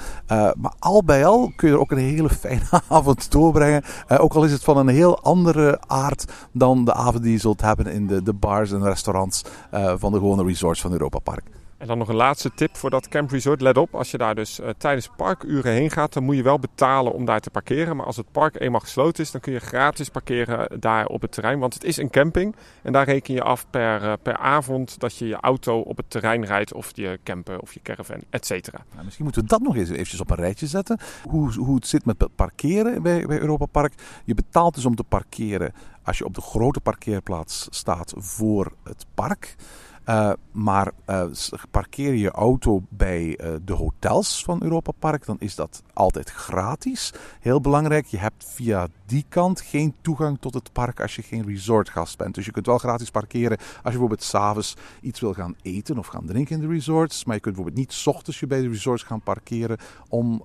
maar 0.57 0.74
al 0.78 1.05
bij 1.05 1.26
al 1.26 1.53
kun 1.57 1.68
je 1.68 1.74
er 1.74 1.80
ook 1.80 1.90
een 1.90 1.99
hele 1.99 2.28
fijne 2.40 2.82
avond 2.88 3.30
doorbrengen. 3.30 3.82
ook 4.09 4.34
al 4.34 4.44
is 4.44 4.53
het 4.53 4.64
van 4.64 4.76
een 4.76 4.88
heel 4.88 5.22
andere 5.22 5.80
aard 5.86 6.32
dan 6.53 6.84
de 6.84 6.94
avond 6.94 7.22
die 7.22 7.32
je 7.32 7.38
zult 7.38 7.61
hebben 7.61 7.86
in 7.86 8.07
de, 8.07 8.22
de 8.22 8.32
bars 8.32 8.72
en 8.72 8.82
restaurants 8.82 9.44
van 9.96 10.12
de 10.12 10.18
gewone 10.18 10.44
resorts 10.44 10.80
van 10.80 10.92
Europa 10.92 11.18
Park. 11.18 11.44
En 11.78 11.86
dan 11.86 11.98
nog 11.98 12.08
een 12.08 12.14
laatste 12.14 12.50
tip 12.54 12.76
voor 12.76 12.90
dat 12.90 13.08
Camp 13.08 13.30
Resort. 13.30 13.60
Let 13.60 13.76
op, 13.76 13.94
als 13.94 14.10
je 14.10 14.18
daar 14.18 14.34
dus 14.34 14.60
uh, 14.60 14.68
tijdens 14.78 15.08
parkuren 15.16 15.72
heen 15.72 15.90
gaat, 15.90 16.12
dan 16.12 16.24
moet 16.24 16.36
je 16.36 16.42
wel 16.42 16.58
betalen 16.58 17.12
om 17.12 17.24
daar 17.24 17.40
te 17.40 17.50
parkeren. 17.50 17.96
Maar 17.96 18.06
als 18.06 18.16
het 18.16 18.32
park 18.32 18.60
eenmaal 18.60 18.80
gesloten 18.80 19.24
is, 19.24 19.30
dan 19.30 19.40
kun 19.40 19.52
je 19.52 19.58
gratis 19.58 20.08
parkeren 20.08 20.80
daar 20.80 21.06
op 21.06 21.20
het 21.20 21.32
terrein. 21.32 21.58
Want 21.58 21.74
het 21.74 21.84
is 21.84 21.96
een 21.96 22.10
camping 22.10 22.56
en 22.82 22.92
daar 22.92 23.04
reken 23.04 23.34
je 23.34 23.42
af 23.42 23.70
per, 23.70 24.02
uh, 24.02 24.12
per 24.22 24.36
avond 24.36 25.00
dat 25.00 25.16
je 25.16 25.26
je 25.26 25.36
auto 25.36 25.80
op 25.80 25.96
het 25.96 26.10
terrein 26.10 26.44
rijdt. 26.44 26.72
Of 26.72 26.90
je 26.94 27.18
camper 27.24 27.60
of 27.60 27.74
je 27.74 27.80
caravan, 27.82 28.20
et 28.30 28.46
cetera. 28.46 28.84
Nou, 28.92 29.04
misschien 29.04 29.24
moeten 29.24 29.42
we 29.42 29.48
dat 29.48 29.60
nog 29.60 29.76
eens 29.76 29.90
eventjes 29.90 30.20
op 30.20 30.30
een 30.30 30.36
rijtje 30.36 30.66
zetten. 30.66 30.98
Hoe, 31.28 31.52
hoe 31.52 31.74
het 31.74 31.86
zit 31.86 32.04
met 32.04 32.28
parkeren 32.36 33.02
bij, 33.02 33.26
bij 33.26 33.40
Europa 33.40 33.66
Park. 33.66 33.94
Je 34.24 34.34
betaalt 34.34 34.74
dus 34.74 34.84
om 34.84 34.94
te 34.94 35.04
parkeren 35.04 35.72
als 36.02 36.18
je 36.18 36.24
op 36.24 36.34
de 36.34 36.40
grote 36.40 36.80
parkeerplaats 36.80 37.66
staat 37.70 38.12
voor 38.16 38.72
het 38.84 39.06
park. 39.14 39.56
Uh, 40.09 40.32
maar 40.52 40.92
uh, 41.06 41.24
parkeer 41.70 42.14
je 42.14 42.30
auto 42.30 42.82
bij 42.88 43.38
uh, 43.40 43.54
de 43.64 43.72
hotels 43.72 44.44
van 44.44 44.62
Europa 44.62 44.92
Park, 44.98 45.26
dan 45.26 45.36
is 45.38 45.54
dat 45.54 45.82
altijd 45.92 46.30
gratis. 46.30 47.12
Heel 47.40 47.61
belangrijk, 47.61 48.06
je 48.06 48.18
hebt 48.18 48.44
via 48.48 48.88
die 49.09 49.24
kant 49.28 49.61
geen 49.61 49.94
toegang 50.00 50.36
tot 50.40 50.54
het 50.54 50.72
park 50.72 51.00
als 51.00 51.16
je 51.16 51.22
geen 51.22 51.46
resortgast 51.46 52.18
bent. 52.18 52.34
Dus 52.34 52.44
je 52.44 52.50
kunt 52.50 52.66
wel 52.66 52.78
gratis 52.78 53.11
parkeren 53.11 53.56
als 53.59 53.66
je 53.76 53.82
bijvoorbeeld 53.82 54.22
s'avonds 54.22 54.76
iets 55.00 55.20
wil 55.20 55.34
gaan 55.34 55.54
eten 55.62 55.98
of 55.98 56.06
gaan 56.06 56.26
drinken 56.26 56.54
in 56.54 56.61
de 56.61 56.74
resorts. 56.74 57.24
Maar 57.24 57.34
je 57.34 57.40
kunt 57.40 57.54
bijvoorbeeld 57.54 57.86
niet 57.86 57.96
s 57.96 58.06
ochtends 58.06 58.40
je 58.40 58.46
bij 58.46 58.61
de 58.61 58.68
resorts 58.68 59.02
gaan 59.02 59.20
parkeren 59.20 59.78
om 60.09 60.40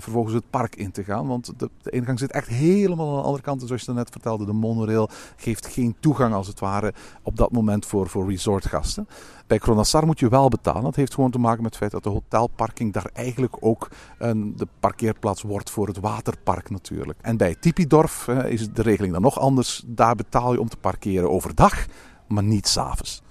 vervolgens 0.00 0.34
het 0.34 0.50
park 0.50 0.76
in 0.76 0.90
te 0.90 1.04
gaan. 1.04 1.26
Want 1.26 1.52
de, 1.58 1.70
de 1.82 1.90
ingang 1.90 2.18
zit 2.18 2.32
echt 2.32 2.48
helemaal 2.48 3.08
aan 3.08 3.16
de 3.16 3.22
andere 3.22 3.42
kant. 3.42 3.60
En 3.60 3.66
zoals 3.66 3.82
je 3.82 3.92
net 3.92 4.10
vertelde, 4.10 4.44
de 4.44 4.52
monorail 4.52 5.08
geeft 5.36 5.66
geen 5.66 5.96
toegang 6.00 6.34
als 6.34 6.46
het 6.46 6.60
ware 6.60 6.94
op 7.22 7.36
dat 7.36 7.52
moment 7.52 7.86
voor, 7.86 8.08
voor 8.08 8.30
resortgasten. 8.30 9.08
Bij 9.48 9.58
Kronassar 9.58 10.06
moet 10.06 10.18
je 10.18 10.28
wel 10.28 10.48
betalen. 10.48 10.82
Dat 10.82 10.96
heeft 10.96 11.14
gewoon 11.14 11.30
te 11.30 11.38
maken 11.38 11.62
met 11.62 11.70
het 11.70 11.78
feit 11.78 11.90
dat 11.90 12.02
de 12.02 12.08
hotelparking 12.08 12.92
daar 12.92 13.10
eigenlijk 13.12 13.56
ook 13.60 13.88
een, 14.18 14.56
de 14.56 14.66
parkeerplaats 14.80 15.42
wordt 15.42 15.70
voor 15.70 15.86
het 15.86 16.00
waterpark 16.00 16.70
natuurlijk. 16.70 17.18
En 17.22 17.36
bij 17.36 17.54
Tipidorf 17.54 18.28
eh, 18.28 18.44
is 18.44 18.70
de 18.72 18.82
regeling 18.82 19.12
dan 19.12 19.22
nog 19.22 19.38
anders. 19.38 19.82
Daar 19.86 20.14
betaal 20.14 20.52
je 20.52 20.60
om 20.60 20.68
te 20.68 20.76
parkeren 20.76 21.30
overdag, 21.30 21.86
maar 22.26 22.42
niet 22.42 22.68
s'avonds. 22.68 23.22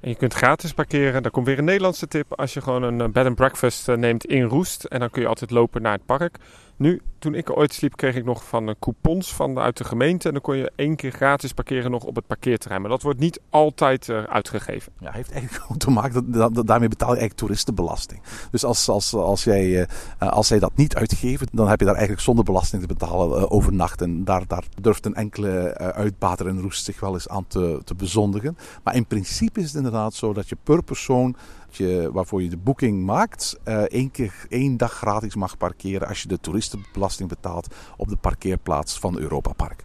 En 0.00 0.08
je 0.08 0.16
kunt 0.16 0.34
gratis 0.34 0.72
parkeren. 0.72 1.22
Daar 1.22 1.30
komt 1.32 1.46
weer 1.46 1.58
een 1.58 1.64
Nederlandse 1.64 2.08
tip. 2.08 2.32
Als 2.38 2.54
je 2.54 2.60
gewoon 2.60 2.82
een 2.82 3.12
bed 3.12 3.26
and 3.26 3.34
breakfast 3.34 3.88
eh, 3.88 3.96
neemt 3.96 4.24
in 4.24 4.42
Roest. 4.42 4.84
En 4.84 5.00
dan 5.00 5.10
kun 5.10 5.22
je 5.22 5.28
altijd 5.28 5.50
lopen 5.50 5.82
naar 5.82 5.92
het 5.92 6.06
park. 6.06 6.38
Nu, 6.82 7.00
toen 7.18 7.34
ik 7.34 7.56
ooit 7.56 7.72
sliep, 7.72 7.96
kreeg 7.96 8.14
ik 8.14 8.24
nog 8.24 8.44
van 8.44 8.76
coupons 8.78 9.34
van, 9.34 9.58
uit 9.58 9.76
de 9.76 9.84
gemeente. 9.84 10.26
En 10.26 10.32
dan 10.32 10.42
kon 10.42 10.56
je 10.56 10.72
één 10.76 10.96
keer 10.96 11.10
gratis 11.10 11.52
parkeren 11.52 11.90
nog 11.90 12.04
op 12.04 12.16
het 12.16 12.26
parkeerterrein. 12.26 12.80
Maar 12.80 12.90
dat 12.90 13.02
wordt 13.02 13.18
niet 13.18 13.40
altijd 13.50 14.08
uh, 14.08 14.22
uitgegeven. 14.22 14.92
Ja, 14.98 15.12
heeft 15.12 15.30
eigenlijk 15.30 15.78
te 15.80 15.90
maken, 15.90 16.32
dat, 16.32 16.54
dat, 16.54 16.66
daarmee 16.66 16.88
betaal 16.88 17.08
je 17.12 17.18
eigenlijk 17.18 17.40
toeristenbelasting. 17.40 18.22
Dus 18.50 18.64
als, 18.64 18.88
als, 18.88 19.14
als, 19.14 19.44
jij, 19.44 19.66
uh, 19.68 19.86
als 20.18 20.46
zij 20.46 20.58
dat 20.58 20.72
niet 20.74 20.96
uitgeven, 20.96 21.46
dan 21.52 21.68
heb 21.68 21.78
je 21.78 21.84
daar 21.84 21.94
eigenlijk 21.94 22.24
zonder 22.24 22.44
belasting 22.44 22.82
te 22.82 22.88
betalen 22.88 23.50
overnacht. 23.50 24.00
En 24.02 24.24
daar, 24.24 24.46
daar 24.46 24.64
durft 24.80 25.06
een 25.06 25.14
enkele 25.14 25.74
uitbater 25.76 26.46
en 26.46 26.60
roest 26.60 26.84
zich 26.84 27.00
wel 27.00 27.14
eens 27.14 27.28
aan 27.28 27.46
te, 27.46 27.80
te 27.84 27.94
bezondigen. 27.94 28.56
Maar 28.82 28.94
in 28.94 29.06
principe 29.06 29.60
is 29.60 29.66
het 29.66 29.74
inderdaad 29.74 30.14
zo 30.14 30.32
dat 30.32 30.48
je 30.48 30.56
per 30.62 30.82
persoon 30.82 31.36
je, 31.76 32.10
waarvoor 32.12 32.42
je 32.42 32.48
de 32.48 32.56
boeking 32.56 33.04
maakt, 33.04 33.58
uh, 33.64 33.74
één 33.74 34.10
keer 34.10 34.46
één 34.48 34.76
dag 34.76 34.92
gratis 34.92 35.34
mag 35.34 35.56
parkeren 35.56 36.08
als 36.08 36.22
je 36.22 36.28
de 36.28 36.40
toeristenbelasting 36.40 37.28
betaalt 37.28 37.74
op 37.96 38.08
de 38.08 38.16
parkeerplaats 38.16 38.98
van 38.98 39.18
Europa 39.18 39.52
Park. 39.52 39.84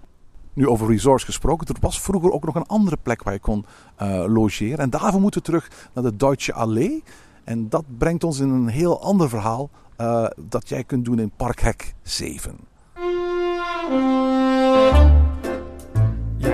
Nu 0.54 0.68
over 0.68 0.88
resorts 0.88 1.24
gesproken, 1.24 1.68
er 1.68 1.76
was 1.82 2.02
vroeger 2.02 2.32
ook 2.32 2.46
nog 2.46 2.56
een 2.56 2.66
andere 2.66 2.98
plek 3.04 3.24
waar 3.24 3.34
je 3.34 3.40
kon 3.40 3.66
uh, 4.02 4.24
logeren. 4.28 4.78
En 4.78 4.90
daarvoor 4.90 5.22
moeten 5.22 5.40
we 5.40 5.46
terug 5.46 5.70
naar 5.94 6.04
de 6.04 6.16
Deutsche 6.16 6.54
Allee. 6.54 7.04
En 7.44 7.70
dat 7.70 7.84
brengt 7.98 8.24
ons 8.24 8.40
in 8.40 8.50
een 8.50 8.68
heel 8.68 9.02
ander 9.02 9.30
verhaal 9.30 9.70
uh, 9.98 10.28
dat 10.38 10.70
jij 10.70 10.84
kunt 10.84 11.06
doen 11.06 11.20
in 11.20 11.32
Parkhek 11.36 11.94
7. 12.02 12.56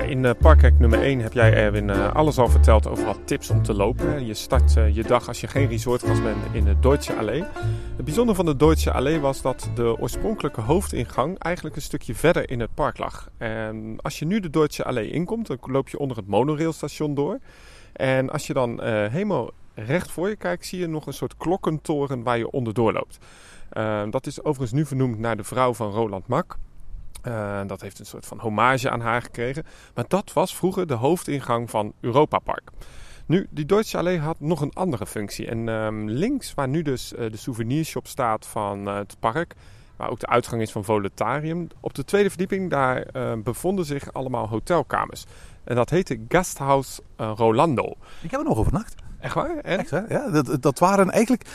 In 0.02 0.24
uh, 0.24 0.80
nummer 0.80 1.02
1 1.02 1.20
heb 1.20 1.34
jij 1.34 1.54
Erwin 1.54 1.90
uh, 1.90 2.14
alles 2.14 2.38
al 2.38 2.50
verteld 2.50 2.88
over 2.88 3.06
wat 3.06 3.20
tips 3.26 3.50
om 3.50 3.64
te 3.64 3.74
lopen. 3.74 4.26
Je 4.26 4.34
start 4.34 4.76
uh, 4.76 4.96
je 4.96 5.04
dag 5.04 5.28
als 5.28 5.42
je 5.42 5.48
geen 5.48 5.68
resortgast 5.68 6.24
bent 6.24 6.38
in 6.52 6.64
de 6.64 6.80
Deutsche 6.80 7.16
Allee. 7.16 7.44
Het 7.96 8.06
bijzondere 8.06 8.36
van 8.36 8.46
de 8.46 8.56
Deutsche 8.56 8.92
Allee 8.92 9.20
was 9.20 9.42
dat 9.42 9.70
de 9.76 9.98
oorspronkelijke 10.00 10.62
hoofdingang 10.62 11.40
eigenlijk 11.40 11.76
een 11.76 11.82
stukje 11.82 12.16
verder 12.16 12.50
in 12.50 12.60
het 12.60 12.74
park 12.74 12.98
lag. 12.98 13.30
En 13.38 13.96
als 14.02 14.20
je 14.20 14.26
nu 14.26 14.40
de 14.40 14.50
Deutsche 14.50 14.84
Allee 14.84 15.12
inkomt, 15.12 15.48
dan 15.48 15.58
loop 15.62 15.90
je 15.90 16.00
onder 16.00 16.18
het 16.18 16.28
monorailstation 16.28 17.14
door. 17.14 17.40
En 17.94 18.30
als 18.30 18.48
je 18.48 18.54
dan 18.54 18.84
helemaal 18.84 19.52
recht 19.74 20.12
voor 20.12 20.30
je 20.30 20.36
kijkt, 20.36 20.66
zie 20.66 20.80
je 20.80 20.88
nog 20.88 21.08
een 21.08 21.14
soort 21.14 21.38
klokkentoren 21.38 22.24
waar 22.24 22.38
je 22.38 22.52
onderdoor 22.52 22.94
loopt. 22.94 23.18
dat 24.12 24.28
is 24.28 24.40
overigens 24.44 24.72
nu 24.72 24.86
vernoemd 24.86 25.20
naar 25.20 25.38
de 25.38 25.44
vrouw 25.44 25.74
van 25.74 25.92
Roland 25.92 26.28
Mak. 26.28 26.58
Uh, 27.28 27.62
dat 27.68 27.82
heeft 27.82 28.00
een 28.00 28.06
soort 28.06 28.26
van 28.26 28.40
hommage 28.40 28.90
aan 28.90 29.02
haar 29.02 29.22
gekregen. 29.22 29.66
Maar 29.94 30.06
dat 30.08 30.34
was 30.34 30.56
vroeger 30.56 30.88
de 30.88 30.94
hoofdingang 30.94 31.70
van 31.70 31.94
Europa 32.00 32.40
Park. 32.40 32.70
Nu, 33.26 33.48
die 33.50 33.66
Deutsche 33.66 33.98
Allee 33.98 34.20
had 34.20 34.40
nog 34.40 34.62
een 34.62 34.74
andere 34.74 35.06
functie. 35.06 35.48
En 35.48 35.68
um, 35.68 36.10
links, 36.10 36.54
waar 36.54 36.68
nu 36.68 36.82
dus 36.82 37.14
uh, 37.14 37.32
de 37.32 37.38
souvenirshop 37.38 38.08
staat 38.08 38.48
van 38.48 38.88
uh, 38.88 38.96
het 38.96 39.16
park, 39.20 39.56
waar 39.96 40.10
ook 40.10 40.20
de 40.20 40.28
uitgang 40.28 40.62
is 40.62 40.72
van 40.72 40.84
Voletarium, 40.84 41.68
op 41.80 41.94
de 41.94 42.06
tweede 42.06 42.30
verdieping, 42.30 42.70
daar 42.70 43.06
bevonden 43.44 43.86
zich 43.86 44.14
allemaal 44.14 44.48
hotelkamers. 44.48 45.26
En 45.64 45.76
dat 45.76 45.90
heette 45.90 46.20
Gasthaus 46.28 47.00
Rolando. 47.18 47.94
Ik 48.22 48.32
heb 48.32 48.40
er 48.40 48.46
nog 48.46 48.58
overnacht. 48.58 49.03
Echt 49.24 49.34
waar? 49.34 49.58
En? 49.58 49.80
Echt? 49.80 49.90
Ja, 49.90 50.30
dat, 50.30 50.62
dat 50.62 50.80
waren 50.80 51.12
eigenlijk... 51.12 51.46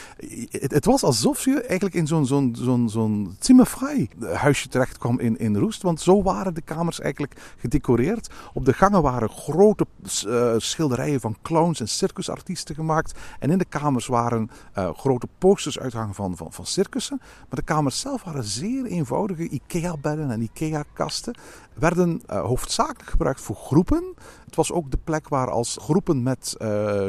Het, 0.51 0.85
was 0.85 1.03
alsof 1.03 1.45
je 1.45 1.63
eigenlijk 1.63 1.95
in 1.95 2.07
zo'n 2.07 2.27
zo'n 2.27 2.57
zo'n 2.59 2.89
zo'n 2.89 3.37
zimmervrij 3.39 4.09
huisje 4.33 4.69
terecht 4.69 4.99
kwam 4.99 5.21
in, 5.21 5.39
in 5.39 5.57
Roest. 5.57 5.83
Want 5.83 6.01
zo 6.01 6.23
waren 6.23 6.55
de 6.55 6.61
kamers 6.61 7.01
eigenlijk 7.01 7.41
gedecoreerd. 7.57 8.31
Op 8.53 8.65
de 8.65 8.73
gangen 8.73 9.03
waren 9.03 9.29
grote 9.29 9.87
uh, 10.27 10.55
schilderijen 10.57 11.21
van 11.21 11.37
clowns 11.43 11.81
en 11.81 11.89
circusartiesten 11.89 12.75
gemaakt. 12.75 13.19
En 13.39 13.51
in 13.51 13.59
de 13.59 13.65
kamers 13.65 14.07
waren 14.07 14.51
uh, 14.79 14.91
grote 14.95 15.29
posters 15.39 15.79
uithangen 15.79 16.15
van, 16.15 16.37
van, 16.37 16.53
van 16.53 16.67
circussen. 16.67 17.17
Maar 17.21 17.59
de 17.59 17.63
kamers 17.63 18.01
zelf 18.01 18.23
waren 18.25 18.45
zeer 18.45 18.85
eenvoudige 18.85 19.49
IKEA-bedden 19.49 20.31
en 20.31 20.43
IKEA-kasten. 20.43 21.37
Werden 21.75 22.23
hoofdzakelijk 22.27 23.11
gebruikt 23.11 23.41
voor 23.41 23.57
groepen. 23.57 24.15
Het 24.49 24.57
was 24.57 24.73
ook 24.73 24.91
de 24.91 24.99
plek 25.05 25.29
waar 25.29 25.51
als 25.51 25.79
groepen 25.81 26.23
met 26.23 26.55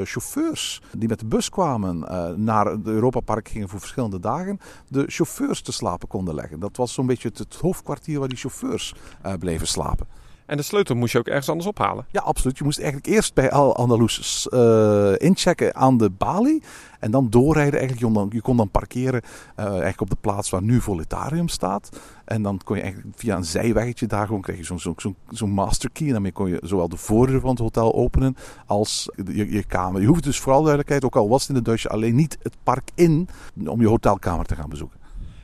chauffeurs 0.04 0.82
die 0.98 1.08
met 1.08 1.20
de 1.20 1.26
bus 1.26 1.50
kwamen 1.50 2.00
naar 2.44 2.66
het 2.66 2.86
Europapark 2.88 3.48
gingen 3.48 3.70
voor 3.70 3.80
verschillende 3.80 4.20
dagen, 4.20 4.60
de 4.88 5.04
chauffeurs 5.08 5.62
te 5.62 5.72
slapen 5.72 6.08
konden 6.08 6.36
leggen. 6.36 6.60
Dat 6.60 6.78
was 6.78 6.94
zo'n 6.94 7.06
beetje 7.06 7.28
het, 7.28 7.38
het, 7.38 7.56
hoofdkwartier 7.56 8.20
waar 8.20 8.28
die 8.28 8.38
chauffeurs 8.38 8.96
bleven 9.40 9.68
slapen. 9.68 10.08
En 10.50 10.58
de 10.58 10.64
sleutel 10.64 10.96
moest 10.96 11.12
je 11.12 11.20
ook 11.20 11.28
ergens 11.28 11.50
anders 11.50 11.68
ophalen? 11.68 12.06
Ja, 12.12 12.22
absoluut. 12.22 12.58
Je 12.58 12.64
moest 12.64 12.80
eigenlijk 12.80 13.08
eerst 13.08 13.34
bij 13.34 13.52
Al 13.52 13.76
Andalus 13.76 14.48
uh, 14.54 15.14
inchecken 15.18 15.76
aan 15.76 15.98
de 15.98 16.10
balie. 16.10 16.64
En 17.00 17.12
dan 17.12 17.30
doorrijden 17.30 17.80
eigenlijk. 17.80 18.00
Je 18.00 18.06
kon 18.06 18.14
dan, 18.14 18.30
je 18.32 18.42
kon 18.42 18.58
dan 18.58 18.70
parkeren 18.70 19.22
uh, 19.60 19.66
eigenlijk 19.66 20.02
op 20.02 20.10
de 20.10 20.18
plaats 20.22 20.50
waar 20.50 20.62
nu 20.62 20.82
Voletarium 20.82 21.48
staat. 21.48 21.90
En 22.26 22.42
dan 22.42 22.60
kon 22.64 22.76
je 22.76 22.82
eigenlijk 22.82 23.14
via 23.18 23.36
een 23.36 23.46
zijweggetje 23.46 24.08
daar 24.08 24.26
gewoon 24.26 24.42
kreeg 24.42 24.58
je 24.58 24.64
zo'n 24.64 24.80
zo, 24.80 24.96
zo 25.32 25.48
masterkey. 25.48 26.06
En 26.06 26.12
daarmee 26.12 26.32
kon 26.32 26.50
je 26.50 26.60
zowel 26.64 26.90
de 26.90 26.98
voordeur 26.98 27.40
van 27.40 27.50
het 27.50 27.60
hotel 27.60 27.94
openen 27.94 28.36
als 28.66 29.10
je, 29.26 29.52
je 29.52 29.64
kamer. 29.64 30.02
Je 30.02 30.08
hoeft 30.08 30.24
dus 30.24 30.40
vooral 30.40 30.60
duidelijkheid, 30.60 31.06
ook 31.06 31.16
al 31.16 31.30
was 31.30 31.42
het 31.42 31.50
in 31.50 31.56
de 31.56 31.62
Duitse 31.62 31.90
alleen 31.90 32.16
niet 32.16 32.38
het 32.42 32.56
park 32.64 32.90
in 32.96 33.30
om 33.68 33.82
je 33.82 33.88
hotelkamer 33.88 34.46
te 34.46 34.56
gaan 34.56 34.70
bezoeken. 34.70 34.99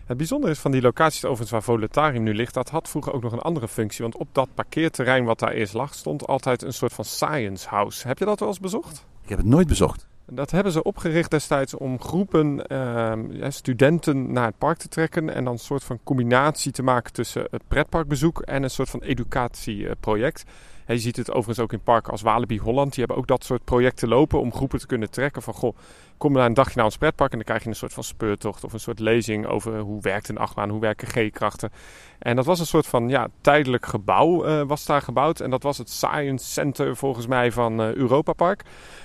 Het 0.05 0.17
bijzondere 0.17 0.51
is 0.51 0.59
van 0.59 0.71
die 0.71 0.81
locaties 0.81 1.23
overigens 1.23 1.51
waar 1.51 1.63
Voletarium 1.63 2.23
nu 2.23 2.33
ligt, 2.33 2.53
dat 2.53 2.69
had 2.69 2.89
vroeger 2.89 3.13
ook 3.13 3.21
nog 3.21 3.31
een 3.31 3.39
andere 3.39 3.67
functie. 3.67 4.01
Want 4.01 4.17
op 4.17 4.27
dat 4.31 4.49
parkeerterrein 4.53 5.23
wat 5.23 5.39
daar 5.39 5.51
eerst 5.51 5.73
lag, 5.73 5.93
stond 5.93 6.27
altijd 6.27 6.61
een 6.61 6.73
soort 6.73 6.93
van 6.93 7.05
science 7.05 7.69
house. 7.69 8.07
Heb 8.07 8.19
je 8.19 8.25
dat 8.25 8.39
wel 8.39 8.49
eens 8.49 8.59
bezocht? 8.59 9.05
Ik 9.23 9.29
heb 9.29 9.37
het 9.37 9.47
nooit 9.47 9.67
bezocht. 9.67 10.07
Dat 10.25 10.51
hebben 10.51 10.71
ze 10.71 10.83
opgericht 10.83 11.31
destijds 11.31 11.73
om 11.73 12.01
groepen 12.01 12.65
uh, 12.71 13.13
studenten 13.49 14.31
naar 14.31 14.45
het 14.45 14.57
park 14.57 14.77
te 14.77 14.87
trekken. 14.87 15.29
En 15.33 15.43
dan 15.43 15.53
een 15.53 15.59
soort 15.59 15.83
van 15.83 15.99
combinatie 16.03 16.71
te 16.71 16.83
maken 16.83 17.13
tussen 17.13 17.47
het 17.51 17.67
pretparkbezoek 17.67 18.41
en 18.41 18.63
een 18.63 18.69
soort 18.69 18.89
van 18.89 19.01
educatieproject. 19.01 20.43
Je 20.85 20.99
ziet 20.99 21.15
het 21.15 21.29
overigens 21.29 21.59
ook 21.59 21.73
in 21.73 21.81
parken 21.83 22.11
als 22.11 22.21
Walibi 22.21 22.59
Holland. 22.59 22.89
Die 22.89 22.99
hebben 22.99 23.17
ook 23.17 23.27
dat 23.27 23.43
soort 23.43 23.63
projecten 23.63 24.07
lopen 24.07 24.39
om 24.39 24.53
groepen 24.53 24.79
te 24.79 24.87
kunnen 24.87 25.09
trekken 25.09 25.41
van... 25.41 25.53
Goh, 25.53 25.75
kom 26.17 26.33
naar 26.33 26.45
een 26.45 26.53
dagje 26.53 26.75
naar 26.75 26.85
ons 26.85 26.97
pretpark 26.97 27.31
en 27.31 27.37
dan 27.37 27.45
krijg 27.45 27.63
je 27.63 27.69
een 27.69 27.75
soort 27.75 27.93
van 27.93 28.03
speurtocht 28.03 28.63
of 28.63 28.73
een 28.73 28.79
soort 28.79 28.99
lezing 28.99 29.45
over 29.45 29.79
hoe 29.79 30.01
werkt 30.01 30.29
een 30.29 30.37
achtbaan, 30.37 30.69
hoe 30.69 30.79
werken 30.79 31.07
G-krachten. 31.07 31.71
En 32.19 32.35
dat 32.35 32.45
was 32.45 32.59
een 32.59 32.65
soort 32.65 32.87
van 32.87 33.09
ja, 33.09 33.27
tijdelijk 33.41 33.85
gebouw 33.85 34.45
uh, 34.45 34.61
was 34.61 34.85
daar 34.85 35.01
gebouwd 35.01 35.39
en 35.39 35.49
dat 35.49 35.63
was 35.63 35.77
het 35.77 35.89
Science 35.89 36.45
Center 36.45 36.95
volgens 36.95 37.27
mij 37.27 37.51
van 37.51 37.81
uh, 37.81 37.93
Europa 37.93 38.33
Park. 38.33 38.63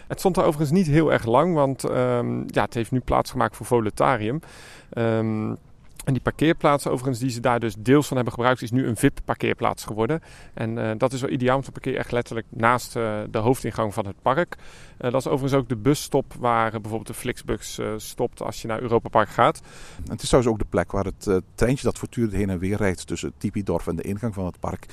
Het 0.09 0.19
stond 0.19 0.35
daar 0.35 0.45
overigens 0.45 0.79
niet 0.79 0.87
heel 0.87 1.13
erg 1.13 1.25
lang, 1.25 1.55
want 1.55 1.91
um, 1.91 2.45
ja, 2.47 2.65
het 2.65 2.75
heeft 2.75 2.91
nu 2.91 3.01
plaatsgemaakt 3.01 3.57
voor 3.57 3.67
Voletarium. 3.67 4.41
Um, 4.95 5.57
en 6.11 6.17
die 6.17 6.33
parkeerplaats 6.33 6.87
overigens 6.87 7.19
die 7.19 7.31
ze 7.31 7.41
daar 7.41 7.61
dus 7.61 7.75
deels 7.79 8.07
van 8.07 8.17
hebben 8.17 8.35
gebruikt, 8.35 8.63
is 8.63 8.71
nu 8.71 8.87
een 8.87 8.97
VIP-parkeerplaats 8.97 9.85
geworden. 9.85 10.21
En 10.55 10.77
uh, 10.77 10.91
dat 10.97 11.13
is 11.13 11.21
wel 11.21 11.31
ideaal, 11.31 11.53
want 11.53 11.65
te 11.65 11.73
parkeer 11.73 11.97
echt 11.97 12.13
letterlijk 12.13 12.47
naast 12.49 12.97
uh, 12.97 13.19
de 13.31 13.39
hoofdingang 13.39 13.95
van 13.95 14.07
het 14.07 14.23
park. 14.23 14.57
Uh, 14.57 15.11
dat 15.11 15.21
is 15.21 15.27
overigens 15.27 15.61
ook 15.61 15.69
de 15.69 15.77
busstop 15.77 16.35
waar 16.39 16.71
bijvoorbeeld 16.71 17.07
de 17.07 17.15
Flixbus 17.15 17.81
stopt 17.97 18.43
als 18.43 18.63
je 18.63 18.69
naar 18.69 18.81
Europa 18.81 19.09
Park 19.09 19.29
gaat. 19.29 19.61
En 20.05 20.13
het 20.13 20.23
is 20.23 20.29
trouwens 20.29 20.55
ook 20.55 20.61
de 20.61 20.69
plek 20.71 20.93
waar 20.93 21.05
het 21.05 21.43
treintje 21.55 21.85
dat 21.85 21.99
voortdurend 21.99 22.33
heen 22.33 22.51
en 22.51 22.59
weer 22.59 22.77
rijdt 22.77 23.07
tussen 23.07 23.33
Tipidorf 23.39 23.87
en 23.87 23.97
de 23.97 24.03
ingang 24.03 24.35
van 24.35 24.47
het 24.47 24.61
park 24.61 24.87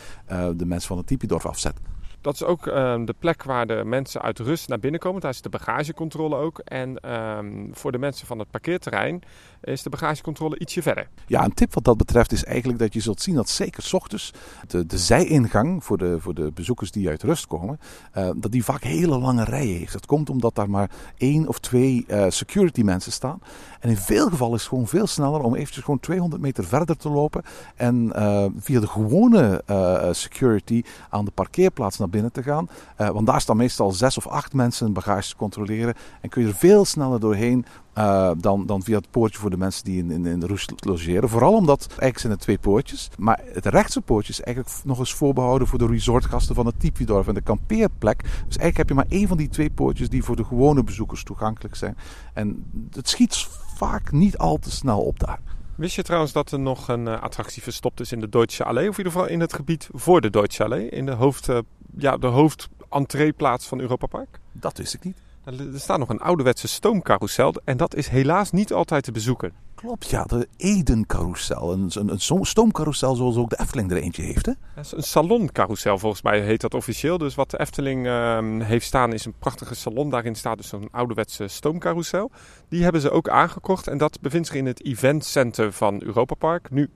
de 0.56 0.66
mensen 0.66 0.88
van 0.88 0.98
het 0.98 1.08
Tipidorf 1.08 1.46
afzet. 1.46 1.76
Dat 2.22 2.34
is 2.34 2.44
ook 2.44 2.66
um, 2.66 3.06
de 3.06 3.16
plek 3.20 3.44
waar 3.44 3.68
de 3.68 3.82
mensen 3.86 4.22
uit 4.22 4.40
rust 4.40 4.68
naar 4.68 4.80
binnen 4.80 5.00
komen. 5.00 5.22
Daar 5.22 5.32
is 5.32 5.42
de 5.42 5.50
bagagecontrole 5.50 6.36
ook. 6.36 6.60
En 6.60 7.12
um, 7.12 7.70
voor 7.74 7.92
de 7.92 7.98
mensen 7.98 8.28
van 8.28 8.40
het 8.40 8.52
parkeerterrein 8.52 9.22
is 9.62 9.84
de 9.84 9.90
bagagecontrole 9.90 10.60
ietsje 10.60 10.82
verder. 10.82 11.08
Ja, 11.28 11.44
een 11.44 11.54
tip 11.54 11.74
wat 11.74 11.84
dat 11.84 11.98
betreft 11.98 12.32
is 12.32 12.44
eigenlijk 12.44 12.80
dat 12.80 12.94
je 12.94 13.00
zult 13.00 13.22
zien 13.22 13.36
dat 13.36 13.50
zeker 13.50 13.84
s 13.84 13.94
ochtends 13.94 14.32
de, 14.68 14.86
de 14.86 14.98
zijingang 14.98 15.84
voor 15.84 15.98
de, 15.98 16.20
voor 16.20 16.34
de 16.34 16.52
bezoekers 16.54 16.92
die 16.92 17.10
uit 17.10 17.24
rust 17.24 17.48
komen, 17.48 17.80
uh, 18.18 18.30
dat 18.36 18.52
die 18.52 18.64
vaak 18.64 18.84
hele 18.84 19.18
lange 19.18 19.44
rijen 19.44 19.78
heeft. 19.78 19.94
Dat 19.94 20.06
komt 20.06 20.30
omdat 20.30 20.56
daar 20.56 20.70
maar 20.70 20.92
één 21.18 21.48
of 21.48 21.60
twee 21.60 22.06
uh, 22.08 22.26
security 22.30 22.82
mensen 22.82 23.12
staan. 23.12 23.42
En 23.80 23.90
in 23.90 23.98
veel 23.98 24.30
gevallen 24.30 24.56
is 24.56 24.60
het 24.60 24.70
gewoon 24.70 24.88
veel 24.88 25.08
sneller 25.08 25.42
om 25.42 25.56
eventjes 25.56 25.84
gewoon 25.84 26.00
200 26.00 26.42
meter 26.42 26.64
verder 26.66 26.98
te 26.98 27.10
lopen 27.10 27.44
en 27.76 28.12
uh, 28.16 28.46
via 28.58 28.80
de 28.80 28.88
gewone 28.88 29.64
security 30.12 30.84
aan 31.10 31.26
de 31.26 31.32
parkeerplaats 31.32 31.98
naar 31.98 32.10
binnen 32.10 32.32
te 32.32 32.44
gaan. 32.44 32.70
want 32.98 33.28
daar 33.28 33.42
staan 33.42 33.58
meestal 33.58 33.92
zes 33.92 34.18
of 34.18 34.28
acht 34.28 34.54
mensen 34.54 34.94
bagage 34.94 35.30
te 35.30 35.36
controleren 35.36 35.94
en 36.22 36.30
kun 36.30 36.42
je 36.42 36.48
er 36.48 36.56
veel 36.56 36.86
sneller 36.86 37.20
doorheen 37.20 37.66
uh, 37.98 38.32
dan, 38.38 38.66
dan 38.66 38.84
via 38.84 38.98
het 38.98 39.12
poortje 39.12 39.40
voor 39.40 39.50
de 39.50 39.58
mensen 39.58 39.84
die 39.84 39.98
in, 39.98 40.12
in, 40.12 40.26
in 40.26 40.40
de 40.40 40.48
Roes 40.48 40.70
logeren. 40.76 41.30
Vooral 41.30 41.54
omdat, 41.54 41.86
eigenlijk 41.88 42.20
zijn 42.20 42.34
er 42.34 42.40
twee 42.40 42.58
poortjes. 42.58 43.10
Maar 43.18 43.42
het 43.54 43.66
rechtse 43.66 44.02
poortje 44.02 44.32
is 44.32 44.42
eigenlijk 44.42 44.76
nog 44.84 45.00
eens 45.00 45.14
voorbehouden 45.14 45.68
voor 45.68 45.80
de 45.80 45.88
resortgasten 45.88 46.56
van 46.56 46.66
het 46.66 46.80
Tipidorf 46.80 47.28
en 47.28 47.34
de 47.34 47.42
kampeerplek. 47.42 48.22
Dus 48.22 48.58
eigenlijk 48.58 48.78
heb 48.78 48.90
je 48.90 48.94
maar 48.94 49.06
één 49.10 49.28
van 49.28 49.38
die 49.38 49.50
twee 49.50 49.70
poortjes 49.70 50.10
die 50.10 50.24
voor 50.24 50.36
de 50.36 50.46
gewone 50.46 50.84
bezoekers 50.84 51.24
toegankelijk 51.24 51.76
zijn. 51.76 51.98
En 52.34 52.66
het 52.92 53.10
schiet 53.10 53.48
vaak 53.76 54.12
niet 54.12 54.38
al 54.38 54.58
te 54.58 54.72
snel 54.72 55.02
op 55.02 55.20
daar. 55.20 55.40
Wist 55.76 55.96
je 55.96 56.04
trouwens 56.04 56.32
dat 56.32 56.52
er 56.52 56.60
nog 56.60 56.88
een 56.88 57.06
uh, 57.06 57.22
attractie 57.22 57.64
verstopt 57.64 58.00
is 58.00 58.12
in 58.12 58.20
de 58.20 58.30
Deutsche 58.30 58.64
Allee? 58.64 58.90
Of 58.90 58.98
in 58.98 59.06
ieder 59.06 59.12
geval 59.12 59.28
in 59.28 59.40
het 59.40 59.54
gebied 59.54 59.90
voor 59.92 60.22
de 60.22 60.30
Deutsche 60.30 60.64
Allee? 60.64 60.90
In 60.90 61.06
de 61.06 61.12
hoofd, 61.12 61.50
uh, 61.50 61.60
ja, 61.98 62.18
de 62.18 62.28
hoofdentreeplaats 62.28 63.68
van 63.68 63.80
Europa 63.80 64.08
Park? 64.08 64.40
Dat 64.52 64.78
wist 64.78 64.94
ik 64.94 65.04
niet. 65.04 65.18
Er 65.48 65.80
staat 65.80 66.00
nog 66.00 66.10
een 66.10 66.20
ouderwetse 66.20 66.68
stoomcarousel 66.68 67.54
en 67.64 67.78
dat 67.78 67.96
is 67.96 68.08
helaas 68.08 68.52
niet 68.52 68.74
altijd 68.74 69.04
te 69.04 69.12
bezoeken. 69.12 69.54
Klopt, 69.76 70.10
ja, 70.10 70.24
de 70.24 70.48
Eden-carousel. 70.58 71.72
Een, 71.72 71.92
een, 71.94 72.10
een 72.10 72.46
stoomcarousel 72.46 73.16
zoals 73.16 73.36
ook 73.36 73.50
de 73.50 73.60
Efteling 73.60 73.92
er 73.92 73.98
eentje 73.98 74.22
heeft, 74.22 74.46
hè? 74.46 74.52
Een 74.76 75.04
saloncarousel 75.04 75.98
volgens 75.98 76.22
mij 76.22 76.42
heet 76.42 76.62
dat 76.62 76.74
officieel. 76.74 77.18
Dus 77.18 77.36
wat 77.36 77.52
de 77.52 77.60
Efteling 77.60 78.06
uh, 78.06 78.40
heeft 78.66 78.86
staan 78.86 79.14
is 79.14 79.26
een 79.26 79.34
prachtige 79.40 79.76
salon. 79.76 80.10
Daarin 80.10 80.36
staat 80.36 80.58
dus 80.58 80.68
zo'n 80.68 80.88
ouderwetse 80.92 81.48
stoomcarousel. 81.48 82.32
Die 82.70 82.84
hebben 82.84 83.02
ze 83.02 83.10
ook 83.10 83.30
aangekocht 83.30 83.88
en 83.88 83.98
dat 83.98 84.22
bevindt 84.22 84.48
zich 84.48 84.56
in 84.56 84.66
het 84.66 84.86
eventcenter 84.86 85.74
van 85.74 86.02
Europa 86.04 86.36
Park. 86.36 86.70
Nu 86.70 86.90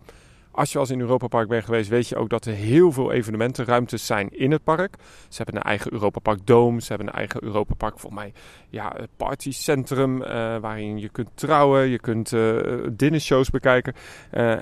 als 0.52 0.72
je 0.72 0.80
als 0.80 0.90
in 0.90 1.00
Europa 1.00 1.28
Park 1.28 1.48
bent 1.48 1.66
geweest, 1.66 1.90
weet 1.90 2.08
je 2.08 2.16
ook 2.16 2.30
dat 2.30 2.46
er 2.46 2.54
heel 2.54 2.92
veel 2.92 3.12
evenementenruimtes 3.12 4.06
zijn 4.06 4.30
in 4.30 4.52
het 4.52 4.64
park. 4.64 4.96
Ze 5.30 5.38
hebben 5.38 5.56
een 5.56 5.62
eigen 5.62 5.94
Europa 5.94 6.20
Park 6.20 6.46
Dome, 6.46 6.82
ze 6.82 6.88
hebben 6.88 7.08
een 7.08 7.14
eigen 7.14 7.44
Europa 7.44 7.74
Park, 7.74 8.00
volgens 8.00 8.22
mij, 8.22 8.34
ja, 8.70 8.96
partycentrum 9.18 10.22
uh, 10.22 10.28
waarin 10.58 11.00
je 11.00 11.10
kunt 11.10 11.30
trouwen, 11.34 11.88
je 11.88 12.00
kunt 12.00 12.32
uh, 12.32 12.60
dinnershows 12.92 13.50
bekijken. 13.50 13.94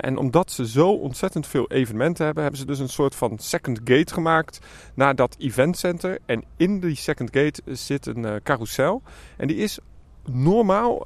En 0.00 0.16
omdat 0.16 0.50
ze 0.50 0.68
zo 0.68 0.92
ontzettend 0.92 1.46
veel 1.46 1.70
evenementen 1.70 2.24
hebben, 2.24 2.42
hebben 2.42 2.60
ze 2.60 2.66
dus 2.66 2.78
een 2.78 2.88
soort 2.88 3.14
van 3.14 3.38
second 3.38 3.80
gate 3.84 4.14
gemaakt 4.14 4.58
naar 4.94 5.14
dat 5.14 5.36
eventcenter. 5.38 6.18
En 6.26 6.44
in 6.56 6.80
die 6.80 6.96
second 6.96 7.36
gate 7.36 7.62
zit 7.66 8.06
een 8.06 8.40
carousel 8.42 9.02
en 9.36 9.46
die 9.46 9.56
is 9.56 9.78
normaal 10.24 10.98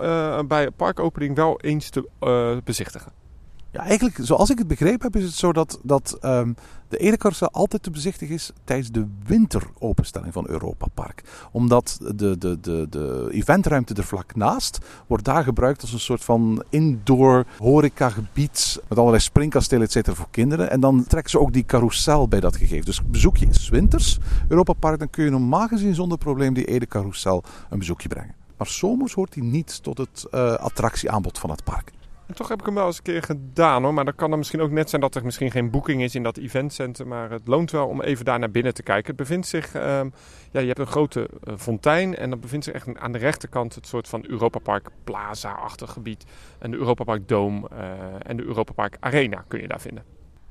bij 0.46 0.70
parkopening 0.70 1.36
wel 1.36 1.60
eens 1.60 1.90
te 1.90 2.08
bezichtigen. 2.64 3.23
Ja, 3.74 3.80
eigenlijk, 3.80 4.18
zoals 4.20 4.50
ik 4.50 4.58
het 4.58 4.66
begrepen 4.66 5.02
heb, 5.12 5.16
is 5.16 5.24
het 5.24 5.34
zo 5.34 5.52
dat, 5.52 5.78
dat 5.82 6.18
um, 6.22 6.56
de 6.88 7.50
altijd 7.50 7.82
te 7.82 7.90
bezichtigen 7.90 8.34
is 8.34 8.52
tijdens 8.64 8.90
de 8.90 9.06
winteropenstelling 9.26 10.32
van 10.32 10.48
Europa 10.48 10.86
Park. 10.94 11.22
Omdat 11.52 11.98
de, 12.14 12.38
de, 12.38 12.60
de, 12.60 12.86
de 12.90 13.28
eventruimte 13.30 13.94
er 13.94 14.04
vlak 14.04 14.34
naast 14.34 14.78
wordt 15.06 15.24
daar 15.24 15.44
gebruikt 15.44 15.82
als 15.82 15.92
een 15.92 16.00
soort 16.00 16.24
van 16.24 16.64
indoor 16.68 17.44
horecagebied 17.58 18.80
met 18.88 18.98
allerlei 18.98 19.22
springkastelen 19.22 19.88
et 19.88 20.08
voor 20.12 20.30
kinderen. 20.30 20.70
En 20.70 20.80
dan 20.80 21.04
trekken 21.06 21.30
ze 21.30 21.40
ook 21.40 21.52
die 21.52 21.64
carousel 21.64 22.28
bij 22.28 22.40
dat 22.40 22.56
gegeven. 22.56 22.84
Dus 22.84 23.04
bezoek 23.04 23.36
je 23.36 23.46
in 23.46 23.54
winters 23.70 24.18
Europa 24.48 24.72
Park, 24.72 24.98
dan 24.98 25.10
kun 25.10 25.24
je 25.24 25.30
normaal 25.30 25.68
gezien 25.68 25.94
zonder 25.94 26.18
probleem 26.18 26.54
die 26.54 26.64
Ede 26.64 26.86
carousel 26.86 27.42
een 27.70 27.78
bezoekje 27.78 28.08
brengen. 28.08 28.34
Maar 28.56 28.66
zomers 28.66 29.12
hoort 29.12 29.32
die 29.32 29.42
niet 29.42 29.82
tot 29.82 29.98
het 29.98 30.26
uh, 30.30 30.52
attractieaanbod 30.52 31.38
van 31.38 31.50
het 31.50 31.64
park. 31.64 31.92
En 32.26 32.34
toch 32.34 32.48
heb 32.48 32.60
ik 32.60 32.66
hem 32.66 32.74
wel 32.74 32.86
eens 32.86 32.96
een 32.96 33.02
keer 33.02 33.22
gedaan 33.22 33.82
hoor. 33.82 33.94
Maar 33.94 34.04
dan 34.04 34.14
kan 34.14 34.32
er 34.32 34.38
misschien 34.38 34.60
ook 34.60 34.70
net 34.70 34.90
zijn 34.90 35.00
dat 35.00 35.14
er 35.14 35.24
misschien 35.24 35.50
geen 35.50 35.70
boeking 35.70 36.02
is 36.02 36.14
in 36.14 36.22
dat 36.22 36.36
eventcenter. 36.36 37.06
Maar 37.06 37.30
het 37.30 37.48
loont 37.48 37.70
wel 37.70 37.86
om 37.86 38.02
even 38.02 38.24
daar 38.24 38.38
naar 38.38 38.50
binnen 38.50 38.74
te 38.74 38.82
kijken. 38.82 39.06
Het 39.06 39.16
bevindt 39.16 39.46
zich, 39.46 39.74
ehm, 39.74 40.08
ja, 40.50 40.60
je 40.60 40.66
hebt 40.66 40.78
een 40.78 40.86
grote 40.86 41.28
uh, 41.44 41.54
fontein. 41.56 42.16
En 42.16 42.30
dat 42.30 42.40
bevindt 42.40 42.64
zich 42.64 42.74
echt 42.74 42.98
aan 42.98 43.12
de 43.12 43.18
rechterkant 43.18 43.74
het 43.74 43.86
soort 43.86 44.08
van 44.08 44.24
Europa 44.26 44.58
Park 44.58 44.88
Plaza-achtig 45.04 45.92
gebied. 45.92 46.24
En 46.58 46.70
de 46.70 46.76
Europa 46.76 47.04
Park 47.04 47.28
Dome 47.28 47.68
uh, 47.72 47.78
en 48.22 48.36
de 48.36 48.44
Europa 48.44 48.72
Park 48.72 48.96
Arena 49.00 49.44
kun 49.48 49.60
je 49.60 49.68
daar 49.68 49.80
vinden. 49.80 50.04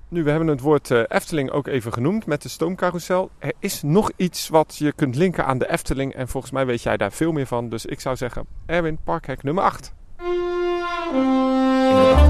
Nu, 0.09 0.23
we 0.23 0.29
hebben 0.29 0.47
het 0.47 0.61
woord 0.61 0.89
uh, 0.89 1.03
Efteling 1.07 1.51
ook 1.51 1.67
even 1.67 1.93
genoemd 1.93 2.25
met 2.25 2.41
de 2.41 2.49
stoomcarousel. 2.49 3.29
Er 3.37 3.53
is 3.59 3.81
nog 3.81 4.11
iets 4.15 4.49
wat 4.49 4.75
je 4.77 4.93
kunt 4.95 5.15
linken 5.15 5.45
aan 5.45 5.57
de 5.57 5.71
Efteling. 5.71 6.13
En 6.13 6.27
volgens 6.27 6.51
mij 6.51 6.65
weet 6.65 6.81
jij 6.81 6.97
daar 6.97 7.11
veel 7.11 7.31
meer 7.31 7.45
van. 7.45 7.69
Dus 7.69 7.85
ik 7.85 7.99
zou 7.99 8.15
zeggen, 8.15 8.45
Erwin, 8.65 8.97
parkhek 9.03 9.43
nummer 9.43 9.63
8. 9.63 9.93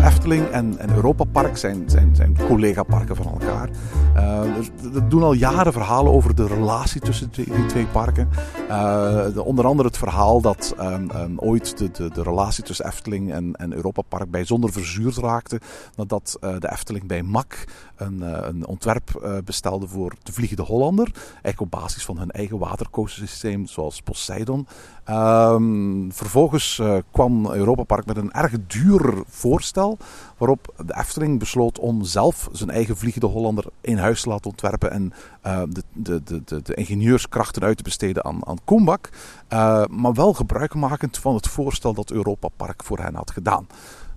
Efteling 0.03 0.47
en, 0.47 0.77
en 0.77 0.95
Europa 0.95 1.23
Park 1.23 1.57
zijn, 1.57 1.83
zijn, 1.89 2.15
zijn 2.15 2.37
collega-parken 2.47 3.15
van 3.15 3.25
elkaar. 3.25 3.69
Uh, 4.15 4.95
er 4.95 5.09
doen 5.09 5.23
al 5.23 5.33
jaren 5.33 5.73
verhalen 5.73 6.11
over 6.11 6.35
de 6.35 6.47
relatie 6.47 7.01
tussen 7.01 7.29
die, 7.31 7.65
twee 7.65 7.85
parken. 7.85 8.29
Uh, 8.69 9.25
de, 9.33 9.43
onder 9.43 9.65
andere 9.65 9.87
het 9.87 9.97
verhaal 9.97 10.41
dat 10.41 10.75
um, 10.79 11.09
um, 11.15 11.39
ooit 11.39 11.77
de, 11.77 11.91
de, 11.91 12.09
de 12.09 12.23
relatie 12.23 12.63
tussen 12.63 12.85
Efteling 12.85 13.31
en, 13.31 13.55
en 13.55 13.73
Europa 13.73 14.01
Park 14.01 14.31
bijzonder 14.31 14.71
verzuurd 14.71 15.17
raakte. 15.17 15.59
Nadat 15.95 16.37
uh, 16.41 16.49
de 16.59 16.71
Efteling 16.71 17.07
bij 17.07 17.21
MAC 17.21 17.67
een, 17.95 18.21
een 18.47 18.67
ontwerp 18.67 19.41
bestelde 19.45 19.87
voor 19.87 20.15
de 20.23 20.33
Vliegende 20.33 20.63
Hollander. 20.63 21.11
Eigenlijk 21.31 21.61
op 21.61 21.71
basis 21.71 22.05
van 22.05 22.17
hun 22.17 22.31
eigen 22.31 22.57
watercoastersysteem 22.57 23.67
zoals 23.67 24.01
Poseidon. 24.01 24.67
Um, 25.09 26.11
vervolgens 26.13 26.81
kwam 27.11 27.51
Europa 27.51 27.83
Park 27.83 28.05
met 28.05 28.17
een 28.17 28.31
erg 28.31 28.51
duur 28.67 29.23
voorstel. 29.27 29.97
Waarop 30.37 30.73
de 30.85 30.95
Efteling 30.97 31.39
besloot 31.39 31.79
om 31.79 32.03
zelf 32.03 32.49
zijn 32.51 32.69
eigen 32.69 32.97
Vliegende 32.97 33.27
Hollander 33.27 33.65
in 33.81 33.97
huis 33.97 34.21
te 34.21 34.29
laten 34.29 34.49
ontwerpen. 34.49 34.91
En 34.91 35.13
de, 35.69 35.83
de, 35.93 36.23
de, 36.23 36.61
de, 36.61 36.73
ingenieurskrachten 36.73 37.63
uit 37.63 37.77
te 37.77 37.83
besteden 37.83 38.25
aan, 38.25 38.47
aan 38.47 38.57
maar 39.89 40.13
wel 40.13 40.33
gebruikmakend 40.33 41.17
van 41.17 41.35
het 41.35 41.47
voorstel 41.47 41.93
dat 41.93 42.11
Europa 42.11 42.47
Park 42.57 42.83
voor 42.83 42.99
hen 42.99 43.15
had 43.15 43.31
gedaan. 43.31 43.67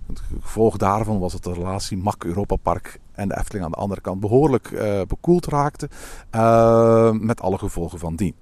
Het 0.07 0.21
gevolg 0.41 0.77
daarvan 0.77 1.19
was 1.19 1.31
dat 1.31 1.43
de 1.43 1.53
relatie 1.53 1.97
MAC 1.97 2.23
Europa 2.23 2.55
Park 2.55 2.99
en 3.17 3.27
de 3.27 3.37
Efteling 3.37 3.65
aan 3.65 3.71
de 3.71 3.77
andere 3.77 4.01
kant 4.01 4.19
behoorlijk 4.19 4.71
uh, 4.71 5.01
bekoeld 5.07 5.45
raakte. 5.45 5.89
met 7.19 7.41
alle 7.41 7.57
gevolgen 7.57 7.99
van 7.99 8.15
dien. 8.15 8.35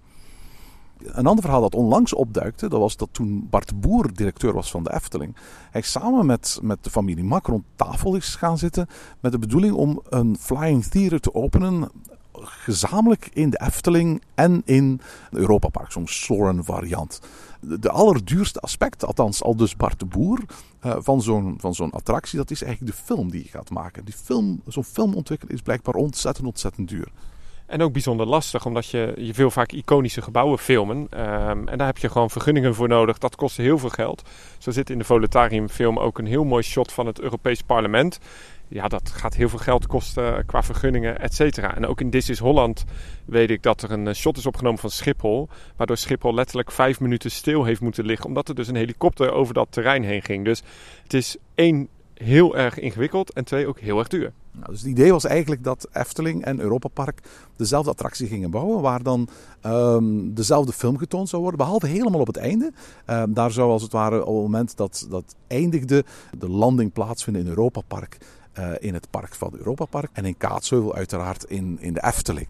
Een 0.98 1.26
ander 1.26 1.44
verhaal 1.44 1.62
dat 1.62 1.76
onlangs 1.76 2.14
opduikte, 2.14 2.70
dat 2.70 2.80
was 2.80 2.98
dat 2.98 3.10
toen 3.12 3.48
Bart 3.50 3.80
Boer 3.80 4.14
directeur 4.14 4.54
was 4.54 4.72
van 4.72 4.84
de 4.84 4.94
Efteling, 4.94 5.36
hij 5.72 5.82
samen 5.82 6.26
met, 6.26 6.60
met 6.62 6.84
de 6.84 6.90
familie 6.90 7.24
Mak 7.24 7.48
rond 7.48 7.64
tafel 7.76 8.16
is 8.16 8.36
gaan 8.36 8.58
zitten 8.58 8.88
met 9.20 9.32
de 9.32 9.40
bedoeling 9.40 9.74
om 9.74 10.02
een 10.10 10.38
flying 10.40 10.84
theater 10.84 11.20
te 11.20 11.34
openen, 11.34 11.90
gezamenlijk 12.42 13.30
in 13.34 13.50
de 13.50 13.62
Efteling 13.66 14.22
en 14.36 14.62
in 14.66 15.02
Europa 15.32 15.68
Park, 15.68 15.92
zo'n 15.92 16.08
Soren 16.08 16.64
variant. 16.64 17.22
De, 17.60 17.90
allerduurste 17.90 18.60
aspect, 18.60 19.06
althans 19.06 19.44
al 19.44 19.56
dus 19.56 19.76
Bart 19.76 20.00
de 20.00 20.06
Boer, 20.06 20.40
uh, 20.86 20.96
van 21.00 21.22
zo'n 21.22 21.56
van 21.60 21.74
zo'n 21.74 21.92
attractie, 21.92 22.38
dat 22.38 22.52
is 22.52 22.64
eigenlijk 22.64 22.96
de 22.96 23.04
film 23.04 23.32
die 23.32 23.44
je 23.44 23.50
gaat 23.50 23.70
maken. 23.70 24.06
Die 24.06 24.14
film, 24.14 24.62
zo'n 24.68 24.84
film 24.84 25.14
ontwikkelen 25.14 25.54
is 25.54 25.62
blijkbaar 25.62 25.96
ontzettend, 25.96 26.48
ontzettend 26.48 26.90
duur. 26.90 27.12
En 27.66 27.82
ook 27.82 27.92
bijzonder 27.92 28.26
lastig, 28.26 28.66
omdat 28.66 28.86
je, 28.86 29.14
je 29.18 29.34
veel 29.34 29.52
vaak 29.52 29.72
iconische 29.72 30.22
gebouwen 30.22 30.58
filmen. 30.58 30.98
Um, 30.98 31.68
en 31.68 31.78
daar 31.78 31.88
heb 31.88 31.98
je 31.98 32.10
gewoon 32.10 32.30
vergunningen 32.30 32.76
voor 32.76 32.88
nodig. 32.88 33.18
Dat 33.18 33.36
kost 33.36 33.58
heel 33.58 33.78
veel 33.78 33.90
geld. 33.90 34.30
Zo 34.58 34.72
zit 34.72 34.90
in 34.90 34.98
de 34.98 35.04
Voletariumfilm 35.04 36.00
ook 36.00 36.18
een 36.18 36.26
heel 36.26 36.44
mooi 36.44 36.64
shot 36.64 36.92
van 36.92 37.06
het 37.06 37.20
Europees 37.20 37.62
Parlement. 37.62 38.20
Ja, 38.68 38.88
dat 38.88 39.10
gaat 39.10 39.36
heel 39.36 39.50
veel 39.50 39.60
geld 39.60 39.88
kosten 39.88 40.46
qua 40.46 40.64
vergunningen, 40.64 41.20
et 41.20 41.34
cetera. 41.34 41.76
En 41.76 41.86
ook 41.86 42.02
in 42.02 42.10
This 42.10 42.30
is 42.30 42.40
Holland 42.40 42.84
weet 43.26 43.50
ik 43.50 43.64
dat 43.64 43.82
er 43.82 43.92
een 43.92 44.16
shot 44.16 44.38
is 44.38 44.46
opgenomen 44.46 44.80
van 44.80 44.90
Schiphol. 44.90 45.50
Waardoor 45.76 45.98
Schiphol 45.98 46.34
letterlijk 46.34 46.72
vijf 46.72 47.00
minuten 47.00 47.32
stil 47.32 47.64
heeft 47.64 47.82
moeten 47.82 48.06
liggen. 48.06 48.26
Omdat 48.28 48.50
er 48.50 48.56
dus 48.56 48.68
een 48.68 48.76
helikopter 48.76 49.32
over 49.32 49.54
dat 49.54 49.68
terrein 49.70 50.04
heen 50.04 50.22
ging. 50.22 50.46
Dus 50.46 50.64
het 51.04 51.14
is 51.14 51.38
één, 51.56 51.88
heel 52.14 52.58
erg 52.58 52.80
ingewikkeld. 52.80 53.34
En 53.34 53.44
twee, 53.44 53.68
ook 53.68 53.80
heel 53.80 54.00
erg 54.00 54.08
duur. 54.08 54.32
Nou, 54.52 54.68
dus 54.72 54.80
het 54.80 54.90
idee 54.90 55.12
was 55.12 55.26
eigenlijk 55.26 55.64
dat 55.64 55.88
Efteling 55.92 56.44
en 56.44 56.60
Europa 56.60 56.88
Park 56.88 57.20
dezelfde 57.56 57.92
attractie 57.92 58.28
gingen 58.28 58.52
bouwen, 58.52 58.82
waar 58.82 59.04
dan 59.04 59.28
um, 59.66 60.34
dezelfde 60.34 60.72
film 60.72 60.98
getoond 60.98 61.30
zou 61.30 61.42
worden, 61.42 61.60
behalve 61.60 61.88
helemaal 61.88 62.20
op 62.20 62.28
het 62.28 62.38
einde. 62.38 62.72
Um, 63.08 63.34
daar 63.34 63.52
zou 63.52 63.72
als 63.72 63.82
het 63.82 63.92
ware 63.92 64.26
op 64.26 64.34
het 64.34 64.44
moment 64.44 64.78
dat 64.78 65.08
dat 65.10 65.36
eindigde 65.48 66.04
de 66.38 66.50
landing 66.50 66.94
plaatsvinden 66.94 67.42
in 67.42 67.48
Europa 67.48 67.82
Park, 67.88 68.18
in 68.80 68.94
het 68.94 69.10
park 69.10 69.36
van 69.36 69.54
Europa 69.58 69.86
Park 69.86 70.10
en 70.14 70.26
in 70.26 70.38
Kaatsheuvel 70.38 70.96
uiteraard 70.96 71.44
in, 71.44 71.78
in 71.80 71.94
de 71.94 72.04
Efteling. 72.04 72.48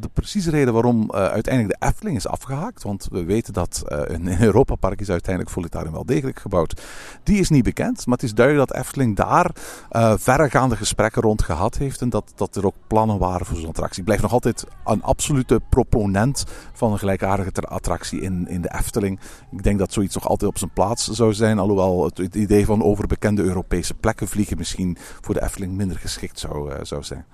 De 0.00 0.08
precieze 0.12 0.50
reden 0.50 0.72
waarom 0.72 1.00
uh, 1.02 1.08
uiteindelijk 1.14 1.80
de 1.80 1.86
Efteling 1.86 2.16
is 2.16 2.26
afgehaakt, 2.26 2.82
want 2.82 3.08
we 3.10 3.24
weten 3.24 3.52
dat 3.52 3.82
uh, 3.88 3.98
een 4.04 4.42
Europa 4.42 4.74
Park 4.74 5.00
is 5.00 5.10
uiteindelijk 5.10 5.54
Volitarium 5.54 5.92
wel 5.92 6.06
degelijk 6.06 6.38
gebouwd, 6.38 6.82
die 7.22 7.38
is 7.38 7.48
niet 7.48 7.64
bekend. 7.64 8.06
Maar 8.06 8.14
het 8.14 8.24
is 8.24 8.34
duidelijk 8.34 8.68
dat 8.68 8.78
Efteling 8.78 9.16
daar 9.16 9.50
uh, 9.92 10.14
verregaande 10.16 10.76
gesprekken 10.76 11.22
rond 11.22 11.42
gehad 11.42 11.78
heeft 11.78 12.00
en 12.00 12.10
dat, 12.10 12.32
dat 12.34 12.56
er 12.56 12.66
ook 12.66 12.74
plannen 12.86 13.18
waren 13.18 13.46
voor 13.46 13.56
zo'n 13.56 13.68
attractie. 13.68 13.98
Ik 13.98 14.04
blijf 14.04 14.22
nog 14.22 14.32
altijd 14.32 14.64
een 14.84 15.02
absolute 15.02 15.60
proponent 15.68 16.44
van 16.72 16.92
een 16.92 16.98
gelijkaardige 16.98 17.60
attractie 17.60 18.20
in, 18.20 18.48
in 18.48 18.60
de 18.60 18.74
Efteling. 18.74 19.20
Ik 19.50 19.62
denk 19.62 19.78
dat 19.78 19.92
zoiets 19.92 20.14
nog 20.14 20.28
altijd 20.28 20.50
op 20.50 20.58
zijn 20.58 20.72
plaats 20.72 21.08
zou 21.08 21.34
zijn, 21.34 21.58
alhoewel 21.58 22.04
het, 22.04 22.34
idee 22.34 22.64
van 22.64 22.82
over 22.82 23.06
bekende 23.06 23.42
Europese 23.42 23.94
plekken 23.94 24.28
vliegen 24.28 24.58
misschien 24.58 24.96
voor 25.20 25.34
de 25.34 25.42
Efteling 25.42 25.72
minder 25.72 25.98
geschikt 25.98 26.38
zou, 26.38 26.84
zou 26.84 27.02
zijn. 27.02 27.24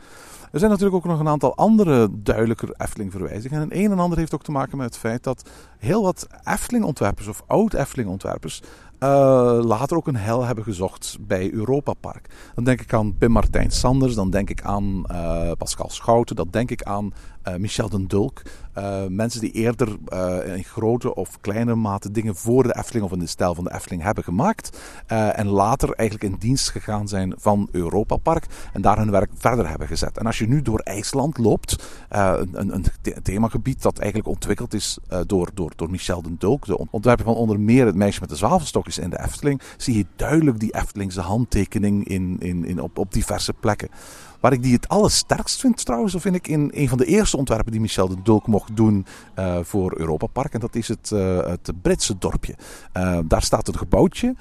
Er 0.50 0.58
zijn 0.58 0.70
natuurlijk 0.70 0.96
ook 0.96 1.10
nog 1.10 1.20
een 1.20 1.28
aantal 1.28 1.56
andere 1.56 2.08
duidelijker 2.12 2.74
Efteling-verwijzingen. 2.76 3.60
En 3.60 3.78
een 3.78 3.90
en 3.90 3.98
ander 3.98 4.18
heeft 4.18 4.34
ook 4.34 4.42
te 4.42 4.52
maken 4.52 4.76
met 4.76 4.86
het 4.86 4.96
feit 4.96 5.22
dat 5.22 5.50
heel 5.80 6.02
wat 6.02 6.26
Efteling-ontwerpers 6.44 7.28
of 7.28 7.42
oud-Efteling-ontwerpers 7.46 8.62
uh, 9.02 9.58
later 9.62 9.96
ook 9.96 10.06
een 10.06 10.16
hel 10.16 10.44
hebben 10.44 10.64
gezocht 10.64 11.16
bij 11.20 11.52
Europa 11.52 11.92
Park. 11.92 12.26
Dan 12.54 12.64
denk 12.64 12.80
ik 12.80 12.92
aan 12.94 13.18
Pim 13.18 13.30
Martijn 13.30 13.70
Sanders, 13.70 14.14
dan 14.14 14.30
denk 14.30 14.50
ik 14.50 14.62
aan 14.62 15.04
uh, 15.10 15.50
Pascal 15.58 15.90
Schouten, 15.90 16.36
dat 16.36 16.52
denk 16.52 16.70
ik 16.70 16.82
aan 16.82 17.12
uh, 17.48 17.54
Michel 17.54 17.88
den 17.88 18.06
Dulk. 18.06 18.42
mensen 19.08 19.40
die 19.40 19.52
eerder 19.52 19.88
in 20.54 20.64
grote 20.64 21.14
of 21.14 21.40
kleine 21.40 21.74
mate 21.74 22.10
dingen 22.10 22.36
voor 22.36 22.62
de 22.62 22.76
Efteling 22.76 23.04
of 23.04 23.12
in 23.12 23.18
de 23.18 23.26
stijl 23.26 23.54
van 23.54 23.64
de 23.64 23.74
Efteling 23.74 24.02
hebben 24.02 24.24
gemaakt. 24.24 24.78
en 25.06 25.46
later 25.46 25.92
eigenlijk 25.92 26.32
in 26.32 26.38
dienst 26.40 26.70
gegaan 26.70 27.08
zijn 27.08 27.34
van 27.36 27.68
Europa 27.70 28.16
Park 28.16 28.46
en 28.72 28.82
daar 28.82 28.98
hun 28.98 29.10
werk 29.10 29.30
verder 29.34 29.68
hebben 29.68 29.86
gezet. 29.86 30.18
En 30.18 30.26
als 30.26 30.38
je 30.38 30.48
nu 30.48 30.62
door 30.62 30.80
IJsland 30.80 31.38
loopt, 31.38 31.84
een, 32.08 32.74
een, 32.74 32.84
themagebied 33.22 33.82
dat 33.82 33.98
eigenlijk 33.98 34.28
ontwikkeld 34.28 34.74
is 34.74 34.98
door, 35.26 35.50
door, 35.54 35.69
door 35.76 35.90
Michel 35.90 36.22
den 36.22 36.36
Dulk, 36.38 36.66
de 36.66 36.86
ontwerper 36.90 37.24
van 37.24 37.34
onder 37.34 37.60
meer 37.60 37.86
het 37.86 37.94
meisje 37.94 38.20
met 38.20 38.28
de 38.28 38.36
zwavelstok 38.36 38.88
in 38.88 39.10
de 39.10 39.20
Efteling, 39.20 39.60
zie 39.76 39.96
je 39.96 40.06
duidelijk 40.16 40.60
die 40.60 40.74
Eftelingse 40.74 41.20
handtekening 41.20 42.08
in, 42.08 42.36
in, 42.38 42.64
in, 42.64 42.80
op, 42.80 42.98
op 42.98 43.12
diverse 43.12 43.52
plekken. 43.52 43.88
Waar 44.40 44.52
ik 44.52 44.62
die 44.62 44.74
het 44.74 44.88
allersterkst 44.88 45.60
vind 45.60 45.84
trouwens, 45.84 46.14
vind 46.18 46.34
ik 46.34 46.48
in 46.48 46.70
een 46.74 46.88
van 46.88 46.98
de 46.98 47.04
eerste 47.04 47.36
ontwerpen 47.36 47.72
die 47.72 47.80
Michel 47.80 48.08
de 48.08 48.22
Dulk 48.22 48.46
mocht 48.46 48.76
doen 48.76 49.06
uh, 49.38 49.58
voor 49.62 49.98
Europa 49.98 50.26
Park. 50.26 50.54
En 50.54 50.60
dat 50.60 50.74
is 50.74 50.88
het, 50.88 51.10
uh, 51.14 51.46
het 51.46 51.72
Britse 51.82 52.18
dorpje. 52.18 52.54
Uh, 52.96 53.18
daar 53.24 53.42
staat 53.42 53.68
een 53.68 53.78
gebouwtje 53.78 54.34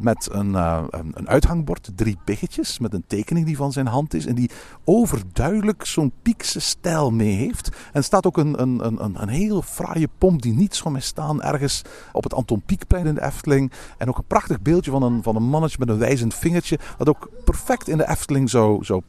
met 0.00 0.28
een, 0.32 0.54
een, 0.54 1.12
een, 1.14 1.28
uithangbord, 1.28 1.90
drie 1.94 2.18
biggetjes, 2.24 2.78
met 2.78 2.94
een 2.94 3.04
tekening 3.06 3.46
die 3.46 3.56
van 3.56 3.72
zijn 3.72 3.86
hand 3.86 4.14
is. 4.14 4.26
En 4.26 4.34
die 4.34 4.50
overduidelijk 4.84 5.84
zo'n 5.84 6.12
piekse 6.22 6.60
stijl 6.60 7.10
mee 7.10 7.32
heeft. 7.32 7.68
En 7.68 7.74
er 7.92 8.02
staat 8.02 8.26
ook 8.26 8.36
een, 8.36 8.60
een, 8.60 8.86
een, 8.86 9.22
een 9.22 9.28
heel 9.28 9.62
fraaie 9.62 10.08
pomp 10.18 10.42
die 10.42 10.54
niet 10.54 10.76
zo 10.76 10.90
mee 10.90 11.02
staan 11.02 11.42
ergens 11.42 11.82
op 12.12 12.22
het 12.22 12.34
Anton 12.34 12.62
Pieckplein 12.66 13.06
in 13.06 13.14
de 13.14 13.22
Efteling. 13.22 13.72
En 13.98 14.08
ook 14.08 14.18
een 14.18 14.24
prachtig 14.26 14.60
beeldje 14.60 14.90
van 14.90 15.02
een, 15.02 15.22
van 15.22 15.36
een 15.36 15.48
mannetje 15.48 15.76
met 15.78 15.88
een 15.88 15.98
wijzend 15.98 16.34
vingertje. 16.34 16.78
Dat 16.98 17.08
ook 17.08 17.28
perfect 17.44 17.88
in 17.88 17.96
de 17.96 18.08
Efteling 18.08 18.50
zou, 18.50 18.84
zou. 18.84 19.02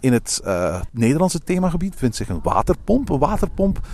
In 0.00 0.12
het 0.12 0.40
uh, 0.44 0.80
Nederlandse 0.90 1.38
themagebied 1.38 1.94
vindt 1.96 2.16
zich 2.16 2.28
een 2.28 2.40
waterpomp. 2.42 3.08
Een 3.08 3.18
waterpomp 3.18 3.78
uh, 3.78 3.84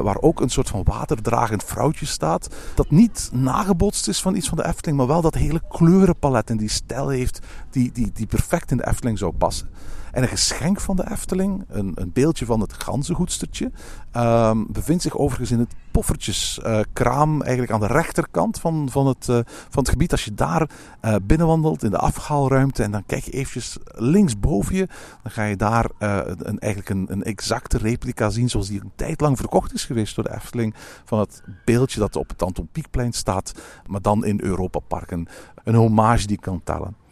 waar 0.00 0.20
ook 0.20 0.40
een 0.40 0.48
soort 0.48 0.68
van 0.68 0.84
waterdragend 0.84 1.64
vrouwtje 1.64 2.06
staat. 2.06 2.48
Dat 2.74 2.90
niet 2.90 3.30
nagebotst 3.32 4.08
is 4.08 4.22
van 4.22 4.36
iets 4.36 4.48
van 4.48 4.56
de 4.56 4.66
Efteling, 4.66 4.98
maar 4.98 5.06
wel 5.06 5.20
dat 5.20 5.34
hele 5.34 5.62
kleurenpalet 5.68 6.50
en 6.50 6.56
die 6.56 6.68
stijl 6.68 7.08
heeft 7.08 7.38
die, 7.70 7.92
die, 7.92 8.10
die 8.14 8.26
perfect 8.26 8.70
in 8.70 8.76
de 8.76 8.86
Efteling 8.86 9.18
zou 9.18 9.32
passen. 9.32 9.68
En 10.16 10.22
een 10.22 10.28
geschenk 10.28 10.80
van 10.80 10.96
de 10.96 11.10
Efteling, 11.10 11.64
een, 11.68 11.92
een 11.94 12.10
beeldje 12.12 12.44
van 12.44 12.60
het 12.60 12.72
ganzengoedstertje, 12.72 13.70
ehm, 14.10 14.64
bevindt 14.68 15.02
zich 15.02 15.16
overigens 15.16 15.50
in 15.50 15.58
het 15.58 15.74
poffertjeskraam, 15.90 17.42
eigenlijk 17.42 17.72
aan 17.72 17.80
de 17.80 17.86
rechterkant 17.86 18.60
van, 18.60 18.88
van, 18.90 19.06
het, 19.06 19.28
eh, 19.28 19.38
van 19.44 19.82
het 19.82 19.88
gebied. 19.88 20.12
Als 20.12 20.24
je 20.24 20.34
daar 20.34 20.70
eh, 21.00 21.14
binnenwandelt 21.22 21.82
in 21.82 21.90
de 21.90 21.98
afhaalruimte 21.98 22.82
en 22.82 22.90
dan 22.90 23.06
kijk 23.06 23.24
je 23.24 23.30
eventjes 23.30 23.76
linksboven 23.94 24.74
je, 24.74 24.88
dan 25.22 25.32
ga 25.32 25.44
je 25.44 25.56
daar 25.56 25.90
eh, 25.98 26.20
een, 26.24 26.58
eigenlijk 26.58 26.88
een, 26.88 27.06
een 27.08 27.22
exacte 27.22 27.78
replica 27.78 28.30
zien 28.30 28.50
zoals 28.50 28.68
die 28.68 28.80
een 28.80 28.92
tijd 28.94 29.20
lang 29.20 29.36
verkocht 29.36 29.74
is 29.74 29.84
geweest 29.84 30.14
door 30.14 30.24
de 30.24 30.34
Efteling 30.34 30.74
van 31.04 31.18
het 31.18 31.42
beeldje 31.64 32.00
dat 32.00 32.16
op 32.16 32.28
het 32.28 32.42
Anton 32.42 32.68
Pieckplein 32.72 33.12
staat, 33.12 33.52
maar 33.86 34.02
dan 34.02 34.24
in 34.24 34.40
Europa 34.42 34.78
Parken. 34.78 35.28
Een 35.64 35.74
hommage 35.74 36.26
die 36.26 36.40
kan 36.40 36.60
tellen. 36.64 37.05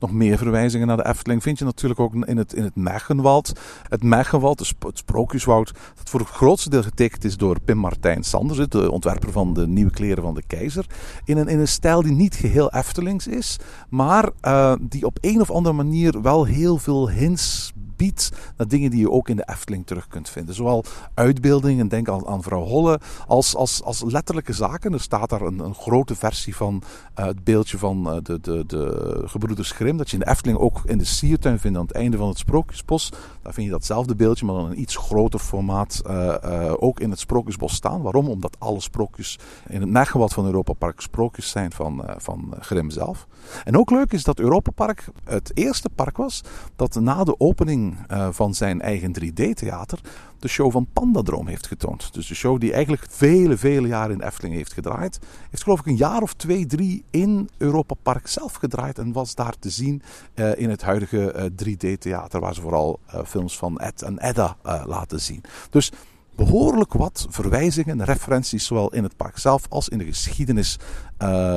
Nog 0.00 0.12
meer 0.12 0.38
verwijzingen 0.38 0.86
naar 0.86 0.96
de 0.96 1.06
Efteling 1.06 1.42
vind 1.42 1.58
je 1.58 1.64
natuurlijk 1.64 2.00
ook 2.00 2.14
in 2.14 2.36
het, 2.36 2.52
in 2.52 2.62
het 2.62 2.76
Mergenwald. 2.76 3.52
Het 3.88 4.02
Mergenwald, 4.02 4.58
het 4.58 4.98
Sprookjeswoud, 4.98 5.72
dat 5.94 6.10
voor 6.10 6.20
het 6.20 6.28
grootste 6.28 6.70
deel 6.70 6.82
getekend 6.82 7.24
is 7.24 7.36
door 7.36 7.60
Pim 7.64 7.76
Martijn 7.76 8.22
Sanders, 8.22 8.68
de 8.68 8.90
ontwerper 8.90 9.32
van 9.32 9.54
de 9.54 9.66
nieuwe 9.66 9.90
kleren 9.90 10.22
van 10.22 10.34
de 10.34 10.42
keizer. 10.46 10.86
In 11.24 11.36
een, 11.36 11.48
in 11.48 11.58
een 11.58 11.68
stijl 11.68 12.02
die 12.02 12.12
niet 12.12 12.34
geheel 12.34 12.72
Eftelings 12.72 13.26
is, 13.26 13.58
maar 13.88 14.30
uh, 14.42 14.74
die 14.80 15.06
op 15.06 15.18
een 15.20 15.40
of 15.40 15.50
andere 15.50 15.74
manier 15.74 16.22
wel 16.22 16.44
heel 16.44 16.76
veel 16.76 17.10
hints 17.10 17.72
biedt 18.00 18.30
naar 18.56 18.68
dingen 18.68 18.90
die 18.90 19.00
je 19.00 19.10
ook 19.10 19.28
in 19.28 19.36
de 19.36 19.48
Efteling 19.48 19.86
terug 19.86 20.08
kunt 20.08 20.28
vinden. 20.28 20.54
Zowel 20.54 20.84
uitbeeldingen, 21.14 21.88
denk 21.88 22.08
aan, 22.08 22.26
aan 22.26 22.42
vrouw 22.42 22.64
Holle, 22.64 23.00
als, 23.26 23.56
als, 23.56 23.82
als 23.82 24.02
letterlijke 24.02 24.52
zaken. 24.52 24.92
Er 24.92 25.00
staat 25.00 25.30
daar 25.30 25.40
een, 25.40 25.58
een 25.58 25.74
grote 25.74 26.14
versie 26.14 26.56
van 26.56 26.82
uh, 27.18 27.24
het 27.24 27.44
beeldje 27.44 27.78
van 27.78 28.06
uh, 28.06 28.16
de, 28.22 28.40
de, 28.40 28.64
de 28.66 29.22
gebroeders 29.24 29.70
Grimm, 29.70 29.96
dat 29.96 30.10
je 30.10 30.16
in 30.16 30.22
de 30.22 30.30
Efteling 30.30 30.58
ook 30.58 30.80
in 30.84 30.98
de 30.98 31.04
siertuin 31.04 31.58
vindt 31.58 31.78
aan 31.78 31.86
het 31.86 31.94
einde 31.94 32.16
van 32.16 32.28
het 32.28 32.38
Sprookjesbos. 32.38 33.12
Daar 33.42 33.52
vind 33.52 33.66
je 33.66 33.72
datzelfde 33.72 34.14
beeldje, 34.14 34.46
maar 34.46 34.54
dan 34.54 34.70
een 34.70 34.80
iets 34.80 34.96
groter 34.96 35.40
formaat 35.40 36.02
uh, 36.06 36.74
ook 36.78 37.00
in 37.00 37.10
het 37.10 37.18
Sprookjesbos 37.18 37.74
staan. 37.74 38.02
Waarom? 38.02 38.28
Omdat 38.28 38.56
alle 38.58 38.80
sprookjes 38.80 39.38
in 39.68 39.80
het 39.80 39.90
Mergewald 39.90 40.32
van 40.32 40.44
Europa 40.44 40.72
Park 40.72 41.00
sprookjes 41.00 41.50
zijn 41.50 41.72
van, 41.72 42.04
van 42.16 42.54
Grimm 42.60 42.90
zelf. 42.90 43.26
En 43.64 43.78
ook 43.78 43.90
leuk 43.90 44.12
is 44.12 44.24
dat 44.24 44.38
Europa 44.38 44.70
Park 44.70 45.08
het 45.24 45.50
eerste 45.54 45.88
park 45.88 46.16
was 46.16 46.40
dat 46.76 46.94
na 46.94 47.24
de 47.24 47.40
opening 47.40 47.89
uh, 48.10 48.28
van 48.30 48.54
zijn 48.54 48.80
eigen 48.80 49.12
3D-theater 49.20 50.00
de 50.40 50.48
show 50.48 50.72
van 50.72 50.86
Pandadroom 50.92 51.46
heeft 51.46 51.66
getoond. 51.66 52.14
Dus 52.14 52.26
de 52.26 52.34
show 52.34 52.60
die 52.60 52.72
eigenlijk 52.72 53.06
vele, 53.08 53.56
vele 53.56 53.88
jaren 53.88 54.14
in 54.14 54.26
Efteling 54.26 54.54
heeft 54.54 54.72
gedraaid. 54.72 55.18
Heeft 55.50 55.62
geloof 55.62 55.80
ik 55.80 55.86
een 55.86 55.96
jaar 55.96 56.22
of 56.22 56.34
twee, 56.34 56.66
drie 56.66 57.04
in 57.10 57.48
Europa 57.56 57.94
Park 58.02 58.26
zelf 58.26 58.54
gedraaid. 58.54 58.98
En 58.98 59.12
was 59.12 59.34
daar 59.34 59.58
te 59.58 59.70
zien 59.70 60.02
uh, 60.34 60.58
in 60.58 60.70
het 60.70 60.82
huidige 60.82 61.52
uh, 61.58 61.74
3D-theater. 61.74 62.40
Waar 62.40 62.54
ze 62.54 62.60
vooral 62.60 63.00
films 63.24 63.58
van 63.58 63.78
Ed 63.78 64.02
en 64.02 64.18
Edda 64.18 64.56
laten 64.62 65.20
zien. 65.20 65.42
Dus 65.70 65.92
behoorlijk 66.36 66.92
wat 66.92 67.26
verwijzingen, 67.30 68.04
referenties, 68.04 68.66
zowel 68.66 68.92
in 68.92 69.02
het 69.02 69.16
park 69.16 69.38
zelf 69.38 69.66
als 69.68 69.88
in 69.88 69.98
de 69.98 70.04
geschiedenis 70.04 70.78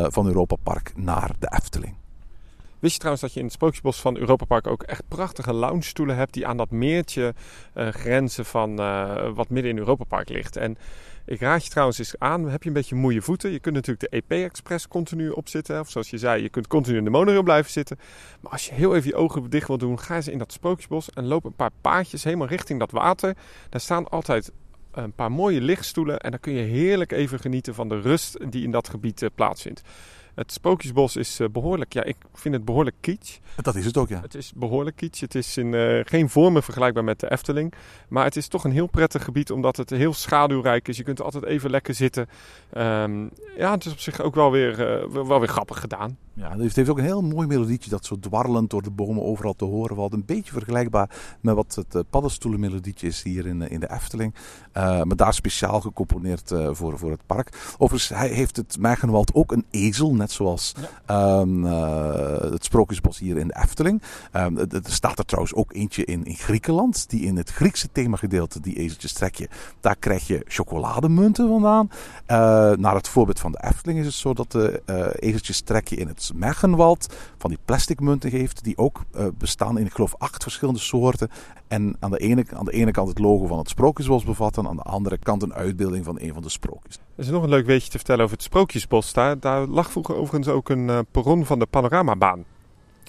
van 0.07 0.27
Europa 0.27 0.55
Park 0.63 0.93
naar 0.95 1.31
de 1.39 1.47
Efteling. 1.55 1.95
Wist 2.83 2.95
je 2.95 3.01
trouwens 3.01 3.25
dat 3.25 3.33
je 3.33 3.39
in 3.39 3.45
het 3.45 3.55
Sprookjesbos 3.55 4.01
van 4.01 4.17
Europa 4.17 4.45
Park 4.45 4.67
ook 4.67 4.83
echt 4.83 5.07
prachtige 5.07 5.53
lounge-stoelen 5.53 6.15
hebt 6.15 6.33
die 6.33 6.47
aan 6.47 6.57
dat 6.57 6.71
meertje 6.71 7.33
uh, 7.75 7.87
grenzen 7.87 8.45
van 8.45 8.79
uh, 8.79 9.29
wat 9.33 9.49
midden 9.49 9.71
in 9.71 9.77
Europa 9.77 10.03
Park 10.03 10.29
ligt. 10.29 10.55
En 10.55 10.77
ik 11.25 11.39
raad 11.39 11.63
je 11.63 11.69
trouwens 11.69 11.99
eens 11.99 12.19
aan, 12.19 12.49
heb 12.49 12.61
je 12.61 12.67
een 12.67 12.75
beetje 12.75 12.95
moeie 12.95 13.21
voeten. 13.21 13.51
Je 13.51 13.59
kunt 13.59 13.75
natuurlijk 13.75 14.11
de 14.11 14.23
EP 14.23 14.31
Express 14.31 14.87
continu 14.87 15.29
opzitten. 15.29 15.79
Of 15.79 15.89
zoals 15.89 16.09
je 16.09 16.17
zei, 16.17 16.41
je 16.41 16.49
kunt 16.49 16.67
continu 16.67 16.97
in 16.97 17.03
de 17.03 17.09
monorail 17.09 17.43
blijven 17.43 17.71
zitten. 17.71 17.97
Maar 18.41 18.51
als 18.51 18.65
je 18.65 18.73
heel 18.73 18.95
even 18.95 19.09
je 19.09 19.15
ogen 19.15 19.49
dicht 19.49 19.67
wil 19.67 19.77
doen, 19.77 19.99
ga 19.99 20.15
eens 20.15 20.27
in 20.27 20.37
dat 20.37 20.51
Sprookjesbos 20.51 21.09
en 21.09 21.25
loop 21.25 21.45
een 21.45 21.55
paar 21.55 21.71
paadjes 21.81 22.23
helemaal 22.23 22.47
richting 22.47 22.79
dat 22.79 22.91
water. 22.91 23.35
Daar 23.69 23.81
staan 23.81 24.09
altijd 24.09 24.51
een 24.91 25.13
paar 25.13 25.31
mooie 25.31 25.61
lichtstoelen 25.61 26.19
en 26.19 26.31
dan 26.31 26.39
kun 26.39 26.53
je 26.53 26.63
heerlijk 26.63 27.11
even 27.11 27.39
genieten 27.39 27.75
van 27.75 27.89
de 27.89 27.99
rust 27.99 28.51
die 28.51 28.63
in 28.63 28.71
dat 28.71 28.89
gebied 28.89 29.21
uh, 29.21 29.29
plaatsvindt. 29.35 29.81
Het 30.35 30.51
Sprookjesbos 30.51 31.15
is 31.15 31.39
uh, 31.39 31.47
behoorlijk, 31.51 31.93
ja, 31.93 32.03
ik 32.03 32.15
vind 32.33 32.53
het 32.53 32.65
behoorlijk 32.65 32.95
kitsch. 32.99 33.37
Dat 33.55 33.75
is 33.75 33.85
het 33.85 33.97
ook, 33.97 34.09
ja. 34.09 34.21
Het 34.21 34.35
is 34.35 34.51
behoorlijk 34.55 34.95
kitsch. 34.95 35.21
Het 35.21 35.35
is 35.35 35.57
in 35.57 35.73
uh, 35.73 35.99
geen 36.03 36.29
vormen 36.29 36.63
vergelijkbaar 36.63 37.03
met 37.03 37.19
de 37.19 37.31
Efteling. 37.31 37.73
Maar 38.07 38.23
het 38.23 38.35
is 38.35 38.47
toch 38.47 38.63
een 38.63 38.71
heel 38.71 38.87
prettig 38.87 39.23
gebied, 39.23 39.51
omdat 39.51 39.77
het 39.77 39.89
heel 39.89 40.13
schaduwrijk 40.13 40.87
is. 40.87 40.97
Je 40.97 41.03
kunt 41.03 41.19
er 41.19 41.25
altijd 41.25 41.45
even 41.45 41.69
lekker 41.69 41.93
zitten. 41.93 42.27
Um, 42.77 43.29
ja, 43.57 43.71
het 43.71 43.85
is 43.85 43.91
op 43.91 43.99
zich 43.99 44.21
ook 44.21 44.35
wel 44.35 44.51
weer, 44.51 45.01
uh, 45.03 45.23
wel 45.25 45.39
weer 45.39 45.47
grappig 45.47 45.79
gedaan. 45.79 46.17
Ja, 46.35 46.57
het 46.57 46.75
heeft 46.75 46.89
ook 46.89 46.97
een 46.97 47.03
heel 47.03 47.21
mooi 47.21 47.47
melodietje 47.47 47.89
dat 47.89 48.05
zo 48.05 48.19
dwarrelend 48.19 48.69
door 48.69 48.81
de 48.81 48.91
bomen 48.91 49.23
overal 49.23 49.53
te 49.53 49.65
horen 49.65 49.95
valt. 49.95 50.13
Een 50.13 50.25
beetje 50.25 50.51
vergelijkbaar 50.51 51.09
met 51.41 51.55
wat 51.55 51.75
het 51.75 51.95
uh, 51.95 52.01
paddenstoelenmelodietje 52.09 53.07
is 53.07 53.23
hier 53.23 53.45
in, 53.45 53.61
in 53.61 53.79
de 53.79 53.91
Efteling. 53.91 54.33
Uh, 54.33 54.83
maar 54.83 55.15
daar 55.15 55.33
speciaal 55.33 55.81
gecomponeerd 55.81 56.51
uh, 56.51 56.69
voor, 56.71 56.97
voor 56.97 57.11
het 57.11 57.25
park. 57.25 57.73
Overigens 57.77 58.19
hij 58.19 58.27
heeft 58.29 58.55
het 58.55 58.77
Mergenwald 58.79 59.33
ook 59.33 59.51
een 59.51 59.65
ezel, 59.69 60.15
net 60.15 60.31
zoals 60.31 60.73
ja. 61.07 61.39
um, 61.39 61.63
het 62.53 62.63
Sprookjesbos 62.63 63.19
hier 63.19 63.37
in 63.37 63.47
de 63.47 63.55
Efteling. 63.63 64.01
Um, 64.33 64.57
er 64.57 64.81
staat 64.83 65.19
er 65.19 65.25
trouwens 65.25 65.55
ook 65.55 65.73
eentje 65.73 66.05
in, 66.05 66.25
in 66.25 66.35
Griekenland, 66.35 67.09
die 67.09 67.21
in 67.21 67.37
het 67.37 67.49
Griekse 67.49 67.91
themagedeelte, 67.91 68.59
die 68.59 68.75
ezeltjes 68.75 69.13
trek 69.13 69.35
je. 69.35 69.49
Daar 69.79 69.95
krijg 69.95 70.27
je 70.27 70.41
chocolademunten 70.47 71.47
vandaan. 71.47 71.89
naar 72.79 72.95
het 72.95 73.07
voorbeeld 73.07 73.39
van 73.39 73.51
de 73.51 73.63
Efteling 73.63 73.99
is 73.99 74.05
het 74.05 74.15
zo 74.15 74.33
dat 74.33 74.51
de 74.51 74.81
ezeltjes 75.19 75.61
trek 75.61 75.87
je 75.87 75.95
in 75.95 76.07
het 76.07 76.22
Mergenwald 76.31 77.15
van 77.37 77.49
die 77.49 77.59
plastic 77.65 77.99
munten 77.99 78.29
geeft, 78.29 78.63
die 78.63 78.77
ook 78.77 79.01
uh, 79.15 79.25
bestaan 79.37 79.77
in, 79.77 79.85
ik 79.85 79.93
geloof, 79.93 80.15
acht 80.17 80.43
verschillende 80.43 80.79
soorten. 80.79 81.29
En 81.67 81.95
aan 81.99 82.11
de, 82.11 82.17
ene, 82.17 82.45
aan 82.53 82.65
de 82.65 82.71
ene 82.71 82.91
kant 82.91 83.09
het 83.09 83.19
logo 83.19 83.45
van 83.45 83.57
het 83.57 83.69
Sprookjesbos 83.69 84.23
bevatten, 84.23 84.67
aan 84.67 84.75
de 84.75 84.81
andere 84.81 85.17
kant 85.17 85.43
een 85.43 85.53
uitbeelding 85.53 86.05
van 86.05 86.19
een 86.19 86.33
van 86.33 86.41
de 86.41 86.49
sprookjes. 86.49 86.95
Er 86.95 87.23
is 87.23 87.29
nog 87.29 87.43
een 87.43 87.49
leuk 87.49 87.65
weetje 87.65 87.89
te 87.89 87.97
vertellen 87.97 88.23
over 88.23 88.35
het 88.35 88.45
Sprookjesbos. 88.45 89.13
Daar, 89.13 89.39
daar 89.39 89.67
lag 89.67 89.91
vroeger 89.91 90.15
overigens 90.15 90.47
ook 90.47 90.69
een 90.69 90.87
uh, 90.87 90.99
perron 91.11 91.45
van 91.45 91.59
de 91.59 91.65
panoramabaan. 91.65 92.45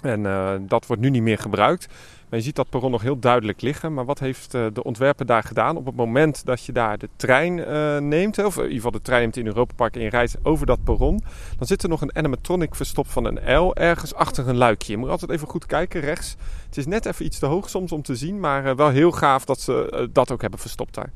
En 0.04 0.20
uh, 0.20 0.52
dat 0.60 0.86
wordt 0.86 1.02
nu 1.02 1.10
niet 1.10 1.22
meer 1.22 1.38
gebruikt. 1.38 1.86
Maar 2.28 2.38
je 2.38 2.44
ziet 2.44 2.56
dat 2.56 2.68
perron 2.68 2.90
nog 2.90 3.02
heel 3.02 3.18
duidelijk 3.18 3.60
liggen. 3.60 3.94
Maar 3.94 4.04
wat 4.04 4.18
heeft 4.18 4.54
uh, 4.54 4.66
de 4.72 4.82
ontwerper 4.82 5.26
daar 5.26 5.42
gedaan? 5.42 5.76
Op 5.76 5.86
het 5.86 5.94
moment 5.94 6.44
dat 6.44 6.64
je 6.64 6.72
daar 6.72 6.98
de 6.98 7.08
trein 7.16 7.58
uh, 7.58 7.98
neemt, 7.98 8.44
of 8.44 8.56
in 8.56 8.62
ieder 8.62 8.76
geval 8.76 8.90
de 8.90 9.02
trein 9.02 9.20
neemt 9.20 9.36
in 9.36 9.46
Europa 9.46 9.74
Park 9.74 9.94
en 9.94 10.02
je 10.02 10.08
rijdt 10.08 10.36
over 10.42 10.66
dat 10.66 10.84
perron, 10.84 11.22
dan 11.58 11.66
zit 11.66 11.82
er 11.82 11.88
nog 11.88 12.00
een 12.00 12.16
animatronic 12.16 12.74
verstopt 12.74 13.12
van 13.12 13.24
een 13.24 13.58
L 13.58 13.74
ergens 13.74 14.14
achter 14.14 14.48
een 14.48 14.56
luikje. 14.56 14.92
Je 14.92 14.98
moet 14.98 15.08
altijd 15.08 15.30
even 15.30 15.48
goed 15.48 15.66
kijken, 15.66 16.00
rechts. 16.00 16.36
Het 16.66 16.76
is 16.76 16.86
net 16.86 17.06
even 17.06 17.24
iets 17.24 17.38
te 17.38 17.46
hoog 17.46 17.70
soms 17.70 17.92
om 17.92 18.02
te 18.02 18.14
zien, 18.14 18.40
maar 18.40 18.76
wel 18.76 18.88
heel 18.88 19.12
gaaf 19.12 19.44
dat 19.44 19.60
ze 19.60 20.08
dat 20.12 20.30
ook 20.32 20.40
hebben 20.40 20.60
verstopt 20.60 20.94
daar. 20.94 21.12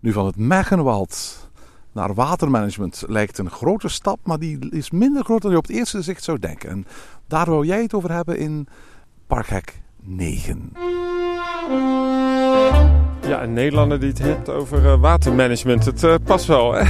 Nu 0.00 0.12
van 0.12 0.26
het 0.26 0.36
Mergenwald 0.36 1.46
naar 1.96 2.14
watermanagement 2.14 3.04
lijkt 3.06 3.38
een 3.38 3.50
grote 3.50 3.88
stap, 3.88 4.18
maar 4.22 4.38
die 4.38 4.70
is 4.70 4.90
minder 4.90 5.24
groot 5.24 5.42
dan 5.42 5.50
je 5.50 5.56
op 5.56 5.66
het 5.66 5.76
eerste 5.76 5.96
gezicht 5.96 6.22
zou 6.24 6.38
denken. 6.38 6.70
En 6.70 6.86
daar 7.26 7.50
wou 7.50 7.66
jij 7.66 7.82
het 7.82 7.94
over 7.94 8.12
hebben 8.12 8.38
in 8.38 8.68
Parkhek 9.26 9.80
9. 10.02 10.72
Ja, 13.28 13.42
een 13.42 13.52
Nederlander 13.52 14.00
die 14.00 14.08
het 14.08 14.18
heeft 14.18 14.48
over 14.48 14.82
uh, 14.82 15.00
watermanagement. 15.00 15.84
Het 15.84 16.02
uh, 16.02 16.14
past 16.24 16.46
wel, 16.46 16.72
hè? 16.72 16.80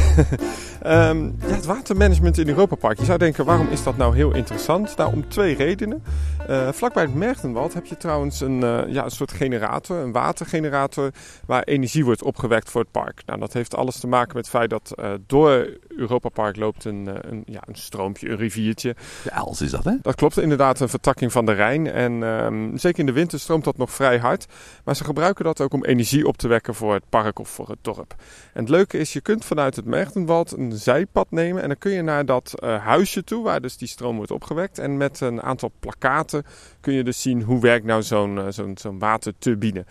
um, 1.11 1.37
ja, 1.47 1.55
het 1.55 1.65
watermanagement 1.65 2.39
in 2.39 2.49
Europa 2.49 2.75
Park. 2.75 2.99
Je 2.99 3.05
zou 3.05 3.19
denken, 3.19 3.45
waarom 3.45 3.69
is 3.69 3.83
dat 3.83 3.97
nou 3.97 4.17
heel 4.17 4.35
interessant? 4.35 4.97
Nou, 4.97 5.13
om 5.13 5.29
twee 5.29 5.55
redenen. 5.55 6.03
Uh, 6.51 6.69
vlakbij 6.73 7.03
het 7.03 7.15
Merchtenwald 7.15 7.75
heb 7.75 7.87
je 7.87 7.97
trouwens 7.97 8.41
een, 8.41 8.61
ja, 8.89 9.05
een 9.05 9.11
soort 9.11 9.33
generator, 9.33 9.97
een 9.97 10.13
watergenerator, 10.13 11.11
waar 11.47 11.63
energie 11.63 12.05
wordt 12.05 12.23
opgewekt 12.23 12.71
voor 12.71 12.81
het 12.81 12.91
park. 12.91 13.23
Nou, 13.27 13.41
dat 13.41 13.53
heeft 13.53 13.75
alles 13.75 14.01
te 14.01 14.07
maken 14.07 14.37
met 14.37 14.47
het 14.47 14.55
feit 14.55 14.71
dat 14.71 14.95
door 15.27 15.69
Europa 15.89 16.29
Park 16.29 16.57
loopt 16.57 16.85
een, 16.85 17.09
een, 17.21 17.43
ja, 17.47 17.61
een 17.65 17.75
stroompje, 17.75 18.29
een 18.29 18.37
riviertje. 18.37 18.95
De 19.25 19.31
Els 19.31 19.61
is 19.61 19.71
dat, 19.71 19.85
hè? 19.85 19.93
Dat 20.03 20.15
klopt, 20.15 20.39
inderdaad, 20.39 20.81
een 20.81 20.89
vertakking 20.89 21.33
van 21.33 21.47
de 21.47 21.53
Rijn. 21.53 21.91
En 21.91 22.23
um, 22.23 22.79
zeker 22.79 23.01
in 23.01 23.07
de 23.07 23.13
winter 23.13 23.41
stroomt 23.41 23.65
dat 23.65 23.77
nog 23.77 23.91
vrij 23.91 24.19
hard. 24.19 24.47
Maar 24.85 24.97
ze 24.97 25.05
gebruiken 25.05 25.45
dat 25.45 25.56
ook 25.61 25.73
om 25.73 25.85
energie 25.85 26.27
op 26.27 26.37
te 26.37 26.49
wekken 26.49 26.75
voor 26.75 26.95
het 26.95 27.09
park 27.09 27.39
of 27.39 27.49
voor 27.49 27.69
het 27.69 27.79
dorp. 27.81 28.15
En 28.53 28.61
het 28.61 28.69
leuke 28.69 28.99
is, 28.99 29.13
je 29.13 29.21
kunt 29.21 29.45
vanuit 29.45 29.77
het 29.77 29.85
Merchtenwald 29.85 30.53
een 30.53 30.73
zijpad 30.73 31.31
nemen 31.31 31.63
en 31.63 31.69
dan 31.69 31.79
kun 31.79 31.93
je 31.93 32.03
naar 32.03 32.27
dat 32.27 32.55
uh, 32.65 32.85
huisje 32.85 33.25
toe, 33.25 33.45
waar 33.45 33.61
dus 33.61 33.77
die 33.77 33.89
stroom 33.89 34.17
wordt 34.17 34.31
opgewekt. 34.31 34.79
En 34.79 34.97
met 34.97 35.21
een 35.21 35.43
aantal 35.43 35.73
plakaten 35.81 36.45
kun 36.81 36.93
je 36.93 37.05
dus 37.05 37.23
zien 37.23 37.43
hoe 37.43 37.61
werkt 37.61 37.87
nou 37.87 38.03
zo'n 38.03 38.37
uh, 38.37 38.45
zo'n 38.49 38.79
zo'n 38.79 38.99
waterturbine. 38.99 39.85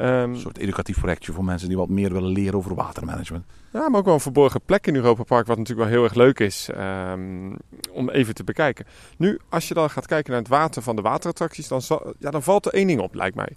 Um, 0.00 0.06
een 0.06 0.36
soort 0.36 0.58
educatief 0.58 0.98
projectje 0.98 1.32
voor 1.32 1.44
mensen 1.44 1.68
die 1.68 1.76
wat 1.76 1.88
meer 1.88 2.12
willen 2.12 2.30
leren 2.30 2.54
over 2.54 2.74
watermanagement. 2.74 3.44
Ja, 3.72 3.88
maar 3.88 3.98
ook 3.98 4.04
wel 4.04 4.14
een 4.14 4.20
verborgen 4.20 4.60
plek 4.66 4.86
in 4.86 4.94
Europa 4.94 5.22
Park, 5.22 5.46
wat 5.46 5.58
natuurlijk 5.58 5.88
wel 5.88 5.96
heel 5.96 6.04
erg 6.04 6.14
leuk 6.14 6.40
is 6.40 6.68
um, 6.76 7.56
om 7.92 8.10
even 8.10 8.34
te 8.34 8.44
bekijken. 8.44 8.86
Nu, 9.16 9.38
als 9.48 9.68
je 9.68 9.74
dan 9.74 9.90
gaat 9.90 10.06
kijken 10.06 10.30
naar 10.32 10.40
het 10.40 10.48
water 10.48 10.82
van 10.82 10.96
de 10.96 11.02
waterattracties, 11.02 11.68
dan, 11.68 11.82
zal, 11.82 12.14
ja, 12.18 12.30
dan 12.30 12.42
valt 12.42 12.66
er 12.66 12.72
één 12.72 12.86
ding 12.86 13.00
op, 13.00 13.14
lijkt 13.14 13.36
mij. 13.36 13.56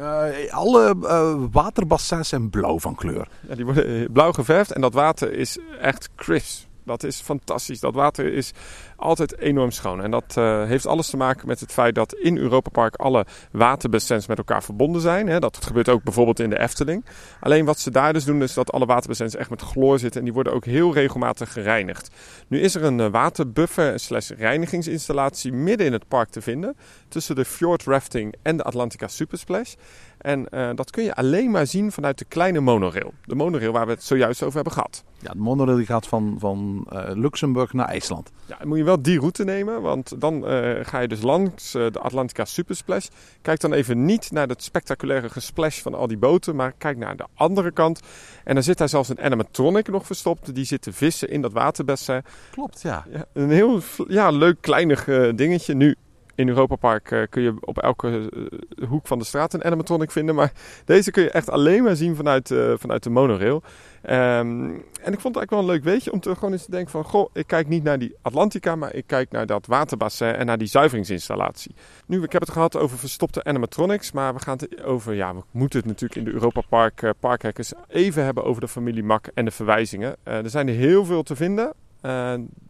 Uh, 0.00 0.52
alle 0.52 0.94
uh, 1.02 1.34
waterbassins 1.50 2.28
zijn 2.28 2.50
blauw 2.50 2.78
van 2.78 2.94
kleur. 2.94 3.28
Ja, 3.48 3.54
die 3.54 3.64
worden 3.64 4.12
blauw 4.12 4.32
geverfd 4.32 4.72
en 4.72 4.80
dat 4.80 4.92
water 4.92 5.32
is 5.32 5.58
echt 5.80 6.08
crisp. 6.16 6.66
Dat 6.84 7.02
is 7.02 7.20
fantastisch. 7.20 7.80
Dat 7.80 7.94
water 7.94 8.32
is 8.32 8.52
altijd 8.98 9.38
enorm 9.38 9.70
schoon. 9.70 10.02
En 10.02 10.10
dat 10.10 10.34
uh, 10.38 10.64
heeft 10.64 10.86
alles 10.86 11.10
te 11.10 11.16
maken 11.16 11.46
met 11.46 11.60
het 11.60 11.72
feit 11.72 11.94
dat 11.94 12.14
in 12.14 12.36
Europa 12.36 12.70
Park 12.70 12.94
alle 12.94 13.26
waterbassins 13.52 14.26
met 14.26 14.38
elkaar 14.38 14.62
verbonden 14.62 15.00
zijn. 15.00 15.26
Hè. 15.26 15.38
Dat 15.38 15.64
gebeurt 15.66 15.88
ook 15.88 16.02
bijvoorbeeld 16.02 16.40
in 16.40 16.50
de 16.50 16.58
Efteling. 16.58 17.04
Alleen 17.40 17.64
wat 17.64 17.78
ze 17.78 17.90
daar 17.90 18.12
dus 18.12 18.24
doen 18.24 18.42
is 18.42 18.54
dat 18.54 18.72
alle 18.72 18.86
waterbassins 18.86 19.36
echt 19.36 19.50
met 19.50 19.62
chloor 19.62 19.98
zitten. 19.98 20.18
En 20.18 20.24
die 20.24 20.34
worden 20.34 20.52
ook 20.52 20.64
heel 20.64 20.94
regelmatig 20.94 21.52
gereinigd. 21.52 22.10
Nu 22.48 22.60
is 22.60 22.74
er 22.74 22.84
een 22.84 22.98
uh, 22.98 23.06
waterbuffer 23.06 24.00
slash 24.00 24.30
reinigingsinstallatie 24.30 25.52
midden 25.52 25.86
in 25.86 25.92
het 25.92 26.08
park 26.08 26.28
te 26.28 26.40
vinden. 26.40 26.76
Tussen 27.08 27.34
de 27.34 27.44
Fjord 27.44 27.84
Rafting 27.84 28.34
en 28.42 28.56
de 28.56 28.62
Atlantica 28.62 29.08
Supersplash. 29.08 29.74
En 30.18 30.46
uh, 30.50 30.70
dat 30.74 30.90
kun 30.90 31.04
je 31.04 31.14
alleen 31.14 31.50
maar 31.50 31.66
zien 31.66 31.92
vanuit 31.92 32.18
de 32.18 32.24
kleine 32.24 32.60
monorail. 32.60 33.12
De 33.24 33.34
monorail 33.34 33.72
waar 33.72 33.86
we 33.86 33.92
het 33.92 34.04
zojuist 34.04 34.42
over 34.42 34.54
hebben 34.54 34.72
gehad. 34.72 35.04
Ja, 35.18 35.32
de 35.32 35.38
monorail 35.38 35.76
die 35.76 35.86
gaat 35.86 36.06
van, 36.06 36.36
van 36.38 36.86
uh, 36.92 37.02
Luxemburg 37.14 37.72
naar 37.72 37.86
IJsland. 37.86 38.30
Ja, 38.46 38.56
dan 38.58 38.68
moet 38.68 38.78
je 38.78 38.84
wel 38.88 39.02
die 39.02 39.18
route 39.18 39.44
nemen, 39.44 39.82
want 39.82 40.20
dan 40.20 40.52
uh, 40.52 40.78
ga 40.82 40.98
je 40.98 41.08
dus 41.08 41.22
langs 41.22 41.72
de 41.72 41.98
Atlantica 42.00 42.44
Supersplash. 42.44 43.06
Kijk 43.42 43.60
dan 43.60 43.72
even 43.72 44.04
niet 44.04 44.30
naar 44.30 44.46
dat 44.46 44.62
spectaculaire 44.62 45.28
gesplash 45.28 45.80
van 45.80 45.94
al 45.94 46.06
die 46.06 46.16
boten, 46.16 46.56
maar 46.56 46.72
kijk 46.78 46.96
naar 46.96 47.16
de 47.16 47.26
andere 47.34 47.70
kant. 47.70 48.00
En 48.44 48.54
dan 48.54 48.62
zit 48.62 48.78
daar 48.78 48.88
zelfs 48.88 49.08
een 49.08 49.20
animatronic 49.20 49.88
nog 49.88 50.06
verstopt. 50.06 50.54
Die 50.54 50.64
zit 50.64 50.82
te 50.82 50.92
vissen 50.92 51.30
in 51.30 51.42
dat 51.42 51.52
waterbassin. 51.52 52.22
Klopt, 52.50 52.82
ja. 52.82 53.04
ja 53.12 53.24
een 53.32 53.50
heel 53.50 53.80
ja, 54.08 54.30
leuk 54.30 54.56
kleinig 54.60 55.04
dingetje. 55.34 55.74
Nu, 55.74 55.96
in 56.38 56.48
Europa 56.48 56.76
Park 56.76 57.10
uh, 57.10 57.22
kun 57.30 57.42
je 57.42 57.54
op 57.60 57.78
elke 57.78 58.30
uh, 58.32 58.88
hoek 58.88 59.06
van 59.06 59.18
de 59.18 59.24
straat 59.24 59.54
een 59.54 59.64
animatronic 59.64 60.10
vinden. 60.10 60.34
Maar 60.34 60.52
deze 60.84 61.10
kun 61.10 61.22
je 61.22 61.30
echt 61.30 61.50
alleen 61.50 61.82
maar 61.82 61.96
zien 61.96 62.16
vanuit, 62.16 62.50
uh, 62.50 62.72
vanuit 62.76 63.02
de 63.02 63.10
monorail. 63.10 63.62
Um, 64.02 64.70
en 65.02 65.12
ik 65.12 65.20
vond 65.20 65.34
het 65.34 65.36
eigenlijk 65.36 65.50
wel 65.50 65.60
een 65.60 65.66
leuk 65.66 65.84
weetje 65.84 66.12
om 66.12 66.20
te 66.20 66.34
gewoon 66.34 66.52
eens 66.52 66.64
te 66.64 66.70
denken 66.70 66.90
van... 66.90 67.04
Goh, 67.04 67.30
ik 67.32 67.46
kijk 67.46 67.68
niet 67.68 67.82
naar 67.82 67.98
die 67.98 68.14
Atlantica, 68.22 68.76
maar 68.76 68.94
ik 68.94 69.06
kijk 69.06 69.30
naar 69.30 69.46
dat 69.46 69.66
waterbassin 69.66 70.34
en 70.34 70.46
naar 70.46 70.58
die 70.58 70.68
zuiveringsinstallatie. 70.68 71.74
Nu, 72.06 72.22
ik 72.22 72.32
heb 72.32 72.40
het 72.40 72.50
gehad 72.50 72.76
over 72.76 72.98
verstopte 72.98 73.44
animatronics, 73.44 74.12
maar 74.12 74.34
we 74.34 74.40
gaan 74.40 74.58
het 74.58 74.84
over... 74.84 75.14
Ja, 75.14 75.34
we 75.34 75.42
moeten 75.50 75.78
het 75.78 75.88
natuurlijk 75.88 76.20
in 76.20 76.24
de 76.24 76.32
Europa 76.32 76.60
Park 76.68 77.12
parkhackers 77.20 77.72
even 77.88 78.24
hebben 78.24 78.44
over 78.44 78.60
de 78.60 78.68
familie 78.68 79.04
Mak 79.04 79.26
en 79.34 79.44
de 79.44 79.50
verwijzingen. 79.50 80.16
er 80.22 80.50
zijn 80.50 80.68
er 80.68 80.74
heel 80.74 81.04
veel 81.04 81.22
te 81.22 81.36
vinden. 81.36 81.72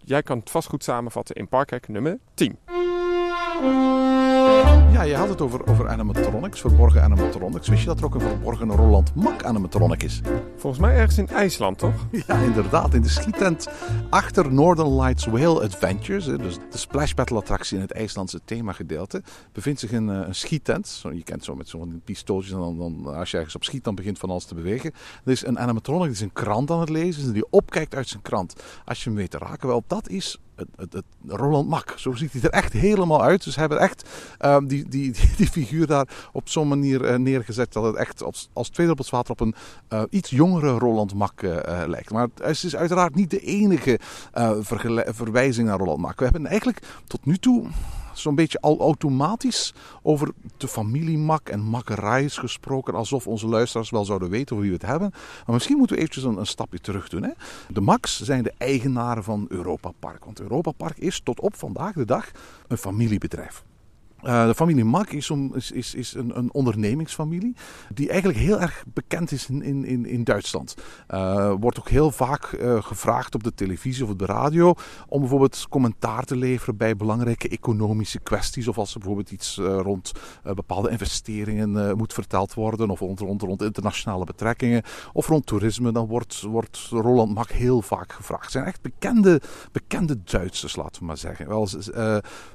jij 0.05 0.23
kan 0.23 0.39
het 0.39 0.51
vast 0.51 0.69
goed 0.69 0.85
samenvatten 0.85 1.35
in 1.35 1.49
parkhack 1.49 1.89
nummer 1.89 2.19
10. 2.35 2.59
Ja, 4.93 5.03
je 5.03 5.15
had 5.15 5.29
het 5.29 5.41
over, 5.41 5.67
over 5.67 5.89
animatronics, 5.89 6.61
verborgen 6.61 7.03
animatronics. 7.03 7.69
Wist 7.69 7.81
je 7.81 7.87
dat 7.87 7.99
er 7.99 8.05
ook 8.05 8.15
een 8.15 8.21
verborgen 8.21 8.73
Roland 8.73 9.15
Mak 9.15 9.45
animatronic 9.45 10.03
is? 10.03 10.21
Volgens 10.57 10.83
mij 10.83 10.97
ergens 10.97 11.19
in 11.19 11.29
IJsland, 11.29 11.79
toch? 11.79 12.07
Ja, 12.27 12.35
inderdaad. 12.35 12.95
In 12.95 13.03
de 13.03 13.09
schietent 13.09 13.69
achter 14.11 14.53
Northern 14.53 14.97
Lights 15.01 15.27
Whale 15.27 15.63
Adventures, 15.63 16.25
dus 16.25 16.59
de 16.71 16.79
splash 16.79 17.13
battle 17.13 17.37
attractie 17.37 17.77
in 17.77 17.83
het 17.83 17.93
IJslandse 17.93 18.41
themagedeelte, 18.45 19.23
bevindt 19.53 19.81
zich 19.81 19.93
een, 19.93 20.09
een 20.09 20.35
schietent. 20.35 21.03
Je 21.13 21.23
kent 21.23 21.45
zo 21.45 21.55
met 21.55 21.69
zo'n 21.69 22.01
pistooltjes 22.05 22.53
en 22.53 22.59
dan, 22.59 22.79
dan, 22.79 23.15
als 23.15 23.31
je 23.31 23.37
ergens 23.37 23.55
op 23.55 23.65
schiet, 23.65 23.85
dan 23.85 23.95
begint 23.95 24.19
van 24.19 24.31
alles 24.31 24.45
te 24.45 24.55
bewegen. 24.55 24.93
Er 25.25 25.33
is 25.33 25.47
een 25.47 25.59
animatronic 25.59 26.03
die 26.03 26.13
is 26.13 26.21
een 26.21 26.33
krant 26.33 26.71
aan 26.71 26.81
het 26.81 26.89
lezen 26.89 27.23
en 27.23 27.33
die 27.33 27.51
opkijkt 27.51 27.95
uit 27.95 28.09
zijn 28.09 28.23
krant. 28.23 28.63
Als 28.85 29.05
je 29.05 29.11
hem 29.11 29.19
weet 29.19 29.31
te 29.31 29.39
raken, 29.39 29.69
wel, 29.69 29.85
dat 29.87 30.09
is 30.09 30.39
het, 30.59 30.69
het, 30.77 30.93
het, 30.93 31.05
Roland 31.27 31.69
Mak. 31.69 31.95
Zo 31.97 32.13
ziet 32.13 32.33
hij 32.33 32.41
er 32.43 32.51
echt 32.51 32.73
helemaal 32.73 33.23
uit. 33.23 33.45
Dus 33.45 33.55
ze 33.55 33.61
hebben 33.61 33.79
echt 33.79 34.09
uh, 34.41 34.59
die, 34.65 34.89
die, 34.95 35.15
die, 35.37 35.47
figuur 35.47 35.87
daar 35.87 36.09
op 36.33 36.49
zo'n 36.49 36.69
manier 36.69 37.11
uh, 37.11 37.17
neergezet 37.17 37.73
dat 37.73 37.85
het 37.85 37.95
echt 37.95 38.23
als, 38.23 38.49
als 38.53 38.69
tweedruppelswater 38.69 39.33
op 39.33 39.41
een 39.41 39.55
uh, 39.93 40.03
iets 40.11 40.31
jongere 40.31 40.71
Roland 40.71 41.15
Mak 41.15 41.43
lijkt. 41.87 42.11
Maar 42.11 42.29
het 42.43 42.65
is 42.65 42.77
uiteraard 42.77 43.15
niet 43.15 43.31
de 43.31 43.41
enige 43.41 43.99
verwijzing 45.07 45.69
naar 45.69 45.79
Roland 45.79 46.01
Mak. 46.01 46.19
We 46.19 46.25
hebben 46.25 46.47
eigenlijk 46.47 46.83
tot 47.07 47.25
nu 47.25 47.37
toe 47.37 47.67
zo'n 48.19 48.35
beetje 48.35 48.61
al 48.61 48.81
automatisch 48.81 49.75
over 50.03 50.31
de 50.57 50.69
familie 50.69 51.19
Mak 51.19 51.49
en 51.49 51.61
makkerijs 51.61 52.37
gesproken. 52.37 52.95
Alsof 52.95 53.27
onze 53.27 53.47
luisteraars 53.47 53.91
wel 53.91 54.05
zouden 54.05 54.31
weten 54.31 54.59
wie 54.59 54.69
we 54.69 54.75
het 54.75 54.87
hebben. 54.87 55.11
Maar 55.47 55.55
misschien 55.55 55.77
moeten 55.77 55.97
we 55.97 56.03
eventjes 56.03 56.25
een, 56.25 56.47
stapje 56.47 56.79
terug 56.79 57.09
doen. 57.09 57.23
Hè? 57.23 57.31
De 57.69 57.81
Maks 57.81 58.23
zijn 58.23 58.43
de 58.43 58.53
eigenaren 58.59 59.25
van 59.25 59.47
Europa 59.49 59.91
Park. 59.99 60.25
Want 60.25 60.41
Europa 60.41 60.71
Park 60.71 60.99
is 60.99 61.21
tot 61.21 61.41
op 61.41 61.57
vandaag 61.57 61.93
de 61.93 62.05
dag 62.05 62.31
een 62.69 62.79
familiebedrijf. 62.79 63.65
Uh, 64.25 64.47
de 64.47 64.55
familie 64.55 64.85
Mak 64.85 65.11
is, 65.11 65.31
om, 65.31 65.55
is, 65.55 65.71
is, 65.71 65.95
is 65.95 66.15
een, 66.15 66.39
een, 66.39 66.53
ondernemingsfamilie 66.53 67.57
die 67.95 68.09
eigenlijk 68.09 68.39
heel 68.39 68.61
erg 68.61 68.85
bekend 68.95 69.33
is 69.33 69.49
in, 69.49 69.85
in, 69.85 70.07
in 70.07 70.25
Duitsland. 70.25 70.75
Uh, 71.11 71.53
wordt 71.61 71.79
ook 71.79 71.89
heel 71.89 72.11
vaak 72.11 72.53
uh, 72.53 72.83
gevraagd 72.83 73.35
op 73.35 73.43
de 73.43 73.55
televisie 73.55 74.05
of 74.05 74.11
op 74.11 74.19
de 74.19 74.27
radio 74.27 74.75
om 75.09 75.21
bijvoorbeeld 75.21 75.67
commentaar 75.69 76.25
te 76.25 76.37
leveren 76.37 76.77
bij 76.77 76.97
belangrijke 76.97 77.49
economische 77.49 78.19
kwesties. 78.19 78.69
Of 78.69 78.79
als 78.79 78.93
er 78.93 78.99
bijvoorbeeld 78.99 79.31
iets 79.31 79.57
rond 79.57 80.13
bepaalde 80.43 80.91
investeringen 80.91 81.97
moet 81.97 82.13
verteld 82.13 82.55
worden. 82.55 82.91
Of 82.91 83.01
rond, 83.01 83.21
rond, 83.21 83.43
rond 83.43 83.63
internationale 83.63 84.25
betrekkingen. 84.25 84.83
Of 85.13 85.29
rond 85.29 85.47
toerisme. 85.47 85.93
Dan 85.93 86.07
wordt, 86.07 86.41
wordt 86.41 86.79
Roland 86.91 87.35
Mak 87.35 87.51
heel 87.51 87.83
vaak 87.83 88.13
gevraagd. 88.13 88.43
Het 88.43 88.53
zijn 88.53 88.65
echt 88.65 88.83
bekende, 88.83 89.41
bekende 89.73 90.23
Duitsers, 90.25 90.77
laten 90.77 91.01
we 91.01 91.07
maar 91.07 91.19
zeggen. 91.19 91.49
Wel, 91.49 91.69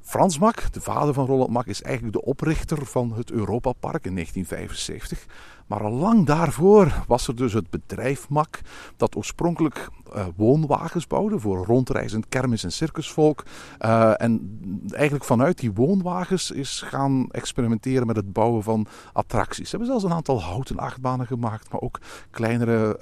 Frans 0.01 0.39
Mak, 0.39 0.73
de 0.73 0.81
vader 0.81 1.13
van 1.13 1.25
Roland 1.25 1.51
Mak 1.53 1.65
is 1.65 1.81
eigenlijk 1.81 2.15
de 2.15 2.25
oprichter 2.25 2.85
van 2.85 3.13
het 3.13 3.31
Europapark 3.31 4.05
in 4.05 4.13
1975. 4.13 5.25
Maar 5.67 5.83
al 5.83 5.91
lang 5.91 6.25
daarvoor 6.25 7.03
was 7.07 7.27
er 7.27 7.35
dus 7.35 7.53
het 7.53 7.69
bedrijf 7.69 8.29
Mak, 8.29 8.59
dat 8.97 9.15
oorspronkelijk 9.15 9.89
uh, 10.15 10.25
woonwagens 10.35 11.07
bouwde 11.07 11.39
voor 11.39 11.65
rondreizend 11.65 12.25
kermis- 12.29 12.63
en 12.63 12.71
circusvolk. 12.71 13.43
Uh, 13.79 14.21
en 14.21 14.59
eigenlijk 14.91 15.25
vanuit 15.25 15.59
die 15.59 15.73
woonwagens 15.73 16.51
is 16.51 16.81
gaan 16.81 17.27
experimenteren 17.31 18.07
met 18.07 18.15
het 18.15 18.33
bouwen 18.33 18.63
van 18.63 18.87
attracties. 19.13 19.69
Ze 19.69 19.75
hebben 19.75 19.87
zelfs 19.87 20.03
een 20.03 20.17
aantal 20.17 20.41
houten 20.41 20.77
achtbanen 20.77 21.27
gemaakt, 21.27 21.71
maar 21.71 21.81
ook 21.81 21.99
kleinere 22.31 22.97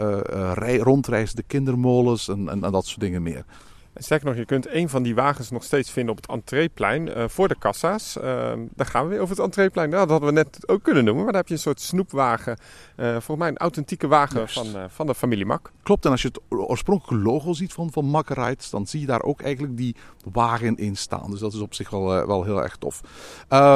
uh, 0.58 0.78
rondreizende 0.78 1.43
kindermolens 1.43 2.28
en, 2.28 2.49
en, 2.49 2.64
en 2.64 2.72
dat 2.72 2.86
soort 2.86 2.99
dingen 2.99 3.24
meer. 3.24 3.45
Sterker 3.96 4.28
nog, 4.28 4.36
je 4.36 4.46
kunt 4.46 4.74
een 4.74 4.89
van 4.89 5.04
die 5.04 5.16
wagens 5.16 5.50
nog 5.50 5.64
steeds 5.64 5.92
vinden 5.92 6.12
op 6.12 6.22
het 6.22 6.32
entreeplein 6.32 7.08
uh, 7.08 7.24
voor 7.28 7.48
de 7.48 7.56
kassa's. 7.60 8.18
Uh, 8.18 8.24
daar 8.76 8.86
gaan 8.86 9.04
we 9.04 9.10
weer 9.10 9.20
over 9.20 9.36
het 9.36 9.46
entreeplein. 9.46 9.89
Nou, 9.89 10.02
dat 10.02 10.10
hadden 10.10 10.30
we 10.30 10.36
net 10.36 10.70
ook 10.70 10.84
kunnen 10.84 11.04
noemen. 11.04 11.24
Maar 11.24 11.32
daar 11.32 11.42
heb 11.42 11.50
je 11.50 11.56
een 11.56 11.62
soort 11.62 11.82
snoepwagen. 11.82 12.58
Uh, 12.98 13.12
volgens 13.12 13.38
mij 13.38 13.48
een 13.48 13.58
authentieke 13.58 14.08
wagen 14.08 14.50
van, 14.50 14.66
van 14.89 15.08
de 15.08 15.16
familie 15.16 15.46
Mak. 15.46 15.72
Klopt, 15.84 16.06
en 16.06 16.12
als 16.12 16.22
je 16.22 16.28
het 16.28 16.39
oorspronkelijke 16.50 17.26
logo 17.26 17.54
ziet 17.54 17.74
van, 17.74 17.92
van 17.92 18.06
Mak 18.06 18.30
Rides, 18.30 18.70
dan 18.70 18.88
zie 18.88 19.00
je 19.00 19.06
daar 19.06 19.22
ook 19.22 19.42
eigenlijk 19.42 19.78
die 19.78 19.96
wagen 20.32 20.78
in 20.78 20.96
staan. 20.96 21.32
Dus 21.32 21.39
dat 21.39 21.54
is 21.54 21.60
op 21.60 21.74
zich 21.74 21.89
wel, 21.89 22.28
wel 22.28 22.44
heel 22.44 22.64
erg 22.64 22.76
tof. 22.76 23.02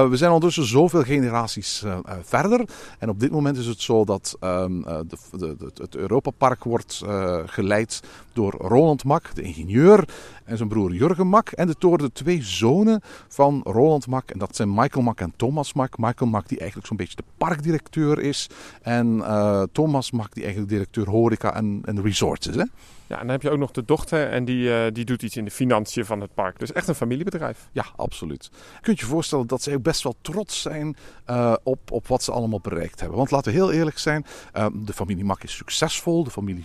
we 0.09 0.11
zijn 0.11 0.31
ondertussen 0.31 0.65
zoveel 0.65 1.03
generaties 1.03 1.83
verder. 2.21 2.65
En 2.99 3.09
op 3.09 3.19
dit 3.19 3.31
moment 3.31 3.57
is 3.57 3.65
het 3.65 3.81
zo 3.81 4.05
dat 4.05 4.37
um, 4.41 4.83
de, 4.83 5.17
de, 5.31 5.55
de, 5.57 5.71
het 5.73 5.95
Europapark 5.95 6.63
wordt 6.63 7.01
geleid 7.45 8.01
door 8.35 8.51
Roland 8.51 9.03
Mak, 9.03 9.35
de 9.35 9.41
ingenieur 9.41 10.07
en 10.43 10.57
zijn 10.57 10.69
broer 10.69 10.93
Jurgen 10.93 11.27
Mak. 11.27 11.49
En 11.49 11.67
de 11.67 11.75
door 11.79 11.97
de 11.97 12.11
twee 12.11 12.43
zonen 12.43 13.01
van 13.27 13.61
Roland 13.63 14.07
Mak. 14.07 14.29
En 14.29 14.39
dat 14.39 14.55
zijn 14.55 14.73
Michael 14.73 15.03
Mak 15.03 15.19
en 15.19 15.33
Thomas 15.35 15.73
Mak. 15.73 15.97
Michael 15.97 16.29
Mak 16.29 16.47
die 16.47 16.57
eigenlijk 16.57 16.87
zo'n 16.87 16.97
beetje 16.97 17.15
de 17.15 17.23
parkdirecteur 17.37 18.19
is. 18.19 18.49
En 18.81 19.07
uh, 19.17 19.63
Thomas 19.71 20.11
Mak 20.11 20.33
die 20.33 20.43
eigenlijk 20.43 20.71
directeur 20.71 21.09
horeca 21.09 21.55
en, 21.55 21.81
en 21.85 22.01
resorts 22.01 22.47
is. 22.47 22.55
Hè? 22.55 22.63
Ja, 23.07 23.15
en 23.15 23.21
dan 23.21 23.29
heb 23.29 23.41
je 23.41 23.49
ook 23.49 23.57
nog 23.57 23.71
de 23.71 23.85
dochter 23.85 24.29
en 24.29 24.45
die, 24.45 24.69
uh, 24.69 24.83
die 24.93 25.05
doet 25.05 25.23
iets 25.23 25.37
in 25.37 25.45
de 25.45 25.51
financiën 25.51 26.05
van 26.05 26.21
het 26.21 26.33
park. 26.33 26.59
Dus 26.59 26.71
echt 26.71 26.87
een 26.87 26.95
familiebedrijf. 26.95 27.69
Ja, 27.71 27.85
absoluut. 27.95 28.49
Je 28.51 28.81
kunt 28.81 28.99
je 28.99 29.05
voorstellen 29.05 29.47
dat 29.47 29.61
zij 29.61 29.73
ook 29.75 29.83
best 29.83 30.03
wel 30.03 30.15
trots 30.21 30.61
zijn 30.61 30.95
uh, 31.29 31.53
op, 31.63 31.91
op 31.91 32.07
wat 32.07 32.23
ze 32.23 32.31
allemaal 32.31 32.59
bereikt 32.59 32.99
hebben. 32.99 33.17
Want 33.17 33.31
laten 33.31 33.51
we 33.51 33.57
heel 33.57 33.71
eerlijk 33.71 33.97
zijn, 33.97 34.25
uh, 34.57 34.65
de 34.73 34.93
familie 34.93 35.25
Mak 35.25 35.43
is 35.43 35.55
succesvol, 35.55 36.23
de 36.23 36.29
familie 36.29 36.63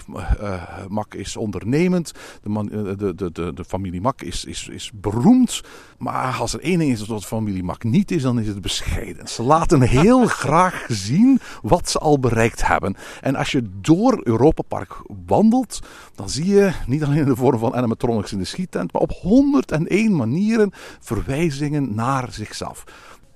Mak 0.88 1.14
is 1.14 1.36
ondernemend, 1.36 2.12
de, 2.42 2.48
man, 2.48 2.66
de, 2.66 3.14
de, 3.14 3.32
de, 3.32 3.52
de, 3.54 3.64
familie 3.64 4.00
Mak 4.00 4.22
is, 4.22 4.44
is, 4.44 4.68
is 4.68 4.90
beroemd. 4.94 5.60
Maar 5.98 6.34
als 6.34 6.52
er 6.52 6.60
één 6.60 6.78
ding 6.78 6.92
is 6.92 6.98
dat 6.98 7.20
de 7.20 7.26
familie 7.26 7.62
Mak 7.62 7.84
niet 7.84 8.10
is, 8.10 8.22
dan 8.22 8.40
is 8.40 8.46
het 8.46 8.60
bescheiden. 8.60 9.28
Ze 9.28 9.42
laten 9.42 9.80
heel 9.80 10.26
graag 10.44 10.84
zien 10.88 11.40
wat 11.62 11.90
ze 11.90 11.98
al 11.98 12.18
bereikt 12.18 12.66
hebben. 12.66 12.96
En 13.20 13.36
als 13.36 13.52
je 13.52 13.68
door 13.80 14.20
Europa 14.22 14.62
Park 14.62 15.02
wandelt, 15.26 15.80
dan 16.14 16.30
zie 16.30 16.39
niet 16.86 17.04
alleen 17.04 17.18
in 17.18 17.24
de 17.24 17.36
vorm 17.36 17.58
van 17.58 17.74
animatronics 17.74 18.32
in 18.32 18.38
de 18.38 18.44
schiettent, 18.44 18.92
maar 18.92 19.02
op 19.02 19.10
101 19.10 20.16
manieren 20.16 20.72
verwijzingen 21.00 21.94
naar 21.94 22.32
zichzelf. 22.32 22.84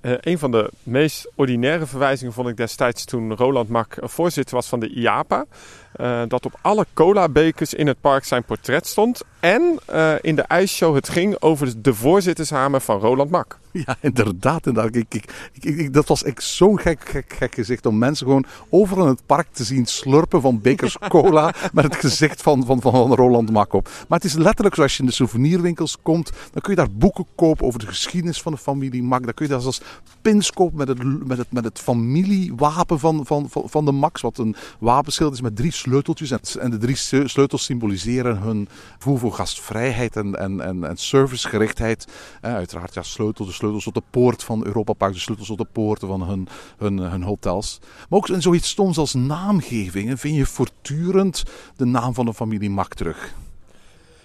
Uh, 0.01 0.13
een 0.19 0.39
van 0.39 0.51
de 0.51 0.71
meest 0.83 1.31
ordinaire 1.35 1.85
verwijzingen 1.85 2.33
vond 2.33 2.47
ik 2.47 2.57
destijds 2.57 3.05
toen 3.05 3.35
Roland 3.35 3.69
Mak 3.69 3.97
voorzitter 4.01 4.55
was 4.55 4.67
van 4.67 4.79
de 4.79 4.89
IAPA. 4.89 5.45
eh, 5.93 6.21
dat 6.27 6.45
op 6.45 6.59
alle 6.61 6.85
cola-bekers 6.93 7.73
in 7.73 7.87
het 7.87 8.01
park 8.01 8.23
zijn 8.23 8.43
portret 8.43 8.87
stond. 8.87 9.21
En 9.39 9.79
eh, 9.85 10.13
in 10.21 10.35
de 10.35 10.41
ijsshow 10.41 10.95
het 10.95 11.09
ging 11.09 11.41
over 11.41 11.81
de 11.81 11.93
voorzittershamer 11.93 12.81
van 12.81 12.99
Roland 12.99 13.29
Mak. 13.29 13.59
Ja, 13.85 13.97
inderdaad. 14.01 14.67
inderdaad. 14.67 14.95
Ik, 14.95 15.13
ik, 15.13 15.49
ik, 15.53 15.63
ik- 15.77 15.93
dat 15.93 16.07
was 16.07 16.23
echt 16.23 16.43
zo'n 16.43 16.79
gek, 16.79 17.09
gek, 17.09 17.33
gek 17.33 17.53
gezicht 17.55 17.85
om 17.85 17.97
mensen 17.97 18.25
gewoon 18.25 18.45
overal 18.69 19.03
in 19.03 19.09
het 19.09 19.25
park 19.25 19.47
te 19.51 19.63
zien 19.63 19.85
slurpen 19.85 20.41
van 20.41 20.61
bekers 20.61 20.97
cola 21.09 21.53
met 21.73 21.83
het 21.83 21.95
gezicht 21.95 22.41
van, 22.41 22.65
van, 22.65 22.81
van 22.81 23.13
Roland 23.13 23.51
Mak 23.51 23.73
op. 23.73 23.89
Maar 24.07 24.19
het 24.19 24.27
is 24.27 24.33
letterlijk 24.33 24.75
zoals 24.75 24.93
je 24.93 24.99
in 24.99 25.05
de 25.05 25.13
souvenirwinkels 25.13 25.97
komt, 26.01 26.29
dan 26.51 26.61
kun 26.61 26.69
je 26.71 26.75
daar 26.75 26.91
boeken 26.91 27.25
kopen 27.35 27.65
over 27.65 27.79
de 27.79 27.87
geschiedenis 27.87 28.41
van 28.41 28.51
de 28.51 28.57
familie 28.57 29.03
Mak. 29.03 29.23
Dan 29.23 29.33
kun 29.33 29.45
je 29.45 29.51
daar 29.51 29.61
zelfs 29.61 29.81
pins 30.21 30.51
kopen 30.51 30.77
met 30.77 30.87
het, 30.87 31.27
met 31.27 31.37
het, 31.37 31.51
met 31.51 31.63
het 31.63 31.79
familiewapen 31.79 32.99
van, 32.99 33.25
van, 33.25 33.49
van, 33.49 33.63
van 33.65 33.85
de 33.85 33.91
Max, 33.91 34.21
wat 34.21 34.37
een 34.37 34.55
wapenschild 34.79 35.33
is 35.33 35.41
met 35.41 35.55
drie 35.55 35.71
sleuteltjes. 35.71 36.57
En, 36.57 36.71
de 36.71 36.77
drie 36.77 36.95
sleutels 37.27 37.63
symboliseren 37.63 38.37
hun 38.37 38.67
gevoel 38.97 39.17
voor 39.17 39.33
gastvrijheid 39.33 40.15
en, 40.15 40.35
en, 40.35 40.61
en, 40.61 40.83
en 40.83 40.97
servicegerichtheid. 40.97 42.07
Eh, 42.41 42.53
uiteraard, 42.53 42.93
ja, 42.93 43.03
sleutel, 43.03 43.45
de 43.45 43.51
sleutels 43.65 43.83
tot 43.83 43.93
de 43.93 44.19
poort 44.19 44.43
van 44.43 44.65
Europa 44.65 44.93
Park, 44.93 45.13
de 45.13 45.19
sleutels 45.19 45.47
tot 45.47 45.57
de 45.57 45.67
poorten 45.71 46.07
van 46.07 46.23
hun, 46.23 46.47
hun, 46.77 46.97
hun 46.97 47.23
hotels. 47.23 47.79
Maar 47.81 48.19
ook 48.19 48.29
in 48.29 48.41
zoiets 48.41 48.69
stoms 48.69 48.97
als 48.97 49.13
naamgevingen 49.13 50.17
vind 50.17 50.35
je 50.35 50.45
voortdurend 50.45 51.43
de 51.75 51.85
naam 51.85 52.13
van 52.13 52.25
de 52.25 52.33
familie 52.33 52.69
Mak 52.69 52.93
terug. 52.93 53.33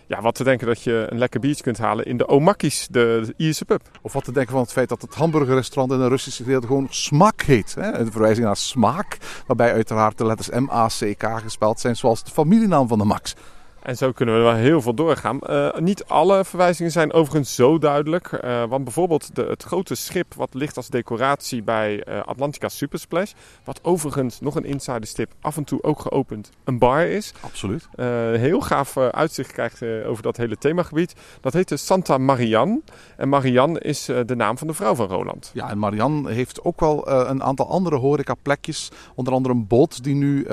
Ja, 0.06 0.22
wat 0.22 0.34
te 0.34 0.44
denken 0.44 0.66
dat 0.66 0.82
je 0.82 1.06
een 1.08 1.18
lekker 1.18 1.40
biertje 1.40 1.62
kunt 1.62 1.78
halen 1.78 2.04
in 2.04 2.16
de 2.16 2.28
Omakis, 2.28 2.86
de, 2.90 3.22
de 3.26 3.34
Ierse 3.36 3.64
pub. 3.64 3.82
Of 4.02 4.12
wat 4.12 4.24
te 4.24 4.32
denken 4.32 4.52
van 4.52 4.62
het 4.62 4.72
feit 4.72 4.88
dat 4.88 5.02
het 5.02 5.14
hamburgerrestaurant 5.14 5.92
in 5.92 6.00
een 6.00 6.08
Russische 6.08 6.42
gedeelte 6.42 6.66
gewoon 6.66 6.86
Smak 6.90 7.42
heet. 7.42 7.74
Hè? 7.74 7.98
Een 7.98 8.10
verwijzing 8.10 8.46
naar 8.46 8.56
smaak, 8.56 9.18
waarbij 9.46 9.72
uiteraard 9.72 10.18
de 10.18 10.26
letters 10.26 10.48
M-A-C-K 10.48 11.40
gespeld 11.42 11.80
zijn, 11.80 11.96
zoals 11.96 12.24
de 12.24 12.30
familienaam 12.30 12.88
van 12.88 12.98
de 12.98 13.04
Max. 13.04 13.34
En 13.82 13.96
zo 13.96 14.12
kunnen 14.12 14.34
we 14.34 14.40
wel 14.40 14.54
heel 14.54 14.82
veel 14.82 14.94
doorgaan. 14.94 15.40
Eh, 15.40 15.78
niet 15.78 16.04
alle 16.04 16.44
verwijzingen 16.44 16.92
zijn 16.92 17.12
overigens 17.12 17.54
zo 17.54 17.78
duidelijk. 17.78 18.32
eh, 18.32 18.64
want 18.64 18.84
bijvoorbeeld 18.84 19.34
de, 19.34 19.42
het 19.42 19.62
grote 19.62 19.94
schip 19.94 20.34
wat 20.34 20.54
ligt 20.54 20.76
als 20.76 20.88
decoratie 20.88 21.62
bij 21.62 22.02
eh, 22.02 22.20
Atlantica 22.24 22.68
Supersplash. 22.68 23.32
Wat 23.64 23.80
overigens 23.82 24.40
nog 24.40 24.54
een 24.54 24.64
insiderstip 24.64 25.32
af 25.40 25.56
en 25.56 25.64
toe 25.64 25.82
ook 25.82 26.00
geopend 26.00 26.50
een 26.64 26.78
bar 26.78 27.06
is. 27.06 27.32
Absoluut. 27.40 27.88
heel 28.36 28.60
gaaf 28.60 28.96
uitzicht 28.96 29.52
krijgt 29.52 29.82
over 29.82 30.22
dat 30.22 30.36
hele 30.36 30.56
themagebied. 30.56 31.14
Dat 31.40 31.52
heet 31.52 31.68
de 31.68 31.76
Santa 31.76 32.18
Marianne. 32.18 32.80
En 33.16 33.28
Marianne 33.28 33.80
is 33.80 34.04
de 34.04 34.36
naam 34.36 34.58
van 34.58 34.66
de 34.66 34.74
vrouw 34.74 34.94
van 34.94 35.06
Roland. 35.06 35.50
Ja, 35.54 35.70
en 35.70 35.78
Marianne 35.78 36.30
heeft 36.30 36.64
ook 36.64 36.80
wel 36.80 37.10
een 37.10 37.42
aantal 37.42 37.68
andere 37.68 37.96
horecaplekjes. 37.96 38.90
Onder 39.14 39.32
andere 39.32 39.54
een 39.54 39.66
boot 39.66 40.04
die 40.04 40.14
nu 40.14 40.46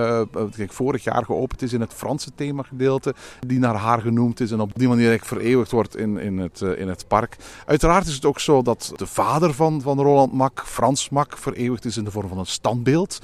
vorig 0.67 1.03
jaar 1.03 1.25
geopend 1.25 1.61
is 1.61 1.73
in 1.73 1.81
het 1.81 1.93
Franse 1.93 2.31
themagedeelte. 2.35 3.15
Die 3.39 3.59
naar 3.59 3.75
haar 3.75 4.01
genoemd 4.01 4.39
is 4.39 4.51
en 4.51 4.59
op 4.59 4.71
die 4.75 4.87
manier 4.87 5.19
vereeuwigd 5.23 5.71
wordt 5.71 5.97
in, 5.97 6.17
in, 6.17 6.37
het, 6.37 6.61
eh, 6.61 6.79
in 6.79 6.87
het 6.87 7.07
park. 7.07 7.35
Uiteraard 7.65 8.07
is 8.07 8.15
het 8.15 8.25
ook 8.25 8.39
zo 8.39 8.61
dat 8.61 8.93
de 8.95 9.07
vader 9.07 9.53
van, 9.53 9.81
van 9.81 10.01
Roland 10.01 10.33
Mak, 10.33 10.61
Frans 10.65 11.09
Mak, 11.09 11.37
vereeuwigd 11.37 11.85
is 11.85 11.97
in 11.97 12.03
de 12.03 12.11
vorm 12.11 12.27
van 12.27 12.37
een 12.37 12.45
standbeeld. 12.45 13.19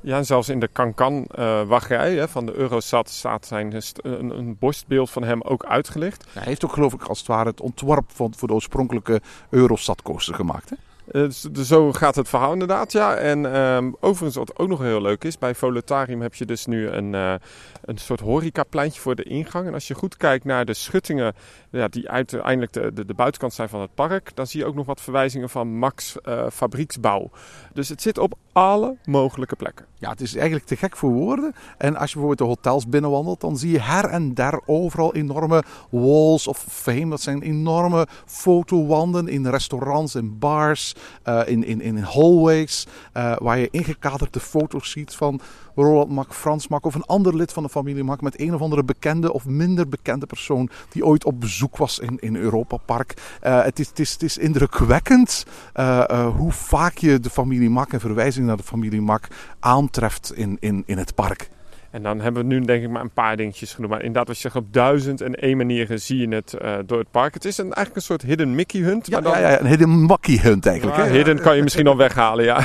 Ja, 0.00 0.16
en 0.16 0.26
zelfs 0.26 0.48
in 0.48 0.60
de 0.60 0.68
Cancan 0.72 1.24
eh 1.24 1.80
hè, 1.88 2.28
van 2.28 2.46
de 2.46 2.54
Eurosat 2.54 3.10
staat 3.10 3.46
zijn 3.46 3.74
een, 4.02 4.38
een 4.38 4.56
borstbeeld 4.58 5.10
van 5.10 5.22
hem 5.22 5.42
ook 5.42 5.64
uitgelicht. 5.64 6.24
Hij 6.32 6.42
heeft 6.42 6.64
ook 6.64 6.72
geloof 6.72 6.92
ik 6.92 7.02
als 7.02 7.18
het 7.18 7.26
ware 7.26 7.48
het 7.48 7.60
ontwerp 7.60 8.10
van, 8.12 8.34
voor 8.36 8.48
de 8.48 8.54
oorspronkelijke 8.54 9.20
Eurosat 9.50 10.02
coaster 10.02 10.34
gemaakt. 10.34 10.70
Hè? 10.70 10.76
Dus- 11.10 11.40
zo 11.40 11.92
gaat 11.92 12.14
het 12.14 12.28
verhaal 12.28 12.52
inderdaad, 12.52 12.92
ja. 12.92 13.14
En 13.14 13.54
ehm, 13.54 13.92
overigens, 14.00 14.36
wat 14.36 14.58
ook 14.58 14.68
nog 14.68 14.80
heel 14.80 15.02
leuk 15.02 15.24
is, 15.24 15.38
bij 15.38 15.54
Voletarium 15.54 16.20
heb 16.20 16.34
je 16.34 16.44
dus 16.44 16.66
nu 16.66 16.88
een, 16.88 17.14
eh, 17.14 17.34
een 17.84 17.98
soort 17.98 18.20
horecapleintje 18.20 19.00
voor 19.00 19.14
de 19.14 19.22
ingang. 19.22 19.66
En 19.66 19.74
als 19.74 19.88
je 19.88 19.94
goed 19.94 20.16
kijkt 20.16 20.44
naar 20.44 20.64
de 20.64 20.74
schuttingen, 20.74 21.34
ja, 21.70 21.88
die 21.88 22.08
uiteindelijk 22.08 22.72
de, 22.72 23.06
de, 23.06 23.14
buitenkant 23.14 23.52
zijn 23.52 23.68
van 23.68 23.80
het 23.80 23.94
park, 23.94 24.30
dan 24.34 24.46
zie 24.46 24.60
je 24.60 24.66
ook 24.66 24.74
nog 24.74 24.86
wat 24.86 25.00
verwijzingen 25.00 25.48
van 25.48 25.78
Max 25.78 26.20
eh, 26.22 26.46
Fabrieksbouw. 26.52 27.30
Dus 27.72 27.88
het 27.88 28.02
zit 28.02 28.18
op 28.18 28.34
alle 28.52 28.96
mogelijke 29.04 29.56
plekken. 29.56 29.86
Ja, 29.98 30.10
het 30.10 30.20
is 30.20 30.34
eigenlijk 30.34 30.66
te 30.66 30.76
gek 30.76 30.96
voor 30.96 31.10
woorden. 31.10 31.54
En 31.78 31.96
als 31.96 32.12
je 32.12 32.18
bijvoorbeeld 32.18 32.38
de 32.38 32.54
hotels 32.54 32.88
binnenwandelt, 32.88 33.40
dan 33.40 33.56
zie 33.56 33.70
je 33.70 33.80
her 33.80 34.04
en 34.04 34.34
der 34.34 34.60
overal 34.66 35.14
enorme 35.14 35.62
walls 35.90 36.46
of 36.46 36.66
fame. 36.68 37.10
Dat 37.10 37.20
zijn 37.20 37.42
enorme 37.42 38.06
fotowanden 38.24 39.28
in 39.28 39.46
restaurants, 39.46 40.14
in 40.14 40.38
bars, 40.38 40.94
eh, 41.22 41.42
in, 41.46 41.64
in, 41.64 41.80
in 41.80 41.98
hallways. 41.98 42.86
eh, 43.12 43.36
waar 43.38 43.58
je 43.58 43.68
ingekaderde 43.70 44.40
foto's 44.40 44.90
ziet 44.90 45.14
van 45.14 45.40
Roland 45.74 46.10
Mak, 46.10 46.34
Frans 46.34 46.68
Mak 46.68 46.84
of 46.84 46.94
een 46.94 47.04
ander 47.04 47.36
lid 47.36 47.52
van 47.52 47.62
de 47.62 47.68
familie 47.68 48.04
Mak. 48.04 48.20
Met 48.20 48.40
een 48.40 48.54
of 48.54 48.60
andere 48.60 48.84
bekende 48.84 49.32
of 49.32 49.46
minder 49.46 49.88
bekende 49.88 50.26
persoon 50.26 50.70
die 50.90 51.06
ooit 51.06 51.24
op 51.24 51.40
bezoek 51.40 51.76
was 51.76 51.98
in, 51.98 52.18
in 52.20 52.36
Europa 52.36 52.76
Park. 52.76 53.14
Eh, 53.40 53.62
het, 53.62 53.78
is, 53.78 53.88
het, 53.88 54.22
is, 54.22 54.38
indrukwekkend 54.38 55.44
hoe 56.36 56.52
vaak 56.52 56.98
je 56.98 57.20
de 57.20 57.30
familie 57.30 57.70
Mak 57.70 57.92
en 57.92 58.00
verwijzingen 58.00 58.48
naar 58.48 58.56
de 58.56 58.62
familie 58.62 59.00
Mak 59.00 59.28
aantreft 59.60 60.32
in, 60.34 60.56
in, 60.60 60.82
in 60.86 60.98
het 60.98 61.14
park. 61.14 61.50
En 61.96 62.02
dan 62.02 62.20
hebben 62.20 62.42
we 62.42 62.54
nu 62.54 62.60
denk 62.60 62.82
ik 62.82 62.90
maar 62.90 63.02
een 63.02 63.10
paar 63.10 63.36
dingetjes 63.36 63.74
genoemd. 63.74 63.92
Maar 63.92 64.00
inderdaad, 64.02 64.26
wat 64.26 64.36
je 64.36 64.42
zegt, 64.42 64.56
op 64.56 64.72
duizend 64.72 65.20
en 65.20 65.34
één 65.34 65.56
manieren 65.56 66.00
zie 66.00 66.18
je 66.18 66.34
het 66.34 66.54
eh, 66.54 66.74
door 66.86 66.98
het 66.98 67.10
park. 67.10 67.34
Het 67.34 67.44
is 67.44 67.58
een, 67.58 67.64
eigenlijk 67.64 67.96
een 67.96 68.02
soort 68.02 68.22
hidden 68.22 68.54
Mickey 68.54 68.80
hunt. 68.80 69.06
Ja, 69.06 69.20
maar 69.20 69.32
dan, 69.32 69.40
ja, 69.40 69.50
ja, 69.50 69.60
een 69.60 69.66
hidden 69.66 69.88
makkie 69.88 70.40
hunt 70.40 70.66
eigenlijk. 70.66 70.96
Ja, 70.98 71.04
hè? 71.04 71.10
hidden 71.10 71.40
kan 71.40 71.56
je 71.56 71.62
misschien 71.62 71.86
al 71.86 71.96
weghalen, 71.96 72.44
ja. 72.44 72.54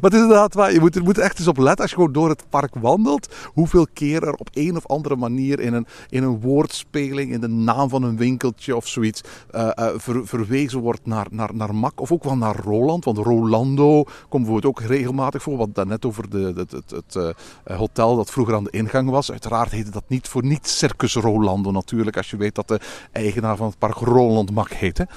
het 0.00 0.12
is 0.12 0.20
inderdaad 0.20 0.54
waar. 0.54 0.72
Je 0.72 0.80
moet, 0.80 0.94
je 0.94 1.00
moet 1.00 1.18
echt 1.18 1.38
eens 1.38 1.48
op 1.48 1.58
letten 1.58 1.80
als 1.80 1.90
je 1.90 1.96
gewoon 1.96 2.12
door 2.12 2.28
het 2.28 2.44
park 2.48 2.74
wandelt. 2.74 3.34
Hoeveel 3.52 3.86
keer 3.92 4.22
er 4.22 4.34
op 4.34 4.48
een 4.52 4.76
of 4.76 4.86
andere 4.86 5.16
manier 5.16 5.60
in 5.60 5.74
een, 5.74 5.86
in 6.08 6.22
een 6.22 6.40
woordspeling, 6.40 7.32
in 7.32 7.40
de 7.40 7.48
naam 7.48 7.88
van 7.88 8.02
een 8.02 8.16
winkeltje 8.16 8.76
of 8.76 8.88
zoiets, 8.88 9.20
eh, 9.50 9.70
eh, 9.74 9.88
ver- 9.96 10.26
verwezen 10.26 10.80
wordt 10.80 11.06
naar, 11.06 11.26
naar, 11.30 11.50
naar 11.54 11.74
Mak. 11.74 12.00
Of 12.00 12.12
ook 12.12 12.24
wel 12.24 12.36
naar 12.36 12.56
Roland. 12.56 13.04
Want 13.04 13.18
Rolando 13.18 14.02
komt 14.28 14.44
bijvoorbeeld 14.44 14.78
ook 14.78 14.80
regelmatig 14.80 15.42
voor. 15.42 15.56
Wat 15.56 15.74
daarnet 15.74 16.04
over 16.04 16.30
de, 16.30 16.52
het, 16.56 16.70
het, 16.70 16.90
het 16.90 17.34
hotel 17.64 18.23
vroeger 18.30 18.54
aan 18.54 18.64
de 18.64 18.70
ingang 18.70 19.10
was. 19.10 19.30
Uiteraard 19.30 19.70
heette 19.70 19.90
dat 19.90 20.04
niet 20.06 20.28
voor 20.28 20.44
niets 20.44 20.78
Circus 20.78 21.14
Rolando 21.14 21.70
natuurlijk. 21.70 22.16
Als 22.16 22.30
je 22.30 22.36
weet 22.36 22.54
dat 22.54 22.68
de 22.68 22.80
eigenaar 23.12 23.56
van 23.56 23.66
het 23.66 23.78
park 23.78 23.94
Roland 23.94 24.50
Mak 24.50 24.70
heette. 24.70 25.08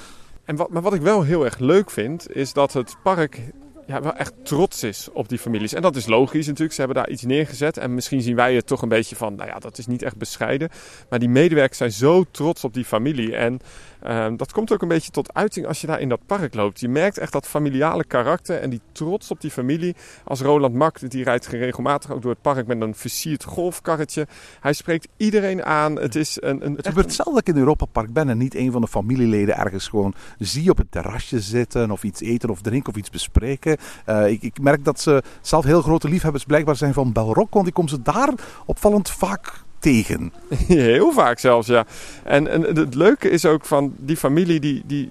En 0.44 0.56
wat, 0.56 0.70
maar 0.70 0.82
wat 0.82 0.94
ik 0.94 1.00
wel 1.00 1.22
heel 1.22 1.44
erg 1.44 1.58
leuk 1.58 1.90
vind, 1.90 2.34
is 2.36 2.52
dat 2.52 2.72
het 2.72 2.96
park 3.02 3.40
ja, 3.88 4.02
wel 4.02 4.14
echt 4.14 4.32
trots 4.42 4.82
is 4.82 5.08
op 5.12 5.28
die 5.28 5.38
families. 5.38 5.74
En 5.74 5.82
dat 5.82 5.96
is 5.96 6.06
logisch 6.06 6.46
natuurlijk. 6.46 6.72
Ze 6.72 6.80
hebben 6.80 7.02
daar 7.02 7.10
iets 7.12 7.22
neergezet. 7.22 7.76
En 7.76 7.94
misschien 7.94 8.22
zien 8.22 8.36
wij 8.36 8.54
het 8.54 8.66
toch 8.66 8.82
een 8.82 8.88
beetje 8.88 9.16
van, 9.16 9.34
nou 9.34 9.48
ja, 9.48 9.58
dat 9.58 9.78
is 9.78 9.86
niet 9.86 10.02
echt 10.02 10.16
bescheiden. 10.16 10.68
Maar 11.08 11.18
die 11.18 11.28
medewerkers 11.28 11.78
zijn 11.78 11.92
zo 11.92 12.24
trots 12.30 12.64
op 12.64 12.74
die 12.74 12.84
familie. 12.84 13.36
En 13.36 13.60
ehm, 14.02 14.36
dat 14.36 14.52
komt 14.52 14.72
ook 14.72 14.82
een 14.82 14.88
beetje 14.88 15.10
tot 15.10 15.34
uiting 15.34 15.66
als 15.66 15.80
je 15.80 15.86
daar 15.86 16.00
in 16.00 16.08
dat 16.08 16.20
park 16.26 16.54
loopt. 16.54 16.80
Je 16.80 16.88
merkt 16.88 17.18
echt 17.18 17.32
dat 17.32 17.46
familiale 17.46 18.04
karakter 18.04 18.60
en 18.60 18.70
die 18.70 18.80
trots 18.92 19.30
op 19.30 19.40
die 19.40 19.50
familie. 19.50 19.96
Als 20.24 20.40
Roland 20.40 20.74
Mak, 20.74 21.10
die 21.10 21.24
rijdt 21.24 21.46
regelmatig 21.46 22.10
ook 22.10 22.22
door 22.22 22.30
het 22.30 22.42
park 22.42 22.66
met 22.66 22.80
een 22.80 22.94
versierd 22.94 23.44
golfkarretje. 23.44 24.26
Hij 24.60 24.72
spreekt 24.72 25.08
iedereen 25.16 25.64
aan. 25.64 25.98
Het 25.98 26.14
is 26.14 26.36
een... 26.40 26.66
een 26.66 26.74
Het 26.76 26.86
gebeurt 26.86 27.12
zelden 27.12 27.34
dat 27.34 27.48
ik 27.48 27.54
in 27.54 27.60
Europa 27.60 27.84
Park 27.84 28.12
ben 28.12 28.28
en 28.28 28.38
niet 28.38 28.54
een 28.54 28.72
van 28.72 28.80
de 28.80 28.88
familieleden 28.88 29.56
ergens 29.56 29.88
gewoon 29.88 30.14
zie 30.38 30.70
op 30.70 30.76
het 30.76 30.90
terrasje 30.90 31.40
zitten 31.40 31.90
of 31.90 32.02
iets 32.02 32.20
eten 32.20 32.50
of 32.50 32.60
drinken 32.60 32.92
of 32.92 32.98
iets 32.98 33.10
bespreken. 33.10 33.76
Eh, 34.04 34.26
ik, 34.26 34.42
ik 34.42 34.60
merk 34.60 34.84
dat 34.84 35.00
ze 35.00 35.22
zelf 35.40 35.64
heel 35.64 35.82
grote 35.82 36.08
liefhebbers 36.08 36.44
blijkbaar 36.44 36.76
zijn 36.76 36.92
van 36.92 37.12
Belrock, 37.12 37.54
want 37.54 37.66
ik 37.66 37.74
kom 37.74 37.88
ze 37.88 38.02
daar 38.02 38.32
opvallend 38.66 39.10
vaak 39.10 39.66
tegen. 39.78 40.32
Heel 40.66 41.12
vaak 41.12 41.38
zelfs, 41.38 41.66
ja. 41.66 41.86
En, 42.24 42.48
en 42.48 42.62
het 42.62 42.94
leuke 42.94 43.30
is 43.30 43.44
ook 43.44 43.64
van 43.64 43.94
die 43.96 44.16
familie 44.16 44.60
die, 44.60 44.82
die, 44.86 45.08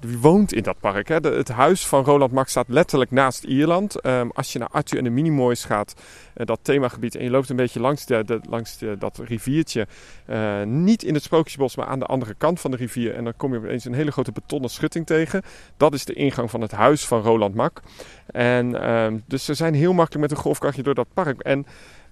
die 0.00 0.18
woont 0.18 0.52
in 0.52 0.62
dat 0.62 0.80
park. 0.80 1.08
Hè. 1.08 1.16
Het 1.16 1.48
huis 1.48 1.86
van 1.86 2.04
Roland 2.04 2.32
Max 2.32 2.50
staat 2.50 2.68
letterlijk 2.68 3.10
naast 3.10 3.44
Ierland. 3.44 4.00
Ehm, 4.00 4.28
als 4.32 4.52
je 4.52 4.58
naar 4.58 4.68
Arthur 4.68 4.98
en 4.98 5.04
de 5.04 5.10
Minimoys 5.10 5.64
gaat, 5.64 5.94
eh, 6.34 6.46
dat 6.46 6.58
themagebied, 6.62 7.14
en 7.16 7.24
je 7.24 7.30
loopt 7.30 7.48
een 7.50 7.56
beetje 7.56 7.80
langs, 7.80 8.06
de, 8.06 8.24
de- 8.24 8.40
langs 8.48 8.78
dat 8.98 9.18
riviertje. 9.24 9.86
eh, 10.26 10.62
niet 10.62 11.02
in 11.02 11.14
het 11.14 11.22
Sprookjesbos, 11.22 11.76
maar 11.76 11.86
aan 11.86 11.98
de 11.98 12.06
andere 12.06 12.34
kant 12.38 12.60
van 12.60 12.70
de 12.70 12.76
rivier. 12.76 13.14
En 13.14 13.24
dan 13.24 13.32
kom 13.36 13.52
je 13.52 13.58
opeens 13.58 13.84
een 13.84 13.94
hele 13.94 14.12
grote 14.12 14.32
betonnen 14.32 14.70
schutting 14.70 15.06
tegen. 15.06 15.42
Dat 15.76 15.94
is 15.94 16.04
de 16.04 16.12
ingang 16.14 16.50
van 16.50 16.60
het 16.60 16.72
huis 16.72 17.04
van 17.06 17.20
Roland 17.22 17.54
Mak. 17.54 17.82
En 18.26 18.82
ehm, 18.82 19.16
dus 19.26 19.44
ze 19.44 19.54
zijn 19.54 19.74
heel 19.74 19.92
makkelijk 19.92 20.22
met 20.28 20.30
een 20.38 20.44
golfkartje 20.44 20.82
door 20.82 20.94
dat 20.94 21.08
park. 21.14 21.40
En 21.40 21.66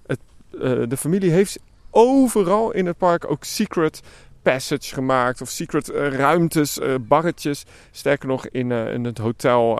het, 0.07 0.19
eh, 0.51 0.59
de 0.87 0.97
familie 0.97 1.31
heeft 1.31 1.59
overal 1.95 2.71
in 2.71 2.85
het 2.85 2.97
park 2.97 3.31
ook 3.31 3.43
secret 3.43 4.01
passage 4.41 4.93
gemaakt 4.93 5.41
of 5.41 5.49
secret 5.49 5.89
eh, 5.89 6.07
ruimtes, 6.07 6.79
eh, 6.79 6.93
barretjes. 7.01 7.65
Sterker 7.91 8.27
nog, 8.27 8.47
in, 8.47 8.71
eh, 8.71 8.93
in 8.93 9.03
het 9.03 9.17
hotel 9.17 9.79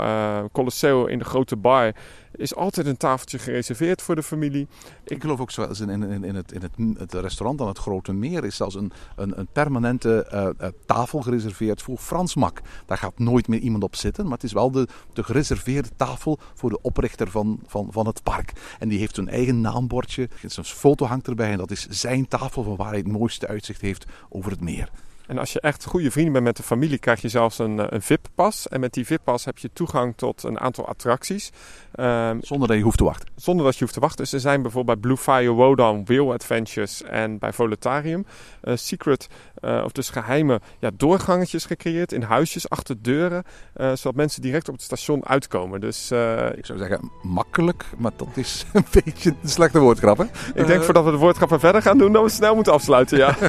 Colosseo 0.51 1.05
in 1.05 1.17
de 1.17 1.25
grote 1.25 1.55
bar 1.55 1.91
is 2.37 2.55
altijd 2.55 2.87
een 2.87 2.97
tafeltje 2.97 3.39
gereserveerd 3.39 4.01
voor 4.01 4.15
de 4.15 4.23
familie. 4.23 4.67
Ik 5.03 5.21
geloof 5.21 5.39
ook 5.39 5.51
zoals 5.51 5.79
in, 5.79 5.89
in, 5.89 6.23
in, 6.23 6.35
het, 6.35 6.51
in 6.51 6.61
het, 6.61 6.99
het 6.99 7.13
restaurant 7.13 7.61
aan 7.61 7.67
het 7.67 7.77
Grote 7.77 8.13
Meer 8.13 8.45
is 8.45 8.55
zelfs 8.55 8.75
een, 8.75 8.91
een, 9.15 9.39
een 9.39 9.47
permanente 9.51 10.27
uh, 10.33 10.47
uh, 10.61 10.73
tafel 10.85 11.21
gereserveerd 11.21 11.81
voor 11.81 11.97
Frans 11.97 12.35
Mak. 12.35 12.61
Daar 12.85 12.97
gaat 12.97 13.19
nooit 13.19 13.47
meer 13.47 13.59
iemand 13.59 13.83
op 13.83 13.95
zitten, 13.95 14.23
maar 14.23 14.33
het 14.33 14.43
is 14.43 14.53
wel 14.53 14.71
de, 14.71 14.87
de 15.13 15.23
gereserveerde 15.23 15.89
tafel 15.95 16.39
voor 16.53 16.69
de 16.69 16.81
oprichter 16.81 17.31
van, 17.31 17.59
van, 17.65 17.87
van 17.91 18.07
het 18.07 18.23
park. 18.23 18.51
En 18.79 18.89
die 18.89 18.99
heeft 18.99 19.17
een 19.17 19.29
eigen 19.29 19.61
naambordje, 19.61 20.29
zijn 20.45 20.65
foto 20.65 21.05
hangt 21.05 21.27
erbij 21.27 21.51
en 21.51 21.57
dat 21.57 21.71
is 21.71 21.87
zijn 21.89 22.27
tafel 22.27 22.63
van 22.63 22.75
waar 22.75 22.89
hij 22.89 22.97
het 22.97 23.07
mooiste 23.07 23.47
uitzicht 23.47 23.81
heeft 23.81 24.05
over 24.29 24.51
het 24.51 24.61
meer. 24.61 24.89
En 25.27 25.37
als 25.37 25.53
je 25.53 25.59
echt 25.59 25.85
goede 25.85 26.11
vrienden 26.11 26.33
bent 26.33 26.45
met 26.45 26.57
de 26.57 26.63
familie, 26.63 26.97
krijg 26.97 27.21
je 27.21 27.29
zelfs 27.29 27.59
een, 27.59 27.93
een 27.93 28.01
VIP-pas. 28.01 28.67
En 28.67 28.79
met 28.79 28.93
die 28.93 29.05
VIP-pas 29.05 29.45
heb 29.45 29.57
je 29.57 29.69
toegang 29.73 30.13
tot 30.15 30.43
een 30.43 30.59
aantal 30.59 30.87
attracties. 30.87 31.51
Um, 31.99 32.39
zonder 32.41 32.67
dat 32.67 32.77
je 32.77 32.83
hoeft 32.83 32.97
te 32.97 33.03
wachten. 33.03 33.29
Zonder 33.35 33.65
dat 33.65 33.73
je 33.73 33.79
hoeft 33.79 33.93
te 33.93 33.99
wachten. 33.99 34.23
Dus 34.23 34.33
er 34.33 34.39
zijn 34.39 34.61
bijvoorbeeld 34.61 35.01
bij 35.01 35.09
Blue 35.09 35.23
Fire 35.23 35.51
Wodan 35.51 36.05
Wheel 36.05 36.33
Adventures 36.33 37.03
en 37.03 37.37
bij 37.37 37.53
Voletarium 37.53 38.25
uh, 38.63 38.75
secret, 38.75 39.27
uh, 39.61 39.81
of 39.83 39.91
dus 39.91 40.09
geheime 40.09 40.61
ja, 40.79 40.91
doorgangetjes 40.93 41.65
gecreëerd 41.65 42.11
in 42.11 42.21
huisjes 42.21 42.69
achter 42.69 43.01
deuren. 43.01 43.43
Uh, 43.77 43.91
zodat 43.93 44.15
mensen 44.15 44.41
direct 44.41 44.67
op 44.67 44.73
het 44.73 44.83
station 44.83 45.25
uitkomen. 45.25 45.81
Dus, 45.81 46.11
Ik 46.55 46.65
zou 46.65 46.79
zeggen 46.79 47.11
makkelijk, 47.21 47.85
maar 47.97 48.11
dat 48.15 48.27
is 48.33 48.65
een 48.73 48.85
beetje 48.91 49.29
een 49.41 49.49
slechte 49.49 49.79
woordgrap. 49.79 50.17
Hè? 50.17 50.25
Ik 50.53 50.67
denk 50.67 50.83
voordat 50.83 51.05
we 51.05 51.11
de 51.11 51.17
woordgrappen 51.17 51.59
verder 51.59 51.81
gaan 51.81 51.97
doen, 51.97 52.11
dat 52.11 52.23
we 52.23 52.29
snel 52.29 52.55
moeten 52.55 52.73
afsluiten. 52.73 53.17
Ja. 53.17 53.35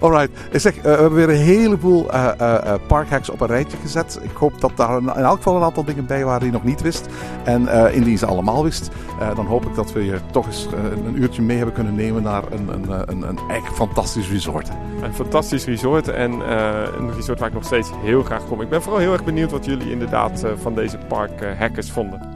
Ik 0.50 0.60
zeg, 0.60 0.74
we 0.82 0.88
hebben 0.88 1.14
weer 1.14 1.30
een 1.30 1.36
heleboel 1.36 2.06
parkhacks 2.86 3.30
op 3.30 3.40
een 3.40 3.46
rijtje 3.46 3.76
gezet. 3.76 4.18
Ik 4.22 4.36
hoop 4.36 4.60
dat 4.60 4.72
daar 4.74 4.98
in 4.98 5.08
elk 5.08 5.36
geval 5.36 5.56
een 5.56 5.62
aantal 5.62 5.84
dingen 5.84 6.06
bij 6.06 6.24
waren 6.24 6.40
die 6.40 6.52
nog 6.52 6.64
niet 6.64 6.82
wist. 6.82 7.06
En 7.44 7.62
uh, 7.62 7.94
indien 7.94 8.18
ze 8.18 8.26
allemaal 8.26 8.62
wist, 8.62 8.90
uh, 9.20 9.36
dan 9.36 9.46
hoop 9.46 9.66
ik 9.66 9.74
dat 9.74 9.92
we 9.92 10.04
je 10.04 10.18
toch 10.32 10.46
eens 10.46 10.68
uh, 10.74 11.06
een 11.06 11.22
uurtje 11.22 11.42
mee 11.42 11.56
hebben 11.56 11.74
kunnen 11.74 11.94
nemen 11.94 12.22
naar 12.22 12.42
een, 12.52 12.68
een, 12.68 13.10
een, 13.10 13.28
een 13.28 13.38
echt 13.48 13.74
fantastisch 13.74 14.30
resort. 14.30 14.68
Een 15.02 15.14
fantastisch 15.14 15.64
resort 15.64 16.08
en 16.08 16.32
een 16.98 17.14
resort 17.14 17.38
waar 17.38 17.48
ik 17.48 17.54
nog 17.54 17.64
steeds 17.64 17.90
heel 18.02 18.22
graag 18.22 18.46
kom. 18.46 18.60
Ik 18.60 18.68
ben 18.68 18.82
vooral 18.82 19.00
heel 19.00 19.12
erg 19.12 19.24
benieuwd 19.24 19.50
wat 19.50 19.64
jullie 19.64 19.90
inderdaad 19.90 20.44
van 20.56 20.74
deze 20.74 20.98
park 21.08 21.56
hackers 21.58 21.90
vonden. 21.90 22.35